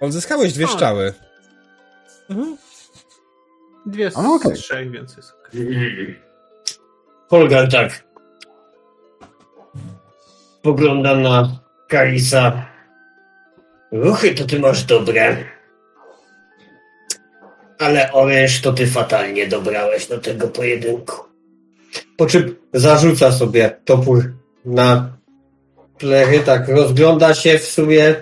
[0.00, 0.68] Odzyskałeś dwie O.
[0.68, 1.14] strzały.
[2.30, 2.56] Mhm.
[3.86, 4.54] Dwie z Ale okej.
[4.54, 6.20] trzech, więc jest okej.
[7.30, 8.04] Holgar tak.
[10.62, 11.48] Pogląda na
[11.92, 12.66] Karisa.
[13.92, 15.36] Ruchy to ty masz dobre.
[17.78, 21.16] Ale oręż to ty fatalnie dobrałeś do tego pojedynku.
[22.16, 24.32] Po czym zarzuca sobie topór
[24.64, 25.12] na
[25.98, 28.14] plechy, tak rozgląda się w sumie.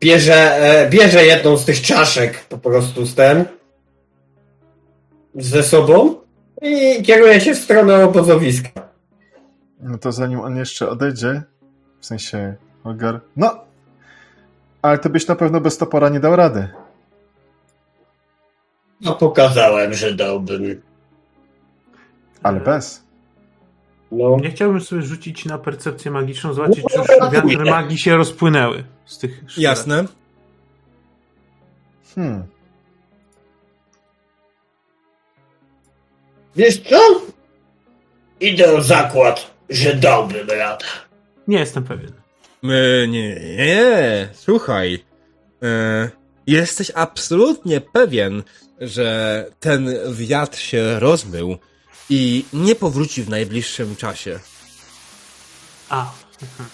[0.00, 3.44] Bierze, e, bierze jedną z tych czaszek po prostu z ten
[5.34, 6.14] ze sobą
[6.62, 8.70] i kieruje się w stronę obozowiska.
[9.80, 11.42] No to zanim on jeszcze odejdzie,
[12.06, 12.54] w sensie
[12.84, 13.20] Olgar.
[13.36, 13.64] No!
[14.82, 16.68] Ale to byś na pewno bez topora nie dał rady.
[19.00, 20.82] No pokazałem, że dałbym.
[22.42, 23.04] Ale bez.
[24.12, 24.36] No.
[24.42, 28.84] Ja chciałbym sobie rzucić na percepcję magiczną, zobaczyć, czy już No, wiatry magii się rozpłynęły
[29.06, 29.44] z tych.
[29.56, 30.04] Jasne.
[32.14, 32.44] Hmm.
[36.56, 37.20] Wiesz co?
[38.40, 40.84] Idę o zakład, że dałbym radę.
[41.48, 42.12] Nie jestem pewien.
[42.64, 45.04] E, nie, nie, nie, słuchaj.
[45.62, 46.10] E,
[46.46, 48.42] jesteś absolutnie pewien,
[48.80, 51.56] że ten wiatr się rozmył
[52.10, 54.40] i nie powróci w najbliższym czasie.
[55.88, 56.12] A.
[56.42, 56.68] mhm.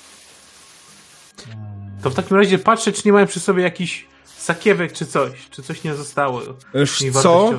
[2.03, 4.07] To w takim razie patrzę, czy nie mają przy sobie jakiś
[4.39, 6.43] sakiewek czy coś, czy coś nie zostało
[6.75, 7.55] Wiesz co?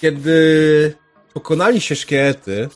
[0.00, 0.94] Kiedy
[1.34, 2.68] pokonali się szkielety,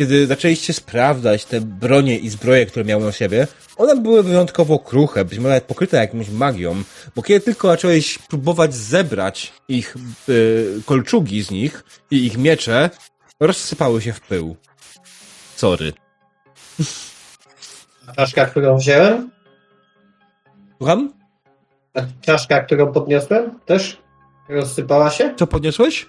[0.00, 3.46] kiedy zaczęliście sprawdzać te bronie i zbroje, które miały na siebie,
[3.76, 6.82] one były wyjątkowo kruche, być może nawet pokryte jakąś magią,
[7.16, 9.96] bo kiedy tylko zacząłeś próbować zebrać ich
[10.28, 12.90] y, kolczugi z nich i ich miecze,
[13.40, 14.56] rozsypały się w pył.
[15.56, 15.92] Sorry.
[18.06, 19.30] A czaszka, którą wziąłem?
[20.76, 21.12] Słucham?
[21.94, 23.60] A czaszka, którą podniosłem?
[23.66, 23.98] Też
[24.48, 25.34] rozsypała się?
[25.38, 26.06] Co podniosłeś?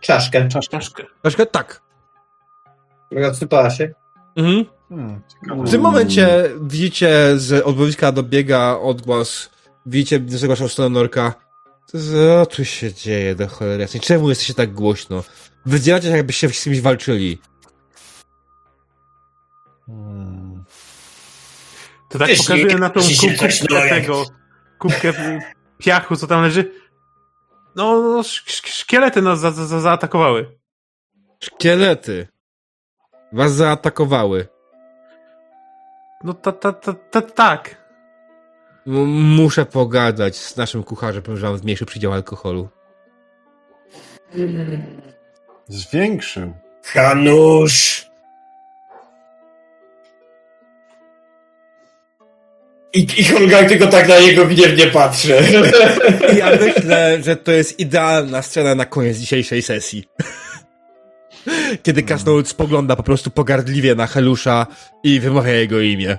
[0.00, 0.48] Czaszkę.
[0.48, 1.04] Czaszkę.
[1.22, 1.89] Troszkę tak.
[3.10, 3.94] Rozsypała się.
[4.36, 4.64] Mhm.
[4.88, 5.20] Hmm.
[5.66, 9.50] W tym momencie widzicie z odbowiska dobiega odgłos,
[9.86, 11.34] widzicie z waszą stronę Norka.
[11.86, 14.00] Co tu się dzieje do cholery jasnej?
[14.00, 15.24] Czemu jesteście tak głośno?
[15.66, 17.38] Wydzielacie się jakbyście z kimś walczyli.
[19.86, 20.64] Hmm.
[22.10, 24.24] To tak Jeśli pokazuje na tą kubkę tego,
[24.78, 25.12] kubkę
[25.78, 26.72] piachu, co tam leży.
[27.76, 30.58] No, no sz- sz- szkielety nas za, za, zaatakowały.
[31.40, 32.28] Szkielety.
[33.32, 34.46] Was zaatakowały.
[36.24, 37.76] No ta, ta, ta, ta, tak.
[38.86, 42.68] M- muszę pogadać z naszym kucharzem, że mam zmniejszy przydział alkoholu.
[45.68, 46.52] Zwiększył.
[46.84, 48.10] Hanusz!
[52.92, 55.36] I, i Holgar tylko tak na niego gniewnie patrzy.
[56.32, 60.04] I ja myślę, że to jest idealna scena na koniec dzisiejszej sesji.
[61.82, 64.66] Kiedy Krasnolud spogląda po prostu pogardliwie na Helusza
[65.02, 66.18] i wymawia jego imię.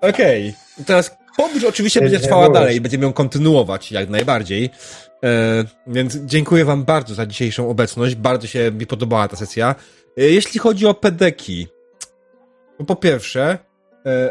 [0.00, 0.48] Okej.
[0.48, 0.84] Okay.
[0.84, 4.70] Teraz podróż oczywiście będzie trwała dalej, będziemy ją kontynuować jak najbardziej.
[5.24, 8.14] E, więc dziękuję wam bardzo za dzisiejszą obecność.
[8.14, 9.74] Bardzo się mi podobała ta sesja.
[10.18, 11.66] E, jeśli chodzi o pedeki,
[12.86, 13.58] po pierwsze,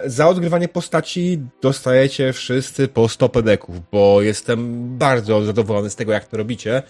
[0.06, 6.28] za odgrywanie postaci dostajecie wszyscy po 100 pedeków, bo jestem bardzo zadowolony z tego, jak
[6.28, 6.84] to robicie.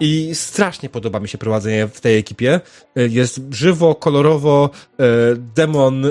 [0.00, 2.60] I strasznie podoba mi się prowadzenie w tej ekipie.
[2.96, 4.70] E, jest żywo, kolorowo,
[5.00, 5.04] e,
[5.36, 6.06] Demon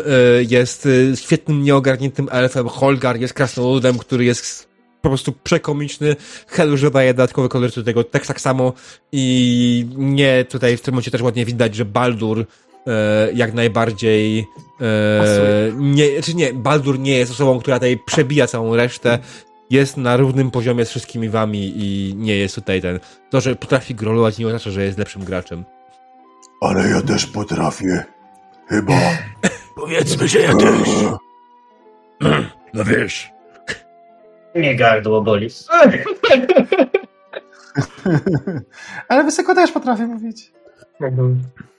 [0.49, 6.15] jest świetnym, nieogarniętym elfem, Holgar jest krasnoludem, który jest po prostu przekomiczny,
[6.47, 8.73] Helusz dodaje dodatkowy kolor do tego, tak, tak samo.
[9.11, 12.45] I nie, tutaj w tym momencie też ładnie widać, że Baldur
[12.87, 14.47] e, jak najbardziej
[14.81, 19.19] e, nie, czy znaczy nie, Baldur nie jest osobą, która tutaj przebija całą resztę,
[19.69, 22.99] jest na równym poziomie z wszystkimi wami i nie jest tutaj ten.
[23.29, 25.65] To, że potrafi grolować nie oznacza, że jest lepszym graczem.
[26.61, 28.03] Ale ja też potrafię.
[28.67, 28.99] Chyba.
[29.81, 30.89] Powiedzmy, że ja też.
[32.73, 33.31] No wiesz.
[34.55, 35.47] Nie gardło boli.
[39.07, 40.51] Ale wysoko też potrafię mówić.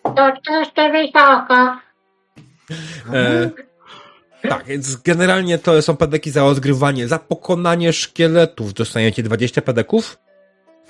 [0.02, 0.32] To
[0.74, 1.78] to wysoko.
[3.12, 3.50] E,
[4.48, 7.08] tak, więc generalnie to są pedeki za odgrywanie.
[7.08, 10.18] Za pokonanie szkieletów dostaniecie 20 pedeków.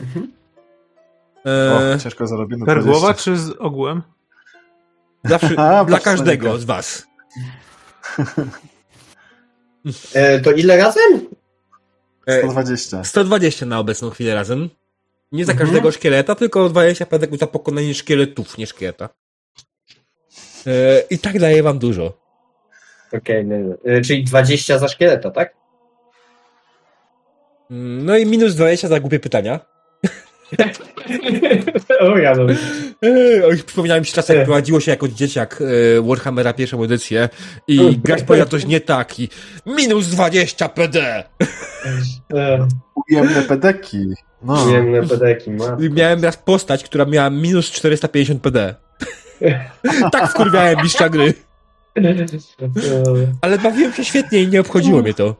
[0.00, 0.32] Mhm.
[1.46, 2.66] E, o, ciężko zarobione.
[2.66, 4.02] Per głowa czy z ogółem?
[5.24, 7.06] Zawsze, A, dla każdego z was.
[10.14, 11.26] E, to ile razem?
[12.26, 13.00] 120.
[13.00, 14.68] E, 120 na obecną chwilę razem.
[15.32, 15.68] Nie za mhm.
[15.68, 19.08] każdego szkieleta, tylko 20 pedeków za pokonanie szkieletów, nie szkieleta.
[20.66, 22.18] E, I tak daje wam dużo.
[23.12, 24.00] Okej, okay, no, no.
[24.04, 25.54] czyli 20 za szkieleta, tak?
[27.70, 29.60] Mm, no i minus 20 za głupie pytania.
[32.00, 32.46] o ja no.
[33.46, 37.28] Oj, przypomniałem się czas, jak prowadziło się jako dzieciak e, Warhammera pierwszą edycję
[37.68, 39.28] i grać powiedział coś nie tak i
[39.66, 41.24] minus 20 PD!
[43.08, 44.14] Ujemne pedeki.
[44.44, 44.64] No.
[44.64, 45.76] Ujemne pedeki, ma.
[45.90, 48.74] Miałem raz postać, która miała minus 450 PD.
[50.12, 51.34] tak wkurwiałem mistrza gry.
[53.40, 55.34] Ale bawiłem się świetnie i nie obchodziło mnie to.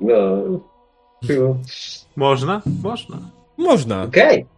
[0.00, 0.42] No.
[2.16, 2.62] Można?
[2.82, 3.18] Można.
[3.56, 4.02] Można.
[4.02, 4.26] Okej.
[4.42, 4.56] Okay.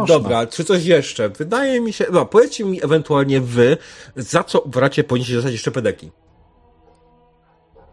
[0.00, 1.28] E, dobra, czy coś jeszcze?
[1.28, 2.06] Wydaje mi się.
[2.12, 3.76] No, powiedzcie mi ewentualnie wy,
[4.16, 6.10] za co uważacie powinniście dostać jeszcze pedeki.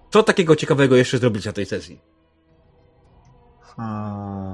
[0.10, 2.00] Co takiego ciekawego jeszcze zrobić na tej sesji?
[3.78, 4.47] A,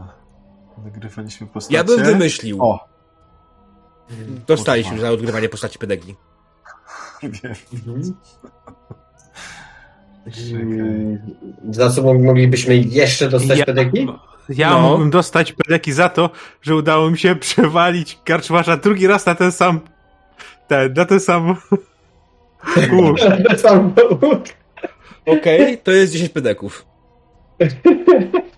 [0.84, 1.76] wygrywaliśmy postacie.
[1.76, 2.64] Ja bym wymyślił.
[2.64, 2.88] O.
[4.48, 6.16] Dostaliśmy za odgrywanie postaci pedeki.
[7.24, 7.54] Wiem.
[7.74, 8.14] Mhm.
[11.70, 14.08] Za co moglibyśmy jeszcze dostać ja, pedeki?
[14.50, 14.82] Ja no.
[14.82, 16.30] mógłbym dostać pedeki za to,
[16.62, 19.80] że udało mi się przewalić karczmarza drugi raz na ten sam
[20.68, 21.48] ten, na ten sam
[22.94, 23.18] łuk.
[23.30, 24.44] na ten sam łuk.
[25.26, 26.86] Okej, okay, to jest 10 pedeków.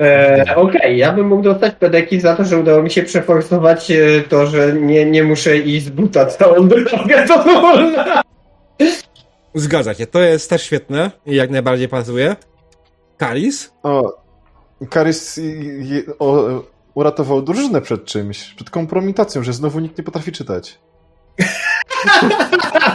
[0.00, 3.90] E, Okej, okay, ja bym mógł dostać pedeki za to, że udało mi się przeforsować
[3.90, 8.22] e, to, że nie, nie muszę iść z buta całą drogę do wolna.
[9.54, 12.36] Zgadza się, to jest też świetne i jak najbardziej pasuje.
[13.16, 13.72] Karis?
[13.82, 14.16] O,
[14.90, 15.40] Karis
[16.18, 16.62] o,
[16.94, 20.78] uratował drużynę przed czymś, przed kompromitacją, że znowu nikt nie potrafi czytać.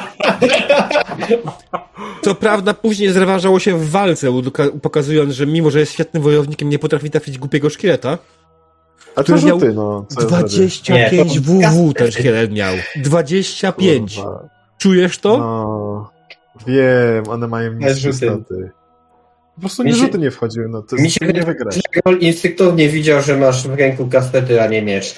[2.22, 4.42] Co prawda później zreważało się w walce,
[4.82, 8.18] pokazując, że mimo, że jest świetnym wojownikiem, nie potrafi trafić głupiego szkieleta.
[9.16, 10.06] A to rzuty, miał no.
[10.20, 12.76] 25 WW ten szkielet miał.
[12.96, 14.16] 25.
[14.16, 14.50] Kurwa.
[14.78, 15.38] Czujesz to?
[15.38, 16.12] No,
[16.68, 18.72] wiem, one mają niskie staty.
[19.56, 21.80] Po prostu nie rzuty nie wchodziły, no to mi się nie wygrać.
[22.20, 25.16] instynktownie widział, że masz w ręku kastety, a nie miecz.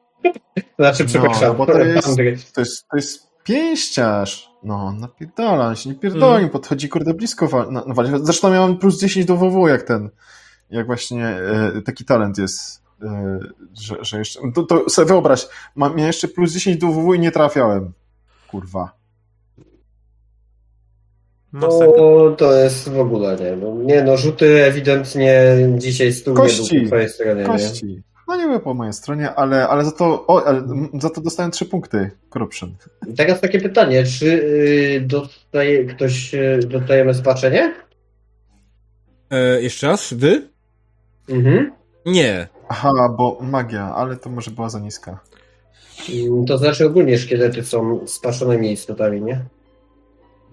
[0.78, 1.48] znaczy, przepraszam.
[1.48, 2.16] No, bo to jest,
[2.54, 4.50] to jest, to jest pięściarz.
[4.62, 6.50] No, napierdala, on się nie pierdoli, mm.
[6.50, 7.66] podchodzi kurde blisko.
[7.70, 10.10] No, no, zresztą miałem plus 10 do WW, jak ten,
[10.70, 13.38] jak właśnie e, taki talent jest, e,
[13.80, 17.20] że, że jeszcze, to, to sobie wyobraź, mam, miałem jeszcze plus 10 do WW i
[17.20, 17.92] nie trafiałem.
[18.50, 18.92] Kurwa.
[21.52, 21.68] No,
[22.38, 26.80] to jest w ogóle, nie, no, nie no, rzuty ewidentnie dzisiaj stół kości, nie był
[26.80, 27.86] po twojej stronie, kości.
[27.86, 28.13] Nie?
[28.28, 30.62] No nie były po mojej stronie, ale, ale, za, to, o, ale
[31.00, 32.74] za to dostałem trzy punkty corruption.
[33.16, 37.74] Teraz takie pytanie, czy yy, dostaje ktoś, yy, dostajemy spaczenie?
[39.30, 40.14] E, jeszcze raz?
[40.14, 40.48] Wy?
[41.28, 41.72] Mhm.
[42.06, 42.48] Nie.
[42.68, 45.20] Aha, bo magia, ale to może była za niska.
[46.10, 49.44] Mm, to znaczy ogólnie szkielety są spaszonymi istotami, nie?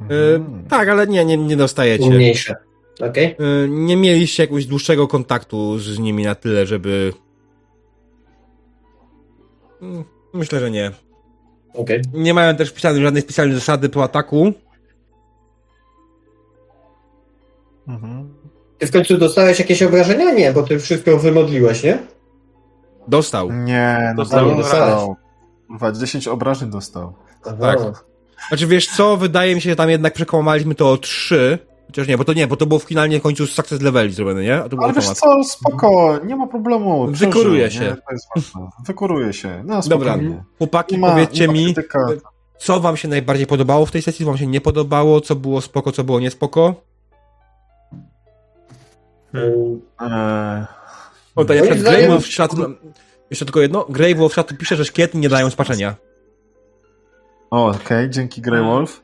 [0.02, 0.64] Mhm.
[0.70, 2.10] tak, ale nie, nie, nie dostajecie.
[2.10, 2.56] Mniejsze.
[3.00, 3.36] Okej?
[3.66, 7.14] Y, nie mieliście jakiegoś dłuższego kontaktu z nimi na tyle, żeby...
[9.82, 10.04] Mm,
[10.34, 10.92] Myślę, że nie.
[11.74, 12.02] Okej.
[12.14, 14.54] Nie mają też wpisanej żadnej specjalnej zasady po ataku.
[17.88, 18.34] Mhm.
[18.78, 20.32] Ty w końcu dostałeś jakieś obrażenia?
[20.32, 21.98] Nie, bo ty wszystko wymodliłeś, nie?
[23.08, 23.52] Dostał.
[23.52, 24.58] Nie, no Dostał raz.
[24.58, 25.16] dostał.
[25.68, 27.14] Kurwa, 10 obrażeń dostał.
[27.46, 27.56] Aha.
[27.60, 28.06] Tak.
[28.48, 31.60] Znaczy wiesz co, wydaje mi się, że tam jednak przekłamaliśmy to o 3.
[31.92, 34.64] Chociaż nie, bo to nie, bo to było finalnie w końcu success leveli zrobione, nie?
[34.64, 37.08] A to Ale wiesz co, spoko, nie ma problemu.
[37.08, 37.96] Wykuruje się.
[38.08, 38.70] To jest ważne.
[38.86, 39.64] Wykuruje się.
[39.66, 40.18] No, Dobra,
[40.58, 42.00] chłopaki, ma, powiedzcie mi, krytyka.
[42.60, 45.62] co wam się najbardziej podobało w tej sesji, co wam się nie podobało, co było
[45.62, 46.76] spoko, co było niespoko?
[49.36, 50.66] Ym, Eee,
[51.36, 52.66] O, tak, na przykład Grey Wolf Shot, no,
[53.30, 55.96] jeszcze tylko jedno, Grey Wolf Shot pisze, że szkielety nie dają spaczenia.
[57.52, 59.04] O, okej, dzięki Grey Wolf.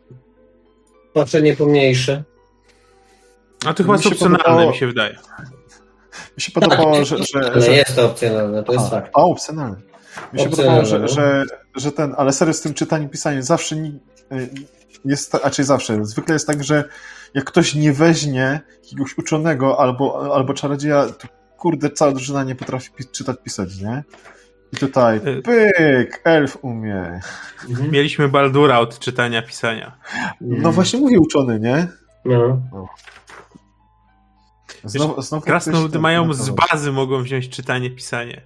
[1.14, 2.24] Patrzenie pomniejsze.
[3.66, 5.16] A to chyba jest opcjonalne, podobało- mi się wydaje.
[6.38, 7.72] Mi się podobało, Tak, że, że, Ale że...
[7.72, 9.11] jest to opcjonalne, to jest A, fakt.
[9.16, 9.77] A, opcjonalny.
[10.34, 11.08] Mi się Opcjonalne, podobało, że, no.
[11.08, 11.44] że,
[11.76, 14.00] że ten, ale serio z tym czytaniem, pisaniem zawsze y,
[15.06, 16.84] jest, a czy zawsze, zwykle jest tak, że
[17.34, 21.27] jak ktoś nie weźmie jakiegoś uczonego albo, albo czarodzieja, to
[21.58, 24.03] kurde, cała drużyna nie potrafi pi- czytać, pisać, nie?
[24.74, 27.19] I tutaj, Y- pyk, elf umie.
[27.69, 27.92] Mhm.
[27.92, 29.98] Mieliśmy Baldura od czytania, pisania.
[30.42, 31.88] No właśnie mówi uczony, nie?
[32.26, 32.61] No.
[34.90, 38.41] Znowu, znowu Krasnoludy mają z bazy mogą wziąć czytanie, pisanie.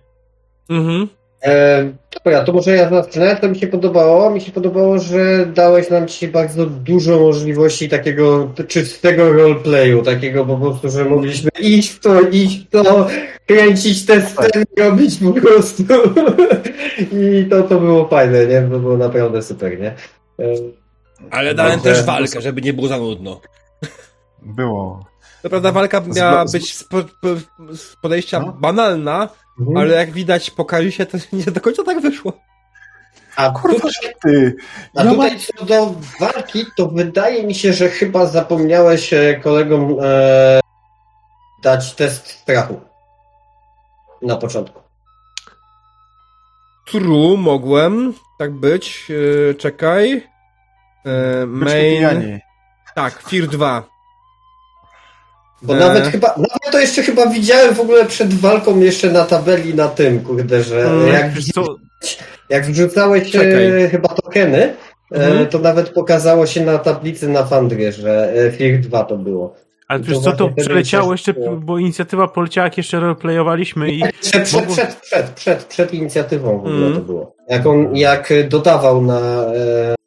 [0.70, 1.08] Mhm.
[1.44, 3.38] E, dobra, to może ja zacznę.
[3.42, 4.30] To mi się podobało.
[4.30, 10.58] Mi się podobało, że dałeś nam dzisiaj bardzo dużo możliwości takiego czystego roleplayu, takiego po
[10.58, 13.08] prostu, że mogliśmy iść w to, iść w to,
[13.46, 15.84] kręcić te sceny, robić po prostu.
[17.22, 18.62] I to, to było fajne, nie?
[18.62, 19.96] To było naprawdę super, nie?
[20.40, 20.54] E,
[21.32, 23.42] Ale dałem też walkę, żeby nie było za nudno.
[24.42, 25.11] Było.
[25.42, 26.98] To prawda, walka miała być z, po,
[27.76, 28.52] z podejścia No.
[28.52, 29.30] banalna,
[29.60, 29.78] mhm.
[29.78, 32.34] ale jak widać po Karisie, to nie do końca tak wyszło.
[33.36, 34.56] A Kurwa, tutaj, ty.
[34.96, 35.40] a Ja tutaj mam...
[35.40, 40.60] co do walki, to wydaje mi się, że chyba zapomniałeś e, kolegom e,
[41.64, 42.82] dać test strachu.
[44.22, 44.82] Na początku.
[46.86, 49.10] True, mogłem tak być.
[49.10, 50.28] Yy, czekaj.
[51.48, 52.40] Byczki main.
[52.96, 53.84] Tak, Fear 2.
[55.62, 59.76] Bo nawet chyba, nawet to jeszcze chyba widziałem w ogóle przed walką jeszcze na tabeli
[59.76, 61.76] na tym, kurde, że Mm, jak, co,
[62.50, 63.90] jak wrzucałeś e, Czekaj.
[63.90, 64.58] chyba tokeny,
[65.12, 65.48] e, Mhm.
[65.48, 69.56] to nawet pokazało się na tablicy na Fandrie, że e, Fear 2 to było.
[69.88, 71.56] ale wiesz co, to przeleciało też jeszcze, było.
[71.56, 76.52] bo inicjatywa poleciała, jak jeszcze roleplayowaliśmy i Przed, przed, Mogło- przed, przed, przed, przed inicjatywą
[76.58, 76.94] w ogóle Mhm.
[76.96, 77.36] to było.
[77.50, 79.20] Jak on, jak dodawał na,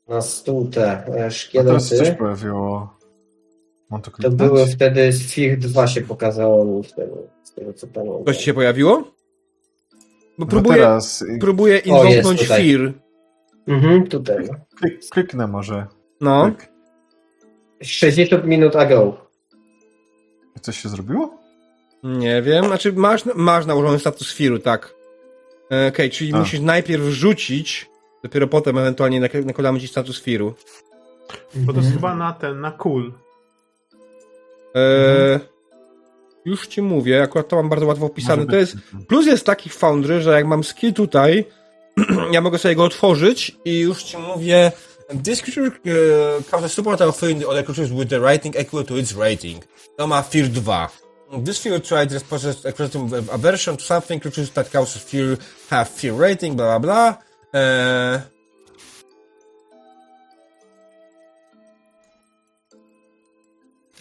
[0.09, 2.94] na stół te e, A teraz się szkielety, coś pojawiło.
[3.91, 4.37] Mam to to kliknąć?
[4.53, 8.25] były wtedy z Fear 2 się pokazało mi wtedy, z tego co pamiętam.
[8.25, 8.97] Coś ci się pojawiło?
[10.39, 12.47] Bo No próbuję, teraz próbuję inwoknąć.
[12.49, 12.93] Fear.
[13.69, 14.49] Mhm, tutaj.
[14.77, 15.87] klik, kliknę może.
[16.21, 16.45] No.
[16.51, 16.69] Tak.
[17.83, 19.27] 60 minut ago.
[20.61, 21.39] Coś się zrobiło?
[22.03, 24.95] Nie wiem, znaczy masz, masz nałożony status Fearu, tak.
[25.73, 26.39] E, Okej, czyli A.
[26.39, 27.91] musisz najpierw rzucić,
[28.23, 30.55] dopiero potem ewentualnie nak- nakładamy ci status Fearu.
[31.55, 33.13] bo to jest chyba na ten, na cool.
[34.77, 35.41] E,
[36.45, 38.37] Już ci mówię, akurat to mam bardzo łatwo wpisane.
[38.37, 38.77] Może To jest,
[39.09, 41.45] plus jest taki w Foundry, że jak mam skill tutaj,
[42.33, 44.73] ja mogę sobie go otworzyć i już ci mówię
[45.25, 48.97] This creature uh, comes as support of field other creatures with the rating equal to
[48.97, 49.65] its rating.
[49.97, 50.89] To ma Fear 2.
[51.45, 55.37] This fear trait responses expressing aversion to something creatures that causes fear
[55.71, 57.19] have fear rating, bla bla bla.
[57.53, 58.21] Eee,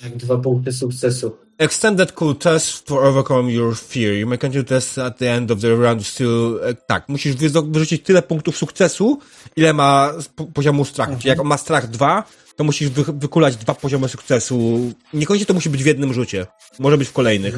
[0.03, 1.37] Jak dwa punkty sukcesu.
[1.57, 4.13] Extended cool test for overcome your fear.
[4.13, 6.59] You may continue test at the end of the round still...
[6.63, 9.19] e, Tak, musisz wyrzucić tyle punktów sukcesu,
[9.55, 10.11] ile ma
[10.53, 11.15] poziomu strachu.
[11.17, 12.23] Czyli jak on ma strach 2,
[12.55, 14.79] to musisz wy- wykulać dwa poziomy sukcesu.
[15.13, 16.45] Niekoniecznie to musi być w jednym rzucie.
[16.79, 17.55] Może być w kolejnych.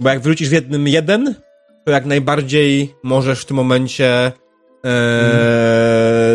[0.00, 1.34] Bo jak wyrzucisz w jednym jeden,
[1.84, 4.32] to jak najbardziej możesz w tym momencie e,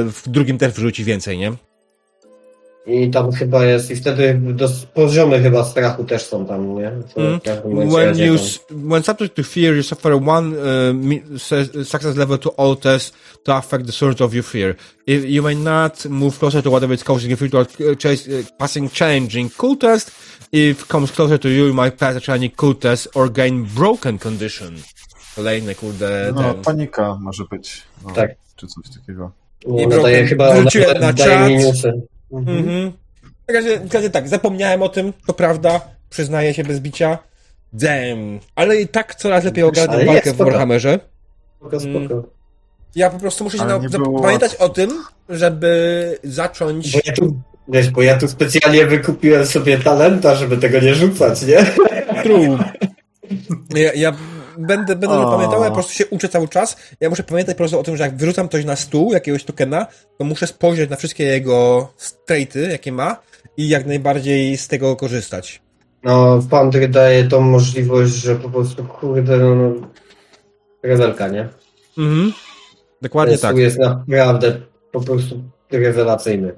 [0.10, 1.52] w drugim też wrzucić więcej, nie?
[2.88, 6.92] I tam chyba jest, i wtedy dos- poziomy chyba strachu też są tam, nie?
[7.16, 7.40] Mm.
[7.90, 8.36] When you
[8.70, 11.42] when subject to fear, you suffer one uh,
[11.84, 14.76] success level to all tests to affect the source of your fear.
[15.08, 18.28] If you may not move closer to whatever is causing your fear to uh, chase,
[18.28, 20.12] uh, passing changing cool test.
[20.52, 24.20] If comes closer to you, you might pass a changing cool test or gain broken
[24.20, 24.76] condition.
[25.36, 26.32] Kolejne kurde.
[26.36, 26.62] No, ten.
[26.64, 27.82] panika może być.
[28.04, 28.32] No, Tak.
[28.56, 29.32] Czy coś takiego.
[29.68, 30.28] No, I daje broken.
[30.28, 31.50] chyba, chyba na daje czat.
[31.50, 31.92] minusy.
[32.32, 32.58] Mhm.
[32.58, 32.92] Mhm.
[33.50, 37.18] W razie- w razie tak, zapomniałem o tym, to prawda, przyznaję się bez bicia.
[37.74, 38.40] Damn.
[38.56, 40.38] Ale i tak coraz lepiej ogarniam walkę w.
[40.38, 41.00] Warhammerze.
[41.60, 42.24] Spoko, spoko.
[42.96, 43.80] Ja po prostu muszę się na,
[44.22, 46.92] pamiętać o tym, żeby zacząć...
[46.94, 51.42] Bo ja tu, wiesz, bo ja tu specjalnie wykupiłem sobie talenta, żeby tego nie rzucać,
[51.46, 51.66] nie?
[52.24, 52.58] True.
[53.76, 54.14] Ja, ja
[54.58, 55.32] będę, będę O.
[55.32, 56.78] pamiętał, ja po prostu się uczę cały czas.
[57.00, 59.88] Ja muszę pamiętać po prostu o tym, że jak wyrzucam coś na stół, jakiegoś tokena,
[60.18, 63.18] to muszę spojrzeć na wszystkie jego straighty, jakie ma
[63.58, 65.62] i jak najbardziej z tego korzystać.
[66.04, 69.74] No, Foundry daje tą możliwość, że po prostu, kurde, no, no
[70.84, 71.50] rewelka, nie?
[71.98, 72.34] Mhm.
[73.02, 73.58] Dokładnie Ten tak.
[73.58, 74.62] jest naprawdę
[74.92, 76.54] po prostu rewelacyjny.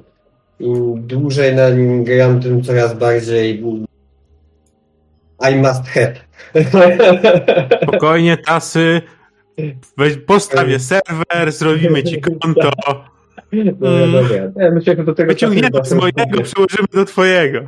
[0.60, 3.64] Im dłużej na nim gram, tym coraz bardziej
[5.40, 6.14] I must have.
[7.84, 9.02] Spokojnie, tasy.
[9.98, 12.72] Weź, postawię serwer, zrobimy ci konto.
[13.52, 14.36] Dobra, dobra.
[14.56, 17.60] Ja myślę, że do tego Wyciągniemy z mojego, przełożymy do twojego.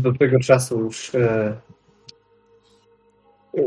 [0.00, 1.52] Do tego czasu już e,
[3.58, 3.62] e,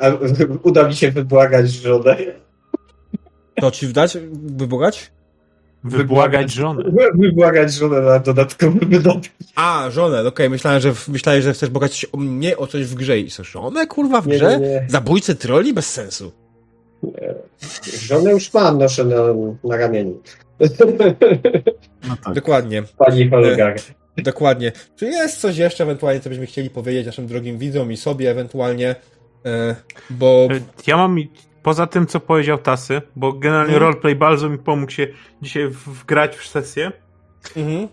[0.00, 0.10] a,
[0.62, 2.16] uda mi się wybłagać żonę.
[3.54, 5.12] To ci wdać, wybogać?
[5.84, 6.84] Wybłagać żonę.
[7.14, 9.32] Wybłagać żonę na dodatkowy wydatek.
[9.54, 12.94] A, żonę, okej, myślałem, że myślałeś, że chcesz bogać się o mnie o coś w
[12.94, 14.58] grze i co, żonę, kurwa, w Nie, grze?
[14.60, 14.86] nie, nie.
[14.88, 15.74] Zabójcy troli?
[15.74, 16.32] Bez sensu.
[18.02, 19.16] Żonę już mam, noszę na,
[19.64, 20.20] na ramieniu.
[22.08, 22.34] No tak.
[22.34, 22.82] Dokładnie.
[22.98, 23.76] Pani Holgar.
[24.16, 24.72] Dokładnie.
[24.96, 28.94] Czy jest coś jeszcze ewentualnie, co byśmy chcieli powiedzieć naszym drogim widzom i sobie ewentualnie,
[29.46, 29.76] e,
[30.10, 30.48] bo...
[30.86, 31.30] Ja mam, i-
[31.62, 33.82] poza tym, co powiedział Tasy, bo generalnie Mhm.
[33.82, 35.06] roleplay bardzo mi pomógł się
[35.42, 36.92] dzisiaj wgrać w sesję,
[37.56, 37.88] Mhm.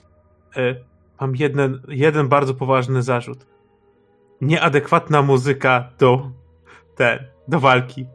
[0.58, 0.76] e,
[1.22, 3.46] mam jeden, jeden bardzo poważny zarzut.
[4.42, 6.32] Nieadekwatna muzyka do,
[6.96, 8.06] ten, do walki.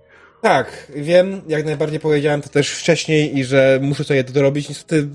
[0.43, 4.69] Tak, wiem, jak najbardziej powiedziałem to też wcześniej i że muszę sobie to dorobić.
[4.69, 5.09] Niestety,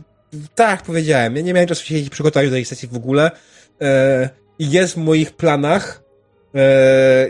[0.55, 3.31] tak powiedziałem, ja nie miałem czasu się przygotować do tej sesji w ogóle.
[4.59, 6.03] I jest w moich planach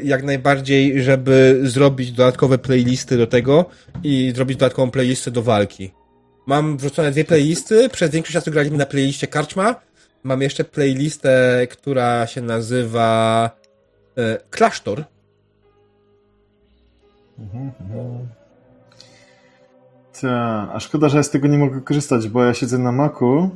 [0.03, 3.65] jak najbardziej, żeby zrobić dodatkowe playlisty do tego
[4.03, 5.91] i zrobić dodatkową playlistę do walki.
[6.45, 9.75] Mam wrzucone dwie playlisty, przez większość czasu graliśmy na playliście Karczma.
[10.23, 13.49] Mam jeszcze playlistę, która się nazywa
[14.17, 15.03] e, Klasztor.
[17.39, 17.72] Mhm.
[20.22, 23.49] Ta, a szkoda, że ja z tego nie mogę korzystać, bo ja siedzę na Macu,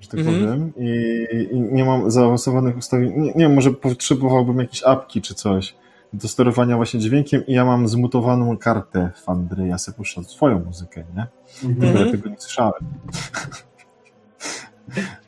[0.00, 0.36] że tak Mhm.
[0.40, 3.12] powiem, i, i nie mam zaawansowanych ustawień.
[3.16, 5.74] Nie, nie wiem, może potrzebowałbym jakieś apki czy coś
[6.12, 9.66] do sterowania właśnie dźwiękiem i ja mam zmutowaną kartę Fandry.
[9.66, 11.26] Ja sobie puszczam swoją muzykę, nie?
[11.68, 12.06] Mhm.
[12.06, 12.72] ja tego nie słyszałem.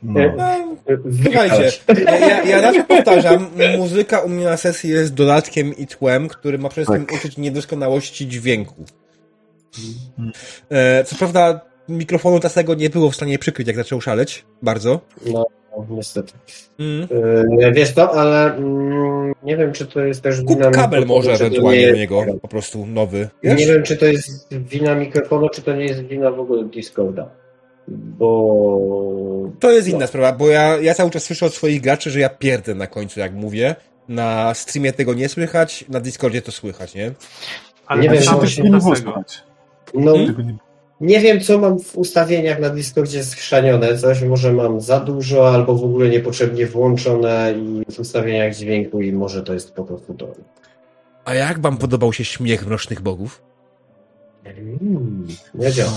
[0.03, 0.19] No.
[0.19, 1.71] E, No, Słuchajcie,
[2.05, 6.69] ja, ja, zawsze powtarzam, muzyka u mnie na sesji jest dodatkiem i tłem, który ma
[6.69, 7.15] przede wszystkim Tak.
[7.17, 8.85] uczyć niedoskonałości dźwięku.
[10.69, 14.45] E, co prawda mikrofonu tasego nie było w stanie przykryć, jak zaczął szaleć.
[14.61, 14.99] Bardzo.
[15.25, 15.45] No,
[15.89, 16.33] niestety.
[16.79, 17.07] Mm.
[17.61, 21.29] E, Wiesz to, ale mm, nie wiem, czy to jest też Kup wina kabel może
[21.29, 23.29] to ewentualnie nie do jest- niego, po prostu nowy.
[23.43, 23.67] Nie Wiesz?
[23.67, 27.29] wiem, czy to jest wina mikrofonu, czy to nie jest wina w ogóle Discorda.
[27.87, 29.49] Bo...
[29.59, 29.95] To jest No.
[29.95, 32.87] inna sprawa, bo ja, ja cały czas słyszę od swoich graczy, że ja pierdę na
[32.87, 33.75] końcu, jak mówię.
[34.09, 37.11] Na streamie tego nie słychać, na Discordzie to słychać, nie?
[37.85, 39.43] Ale Nie nie wiem, czy tego nie było słychać.
[39.93, 40.57] No, Hmm?
[41.03, 41.19] Nie...
[41.19, 43.97] wiem, co mam w ustawieniach na Discordzie schrzanione.
[43.97, 49.11] Coś może mam za dużo, albo w ogóle niepotrzebnie włączone i w ustawieniach dźwięku i
[49.13, 50.27] może to jest po prostu to.
[51.25, 53.41] A jak wam podobał się śmiech mrocznych bogów?
[54.45, 55.91] Mm, nie działa.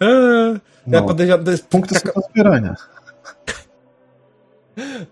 [0.00, 0.54] Eee,
[0.86, 1.02] ja No.
[1.02, 2.74] podejrzewam, to jest Punkty taka, zbierania.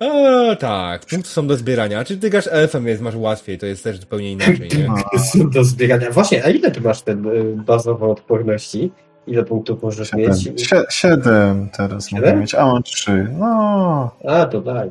[0.00, 2.04] A, tak, punkty są do zbierania.
[2.04, 4.88] Czy ty grasz elfem, więc masz łatwiej, to jest też zupełnie inaczej, nie?
[5.12, 5.18] No.
[5.18, 6.10] Są do zbierania.
[6.10, 8.92] Właśnie, a ile ty masz ten y, bazowe odporności?
[9.26, 10.30] Ile punktów możesz Siedem.
[10.30, 10.68] mieć?
[10.68, 12.24] Sie- Siedem teraz Siedem?
[12.30, 13.28] mogę mieć, a mam trzy.
[13.38, 14.88] No, A, to tak.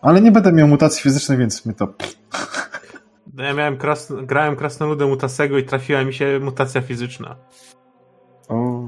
[0.00, 1.88] ale nie będę miał mutacji fizycznej, więc mi to...
[3.38, 4.12] Ja miałem kras...
[4.22, 7.36] grałem krasnoludem u Tasego i trafiła mi się mutacja fizyczna.
[8.48, 8.80] O.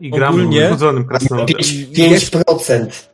[0.00, 1.56] I gram Ogólnie- urodzonym krasnoludem.
[1.56, 3.08] 5%.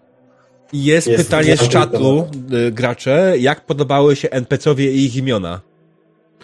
[0.75, 2.29] Jest, Jest pytanie z czatu,
[2.69, 5.61] y, gracze, jak podobały się NPC-owie i ich imiona?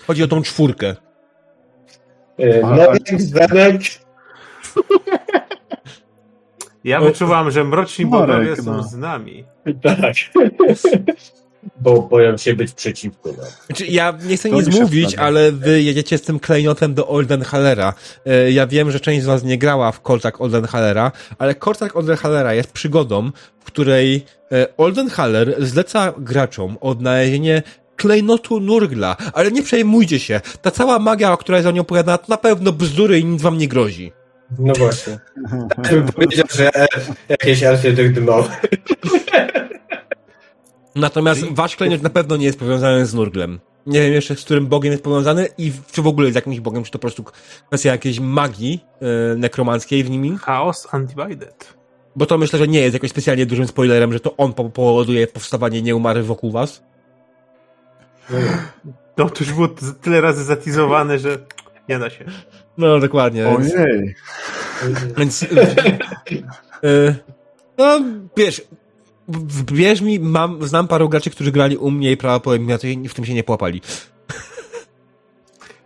[0.06, 0.96] Chodzi o tą czwórkę.
[2.38, 3.82] Ale- Norek, Zenek.
[6.84, 8.82] Ja wyczuwam, że mroczni bogowie są no.
[8.82, 9.44] z nami.
[9.82, 10.14] Tak.
[11.80, 13.46] Bo boją się być przeciwko nam.
[13.66, 17.94] Znaczy, ja nie chcę To nic mówić, ale wy jedziecie z tym klejnotem do Oldenhalera.
[18.26, 22.54] E, Ja wiem, że część z was nie grała w Kortak Oldenhalera, ale Kortak Oldenhalera
[22.54, 23.30] jest przygodą,
[23.60, 27.62] w której e, Oldenhaler zleca graczom odnalezienie
[27.96, 30.40] klejnotu Nurgla, ale nie przejmujcie się.
[30.62, 33.58] Ta cała magia, która jest o nią opowiadana, to na pewno bzdury i nic wam
[33.58, 34.12] nie grozi.
[34.58, 35.18] No właśnie.
[35.90, 36.70] Bym powiedział, że
[37.28, 38.44] jakieś elfy dymały.
[40.94, 43.60] Natomiast wasz klejnot na pewno nie jest powiązany z Nurglem.
[43.86, 46.84] Nie wiem jeszcze, z którym bogiem jest powiązany i czy w ogóle z jakimś bogiem,
[46.84, 47.24] czy to po prostu
[47.68, 50.36] kwestia jakiejś magii e, nekromanckiej w nim.
[50.38, 51.74] Chaos Undivided.
[52.16, 55.26] Bo to myślę, że nie jest jakoś specjalnie dużym spoilerem, że to on po- powoduje
[55.26, 56.82] powstawanie nieumarłych wokół was.
[59.16, 59.68] No to już było
[60.02, 61.38] tyle razy zatizowane, że
[61.88, 62.24] nie da się.
[62.78, 63.42] No, dokładnie.
[63.58, 64.14] Więc, Ojej.
[65.16, 65.42] więc
[66.84, 67.14] e,
[67.78, 68.00] no,
[68.36, 68.62] wiesz,
[69.72, 72.86] wierz mi, mam, znam paru graczy, którzy grali u mnie i prawo powiem, ja to
[73.08, 73.80] w tym się nie połapali.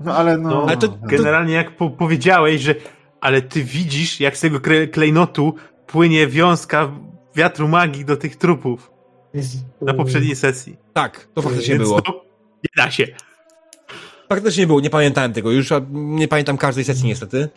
[0.00, 0.50] No ale no...
[0.50, 2.74] No, Ale to- Generalnie jak po powiedziałeś, że
[3.20, 5.54] ale ty widzisz, jak z tego kre- klejnotu
[5.86, 6.92] płynie wiązka
[7.34, 8.90] wiatru magii do tych trupów
[9.80, 10.76] na poprzedniej sesji.
[10.92, 12.02] Tak, to faktycznie Więc było.
[12.02, 12.24] To
[12.62, 13.06] nie da się.
[14.28, 17.48] Faktycznie było, nie pamiętałem tego już, nie pamiętam każdej sesji niestety.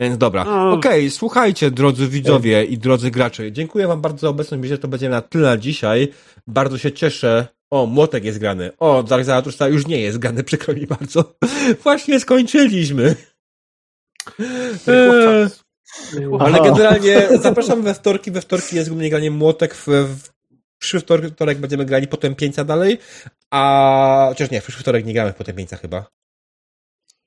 [0.00, 0.44] Więc dobra.
[0.44, 0.72] No.
[0.72, 3.52] Okej, słuchajcie, drodzy widzowie i drodzy gracze.
[3.52, 4.60] Dziękuję wam bardzo za obecność.
[4.60, 6.08] Myślę, że to będzie na tyle na dzisiaj.
[6.46, 7.46] Bardzo się cieszę.
[7.70, 8.70] O, młotek jest grany.
[8.78, 11.34] O, Dark Zaratustra już nie jest grany, przykro mi bardzo.
[11.84, 13.16] Właśnie skończyliśmy.
[14.86, 15.48] Eee,
[16.38, 18.30] ale generalnie zapraszam we wtorki.
[18.30, 19.74] We wtorki jest głównie granie młotek.
[19.74, 20.30] W, w
[20.78, 22.98] przyszły wtorek, wtorek będziemy grali potępieńca dalej.
[23.50, 26.06] A chociaż nie, w przyszły wtorek nie gramy w potępieńca chyba.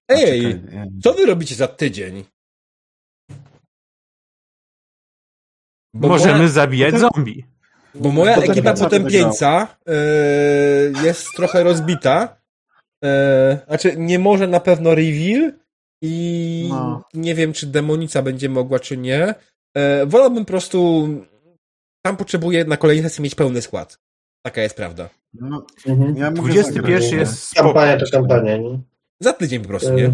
[0.10, 0.62] Ej,
[1.04, 2.24] co wy robicie za tydzień?
[5.94, 7.46] Bo Możemy moja, zabijać Potem- zombie.
[7.96, 9.94] bo moja Potem ekipa potępieńca yy,
[11.06, 12.38] jest trochę rozbita.
[13.04, 13.10] Yy,
[13.68, 15.54] znaczy, nie może na pewno reveal
[16.02, 17.04] i No.
[17.14, 19.36] nie wiem, czy demonica będzie mogła, czy nie.
[19.76, 21.08] Yy, wolałbym po prostu
[22.02, 24.00] tam potrzebuję na kolejnej sesji mieć pełny skład.
[24.46, 25.10] Taka jest prawda.
[25.34, 26.18] No, Mhm.
[26.18, 27.12] ja mogę 21 zagrać.
[27.12, 27.64] jest spoko.
[27.64, 28.80] Kampania to kampania, nie?
[29.20, 30.12] Za tydzień po prostu, nie?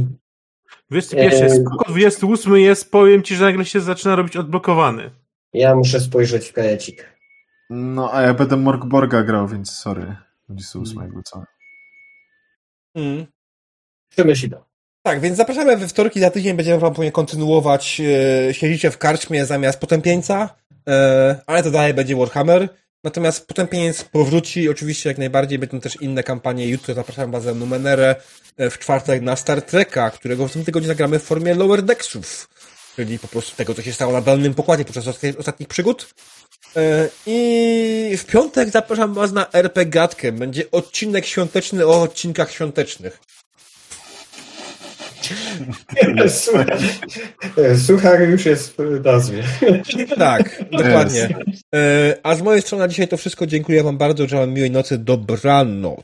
[0.90, 5.12] 21 jest spoko, 28 jest, powiem ci, że nagle się zaczyna robić odblokowany.
[5.56, 7.10] Ja muszę spojrzeć w kajecik.
[7.70, 10.16] No, a ja będę Morgborga grał, więc sorry.
[10.50, 11.44] 28 jakby co.
[12.96, 13.26] Mm.
[14.10, 14.66] Przemyśl to.
[15.04, 18.02] Tak, więc zapraszamy we wtorki za tydzień, będziemy wam pewnie kontynuować
[18.50, 20.50] e, siedzicie w karczmie zamiast potępieńca,
[20.88, 22.70] e, ale to dalej będzie Warhammer.
[23.04, 26.68] Natomiast potępieniec powróci, oczywiście jak najbardziej, będą też inne kampanie.
[26.68, 28.16] Jutro zapraszam was ze Numenerę,
[28.58, 32.50] e, w czwartek na Star Treka, którego w tym tygodniu zagramy w formie Lower Decksów,
[32.96, 36.14] czyli po prostu tego, co się stało na dolnym pokładzie podczas ostat- ostatnich przygód.
[36.76, 40.32] E, I w piątek zapraszam was na RP Gatkę.
[40.32, 43.20] Będzie odcinek świąteczny o odcinkach świątecznych.
[46.30, 46.66] Słuchaj,
[47.86, 49.44] Suchar już jest w nazwie.
[50.18, 51.30] Tak, dokładnie.
[51.76, 53.48] E, A z mojej strony na dzisiaj to wszystko.
[53.48, 54.24] Dziękuję wam bardzo.
[54.24, 54.98] Życzę wam miłej nocy.
[54.98, 56.00] Dobranoc.